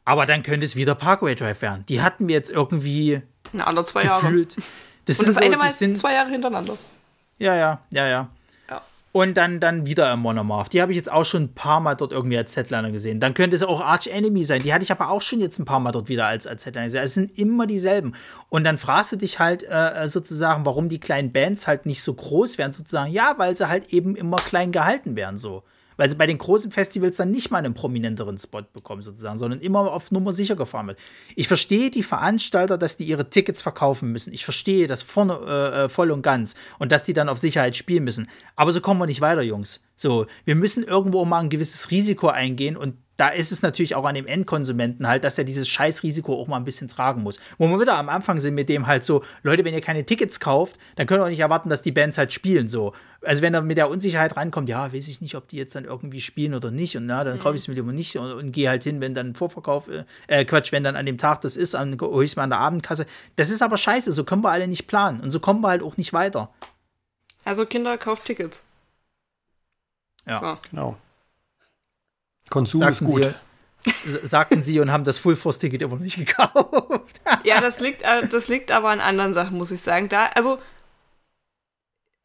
Aber 0.04 0.26
dann 0.26 0.42
könnte 0.42 0.66
es 0.66 0.74
wieder 0.74 0.96
Parkway 0.96 1.36
Drive 1.36 1.62
werden. 1.62 1.84
Die 1.88 2.02
hatten 2.02 2.26
wir 2.26 2.34
jetzt 2.34 2.50
irgendwie. 2.50 3.22
Na, 3.52 3.68
alle 3.68 3.84
zwei 3.84 4.04
Jahre. 4.04 4.46
Das 5.04 5.18
Und 5.18 5.28
das 5.28 5.34
so, 5.36 5.40
eine 5.40 5.56
Mal 5.56 5.70
sind 5.70 5.96
zwei 5.98 6.14
Jahre 6.14 6.30
hintereinander. 6.30 6.76
Ja, 7.38 7.54
ja, 7.56 7.80
ja, 7.90 8.08
ja. 8.08 8.28
Und 9.12 9.36
dann, 9.36 9.60
dann 9.60 9.84
wieder 9.84 10.16
Monomorph. 10.16 10.70
Die 10.70 10.80
habe 10.80 10.92
ich 10.92 10.96
jetzt 10.96 11.12
auch 11.12 11.26
schon 11.26 11.42
ein 11.42 11.54
paar 11.54 11.80
Mal 11.80 11.94
dort 11.94 12.12
irgendwie 12.12 12.38
als 12.38 12.56
Headliner 12.56 12.90
gesehen. 12.90 13.20
Dann 13.20 13.34
könnte 13.34 13.54
es 13.54 13.62
auch 13.62 13.82
Arch 13.82 14.06
Enemy 14.06 14.42
sein. 14.42 14.62
Die 14.62 14.72
hatte 14.72 14.84
ich 14.84 14.90
aber 14.90 15.10
auch 15.10 15.20
schon 15.20 15.38
jetzt 15.38 15.58
ein 15.58 15.66
paar 15.66 15.80
Mal 15.80 15.92
dort 15.92 16.08
wieder 16.08 16.26
als, 16.26 16.46
als 16.46 16.64
Headliner 16.64 16.86
gesehen. 16.86 17.02
Es 17.02 17.12
sind 17.12 17.38
immer 17.38 17.66
dieselben. 17.66 18.14
Und 18.48 18.64
dann 18.64 18.78
fragst 18.78 19.12
du 19.12 19.16
dich 19.16 19.38
halt 19.38 19.64
äh, 19.68 20.08
sozusagen, 20.08 20.64
warum 20.64 20.88
die 20.88 20.98
kleinen 20.98 21.30
Bands 21.30 21.66
halt 21.66 21.84
nicht 21.84 22.02
so 22.02 22.14
groß 22.14 22.56
werden, 22.56 22.72
sozusagen. 22.72 23.12
Ja, 23.12 23.34
weil 23.36 23.54
sie 23.54 23.68
halt 23.68 23.92
eben 23.92 24.16
immer 24.16 24.38
klein 24.38 24.72
gehalten 24.72 25.14
werden, 25.14 25.36
so 25.36 25.62
weil 25.96 26.08
sie 26.08 26.16
bei 26.16 26.26
den 26.26 26.38
großen 26.38 26.70
Festivals 26.70 27.16
dann 27.16 27.30
nicht 27.30 27.50
mal 27.50 27.58
einen 27.58 27.74
prominenteren 27.74 28.38
Spot 28.38 28.62
bekommen, 28.62 29.02
sozusagen, 29.02 29.38
sondern 29.38 29.60
immer 29.60 29.92
auf 29.92 30.10
Nummer 30.10 30.32
sicher 30.32 30.56
gefahren 30.56 30.88
wird. 30.88 30.98
Ich 31.36 31.48
verstehe 31.48 31.90
die 31.90 32.02
Veranstalter, 32.02 32.78
dass 32.78 32.96
die 32.96 33.04
ihre 33.04 33.30
Tickets 33.30 33.62
verkaufen 33.62 34.12
müssen. 34.12 34.32
Ich 34.32 34.44
verstehe 34.44 34.86
das 34.86 35.02
vorne, 35.02 35.38
äh, 35.46 35.84
äh, 35.84 35.88
voll 35.88 36.10
und 36.10 36.22
ganz 36.22 36.54
und 36.78 36.92
dass 36.92 37.04
die 37.04 37.12
dann 37.12 37.28
auf 37.28 37.38
Sicherheit 37.38 37.76
spielen 37.76 38.04
müssen. 38.04 38.28
Aber 38.56 38.72
so 38.72 38.80
kommen 38.80 39.00
wir 39.00 39.06
nicht 39.06 39.20
weiter, 39.20 39.42
Jungs. 39.42 39.80
So, 39.96 40.26
wir 40.44 40.54
müssen 40.54 40.84
irgendwo 40.84 41.24
mal 41.24 41.40
ein 41.40 41.50
gewisses 41.50 41.90
Risiko 41.90 42.28
eingehen 42.28 42.76
und 42.76 42.96
da 43.22 43.28
ist 43.28 43.52
es 43.52 43.62
natürlich 43.62 43.94
auch 43.94 44.04
an 44.04 44.16
dem 44.16 44.26
Endkonsumenten 44.26 45.06
halt, 45.06 45.22
dass 45.22 45.38
er 45.38 45.44
dieses 45.44 45.68
Scheißrisiko 45.68 46.34
auch 46.34 46.48
mal 46.48 46.56
ein 46.56 46.64
bisschen 46.64 46.88
tragen 46.88 47.22
muss. 47.22 47.38
Wo 47.56 47.68
wir 47.68 47.78
wieder 47.78 47.96
am 47.96 48.08
Anfang 48.08 48.40
sind 48.40 48.56
mit 48.56 48.68
dem 48.68 48.88
halt 48.88 49.04
so, 49.04 49.22
Leute, 49.44 49.64
wenn 49.64 49.74
ihr 49.74 49.80
keine 49.80 50.04
Tickets 50.04 50.40
kauft, 50.40 50.76
dann 50.96 51.06
könnt 51.06 51.20
ihr 51.20 51.24
auch 51.26 51.28
nicht 51.28 51.38
erwarten, 51.38 51.68
dass 51.68 51.82
die 51.82 51.92
Bands 51.92 52.18
halt 52.18 52.32
spielen 52.32 52.66
so. 52.66 52.94
Also 53.20 53.40
wenn 53.42 53.54
er 53.54 53.62
mit 53.62 53.78
der 53.78 53.88
Unsicherheit 53.88 54.36
reinkommt, 54.36 54.68
ja, 54.68 54.92
weiß 54.92 55.06
ich 55.06 55.20
nicht, 55.20 55.36
ob 55.36 55.46
die 55.46 55.56
jetzt 55.56 55.76
dann 55.76 55.84
irgendwie 55.84 56.20
spielen 56.20 56.52
oder 56.52 56.72
nicht 56.72 56.96
und 56.96 57.06
na, 57.06 57.22
dann 57.22 57.36
mhm. 57.36 57.42
kaufe 57.42 57.54
ich 57.54 57.60
es 57.60 57.68
mir 57.68 57.74
lieber 57.74 57.92
nicht 57.92 58.16
und, 58.16 58.32
und 58.32 58.50
gehe 58.50 58.68
halt 58.68 58.82
hin, 58.82 59.00
wenn 59.00 59.14
dann 59.14 59.36
Vorverkauf, 59.36 59.86
äh, 59.86 60.02
äh, 60.26 60.44
Quatsch, 60.44 60.72
wenn 60.72 60.82
dann 60.82 60.96
an 60.96 61.06
dem 61.06 61.16
Tag 61.16 61.42
das 61.42 61.56
ist, 61.56 61.74
dann 61.74 62.00
hole 62.00 62.24
ich 62.24 62.32
es 62.32 62.36
mal 62.36 62.42
an 62.42 62.50
der 62.50 62.58
Abendkasse. 62.58 63.06
Das 63.36 63.50
ist 63.50 63.62
aber 63.62 63.76
scheiße, 63.76 64.10
so 64.10 64.24
können 64.24 64.42
wir 64.42 64.50
alle 64.50 64.66
nicht 64.66 64.88
planen 64.88 65.20
und 65.20 65.30
so 65.30 65.38
kommen 65.38 65.60
wir 65.60 65.68
halt 65.68 65.84
auch 65.84 65.96
nicht 65.96 66.12
weiter. 66.12 66.52
Also 67.44 67.66
Kinder, 67.66 67.96
kauft 67.98 68.24
Tickets. 68.24 68.64
Ja, 70.26 70.40
so. 70.40 70.58
genau. 70.68 70.96
Konsum 72.52 72.80
Sagten 72.82 73.06
ist 73.06 73.10
gut. 73.10 73.34
s- 73.86 74.30
sagten 74.30 74.62
sie 74.62 74.78
und 74.78 74.92
haben 74.92 75.04
das 75.04 75.18
Full 75.18 75.34
Force 75.36 75.58
Ticket 75.58 75.82
immer 75.82 75.94
noch 75.96 76.02
nicht 76.02 76.16
gekauft. 76.26 77.20
Ja, 77.44 77.60
das 77.60 77.80
liegt, 77.80 78.02
äh, 78.02 78.28
das 78.28 78.48
liegt 78.48 78.70
aber 78.70 78.90
an 78.90 79.00
anderen 79.00 79.34
Sachen, 79.34 79.56
muss 79.58 79.70
ich 79.70 79.80
sagen. 79.80 80.08
Da, 80.08 80.26
also, 80.34 80.58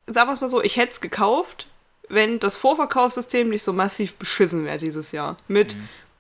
sagen 0.06 0.30
wir 0.30 0.34
es 0.34 0.42
mal 0.42 0.50
so, 0.50 0.62
ich 0.62 0.78
hätte 0.78 0.92
es 0.94 1.02
gekauft, 1.02 1.68
wenn 2.10 2.40
das 2.40 2.58
Vorverkaufssystem 2.58 3.50
nicht 3.50 3.64
so 3.64 3.74
massiv 3.74 4.16
beschissen 4.16 4.66
wäre 4.66 4.78
dieses 4.78 5.12
Jahr. 5.12 5.38
Mit, 5.48 5.76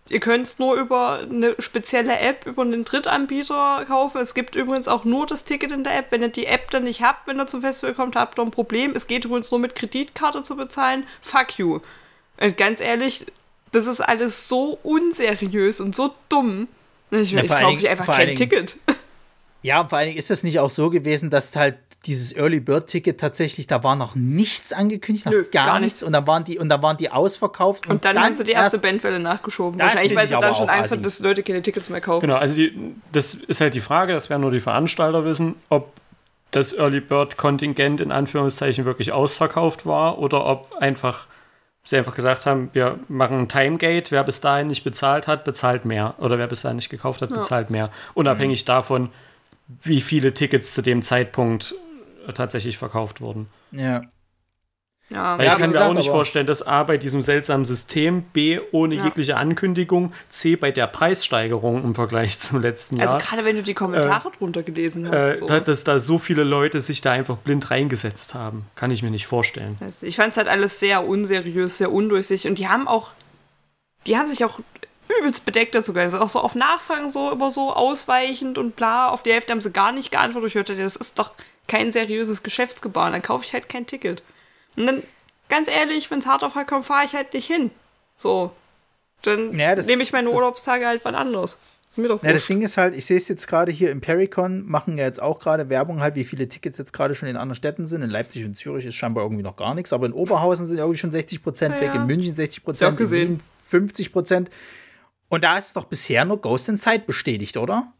ihr 0.09 0.19
könnt 0.19 0.45
es 0.47 0.59
nur 0.59 0.75
über 0.75 1.19
eine 1.19 1.55
spezielle 1.59 2.17
App, 2.19 2.45
über 2.45 2.63
einen 2.63 2.83
Drittanbieter 2.83 3.85
kaufen. 3.87 4.19
Es 4.19 4.33
gibt 4.33 4.55
übrigens 4.55 4.87
auch 4.89 5.05
nur 5.05 5.25
das 5.25 5.45
Ticket 5.45 5.71
in 5.71 5.83
der 5.85 5.97
App. 5.97 6.07
Wenn 6.11 6.21
ihr 6.21 6.27
die 6.29 6.45
App 6.45 6.71
dann 6.71 6.83
nicht 6.83 7.01
habt, 7.01 7.27
wenn 7.27 7.39
ihr 7.39 7.47
zum 7.47 7.61
Festival 7.61 7.93
kommt, 7.95 8.15
habt 8.15 8.37
ihr 8.37 8.43
ein 8.43 8.51
Problem. 8.51 8.91
Es 8.95 9.07
geht 9.07 9.23
übrigens 9.25 9.51
nur 9.51 9.59
mit 9.61 9.75
Kreditkarte 9.75 10.43
zu 10.43 10.55
bezahlen. 10.57 11.05
Fuck 11.21 11.57
you. 11.57 11.79
Und 12.39 12.57
ganz 12.57 12.81
ehrlich, 12.81 13.25
das 13.71 13.87
ist 13.87 14.01
alles 14.01 14.47
so 14.47 14.77
unseriös 14.83 15.79
und 15.79 15.95
so 15.95 16.13
dumm. 16.29 16.67
Ich, 17.11 17.31
Na, 17.33 17.43
ich 17.43 17.49
kaufe 17.49 17.65
Dingen- 17.77 17.87
einfach 17.87 18.05
kein 18.07 18.27
Dingen- 18.27 18.37
Ticket. 18.37 18.77
Ja, 19.63 19.81
und 19.81 19.89
vor 19.89 19.97
allen 19.97 20.07
Dingen 20.09 20.19
ist 20.19 20.29
das 20.29 20.43
nicht 20.43 20.59
auch 20.59 20.69
so 20.69 20.89
gewesen, 20.91 21.29
dass 21.31 21.53
halt 21.55 21.77
dieses 22.05 22.31
Early 22.37 22.59
Bird 22.59 22.87
Ticket 22.87 23.19
tatsächlich, 23.19 23.65
da 23.67 23.83
war 23.83 23.95
noch 23.95 24.13
nichts 24.15 24.71
angekündigt, 24.71 25.25
noch 25.25 25.33
Nö, 25.33 25.45
gar, 25.51 25.65
gar 25.65 25.79
nichts. 25.79 26.03
Und 26.03 26.13
dann 26.13 26.25
waren 26.27 26.43
die, 26.43 26.59
und 26.59 26.69
dann 26.69 26.81
waren 26.83 26.95
die 26.95 27.09
ausverkauft. 27.09 27.87
Und 27.87 28.05
dann, 28.05 28.21
haben 28.21 28.35
sie 28.35 28.43
die 28.45 28.51
erste 28.51 28.77
erst- 28.77 28.83
Bandwelle 28.83 29.19
nachgeschoben. 29.19 29.77
Wahrscheinlich, 29.79 30.15
weil 30.15 30.25
ich 30.25 30.31
sie 30.31 30.39
dann 30.39 30.55
schon 30.55 30.69
Angst 30.69 30.91
hatten, 30.91 31.01
dass 31.03 31.17
die 31.17 31.23
Leute 31.23 31.43
keine 31.43 31.61
Tickets 31.63 31.89
mehr 31.89 31.99
kaufen. 31.99 32.21
Genau, 32.21 32.35
also 32.37 32.55
die, 32.55 32.71
das 33.11 33.33
ist 33.33 33.59
halt 33.59 33.73
die 33.73 33.81
Frage, 33.81 34.13
das 34.13 34.29
werden 34.29 34.43
nur 34.43 34.51
die 34.51 34.59
Veranstalter 34.61 35.25
wissen, 35.25 35.55
ob 35.69 35.91
das 36.51 36.73
Early 36.73 37.01
Bird 37.01 37.35
Kontingent 37.35 37.99
in 37.99 38.11
Anführungszeichen 38.11 38.85
wirklich 38.85 39.11
ausverkauft 39.11 39.85
war 39.85 40.19
oder 40.19 40.45
ob 40.45 40.75
einfach 40.79 41.25
sie 41.89 41.97
einfach 41.97 42.15
gesagt 42.15 42.45
haben, 42.45 42.69
wir 42.73 42.99
machen 43.07 43.39
ein 43.39 43.49
Timegate, 43.49 44.11
wer 44.11 44.23
bis 44.23 44.41
dahin 44.41 44.67
nicht 44.67 44.83
bezahlt 44.83 45.27
hat, 45.27 45.45
bezahlt 45.45 45.85
mehr. 45.85 46.15
Oder 46.17 46.37
wer 46.37 46.47
bis 46.47 46.61
dahin 46.61 46.77
nicht 46.77 46.89
gekauft 46.89 47.21
hat, 47.21 47.29
bezahlt 47.29 47.69
mehr, 47.69 47.91
unabhängig 48.13 48.65
davon, 48.65 49.09
wie 49.81 50.01
viele 50.01 50.33
Tickets 50.33 50.73
zu 50.73 50.81
dem 50.81 51.01
Zeitpunkt 51.01 51.75
tatsächlich 52.33 52.77
verkauft 52.77 53.21
wurden. 53.21 53.47
Ja. 53.71 54.01
Ja, 55.09 55.37
Weil 55.37 55.45
ich 55.47 55.51
kann 55.53 55.61
mir 55.61 55.67
gesagt, 55.67 55.89
auch 55.89 55.93
nicht 55.93 56.09
aber- 56.09 56.17
vorstellen, 56.17 56.47
dass 56.47 56.67
A 56.67 56.83
bei 56.83 56.97
diesem 56.97 57.21
seltsamen 57.21 57.63
System, 57.63 58.23
B 58.23 58.59
ohne 58.73 58.95
Ja. 58.95 59.05
jegliche 59.05 59.37
Ankündigung, 59.37 60.11
C 60.27 60.57
bei 60.57 60.71
der 60.71 60.85
Preissteigerung 60.87 61.81
im 61.85 61.95
Vergleich 61.95 62.37
zum 62.39 62.61
letzten 62.61 62.97
Jahr. 62.97 63.13
also 63.13 63.25
gerade 63.25 63.45
wenn 63.45 63.55
du 63.55 63.63
die 63.63 63.73
Kommentare 63.73 64.31
drunter 64.37 64.63
gelesen 64.63 65.07
hast. 65.09 65.15
äh, 65.15 65.37
so. 65.37 65.45
da- 65.45 65.61
dass 65.61 65.85
da 65.85 65.99
so 65.99 66.17
viele 66.19 66.43
Leute 66.43 66.81
sich 66.81 66.99
da 67.01 67.13
einfach 67.13 67.37
blind 67.37 67.71
reingesetzt 67.71 68.33
haben. 68.35 68.65
Kann 68.75 68.91
ich 68.91 69.01
mir 69.01 69.09
nicht 69.11 69.27
vorstellen. 69.27 69.77
Ich 70.01 70.17
fand 70.17 70.31
es 70.31 70.37
halt 70.37 70.49
alles 70.49 70.79
sehr 70.81 71.07
unseriös, 71.07 71.77
sehr 71.77 71.93
undurchsichtig. 71.93 72.49
Und 72.49 72.59
die 72.59 72.67
haben 72.67 72.85
auch, 72.89 73.11
die 74.07 74.17
haben 74.17 74.27
sich 74.27 74.43
auch 74.43 74.59
übelst 75.21 75.45
bedeckt 75.45 75.73
dazu 75.73 75.93
gehalten. 75.93 76.13
Also 76.15 76.25
auch 76.25 76.29
so 76.29 76.41
auf 76.41 76.53
Nachfragen 76.53 77.09
so 77.09 77.31
immer 77.31 77.49
so 77.49 77.71
ausweichend 77.73 78.57
und 78.57 78.75
bla. 78.75 79.07
Auf 79.07 79.23
die 79.23 79.31
Hälfte 79.31 79.53
haben 79.53 79.61
sie 79.61 79.71
gar 79.71 79.93
nicht 79.93 80.11
geantwortet. 80.11 80.49
Ich 80.49 80.55
hörte, 80.55 80.75
das 80.75 80.97
ist 80.97 81.17
doch 81.17 81.31
kein 81.67 81.93
seriöses 81.93 82.43
Geschäftsgebaren. 82.43 83.13
Dann 83.13 83.21
kaufe 83.21 83.45
ich 83.45 83.53
halt 83.53 83.69
kein 83.69 83.87
Ticket. 83.87 84.21
Und 84.77 84.85
dann, 84.85 85.03
ganz 85.49 85.67
ehrlich, 85.67 86.09
wenn 86.11 86.19
es 86.19 86.25
hart 86.27 86.43
auf 86.43 86.55
hart 86.55 86.67
kommt, 86.67 86.85
fahre 86.85 87.05
ich 87.05 87.13
halt 87.13 87.33
nicht 87.33 87.47
hin. 87.47 87.71
So. 88.15 88.51
Dann 89.23 89.57
Ja, 89.57 89.75
nehme 89.75 90.03
ich 90.03 90.13
meine 90.13 90.29
Urlaubstage 90.29 90.85
halt 90.87 91.01
wann 91.03 91.15
anders. 91.15 91.61
Ist 91.89 91.97
mir 91.97 92.07
doch 92.09 92.21
Ja, 92.23 92.33
das. 92.33 92.45
Ding 92.45 92.61
ist 92.61 92.77
halt, 92.77 92.95
ich 92.95 93.05
sehe 93.05 93.17
es 93.17 93.27
jetzt 93.27 93.47
gerade 93.47 93.71
hier 93.71 93.91
im 93.91 94.01
Pericon, 94.01 94.65
machen 94.67 94.97
ja 94.97 95.05
jetzt 95.05 95.21
auch 95.21 95.39
gerade 95.39 95.69
Werbung 95.69 96.01
halt, 96.01 96.15
wie 96.15 96.23
viele 96.25 96.47
Tickets 96.47 96.77
jetzt 96.77 96.93
gerade 96.93 97.15
schon 97.15 97.27
in 97.29 97.35
anderen 97.37 97.55
Städten 97.55 97.87
sind. 97.87 98.01
In 98.03 98.09
Leipzig 98.09 98.45
und 98.45 98.55
Zürich 98.55 98.85
ist 98.85 98.95
scheinbar 98.95 99.23
irgendwie 99.23 99.41
noch 99.43 99.55
gar 99.55 99.73
nichts, 99.73 99.93
aber 99.93 100.05
in 100.05 100.13
Oberhausen 100.13 100.67
sind 100.67 100.77
irgendwie 100.77 100.97
schon 100.99 101.11
60 101.11 101.41
Prozent 101.41 101.75
Ja, 101.75 101.81
weg, 101.81 101.95
in 101.95 102.05
München 102.05 102.35
60 102.35 102.57
Ich 102.59 102.63
Prozent, 102.63 102.91
in 102.91 102.97
gesehen. 102.97 103.29
Wien 103.29 103.41
50 103.67 104.11
Prozent. 104.13 104.51
Und 105.29 105.43
da 105.43 105.57
ist 105.57 105.75
doch 105.75 105.85
bisher 105.85 106.23
nur 106.25 106.39
Ghost 106.41 106.69
in 106.69 106.77
Sight 106.77 107.07
bestätigt, 107.07 107.57
oder? 107.57 107.91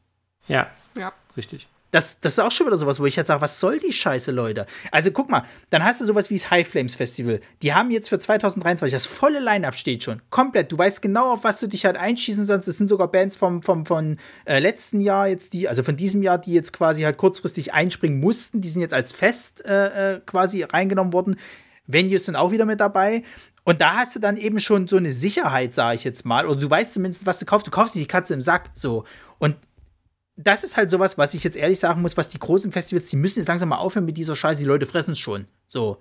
Ja, 0.48 0.70
Ja. 0.98 1.12
richtig. 1.36 1.68
Das, 1.92 2.20
das 2.20 2.34
ist 2.34 2.40
auch 2.40 2.52
schon 2.52 2.68
wieder 2.68 2.78
sowas, 2.78 3.00
wo 3.00 3.06
ich 3.06 3.16
jetzt 3.16 3.28
sage, 3.28 3.42
was 3.42 3.60
soll 3.60 3.80
die 3.80 3.94
Scheiße, 3.94 4.32
Leute? 4.32 4.66
Also 4.92 5.12
guck 5.12 5.30
mal, 5.30 5.46
dann 5.70 5.86
hast 5.86 6.02
du 6.02 6.06
sowas 6.06 6.30
wie 6.30 6.36
das 6.36 6.52
High 6.52 6.68
Flames 6.68 6.96
Festival. 6.96 7.40
Die 7.62 7.74
haben 7.74 7.92
jetzt 7.92 8.10
für 8.10 8.20
2023, 8.20 8.92
das 8.94 9.06
volle 9.06 9.40
Line-Up 9.40 9.76
steht 9.76 10.04
schon. 10.04 10.22
Komplett. 10.30 10.72
Du 10.72 10.78
weißt 10.78 11.02
genau, 11.02 11.32
auf 11.32 11.46
was 11.46 11.60
du 11.60 11.68
dich 11.68 11.86
halt 11.86 11.96
einschießen 11.96 12.46
sollst. 12.46 12.68
Es 12.68 12.78
sind 12.78 12.90
sogar 12.90 13.10
Bands 13.10 13.38
vom, 13.38 13.64
vom, 13.64 13.86
von 13.86 14.18
äh, 14.46 14.60
letzten 14.60 15.00
Jahr 15.00 15.28
jetzt, 15.30 15.54
die, 15.54 15.70
also 15.70 15.82
von 15.82 15.96
diesem 15.96 16.22
Jahr, 16.24 16.38
die 16.38 16.54
jetzt 16.54 16.74
quasi 16.74 17.04
halt 17.04 17.18
kurzfristig 17.18 17.74
einspringen 17.74 18.20
mussten. 18.20 18.60
Die 18.60 18.70
sind 18.70 18.82
jetzt 18.82 18.94
als 18.94 19.14
Fest 19.14 19.64
äh, 19.66 20.16
äh, 20.16 20.20
quasi 20.26 20.64
reingenommen 20.64 21.14
worden. 21.14 21.38
Venues 21.86 22.26
sind 22.26 22.36
auch 22.36 22.52
wieder 22.52 22.66
mit 22.66 22.82
dabei. 22.82 23.24
Und 23.64 23.82
da 23.82 23.98
hast 23.98 24.16
du 24.16 24.20
dann 24.20 24.38
eben 24.38 24.60
schon 24.60 24.88
so 24.88 24.98
eine 24.98 25.12
Sicherheit, 25.12 25.74
sage 25.74 25.96
ich 25.96 26.04
jetzt 26.04 26.26
mal. 26.26 26.46
Oder 26.46 26.60
du 26.60 26.70
weißt 26.70 26.94
zumindest, 26.94 27.26
was 27.26 27.40
du 27.40 27.46
kaufst. 27.46 27.68
Du 27.68 27.72
kaufst 27.72 27.96
dir 27.96 28.00
die 28.00 28.08
Katze 28.08 28.34
im 28.34 28.42
Sack. 28.42 28.70
So. 28.74 29.04
Und 29.40 29.56
das 30.38 30.64
ist 30.64 30.78
halt 30.78 30.90
sowas, 30.90 31.18
was 31.18 31.34
ich 31.34 31.44
jetzt 31.44 31.58
ehrlich 31.58 31.80
sagen 31.80 32.02
muss, 32.02 32.16
was 32.16 32.30
die 32.30 32.40
großen 32.40 32.72
Festivals, 32.72 33.10
die 33.10 33.16
müssen 33.16 33.40
jetzt 33.40 33.48
langsam 33.48 33.70
mal 33.70 33.78
aufhören 33.78 34.06
mit 34.06 34.18
dieser 34.18 34.36
Scheiße. 34.36 34.62
Die 34.62 34.68
Leute 34.68 34.86
fressen 34.86 35.12
es 35.12 35.20
schon. 35.20 35.48
So. 35.66 35.98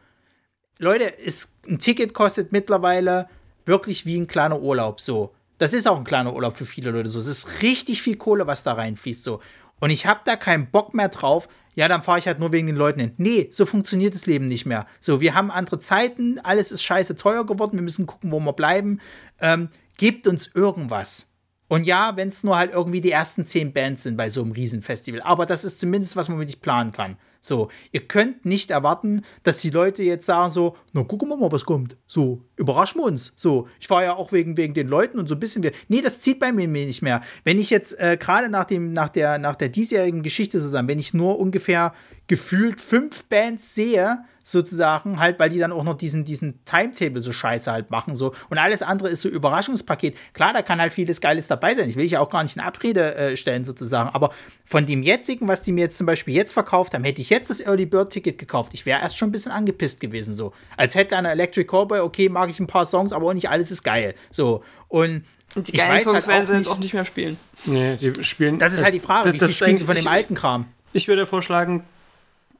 Leute, 0.78 1.04
ist, 1.04 1.54
ein 1.66 1.78
Ticket 1.78 2.12
kostet 2.12 2.52
mittlerweile 2.52 3.28
wirklich 3.64 4.04
wie 4.04 4.18
ein 4.18 4.26
kleiner 4.26 4.60
Urlaub. 4.60 5.00
So. 5.00 5.34
Das 5.56 5.72
ist 5.72 5.88
auch 5.88 5.96
ein 5.96 6.04
kleiner 6.04 6.34
Urlaub 6.34 6.58
für 6.58 6.66
viele 6.66 6.90
Leute 6.90 7.08
so. 7.08 7.18
Es 7.18 7.26
ist 7.26 7.62
richtig 7.62 8.02
viel 8.02 8.16
Kohle, 8.16 8.46
was 8.46 8.62
da 8.62 8.74
reinfließt. 8.74 9.24
So. 9.24 9.40
Und 9.80 9.88
ich 9.88 10.04
habe 10.04 10.20
da 10.24 10.36
keinen 10.36 10.70
Bock 10.70 10.92
mehr 10.92 11.08
drauf. 11.08 11.48
Ja, 11.74 11.88
dann 11.88 12.02
fahre 12.02 12.18
ich 12.18 12.26
halt 12.26 12.38
nur 12.38 12.52
wegen 12.52 12.66
den 12.66 12.76
Leuten 12.76 13.00
hin. 13.00 13.12
Nee, 13.16 13.48
so 13.50 13.64
funktioniert 13.64 14.14
das 14.14 14.26
Leben 14.26 14.48
nicht 14.48 14.66
mehr. 14.66 14.86
So, 15.00 15.20
wir 15.20 15.34
haben 15.34 15.50
andere 15.50 15.78
Zeiten, 15.78 16.38
alles 16.38 16.72
ist 16.72 16.82
scheiße 16.82 17.16
teuer 17.16 17.44
geworden, 17.44 17.76
wir 17.76 17.82
müssen 17.82 18.06
gucken, 18.06 18.32
wo 18.32 18.40
wir 18.40 18.54
bleiben. 18.54 19.00
Ähm, 19.40 19.68
gebt 19.98 20.26
uns 20.26 20.50
irgendwas. 20.54 21.30
Und 21.68 21.86
ja, 21.86 22.16
wenn 22.16 22.28
es 22.28 22.44
nur 22.44 22.56
halt 22.56 22.72
irgendwie 22.72 23.00
die 23.00 23.10
ersten 23.10 23.44
zehn 23.44 23.72
Bands 23.72 24.04
sind 24.04 24.16
bei 24.16 24.30
so 24.30 24.42
einem 24.42 24.52
Riesenfestival. 24.52 25.20
Aber 25.22 25.46
das 25.46 25.64
ist 25.64 25.80
zumindest, 25.80 26.16
was 26.16 26.28
man 26.28 26.38
wirklich 26.38 26.60
planen 26.60 26.92
kann. 26.92 27.16
So, 27.46 27.68
ihr 27.92 28.00
könnt 28.00 28.44
nicht 28.44 28.72
erwarten, 28.72 29.22
dass 29.44 29.60
die 29.60 29.70
Leute 29.70 30.02
jetzt 30.02 30.26
sagen 30.26 30.50
so, 30.50 30.76
na 30.92 31.04
gucken 31.04 31.28
wir 31.28 31.36
mal, 31.36 31.52
was 31.52 31.64
kommt. 31.64 31.96
So, 32.06 32.42
überraschen 32.56 33.00
wir 33.00 33.04
uns. 33.04 33.34
So, 33.36 33.68
ich 33.78 33.88
war 33.88 34.02
ja 34.02 34.16
auch 34.16 34.32
wegen, 34.32 34.56
wegen 34.56 34.74
den 34.74 34.88
Leuten 34.88 35.18
und 35.18 35.28
so 35.28 35.36
ein 35.36 35.40
bisschen. 35.40 35.64
Nee, 35.86 36.02
das 36.02 36.20
zieht 36.20 36.40
bei 36.40 36.50
mir 36.50 36.66
nicht 36.66 37.02
mehr. 37.02 37.22
Wenn 37.44 37.60
ich 37.60 37.70
jetzt 37.70 37.98
äh, 38.00 38.16
gerade 38.16 38.48
nach, 38.48 38.68
nach, 38.70 39.10
der, 39.10 39.38
nach 39.38 39.54
der 39.54 39.68
diesjährigen 39.68 40.24
Geschichte 40.24 40.58
sozusagen, 40.58 40.88
wenn 40.88 40.98
ich 40.98 41.14
nur 41.14 41.38
ungefähr 41.38 41.94
gefühlt 42.26 42.80
fünf 42.80 43.24
Bands 43.24 43.74
sehe, 43.74 44.24
sozusagen, 44.46 45.18
halt, 45.18 45.40
weil 45.40 45.50
die 45.50 45.58
dann 45.58 45.72
auch 45.72 45.82
noch 45.82 45.98
diesen, 45.98 46.24
diesen 46.24 46.64
Timetable 46.64 47.20
so 47.20 47.32
scheiße 47.32 47.70
halt 47.70 47.90
machen, 47.90 48.14
so. 48.14 48.32
Und 48.48 48.58
alles 48.58 48.80
andere 48.80 49.08
ist 49.08 49.22
so 49.22 49.28
Überraschungspaket. 49.28 50.16
Klar, 50.34 50.52
da 50.52 50.62
kann 50.62 50.80
halt 50.80 50.92
vieles 50.92 51.20
Geiles 51.20 51.48
dabei 51.48 51.74
sein. 51.74 51.90
Ich 51.90 51.96
will 51.96 52.04
ja 52.06 52.20
auch 52.20 52.30
gar 52.30 52.44
nicht 52.44 52.54
in 52.54 52.62
Abrede 52.62 53.16
äh, 53.16 53.36
stellen, 53.36 53.64
sozusagen. 53.64 54.08
Aber 54.10 54.30
von 54.64 54.86
dem 54.86 55.02
jetzigen, 55.02 55.48
was 55.48 55.64
die 55.64 55.72
mir 55.72 55.80
jetzt 55.80 55.98
zum 55.98 56.06
Beispiel 56.06 56.32
jetzt 56.32 56.52
verkauft 56.52 56.94
haben, 56.94 57.02
hätte 57.02 57.20
ich 57.20 57.28
jetzt 57.28 57.50
das 57.50 57.58
Early 57.58 57.86
Bird 57.86 58.12
Ticket 58.12 58.38
gekauft. 58.38 58.72
Ich 58.72 58.86
wäre 58.86 59.00
erst 59.00 59.18
schon 59.18 59.30
ein 59.30 59.32
bisschen 59.32 59.50
angepisst 59.50 59.98
gewesen, 59.98 60.32
so. 60.32 60.52
Als 60.76 60.94
hätte 60.94 61.16
einer 61.16 61.32
Electric 61.32 61.66
Cowboy, 61.66 61.98
okay, 61.98 62.28
mag 62.28 62.48
ich 62.48 62.60
ein 62.60 62.68
paar 62.68 62.86
Songs, 62.86 63.12
aber 63.12 63.26
auch 63.26 63.34
nicht 63.34 63.50
alles 63.50 63.72
ist 63.72 63.82
geil. 63.82 64.14
So. 64.30 64.62
Und, 64.86 65.24
Und 65.56 65.66
die 65.66 65.74
ich 65.74 65.82
weiß 65.82 66.04
Songs 66.04 66.14
halt 66.14 66.28
werden 66.28 66.46
sie 66.46 66.54
jetzt 66.54 66.68
auch 66.68 66.78
nicht 66.78 66.94
mehr 66.94 67.04
spielen. 67.04 67.36
Nee, 67.64 67.96
die 67.96 68.22
spielen. 68.22 68.60
das 68.60 68.74
ist 68.74 68.84
halt 68.84 68.94
die 68.94 69.00
Frage, 69.00 69.26
wie 69.26 69.30
viel 69.32 69.40
das 69.40 69.50
ist 69.50 69.56
spielen 69.56 69.76
sie 69.76 69.86
von 69.86 69.96
dem 69.96 70.06
alten 70.06 70.36
Kram? 70.36 70.66
Ich 70.92 71.08
würde 71.08 71.26
vorschlagen, 71.26 71.82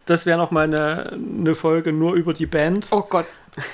das 0.07 0.25
wäre 0.25 0.39
noch 0.39 0.51
mal 0.51 0.65
eine, 0.65 1.13
eine 1.13 1.55
Folge 1.55 1.93
nur 1.93 2.15
über 2.15 2.33
die 2.33 2.47
Band. 2.47 2.89
Oh 2.91 3.03
Gott. 3.03 3.27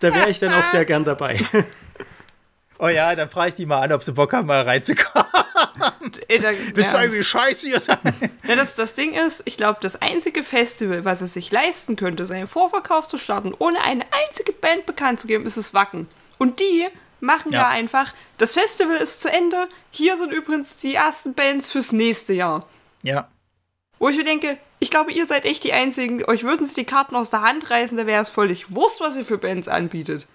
Da 0.00 0.14
wäre 0.14 0.28
ich 0.28 0.38
dann 0.38 0.52
auch 0.52 0.66
sehr 0.66 0.84
gern 0.84 1.04
dabei. 1.04 1.38
Oh 2.78 2.88
ja, 2.88 3.14
dann 3.14 3.30
frage 3.30 3.50
ich 3.50 3.54
die 3.54 3.66
mal 3.66 3.80
an, 3.80 3.92
ob 3.92 4.02
sie 4.02 4.12
Bock 4.12 4.32
haben, 4.32 4.48
mal 4.48 4.62
reinzukommen. 4.62 5.26
Ey, 6.28 6.40
da, 6.40 6.50
Bist 6.74 6.92
ja. 6.92 6.98
du 6.98 7.04
irgendwie 7.04 7.22
scheiße 7.22 7.68
ihr 7.68 7.78
seid? 7.78 8.00
Ja, 8.46 8.56
das, 8.56 8.74
das 8.74 8.94
Ding 8.94 9.14
ist, 9.14 9.42
ich 9.44 9.56
glaube, 9.56 9.78
das 9.80 10.02
einzige 10.02 10.42
Festival, 10.42 11.04
was 11.04 11.20
es 11.20 11.34
sich 11.34 11.52
leisten 11.52 11.94
könnte, 11.94 12.26
seinen 12.26 12.48
Vorverkauf 12.48 13.06
zu 13.06 13.16
starten, 13.16 13.54
ohne 13.58 13.80
eine 13.80 14.04
einzige 14.10 14.52
Band 14.52 14.86
bekannt 14.86 15.20
zu 15.20 15.28
geben, 15.28 15.46
ist 15.46 15.56
das 15.56 15.72
Wacken. 15.72 16.08
Und 16.38 16.58
die 16.60 16.86
machen 17.20 17.52
ja. 17.52 17.60
Ja. 17.60 17.68
einfach, 17.68 18.12
das 18.38 18.54
Festival 18.54 18.96
ist 18.96 19.22
zu 19.22 19.30
Ende, 19.30 19.68
hier 19.90 20.16
sind 20.16 20.32
übrigens 20.32 20.76
die 20.76 20.94
ersten 20.94 21.34
Bands 21.34 21.70
fürs 21.70 21.92
nächste 21.92 22.32
Jahr. 22.32 22.68
Ja. 23.02 23.28
Wo 23.98 24.08
ich 24.08 24.16
mir 24.16 24.24
denke, 24.24 24.58
ich 24.84 24.90
glaube, 24.90 25.12
ihr 25.12 25.26
seid 25.26 25.46
echt 25.46 25.64
die 25.64 25.72
Einzigen, 25.72 26.22
euch 26.26 26.44
würden 26.44 26.66
sie 26.66 26.74
die 26.74 26.84
Karten 26.84 27.16
aus 27.16 27.30
der 27.30 27.40
Hand 27.40 27.70
reißen, 27.70 27.96
da 27.96 28.06
wäre 28.06 28.20
es 28.22 28.28
völlig 28.28 28.70
wurscht, 28.74 29.00
was 29.00 29.16
ihr 29.16 29.24
für 29.24 29.38
Bands 29.38 29.66
anbietet. 29.66 30.26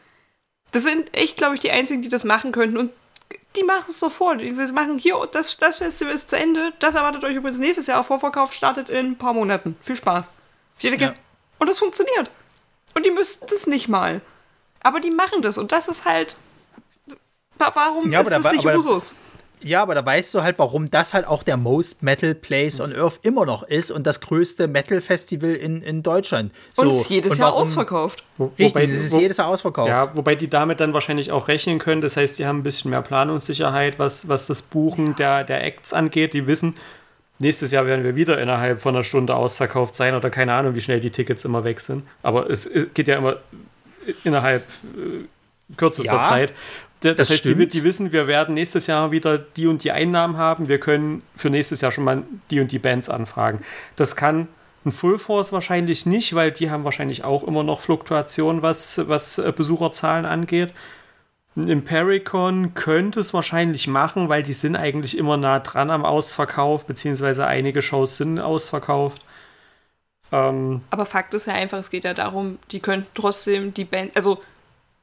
Das 0.71 0.81
sind 0.83 1.15
echt, 1.15 1.37
glaube 1.37 1.53
ich, 1.55 1.61
die 1.61 1.69
Einzigen, 1.71 2.01
die 2.01 2.09
das 2.09 2.23
machen 2.23 2.51
könnten 2.51 2.77
und 2.77 2.91
die 3.55 3.63
machen 3.63 3.85
es 3.89 3.99
sofort. 3.99 4.41
Die 4.41 4.51
machen 4.51 4.97
hier, 4.97 5.15
das, 5.31 5.55
das 5.57 5.77
Festival 5.77 6.13
ist 6.15 6.31
zu 6.31 6.35
Ende, 6.37 6.73
das 6.79 6.95
erwartet 6.95 7.23
euch 7.23 7.35
übrigens 7.35 7.59
nächstes 7.59 7.85
Jahr. 7.87 8.03
Vorverkauf 8.03 8.51
startet 8.53 8.89
in 8.89 9.05
ein 9.11 9.17
paar 9.17 9.33
Monaten. 9.33 9.75
Viel 9.81 9.97
Spaß. 9.97 10.31
Ich 10.79 10.89
denke, 10.89 11.05
Ja. 11.05 11.15
und 11.59 11.69
das 11.69 11.77
funktioniert. 11.79 12.31
Und 12.95 13.05
die 13.05 13.11
müssten 13.11 13.45
das 13.49 13.67
nicht 13.67 13.87
mal. 13.87 14.21
Aber 14.81 14.99
die 14.99 15.11
machen 15.11 15.41
das 15.43 15.57
und 15.59 15.71
das 15.71 15.87
ist 15.87 16.05
halt. 16.05 16.35
wa- 17.57 17.71
Warum 17.73 18.11
Ja, 18.11 18.21
ist 18.21 18.31
da 18.31 18.35
das 18.35 18.45
war- 18.45 18.51
nicht 18.53 18.65
aber- 18.65 18.77
Usus? 18.77 19.13
Ja, 19.61 19.81
aber 19.81 19.93
da 19.93 20.05
weißt 20.05 20.33
du 20.33 20.41
halt, 20.41 20.57
warum 20.57 20.89
das 20.89 21.13
halt 21.13 21.27
auch 21.27 21.43
der 21.43 21.57
Most 21.57 22.01
Metal 22.01 22.33
Place 22.33 22.79
on 22.79 22.95
Earth 22.95 23.19
immer 23.23 23.45
noch 23.45 23.63
ist 23.63 23.91
und 23.91 24.07
das 24.07 24.21
größte 24.21 24.67
Metal 24.69 25.01
Festival 25.01 25.51
in, 25.53 25.81
in 25.81 26.01
Deutschland. 26.01 26.53
So, 26.73 26.83
und 26.83 26.87
es 26.95 27.01
ist 27.01 27.09
jedes 27.09 27.31
und 27.33 27.37
Jahr 27.39 27.49
warum- 27.51 27.63
ausverkauft. 27.63 28.23
Wo- 28.37 28.45
Richtig, 28.57 28.73
wobei- 28.75 28.85
das 28.87 29.01
ist 29.01 29.11
wo- 29.11 29.19
jedes 29.19 29.35
Jahr 29.37 29.47
ausverkauft. 29.47 29.89
Ja, 29.89 30.15
wobei 30.15 30.35
die 30.35 30.49
damit 30.49 30.79
dann 30.79 30.93
wahrscheinlich 30.93 31.31
auch 31.33 31.49
rechnen 31.49 31.77
können. 31.79 31.99
Das 32.01 32.15
heißt, 32.15 32.39
die 32.39 32.45
haben 32.45 32.59
ein 32.59 32.63
bisschen 32.63 32.91
mehr 32.91 33.01
Planungssicherheit, 33.01 33.99
was, 33.99 34.29
was 34.29 34.47
das 34.47 34.61
Buchen 34.61 35.15
der, 35.17 35.43
der 35.43 35.61
Acts 35.63 35.91
angeht. 35.93 36.33
Die 36.33 36.47
wissen, 36.47 36.75
nächstes 37.39 37.71
Jahr 37.71 37.85
werden 37.85 38.05
wir 38.05 38.15
wieder 38.15 38.39
innerhalb 38.41 38.79
von 38.79 38.95
einer 38.95 39.03
Stunde 39.03 39.35
ausverkauft 39.35 39.93
sein 39.95 40.15
oder 40.15 40.29
keine 40.29 40.53
Ahnung, 40.53 40.73
wie 40.75 40.81
schnell 40.81 41.01
die 41.01 41.09
Tickets 41.09 41.43
immer 41.43 41.65
weg 41.65 41.81
sind. 41.81 42.03
Aber 42.23 42.49
es, 42.49 42.65
es 42.65 42.93
geht 42.93 43.09
ja 43.09 43.17
immer 43.17 43.35
innerhalb 44.23 44.63
äh, 44.95 45.25
kürzester 45.75 46.13
Ja, 46.15 46.23
Zeit. 46.23 46.53
Das, 47.01 47.15
das 47.15 47.29
heißt, 47.29 47.45
die, 47.45 47.67
die 47.67 47.83
wissen, 47.83 48.11
wir 48.11 48.27
werden 48.27 48.55
nächstes 48.55 48.87
Jahr 48.87 49.11
wieder 49.11 49.37
die 49.37 49.67
und 49.67 49.83
die 49.83 49.91
Einnahmen 49.91 50.37
haben. 50.37 50.67
Wir 50.67 50.79
können 50.79 51.21
für 51.35 51.49
nächstes 51.49 51.81
Jahr 51.81 51.91
schon 51.91 52.03
mal 52.03 52.23
die 52.51 52.59
und 52.59 52.71
die 52.71 52.79
Bands 52.79 53.09
anfragen. 53.09 53.61
Das 53.95 54.15
kann 54.15 54.49
ein 54.85 54.91
Full 54.91 55.17
Force 55.17 55.53
wahrscheinlich 55.53 56.05
nicht, 56.05 56.35
weil 56.35 56.51
die 56.51 56.71
haben 56.71 56.83
wahrscheinlich 56.83 57.23
auch 57.23 57.43
immer 57.43 57.63
noch 57.63 57.79
Fluktuationen, 57.79 58.61
was, 58.61 59.07
was 59.07 59.37
äh, 59.37 59.53
Besucherzahlen 59.55 60.25
angeht. 60.25 60.73
Ein 61.55 61.67
Impericon 61.67 62.73
könnte 62.73 63.19
es 63.19 63.33
wahrscheinlich 63.33 63.87
machen, 63.87 64.29
weil 64.29 64.43
die 64.43 64.53
sind 64.53 64.75
eigentlich 64.75 65.17
immer 65.17 65.35
nah 65.35 65.59
dran 65.59 65.89
am 65.91 66.05
Ausverkauf, 66.05 66.85
beziehungsweise 66.85 67.47
einige 67.47 67.81
Shows 67.81 68.17
sind 68.17 68.39
ausverkauft. 68.39 69.21
Ähm, 70.31 70.81
Aber 70.89 71.05
Fakt 71.05 71.33
ist 71.33 71.47
ja 71.47 71.53
einfach, 71.53 71.79
es 71.79 71.89
geht 71.89 72.03
ja 72.03 72.13
darum, 72.13 72.59
die 72.71 72.79
können 72.79 73.05
trotzdem 73.13 73.73
die 73.73 73.85
Band, 73.85 74.15
also 74.15 74.41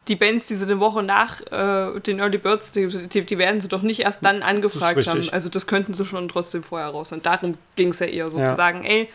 die 0.08 0.16
Bands, 0.16 0.46
die 0.46 0.54
sie 0.54 0.64
eine 0.64 0.78
Woche 0.78 1.02
nach 1.02 1.40
äh, 1.50 2.00
den 2.00 2.20
Early 2.20 2.38
Birds, 2.38 2.72
die, 2.72 3.08
die, 3.08 3.24
die 3.24 3.38
werden 3.38 3.60
sie 3.60 3.68
doch 3.68 3.82
nicht 3.82 4.00
erst 4.00 4.24
dann 4.24 4.42
angefragt 4.42 5.06
haben. 5.06 5.28
Also 5.30 5.48
das 5.48 5.66
könnten 5.66 5.94
sie 5.94 6.04
schon 6.04 6.28
trotzdem 6.28 6.62
vorher 6.62 6.88
raus. 6.88 7.12
Und 7.12 7.26
darum 7.26 7.58
ging 7.74 7.90
es 7.90 7.98
ja 7.98 8.06
eher 8.06 8.30
sozusagen, 8.30 8.84
ey, 8.84 9.08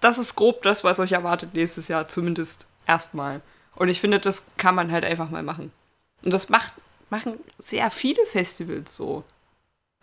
das 0.00 0.18
ist 0.18 0.36
grob 0.36 0.62
das, 0.62 0.84
was 0.84 1.00
euch 1.00 1.12
erwartet 1.12 1.54
nächstes 1.54 1.88
Jahr, 1.88 2.08
zumindest 2.08 2.66
erstmal. 2.86 3.40
Und 3.74 3.88
ich 3.88 4.00
finde, 4.00 4.18
das 4.18 4.52
kann 4.56 4.74
man 4.74 4.92
halt 4.92 5.04
einfach 5.04 5.30
mal 5.30 5.42
machen. 5.42 5.72
Und 6.24 6.32
das 6.32 6.48
macht, 6.48 6.72
machen 7.10 7.34
sehr 7.58 7.90
viele 7.90 8.24
Festivals 8.26 8.96
so. 8.96 9.24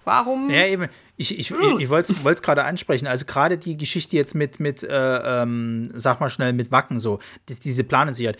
Warum? 0.05 0.49
Ja, 0.49 0.65
eben. 0.65 0.87
Ich, 1.17 1.37
ich, 1.37 1.51
ich, 1.51 1.79
ich 1.79 1.89
wollte 1.89 2.13
es 2.13 2.41
gerade 2.41 2.63
ansprechen. 2.63 3.05
Also 3.05 3.25
gerade 3.25 3.57
die 3.57 3.77
Geschichte 3.77 4.15
jetzt 4.15 4.33
mit, 4.33 4.59
mit 4.59 4.81
äh, 4.81 4.87
ähm, 5.41 5.91
sag 5.93 6.19
mal 6.19 6.29
schnell, 6.29 6.53
mit 6.53 6.71
Wacken 6.71 6.99
so, 6.99 7.19
die, 7.47 7.55
diese 7.55 7.83
Planungssicherheit. 7.83 8.39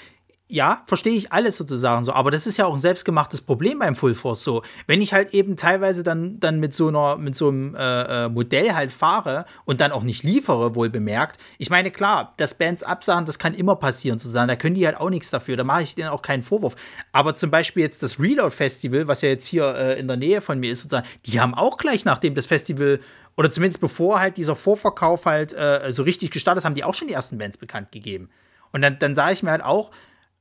Ja, 0.52 0.82
verstehe 0.88 1.14
ich 1.14 1.32
alles 1.32 1.58
sozusagen 1.58 2.04
so, 2.04 2.12
aber 2.12 2.32
das 2.32 2.48
ist 2.48 2.58
ja 2.58 2.66
auch 2.66 2.74
ein 2.74 2.80
selbstgemachtes 2.80 3.42
Problem 3.42 3.78
beim 3.78 3.94
Full 3.94 4.16
Force 4.16 4.44
so. 4.44 4.64
Wenn 4.88 5.00
ich 5.00 5.14
halt 5.14 5.32
eben 5.36 5.58
teilweise 5.58 6.02
dann, 6.02 6.40
dann 6.40 6.60
mit 6.60 6.74
so 6.74 6.88
einer, 6.88 7.18
mit 7.18 7.36
so 7.36 7.50
einem 7.50 7.76
äh, 7.76 8.26
äh, 8.26 8.30
Modell 8.30 8.74
halt 8.74 8.92
fahre 8.92 9.46
und 9.66 9.80
dann 9.80 9.92
auch 9.92 10.02
nicht 10.02 10.24
liefere, 10.24 10.74
wohl 10.74 10.90
bemerkt. 10.90 11.40
Ich 11.60 11.70
meine, 11.70 11.92
klar, 11.92 12.34
dass 12.38 12.56
Bands 12.56 12.82
absagen, 12.82 13.28
das 13.28 13.38
kann 13.38 13.54
immer 13.54 13.76
passieren 13.76 14.18
sozusagen. 14.18 14.48
Da 14.48 14.56
können 14.56 14.74
die 14.74 14.88
halt 14.88 14.98
auch 14.98 15.12
nichts 15.12 15.30
dafür. 15.30 15.56
Da 15.56 15.64
mache 15.64 15.84
ich 15.84 15.94
denen 15.94 16.10
auch 16.10 16.24
keinen 16.24 16.42
Vorwurf. 16.42 16.76
Aber 17.12 17.36
zum 17.36 17.52
Beispiel 17.52 17.84
jetzt 17.84 18.02
das 18.02 18.20
Reload 18.20 18.50
Festival, 18.50 19.08
was 19.08 19.22
ja 19.22 19.30
jetzt 19.30 19.46
hier 19.46 19.76
äh, 19.76 20.00
in 20.00 20.08
der 20.08 20.18
Nähe 20.18 20.42
von 20.42 20.60
mir 20.60 20.72
ist, 20.72 20.80
sozusagen, 20.80 21.06
die 21.28 21.40
haben 21.40 21.54
auch 21.54 21.78
gleich 21.78 22.06
nachdem 22.06 22.34
das 22.34 22.48
Festival 22.48 23.00
oder 23.38 23.52
zumindest 23.52 23.82
bevor 23.82 24.20
halt 24.20 24.38
dieser 24.38 24.56
Vorverkauf 24.56 25.28
halt 25.28 25.54
äh, 25.54 25.92
so 25.92 26.02
richtig 26.02 26.32
gestartet, 26.32 26.66
haben 26.66 26.74
die 26.74 26.84
auch 26.84 26.96
schon 26.96 27.08
die 27.08 27.14
ersten 27.14 27.38
Bands 27.38 27.60
bekannt 27.60 27.92
gegeben. 27.92 28.30
Und 28.72 28.82
dann, 28.82 28.98
dann 28.98 29.14
sage 29.14 29.34
ich 29.34 29.44
mir 29.44 29.52
halt 29.52 29.64
auch, 29.64 29.92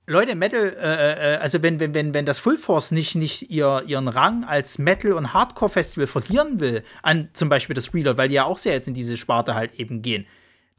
Leute, 0.08 0.34
Metal, 0.34 0.74
äh, 0.80 1.34
äh, 1.34 1.36
also 1.36 1.62
wenn, 1.62 1.78
wenn, 1.80 1.92
wenn, 1.92 2.14
wenn 2.14 2.24
das 2.24 2.38
Full 2.38 2.56
Force 2.56 2.90
nicht, 2.92 3.14
nicht 3.14 3.50
ihr, 3.50 3.84
ihren 3.86 4.08
Rang 4.08 4.42
als 4.44 4.78
Metal- 4.78 5.12
und 5.12 5.34
Hardcore-Festival 5.34 6.06
verlieren 6.06 6.60
will, 6.60 6.82
an 7.02 7.28
zum 7.34 7.48
Beispiel 7.48 7.74
das 7.74 7.92
Reload, 7.92 8.16
weil 8.16 8.28
die 8.28 8.36
ja 8.36 8.44
auch 8.44 8.58
sehr 8.58 8.72
jetzt 8.72 8.88
in 8.88 8.94
diese 8.94 9.16
Sparte 9.18 9.54
halt 9.54 9.74
eben 9.74 10.00
gehen, 10.00 10.26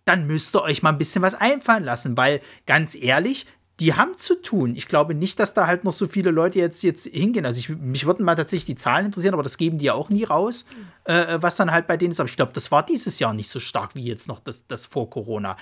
dann 0.04 0.26
müsst 0.26 0.56
ihr 0.56 0.64
euch 0.64 0.82
mal 0.82 0.90
ein 0.90 0.98
bisschen 0.98 1.22
was 1.22 1.36
einfallen 1.36 1.84
lassen, 1.84 2.18
weil 2.18 2.42
ganz 2.66 2.96
ehrlich, 2.96 3.46
die 3.80 3.94
haben 3.94 4.18
zu 4.18 4.36
tun. 4.36 4.76
Ich 4.76 4.88
glaube 4.88 5.14
nicht, 5.14 5.40
dass 5.40 5.54
da 5.54 5.68
halt 5.68 5.84
noch 5.84 5.94
so 5.94 6.08
viele 6.08 6.32
Leute 6.32 6.60
jetzt, 6.60 6.82
jetzt 6.84 7.06
hingehen. 7.06 7.46
Also 7.46 7.60
ich, 7.60 7.70
mich 7.70 8.06
würden 8.06 8.26
mal 8.26 8.36
tatsächlich 8.36 8.66
die 8.66 8.76
Zahlen 8.76 9.06
interessieren, 9.06 9.34
aber 9.34 9.44
das 9.44 9.58
geben 9.58 9.78
die 9.78 9.86
ja 9.86 9.94
auch 9.94 10.10
nie 10.10 10.26
raus, 10.26 10.66
äh, 11.06 11.38
was 11.40 11.56
dann 11.56 11.72
halt 11.72 11.88
bei 11.88 11.96
denen 11.96 12.12
ist. 12.12 12.20
Aber 12.20 12.28
ich 12.28 12.36
glaube, 12.36 12.52
das 12.54 12.72
war 12.72 12.86
dieses 12.86 13.20
Jahr 13.20 13.34
nicht 13.34 13.50
so 13.50 13.60
stark 13.60 13.96
wie 13.96 14.04
jetzt 14.04 14.28
noch 14.28 14.40
das, 14.40 14.68
das 14.68 14.86
vor 14.86 15.10
Corona. 15.10 15.56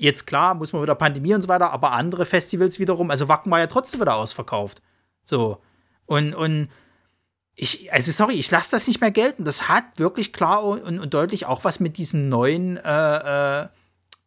Jetzt 0.00 0.26
klar, 0.26 0.54
muss 0.54 0.72
man 0.72 0.80
wieder 0.80 0.94
Pandemie 0.94 1.34
und 1.34 1.42
so 1.42 1.48
weiter, 1.48 1.72
aber 1.72 1.92
andere 1.92 2.24
Festivals 2.24 2.78
wiederum, 2.78 3.10
also 3.10 3.28
Wacken 3.28 3.52
war 3.52 3.58
ja 3.58 3.66
trotzdem 3.66 4.00
wieder 4.00 4.14
ausverkauft. 4.14 4.80
So. 5.24 5.58
Und, 6.06 6.34
und 6.34 6.70
ich, 7.54 7.92
also 7.92 8.10
sorry, 8.10 8.36
ich 8.36 8.50
lasse 8.50 8.70
das 8.70 8.88
nicht 8.88 9.02
mehr 9.02 9.10
gelten. 9.10 9.44
Das 9.44 9.68
hat 9.68 9.84
wirklich 9.98 10.32
klar 10.32 10.64
und, 10.64 10.98
und 10.98 11.12
deutlich 11.12 11.44
auch 11.44 11.64
was 11.64 11.80
mit 11.80 11.98
diesem 11.98 12.30
neuen 12.30 12.78
äh, 12.78 13.62
äh, 13.62 13.68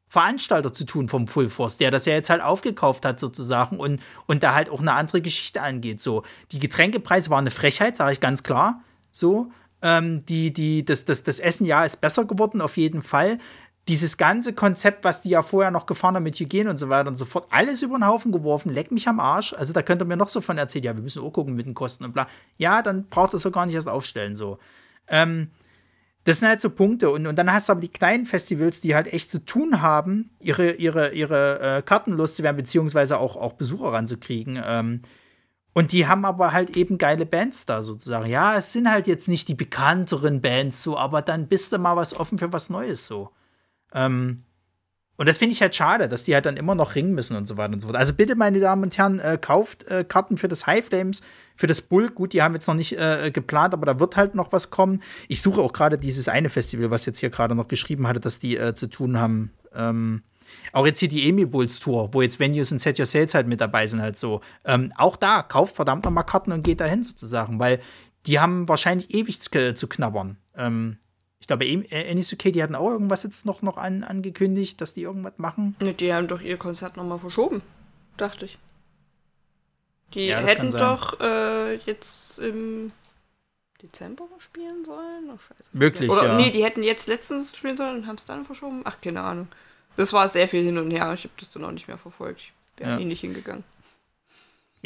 Veranstalter 0.08 0.72
zu 0.72 0.86
tun 0.86 1.10
vom 1.10 1.26
Full 1.26 1.50
Force, 1.50 1.78
der 1.78 1.90
das 1.90 2.06
ja 2.06 2.14
jetzt 2.14 2.30
halt 2.30 2.44
aufgekauft 2.44 3.04
hat 3.04 3.20
sozusagen 3.20 3.80
und, 3.80 4.00
und 4.28 4.44
da 4.44 4.54
halt 4.54 4.70
auch 4.70 4.80
eine 4.80 4.94
andere 4.94 5.22
Geschichte 5.22 5.64
angeht. 5.64 6.02
So, 6.02 6.22
die 6.52 6.60
Getränkepreise 6.60 7.32
waren 7.32 7.46
eine 7.46 7.52
Frechheit, 7.52 7.98
sage 7.98 8.12
ich 8.12 8.20
ganz 8.20 8.44
klar. 8.44 8.84
So, 9.12 9.50
ähm, 9.82 10.24
die, 10.28 10.54
die, 10.54 10.86
das, 10.86 11.06
das, 11.06 11.24
das 11.24 11.40
Essen 11.40 11.66
ja 11.66 11.84
ist 11.84 12.00
besser 12.00 12.26
geworden, 12.26 12.62
auf 12.62 12.78
jeden 12.78 13.02
Fall. 13.02 13.40
Dieses 13.88 14.18
ganze 14.18 14.54
Konzept, 14.54 15.04
was 15.04 15.22
die 15.22 15.30
ja 15.30 15.44
vorher 15.44 15.72
noch 15.72 15.86
gefahren 15.86 16.16
haben 16.16 16.24
mit 16.24 16.40
Hygiene 16.40 16.70
und 16.70 16.78
so 16.78 16.88
weiter 16.88 17.10
und 17.10 17.18
so 17.18 17.26
fort, 17.26 17.48
alles 17.50 17.82
über 17.82 17.98
den 17.98 18.08
Haufen 18.08 18.32
geworfen, 18.32 18.72
leck 18.72 18.92
mich 18.92 19.08
am 19.10 19.20
Arsch. 19.20 19.54
Also 19.54 19.74
da 19.74 19.82
könnt 19.82 20.02
ihr 20.02 20.06
mir 20.06 20.16
noch 20.16 20.30
so 20.30 20.40
von 20.40 20.58
erzählen, 20.58 20.86
ja, 20.86 20.96
wir 20.96 21.04
müssen 21.04 21.22
auch 21.22 21.32
gucken 21.32 21.56
mit 21.56 21.66
den 21.66 21.74
Kosten 21.74 22.06
und 22.06 22.14
bla. 22.14 22.28
Ja, 22.58 22.82
dann 22.82 23.08
braucht 23.10 23.34
ihr 23.34 23.40
so 23.40 23.52
gar 23.52 23.66
nicht 23.66 23.76
erst 23.76 23.90
aufstellen, 23.90 24.36
so. 24.38 24.58
Ähm, 25.08 25.50
das 26.24 26.40
sind 26.40 26.48
halt 26.48 26.62
so 26.62 26.70
Punkte. 26.70 27.10
Und, 27.10 27.28
und 27.28 27.36
dann 27.38 27.52
hast 27.52 27.68
du 27.68 27.74
aber 27.74 27.82
die 27.82 27.90
kleinen 27.90 28.26
Festivals, 28.26 28.80
die 28.80 28.96
halt 28.96 29.12
echt 29.12 29.30
zu 29.30 29.44
tun 29.44 29.82
haben, 29.82 30.30
ihre, 30.40 30.72
ihre, 30.72 31.14
ihre 31.14 31.60
äh, 31.60 31.82
Karten 31.82 32.14
loszuwerden, 32.14 32.58
beziehungsweise 32.58 33.20
auch, 33.20 33.36
auch 33.36 33.54
Besucher 33.54 33.92
ranzukriegen. 33.92 34.62
Ähm, 34.64 35.02
und 35.74 35.92
die 35.92 36.08
haben 36.08 36.24
aber 36.24 36.54
halt 36.54 36.78
eben 36.78 36.98
geile 36.98 37.26
Bands 37.26 37.66
da 37.66 37.82
sozusagen. 37.82 38.30
Ja, 38.30 38.56
es 38.56 38.72
sind 38.72 38.90
halt 38.90 39.08
jetzt 39.08 39.28
nicht 39.28 39.48
die 39.48 39.56
bekannteren 39.56 40.42
Bands 40.42 40.84
so, 40.84 40.98
aber 40.98 41.22
dann 41.22 41.48
bist 41.48 41.72
du 41.72 41.80
mal 41.80 41.96
was 41.96 42.16
offen 42.16 42.38
für 42.38 42.54
was 42.54 42.70
Neues 42.70 43.08
so. 43.08 43.32
Ähm, 43.94 44.44
und 45.16 45.30
das 45.30 45.38
finde 45.38 45.54
ich 45.54 45.62
halt 45.62 45.76
schade, 45.76 46.10
dass 46.10 46.24
die 46.24 46.34
halt 46.34 46.46
dann 46.46 46.58
immer 46.58 46.74
noch 46.74 46.96
ringen 46.96 47.14
müssen 47.14 47.38
und 47.38 47.48
so 47.48 47.56
weiter 47.56 47.74
und 47.74 47.80
so 47.80 47.88
fort. 47.88 47.98
Also 47.98 48.14
bitte, 48.14 48.36
meine 48.36 48.60
Damen 48.60 48.84
und 48.84 48.98
Herren, 48.98 49.20
äh, 49.20 49.38
kauft 49.40 49.88
äh, 49.88 50.04
Karten 50.04 50.38
für 50.38 50.48
das 50.48 50.66
High 50.66 50.84
Flames, 50.84 51.22
für 51.56 51.68
das 51.68 51.82
Bull. 51.82 52.10
Gut, 52.10 52.34
die 52.34 52.42
haben 52.42 52.56
jetzt 52.56 52.68
noch 52.68 52.74
nicht 52.74 52.98
äh, 52.98 53.30
geplant, 53.32 53.74
aber 53.74 53.86
da 53.86 54.00
wird 54.00 54.18
halt 54.18 54.34
noch 54.34 54.52
was 54.52 54.72
kommen. 54.72 55.04
Ich 55.28 55.42
suche 55.42 55.62
auch 55.62 55.72
gerade 55.72 56.00
dieses 56.00 56.28
eine 56.28 56.50
Festival, 56.50 56.90
was 56.90 57.06
jetzt 57.06 57.20
hier 57.20 57.30
gerade 57.30 57.54
noch 57.54 57.68
geschrieben 57.68 58.08
hatte, 58.08 58.20
dass 58.20 58.40
die 58.40 58.58
äh, 58.58 58.74
zu 58.74 58.88
tun 58.88 59.20
haben. 59.20 59.52
Ähm, 59.76 60.24
auch 60.72 60.86
jetzt 60.86 61.00
hier 61.00 61.10
die 61.10 61.28
Emi 61.30 61.46
Bulls 61.46 61.80
Tour, 61.80 62.14
wo 62.14 62.22
jetzt 62.22 62.40
Venues 62.40 62.72
und 62.72 62.80
Set 62.80 63.00
Your 63.00 63.06
Sales 63.06 63.34
halt 63.34 63.48
mit 63.48 63.62
dabei 63.62 63.86
sind, 63.86 64.02
halt 64.02 64.18
so. 64.18 64.42
Ähm, 64.66 64.92
auch 64.98 65.16
da, 65.16 65.44
kauft 65.44 65.76
verdammt 65.76 66.06
noch 66.06 66.12
mal 66.12 66.24
Karten 66.24 66.52
und 66.52 66.64
geht 66.64 66.80
dahin 66.80 67.04
sozusagen, 67.04 67.60
weil 67.60 67.80
die 68.26 68.40
haben 68.40 68.68
wahrscheinlich 68.68 69.14
ewig 69.14 69.42
zu, 69.42 69.76
zu 69.76 69.88
knabbern. 69.88 70.38
Ähm, 70.56 70.98
ich 71.44 71.48
glaube, 71.48 71.66
Anisoke, 71.92 72.54
die 72.54 72.64
hatten 72.64 72.74
auch 72.74 72.90
irgendwas 72.90 73.24
jetzt 73.24 73.46
noch, 73.46 73.62
noch 73.62 73.76
an, 73.76 74.06
angekündigt, 74.06 74.80
dass 74.80 74.94
die 74.94 75.02
irgendwas 75.02 75.34
machen. 75.36 75.76
Ne, 75.82 75.94
Die 75.94 76.14
haben 76.14 76.30
doch 76.30 76.40
ihr 76.40 76.56
Konzert 76.56 76.96
nochmal 76.96 77.20
verschoben, 77.20 77.62
dachte 78.16 78.46
ich. 78.46 78.58
Die 80.14 80.28
Ja, 80.28 80.40
hätten 80.40 80.72
doch 80.72 81.20
äh, 81.20 81.76
jetzt 81.80 82.40
im 82.40 82.94
Dezember 83.82 84.24
spielen 84.40 84.86
sollen. 84.86 85.32
Oh, 85.34 85.38
scheiße. 85.38 85.72
Möglich, 85.74 86.10
Oder 86.10 86.28
ja. 86.28 86.36
nee, 86.38 86.50
die 86.50 86.64
hätten 86.64 86.82
jetzt 86.82 87.08
letztens 87.08 87.58
spielen 87.58 87.76
sollen 87.76 87.98
und 87.98 88.08
haben 88.08 88.16
es 88.16 88.24
dann 88.24 88.46
verschoben. 88.46 88.80
Ach, 88.86 89.02
keine 89.02 89.20
Ahnung. 89.20 89.50
Das 89.98 90.14
war 90.14 90.30
sehr 90.30 90.48
viel 90.48 90.64
hin 90.64 90.78
und 90.78 90.92
her. 90.92 91.12
Ich 91.14 91.26
habe 91.26 91.34
das 91.38 91.50
dann 91.50 91.66
auch 91.66 91.72
nicht 91.72 91.90
mehr 91.90 91.98
verfolgt. 91.98 92.40
Ich 92.40 92.54
wäre 92.78 92.92
Ja. 92.92 93.00
eh 93.00 93.04
nicht 93.06 93.20
hingegangen. 93.20 93.66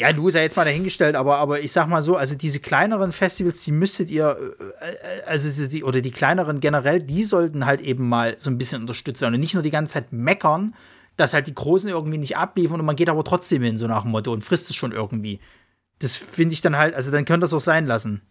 Ja, 0.00 0.12
du 0.12 0.30
sei 0.30 0.42
jetzt 0.42 0.56
mal 0.56 0.64
dahingestellt, 0.64 1.16
aber, 1.16 1.38
aber 1.38 1.60
ich 1.60 1.72
sag 1.72 1.88
mal 1.88 2.02
so, 2.02 2.16
also 2.16 2.36
diese 2.36 2.60
kleineren 2.60 3.10
Festivals, 3.10 3.62
die 3.64 3.72
müsstet 3.72 4.10
ihr, 4.10 4.54
äh, 4.80 5.28
also 5.28 5.50
so 5.50 5.66
die, 5.68 5.82
oder 5.82 6.00
die 6.00 6.12
kleineren 6.12 6.60
generell, 6.60 7.00
die 7.00 7.24
sollten 7.24 7.66
halt 7.66 7.80
eben 7.80 8.08
mal 8.08 8.36
so 8.38 8.48
ein 8.48 8.58
bisschen 8.58 8.80
unterstützt 8.82 9.20
werden 9.22 9.34
und 9.34 9.40
nicht 9.40 9.54
nur 9.54 9.62
die 9.64 9.72
ganze 9.72 9.94
Zeit 9.94 10.12
meckern, 10.12 10.74
dass 11.16 11.34
halt 11.34 11.48
die 11.48 11.54
Großen 11.54 11.90
irgendwie 11.90 12.18
nicht 12.18 12.36
abliefern 12.36 12.78
und 12.78 12.86
man 12.86 12.94
geht 12.94 13.08
aber 13.08 13.24
trotzdem 13.24 13.60
hin, 13.62 13.76
so 13.76 13.88
nach 13.88 14.02
dem 14.02 14.12
Motto, 14.12 14.32
und 14.32 14.44
frisst 14.44 14.70
es 14.70 14.76
schon 14.76 14.92
irgendwie. 14.92 15.40
Das 15.98 16.16
finde 16.16 16.52
ich 16.52 16.60
dann 16.60 16.76
halt, 16.76 16.94
also 16.94 17.10
dann 17.10 17.24
könnt 17.24 17.42
ihr 17.42 17.46
es 17.46 17.52
auch 17.54 17.60
sein 17.60 17.84
lassen. 17.86 18.22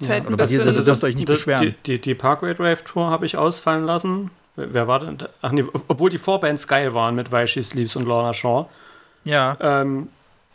Ist 0.00 0.08
halt 0.08 0.22
ein 0.22 0.28
oder 0.28 0.38
was 0.38 0.52
ihr- 0.52 0.58
bisschen- 0.58 0.68
also 0.68 0.84
dürft 0.84 1.02
ihr 1.02 1.06
euch 1.08 1.16
nicht 1.16 1.28
Die- 1.28 1.32
beschweren. 1.32 1.62
Die, 1.62 1.74
die, 1.84 2.00
die 2.00 2.14
Parkway 2.14 2.54
Drive 2.54 2.84
Tour 2.84 3.10
habe 3.10 3.26
ich 3.26 3.36
ausfallen 3.36 3.84
lassen. 3.84 4.30
Wer 4.54 4.72
wer 4.72 4.86
war 4.86 5.00
denn? 5.00 5.18
da? 5.18 5.30
Ach 5.42 5.50
nee, 5.50 5.64
obwohl 5.88 6.10
die 6.10 6.18
Vorbands 6.18 6.68
geil 6.68 6.94
waren 6.94 7.16
mit 7.16 7.32
Why 7.32 7.48
She 7.48 7.60
Sleeps 7.62 7.96
und 7.96 8.06
Lorna 8.06 8.32
Shaw. 8.34 8.66
Ja. 9.24 9.56
Ähm, 9.60 10.08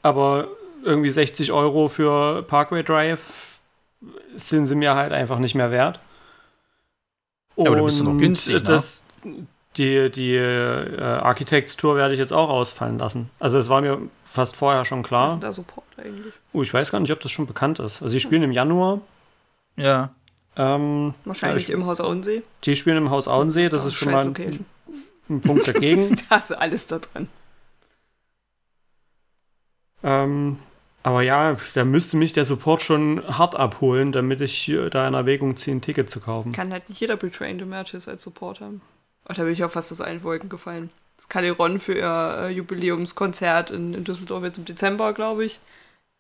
aber 0.08 0.47
irgendwie 0.84 1.10
60 1.10 1.51
Euro 1.51 1.88
für 1.88 2.43
Parkway 2.43 2.84
Drive 2.84 3.60
sind 4.36 4.66
sie 4.68 4.76
mir 4.76 4.95
halt 4.95 5.12
einfach 5.12 5.39
nicht 5.39 5.55
mehr 5.55 5.72
wert. 5.72 5.99
aber 7.58 7.76
da 7.76 7.82
bist 7.82 7.99
du 7.99 8.03
noch 8.03 8.18
günstig, 8.18 8.55
ne? 8.55 8.62
das, 8.62 9.03
Die, 9.76 10.10
die 10.10 10.36
äh, 10.36 10.99
Architects 11.01 11.78
Tour 11.78 11.95
werde 11.95 12.14
ich 12.14 12.20
jetzt 12.20 12.34
auch 12.34 12.49
ausfallen 12.49 12.97
lassen. 12.97 13.30
Also 13.39 13.58
es 13.58 13.70
war 13.70 13.82
mir 13.82 13.99
fast 14.24 14.55
vorher 14.55 14.86
schon 14.86 15.01
Was 15.03 15.08
klar. 15.08 15.34
ist 15.36 15.43
da 15.43 15.51
Support 15.51 15.86
eigentlich? 15.97 16.34
Oh, 16.53 16.62
ich 16.62 16.74
weiß 16.74 16.91
gar 16.91 16.99
nicht, 16.99 17.12
ob 17.12 17.20
das 17.20 17.32
schon 17.32 17.47
bekannt 17.47 17.80
ist. 17.80 18.01
Also 18.01 18.08
sie 18.08 18.20
spielen 18.20 18.43
im 18.43 18.51
Januar. 18.51 19.01
Ja. 19.76 20.10
Ähm, 20.55 21.14
Wahrscheinlich 21.26 21.68
ja, 21.68 21.76
im 21.76 21.86
Haus 21.86 22.01
Auensee. 22.01 22.41
Die 22.64 22.76
spielen 22.76 22.97
im 22.97 23.10
Haus 23.12 23.28
Auensee, 23.28 23.70
das 23.70 23.86
ist 23.86 23.93
schon 23.93 24.12
mal 24.12 24.26
ein, 24.26 24.66
ein 25.30 25.41
Punkt 25.41 25.68
dagegen. 25.68 26.16
Da 26.30 26.38
hast 26.38 26.49
du 26.51 26.60
alles 26.60 26.88
da 26.88 26.97
drin. 26.99 27.30
Ähm, 30.04 30.60
aber 31.04 31.22
ja, 31.22 31.58
da 31.74 31.86
müsste 31.86 32.18
mich 32.18 32.34
der 32.34 32.43
Support 32.43 32.82
schon 32.82 33.24
hart 33.26 33.56
abholen, 33.56 34.12
damit 34.12 34.41
ich 34.41 34.58
hier 34.58 34.89
da 34.89 35.08
in 35.08 35.14
Erwägung 35.14 35.56
ziehe, 35.56 35.76
ein 35.76 35.82
Ticket 35.82 36.10
zu 36.10 36.20
kaufen. 36.20 36.52
Kann 36.52 36.74
halt 36.74 36.89
nicht 36.89 37.00
jeder 37.00 37.16
Betraying 37.16 37.60
the 37.60 37.66
Matches 37.66 38.10
als 38.10 38.24
Support 38.24 38.60
haben. 38.60 38.82
Ach, 39.26 39.36
da 39.36 39.43
bin 39.43 39.54
ich 39.54 39.64
auch 39.64 39.72
fast 39.72 39.91
aus 39.91 40.02
allen 40.02 40.24
Wolken 40.24 40.50
gefallen. 40.50 40.89
Das 41.16 41.30
Caliron 41.30 41.80
für 41.80 41.93
ihr 41.93 42.38
äh, 42.39 42.50
Jubiläumskonzert 42.50 43.72
in, 43.72 43.93
in 43.93 44.04
Düsseldorf 44.04 44.43
jetzt 44.43 44.58
im 44.58 44.66
Dezember, 44.66 45.14
glaube 45.14 45.45
ich. 45.45 45.60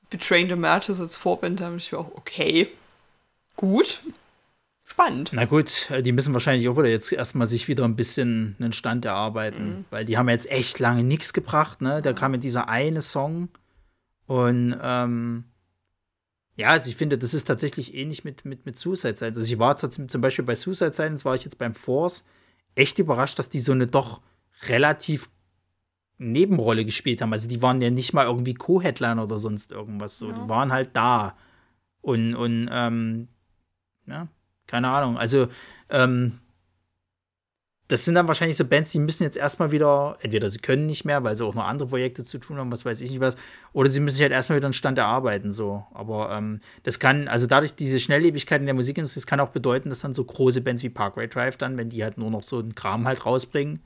Betraying 0.09 0.47
the 0.47 0.55
Matches 0.55 1.01
als 1.01 1.17
Vorband, 1.17 1.59
da 1.59 1.65
habe 1.65 1.75
ich 1.75 1.91
mir 1.91 1.97
auch, 1.97 2.11
okay, 2.15 2.69
gut, 3.57 3.99
spannend. 4.85 5.31
Na 5.33 5.43
gut, 5.43 5.91
äh, 5.91 6.01
die 6.01 6.13
müssen 6.13 6.33
wahrscheinlich 6.33 6.69
auch 6.69 6.77
wieder 6.77 6.87
jetzt 6.87 7.11
erstmal 7.11 7.47
sich 7.47 7.67
wieder 7.67 7.83
ein 7.83 7.97
bisschen 7.97 8.55
einen 8.59 8.71
Stand 8.71 9.03
erarbeiten, 9.03 9.85
weil 9.89 10.05
die 10.05 10.17
haben 10.17 10.29
jetzt 10.29 10.49
echt 10.49 10.79
lange 10.79 11.03
nichts 11.03 11.33
gebracht, 11.33 11.81
ne? 11.81 12.01
Da 12.01 12.13
kam 12.13 12.33
ja 12.33 12.39
dieser 12.39 12.69
eine 12.69 13.01
Song 13.01 13.49
und 14.27 14.77
ähm, 14.81 15.45
ja, 16.55 16.69
also 16.69 16.89
ich 16.89 16.95
finde, 16.95 17.17
das 17.17 17.33
ist 17.33 17.45
tatsächlich 17.45 17.93
ähnlich 17.93 18.23
mit, 18.23 18.43
mit, 18.43 18.65
mit 18.65 18.77
Suicide 18.77 19.15
Silence. 19.15 19.39
Also 19.39 19.53
ich 19.53 19.59
war 19.59 19.77
zum 19.77 20.21
Beispiel 20.21 20.45
bei 20.45 20.55
Suicide 20.55 20.93
Silence, 20.93 21.23
war 21.23 21.35
ich 21.35 21.43
jetzt 21.43 21.57
beim 21.57 21.73
Force 21.73 22.23
echt 22.75 22.99
überrascht, 22.99 23.39
dass 23.39 23.49
die 23.49 23.59
so 23.59 23.71
eine 23.71 23.87
doch 23.87 24.21
relativ 24.63 25.29
Nebenrolle 26.17 26.83
gespielt 26.83 27.21
haben. 27.21 27.31
Also 27.31 27.47
die 27.47 27.61
waren 27.61 27.81
ja 27.81 27.91
nicht 27.91 28.13
mal 28.13 28.25
irgendwie 28.25 28.55
Co-Headliner 28.55 29.23
oder 29.23 29.37
sonst 29.37 29.71
irgendwas 29.71 30.17
so. 30.17 30.29
Ja. 30.29 30.33
Die 30.33 30.49
waren 30.49 30.71
halt 30.71 30.95
da. 30.95 31.37
Und, 32.01 32.35
und 32.35 32.69
ähm, 32.71 33.27
ja, 34.07 34.27
keine 34.65 34.89
Ahnung. 34.89 35.17
Also, 35.17 35.47
ähm, 35.89 36.39
das 37.87 38.03
sind 38.03 38.15
dann 38.15 38.27
wahrscheinlich 38.27 38.57
so 38.57 38.65
Bands, 38.65 38.91
die 38.91 38.99
müssen 38.99 39.23
jetzt 39.23 39.37
erstmal 39.37 39.71
wieder, 39.71 40.17
entweder 40.21 40.49
sie 40.49 40.59
können 40.59 40.85
nicht 40.85 41.05
mehr, 41.05 41.23
weil 41.23 41.37
sie 41.37 41.45
auch 41.45 41.55
noch 41.55 41.65
andere 41.65 41.87
Projekte 41.87 42.25
zu 42.25 42.37
tun 42.37 42.57
haben, 42.57 42.71
was 42.71 42.83
weiß 42.83 42.99
ich 43.01 43.11
nicht 43.11 43.21
was, 43.21 43.37
oder 43.71 43.89
sie 43.89 44.01
müssen 44.01 44.15
sich 44.15 44.23
halt 44.23 44.33
erstmal 44.33 44.57
wieder 44.57 44.67
einen 44.67 44.73
Stand 44.73 44.97
erarbeiten, 44.97 45.51
so. 45.51 45.85
Aber 45.93 46.31
ähm, 46.31 46.59
das 46.83 46.99
kann, 46.99 47.27
also 47.29 47.47
dadurch 47.47 47.75
diese 47.75 47.99
Schnelllebigkeit 47.99 48.59
in 48.59 48.65
der 48.65 48.75
Musikindustrie, 48.75 49.21
das 49.21 49.27
kann 49.27 49.39
auch 49.39 49.49
bedeuten, 49.49 49.89
dass 49.89 49.99
dann 49.99 50.13
so 50.13 50.23
große 50.23 50.61
Bands 50.61 50.83
wie 50.83 50.89
Parkway 50.89 51.27
Drive 51.27 51.55
dann, 51.57 51.77
wenn 51.77 51.89
die 51.89 52.03
halt 52.03 52.17
nur 52.17 52.29
noch 52.29 52.43
so 52.43 52.59
einen 52.59 52.75
Kram 52.75 53.07
halt 53.07 53.25
rausbringen, 53.25 53.79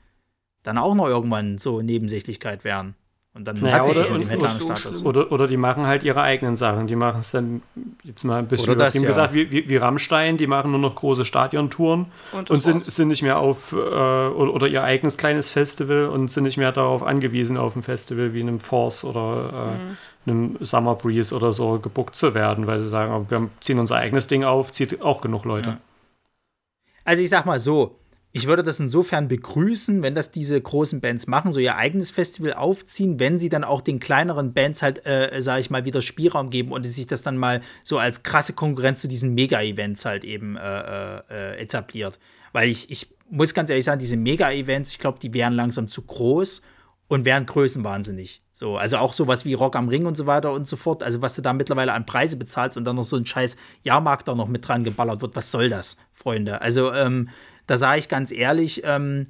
dann 0.64 0.78
auch 0.78 0.94
noch 0.94 1.06
irgendwann 1.06 1.58
so 1.58 1.80
Nebensächlichkeit 1.80 2.64
werden. 2.64 2.96
Und 3.34 3.46
dann 3.46 3.58
Naja, 3.60 3.76
hat 3.78 3.86
sich 3.86 3.94
oder- 3.96 4.04
das 4.04 4.10
mit 4.10 4.30
dem 4.30 4.40
oder- 4.40 4.52
Headliner-Status. 4.52 5.04
Oder, 5.06 5.32
oder 5.32 5.46
die 5.46 5.56
machen 5.56 5.86
halt 5.86 6.02
ihre 6.02 6.20
eigenen 6.20 6.58
Sachen. 6.58 6.86
Die 6.86 6.96
machen 6.96 7.20
es 7.20 7.30
dann, 7.30 7.62
jetzt 8.04 8.24
mal 8.24 8.38
ein 8.40 8.46
bisschen 8.46 8.76
das, 8.76 8.92
ja. 8.92 9.00
gesagt, 9.06 9.32
wie, 9.32 9.50
wie, 9.50 9.70
wie 9.70 9.76
Rammstein, 9.78 10.36
die 10.36 10.46
machen 10.46 10.70
nur 10.70 10.80
noch 10.80 10.94
große 10.96 11.24
Stadiontouren 11.24 12.06
Und, 12.32 12.50
und 12.50 12.62
sind, 12.62 12.74
war's. 12.84 12.94
sind 12.94 13.08
nicht 13.08 13.22
mehr 13.22 13.38
auf, 13.38 13.72
äh, 13.72 13.76
oder, 13.76 14.52
oder 14.52 14.68
ihr 14.68 14.82
eigenes 14.84 15.16
kleines 15.16 15.48
Festival 15.48 16.06
und 16.08 16.30
sind 16.30 16.44
nicht 16.44 16.58
mehr 16.58 16.72
darauf 16.72 17.02
angewiesen, 17.02 17.56
auf 17.56 17.74
ein 17.74 17.82
Festival 17.82 18.34
wie 18.34 18.40
einem 18.42 18.60
Force 18.60 19.02
oder 19.02 19.76
äh, 20.26 20.30
einem 20.30 20.58
Summer 20.60 20.94
Breeze 20.94 21.34
oder 21.34 21.54
so 21.54 21.78
gebuckt 21.78 22.14
zu 22.14 22.34
werden, 22.34 22.66
weil 22.66 22.80
sie 22.80 22.88
sagen, 22.88 23.14
oh, 23.14 23.24
wir 23.30 23.48
ziehen 23.60 23.78
unser 23.78 23.96
eigenes 23.96 24.28
Ding 24.28 24.44
auf, 24.44 24.72
zieht 24.72 25.00
auch 25.00 25.22
genug 25.22 25.46
Leute. 25.46 25.70
Ja. 25.70 25.78
Also 27.06 27.22
ich 27.22 27.30
sag 27.30 27.46
mal 27.46 27.58
so, 27.58 27.96
ich 28.34 28.46
würde 28.46 28.62
das 28.62 28.80
insofern 28.80 29.28
begrüßen, 29.28 30.02
wenn 30.02 30.14
das 30.14 30.30
diese 30.30 30.58
großen 30.58 31.02
Bands 31.02 31.26
machen, 31.26 31.52
so 31.52 31.60
ihr 31.60 31.76
eigenes 31.76 32.10
Festival 32.10 32.54
aufziehen, 32.54 33.20
wenn 33.20 33.38
sie 33.38 33.50
dann 33.50 33.62
auch 33.62 33.82
den 33.82 34.00
kleineren 34.00 34.54
Bands 34.54 34.80
halt, 34.80 35.04
äh, 35.06 35.40
sag 35.40 35.60
ich 35.60 35.68
mal, 35.68 35.84
wieder 35.84 36.00
Spielraum 36.00 36.48
geben 36.48 36.72
und 36.72 36.84
sich 36.84 37.06
das 37.06 37.20
dann 37.20 37.36
mal 37.36 37.60
so 37.84 37.98
als 37.98 38.22
krasse 38.22 38.54
Konkurrenz 38.54 39.02
zu 39.02 39.08
diesen 39.08 39.34
Mega-Events 39.34 40.06
halt 40.06 40.24
eben 40.24 40.56
äh, 40.56 41.16
äh, 41.18 41.58
etabliert. 41.58 42.18
Weil 42.52 42.70
ich, 42.70 42.90
ich 42.90 43.08
muss 43.28 43.52
ganz 43.52 43.68
ehrlich 43.68 43.84
sagen, 43.84 43.98
diese 43.98 44.16
Mega-Events, 44.16 44.90
ich 44.90 44.98
glaube, 44.98 45.18
die 45.18 45.34
wären 45.34 45.52
langsam 45.52 45.88
zu 45.88 46.00
groß 46.00 46.62
und 47.08 47.26
wären 47.26 47.44
größenwahnsinnig. 47.44 48.42
So, 48.54 48.76
also 48.78 48.96
auch 48.96 49.12
sowas 49.12 49.44
wie 49.44 49.52
Rock 49.52 49.76
am 49.76 49.88
Ring 49.88 50.06
und 50.06 50.16
so 50.16 50.26
weiter 50.26 50.52
und 50.52 50.66
so 50.66 50.76
fort. 50.76 51.02
Also, 51.02 51.20
was 51.20 51.34
du 51.34 51.42
da 51.42 51.52
mittlerweile 51.52 51.92
an 51.92 52.06
Preise 52.06 52.36
bezahlst 52.36 52.78
und 52.78 52.84
dann 52.84 52.96
noch 52.96 53.04
so 53.04 53.16
ein 53.16 53.26
scheiß 53.26 53.56
Jahrmarkt 53.82 54.28
da 54.28 54.34
noch 54.34 54.48
mit 54.48 54.66
dran 54.66 54.84
geballert 54.84 55.20
wird, 55.20 55.36
was 55.36 55.50
soll 55.50 55.68
das, 55.68 55.98
Freunde? 56.12 56.62
Also, 56.62 56.92
ähm, 56.92 57.28
da 57.72 57.78
sage 57.78 58.00
ich 58.00 58.10
ganz 58.10 58.32
ehrlich, 58.32 58.82
ähm, 58.84 59.28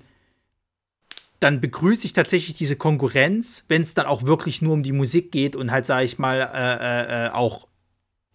dann 1.38 1.60
begrüße 1.60 2.04
ich 2.06 2.12
tatsächlich 2.12 2.56
diese 2.56 2.74
Konkurrenz, 2.74 3.64
wenn 3.68 3.82
es 3.82 3.94
dann 3.94 4.06
auch 4.06 4.24
wirklich 4.24 4.60
nur 4.62 4.72
um 4.72 4.82
die 4.82 4.90
Musik 4.90 5.30
geht 5.30 5.54
und 5.54 5.70
halt, 5.70 5.86
sage 5.86 6.04
ich 6.04 6.18
mal, 6.18 6.40
äh, 6.40 6.46
äh, 6.46 7.26
äh, 7.26 7.30
auch 7.30 7.68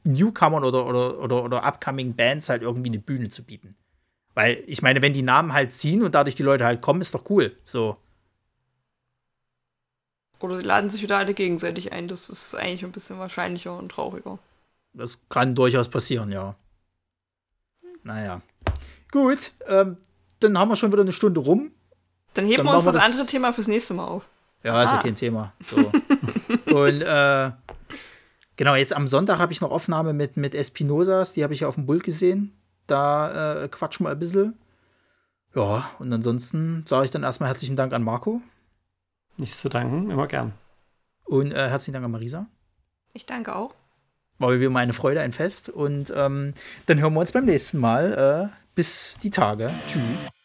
Newcomern 0.05 0.63
oder, 0.63 0.85
oder, 0.85 1.19
oder, 1.19 1.43
oder 1.43 1.63
upcoming 1.65 2.15
Bands 2.15 2.47
halt 2.47 2.61
irgendwie 2.61 2.89
eine 2.89 2.99
Bühne 2.99 3.27
zu 3.27 3.43
bieten. 3.43 3.75
Weil 4.33 4.63
ich 4.65 4.81
meine, 4.81 5.01
wenn 5.01 5.11
die 5.11 5.23
Namen 5.23 5.51
halt 5.51 5.73
ziehen 5.73 6.01
und 6.01 6.15
dadurch 6.15 6.35
die 6.35 6.43
Leute 6.43 6.63
halt 6.63 6.81
kommen, 6.81 7.01
ist 7.01 7.13
doch 7.13 7.29
cool. 7.29 7.57
So. 7.65 7.97
Oder 10.39 10.55
sie 10.55 10.65
laden 10.65 10.89
sich 10.89 11.01
wieder 11.01 11.17
alle 11.17 11.33
gegenseitig 11.33 11.91
ein. 11.91 12.07
Das 12.07 12.29
ist 12.29 12.55
eigentlich 12.55 12.85
ein 12.85 12.93
bisschen 12.93 13.19
wahrscheinlicher 13.19 13.77
und 13.77 13.89
trauriger. 13.89 14.39
Das 14.93 15.19
kann 15.27 15.53
durchaus 15.53 15.89
passieren, 15.89 16.31
ja. 16.31 16.55
Naja. 18.03 18.41
Gut, 19.11 19.51
ähm, 19.67 19.97
dann 20.39 20.57
haben 20.57 20.69
wir 20.69 20.75
schon 20.75 20.91
wieder 20.91 21.01
eine 21.01 21.13
Stunde 21.13 21.39
rum. 21.39 21.71
Dann 22.33 22.45
heben 22.45 22.57
Dann 22.57 22.65
wir 22.67 22.75
uns 22.75 22.85
wir 22.85 22.91
das, 22.93 23.01
das- 23.01 23.11
andere 23.11 23.25
Thema 23.25 23.53
fürs 23.53 23.67
nächste 23.67 23.93
Mal 23.93 24.05
auf. 24.05 24.27
Ja, 24.63 24.83
ist 24.83 24.91
ja 24.91 24.99
Ah. 24.99 25.03
kein 25.03 25.15
Thema. 25.15 25.53
So. 25.63 25.77
Und 26.75 27.01
äh, 27.01 27.51
genau, 28.57 28.75
jetzt 28.75 28.93
am 28.93 29.07
Sonntag 29.07 29.39
habe 29.39 29.53
ich 29.53 29.61
noch 29.61 29.71
Aufnahme 29.71 30.13
mit, 30.13 30.35
mit 30.37 30.53
Espinosas, 30.55 31.33
die 31.33 31.43
habe 31.43 31.53
ich 31.53 31.61
ja 31.61 31.67
auf 31.67 31.75
dem 31.75 31.85
Bull 31.85 31.99
gesehen. 31.99 32.53
Da 32.87 33.63
äh, 33.63 33.67
quatschen 33.69 34.05
wir 34.05 34.11
ein 34.11 34.19
bisschen. 34.19 34.57
Ja, 35.55 35.89
und 35.99 36.11
ansonsten 36.13 36.85
sage 36.87 37.05
ich 37.05 37.11
dann 37.11 37.23
erstmal 37.23 37.49
herzlichen 37.49 37.75
Dank 37.75 37.93
an 37.93 38.03
Marco 38.03 38.41
Nichts 39.37 39.59
zu 39.61 39.69
danken, 39.69 40.09
immer 40.11 40.27
gern. 40.27 40.53
und 41.25 41.51
äh, 41.51 41.69
herzlichen 41.69 41.93
Dank 41.93 42.05
an 42.05 42.11
Marisa. 42.11 42.47
Ich 43.13 43.25
danke 43.25 43.55
auch. 43.55 43.73
War 44.39 44.49
mir 44.49 44.59
wieder 44.59 44.69
meine 44.69 44.93
Freude, 44.93 45.21
ein 45.21 45.33
Fest. 45.33 45.69
Und 45.69 46.11
ähm, 46.15 46.53
dann 46.85 46.99
hören 46.99 47.13
wir 47.13 47.19
uns 47.21 47.31
beim 47.31 47.45
nächsten 47.45 47.79
Mal. 47.79 48.51
Äh, 48.51 48.66
bis 48.77 49.17
die 49.23 49.31
Tage. 49.31 49.71
Tschüss. 49.87 50.36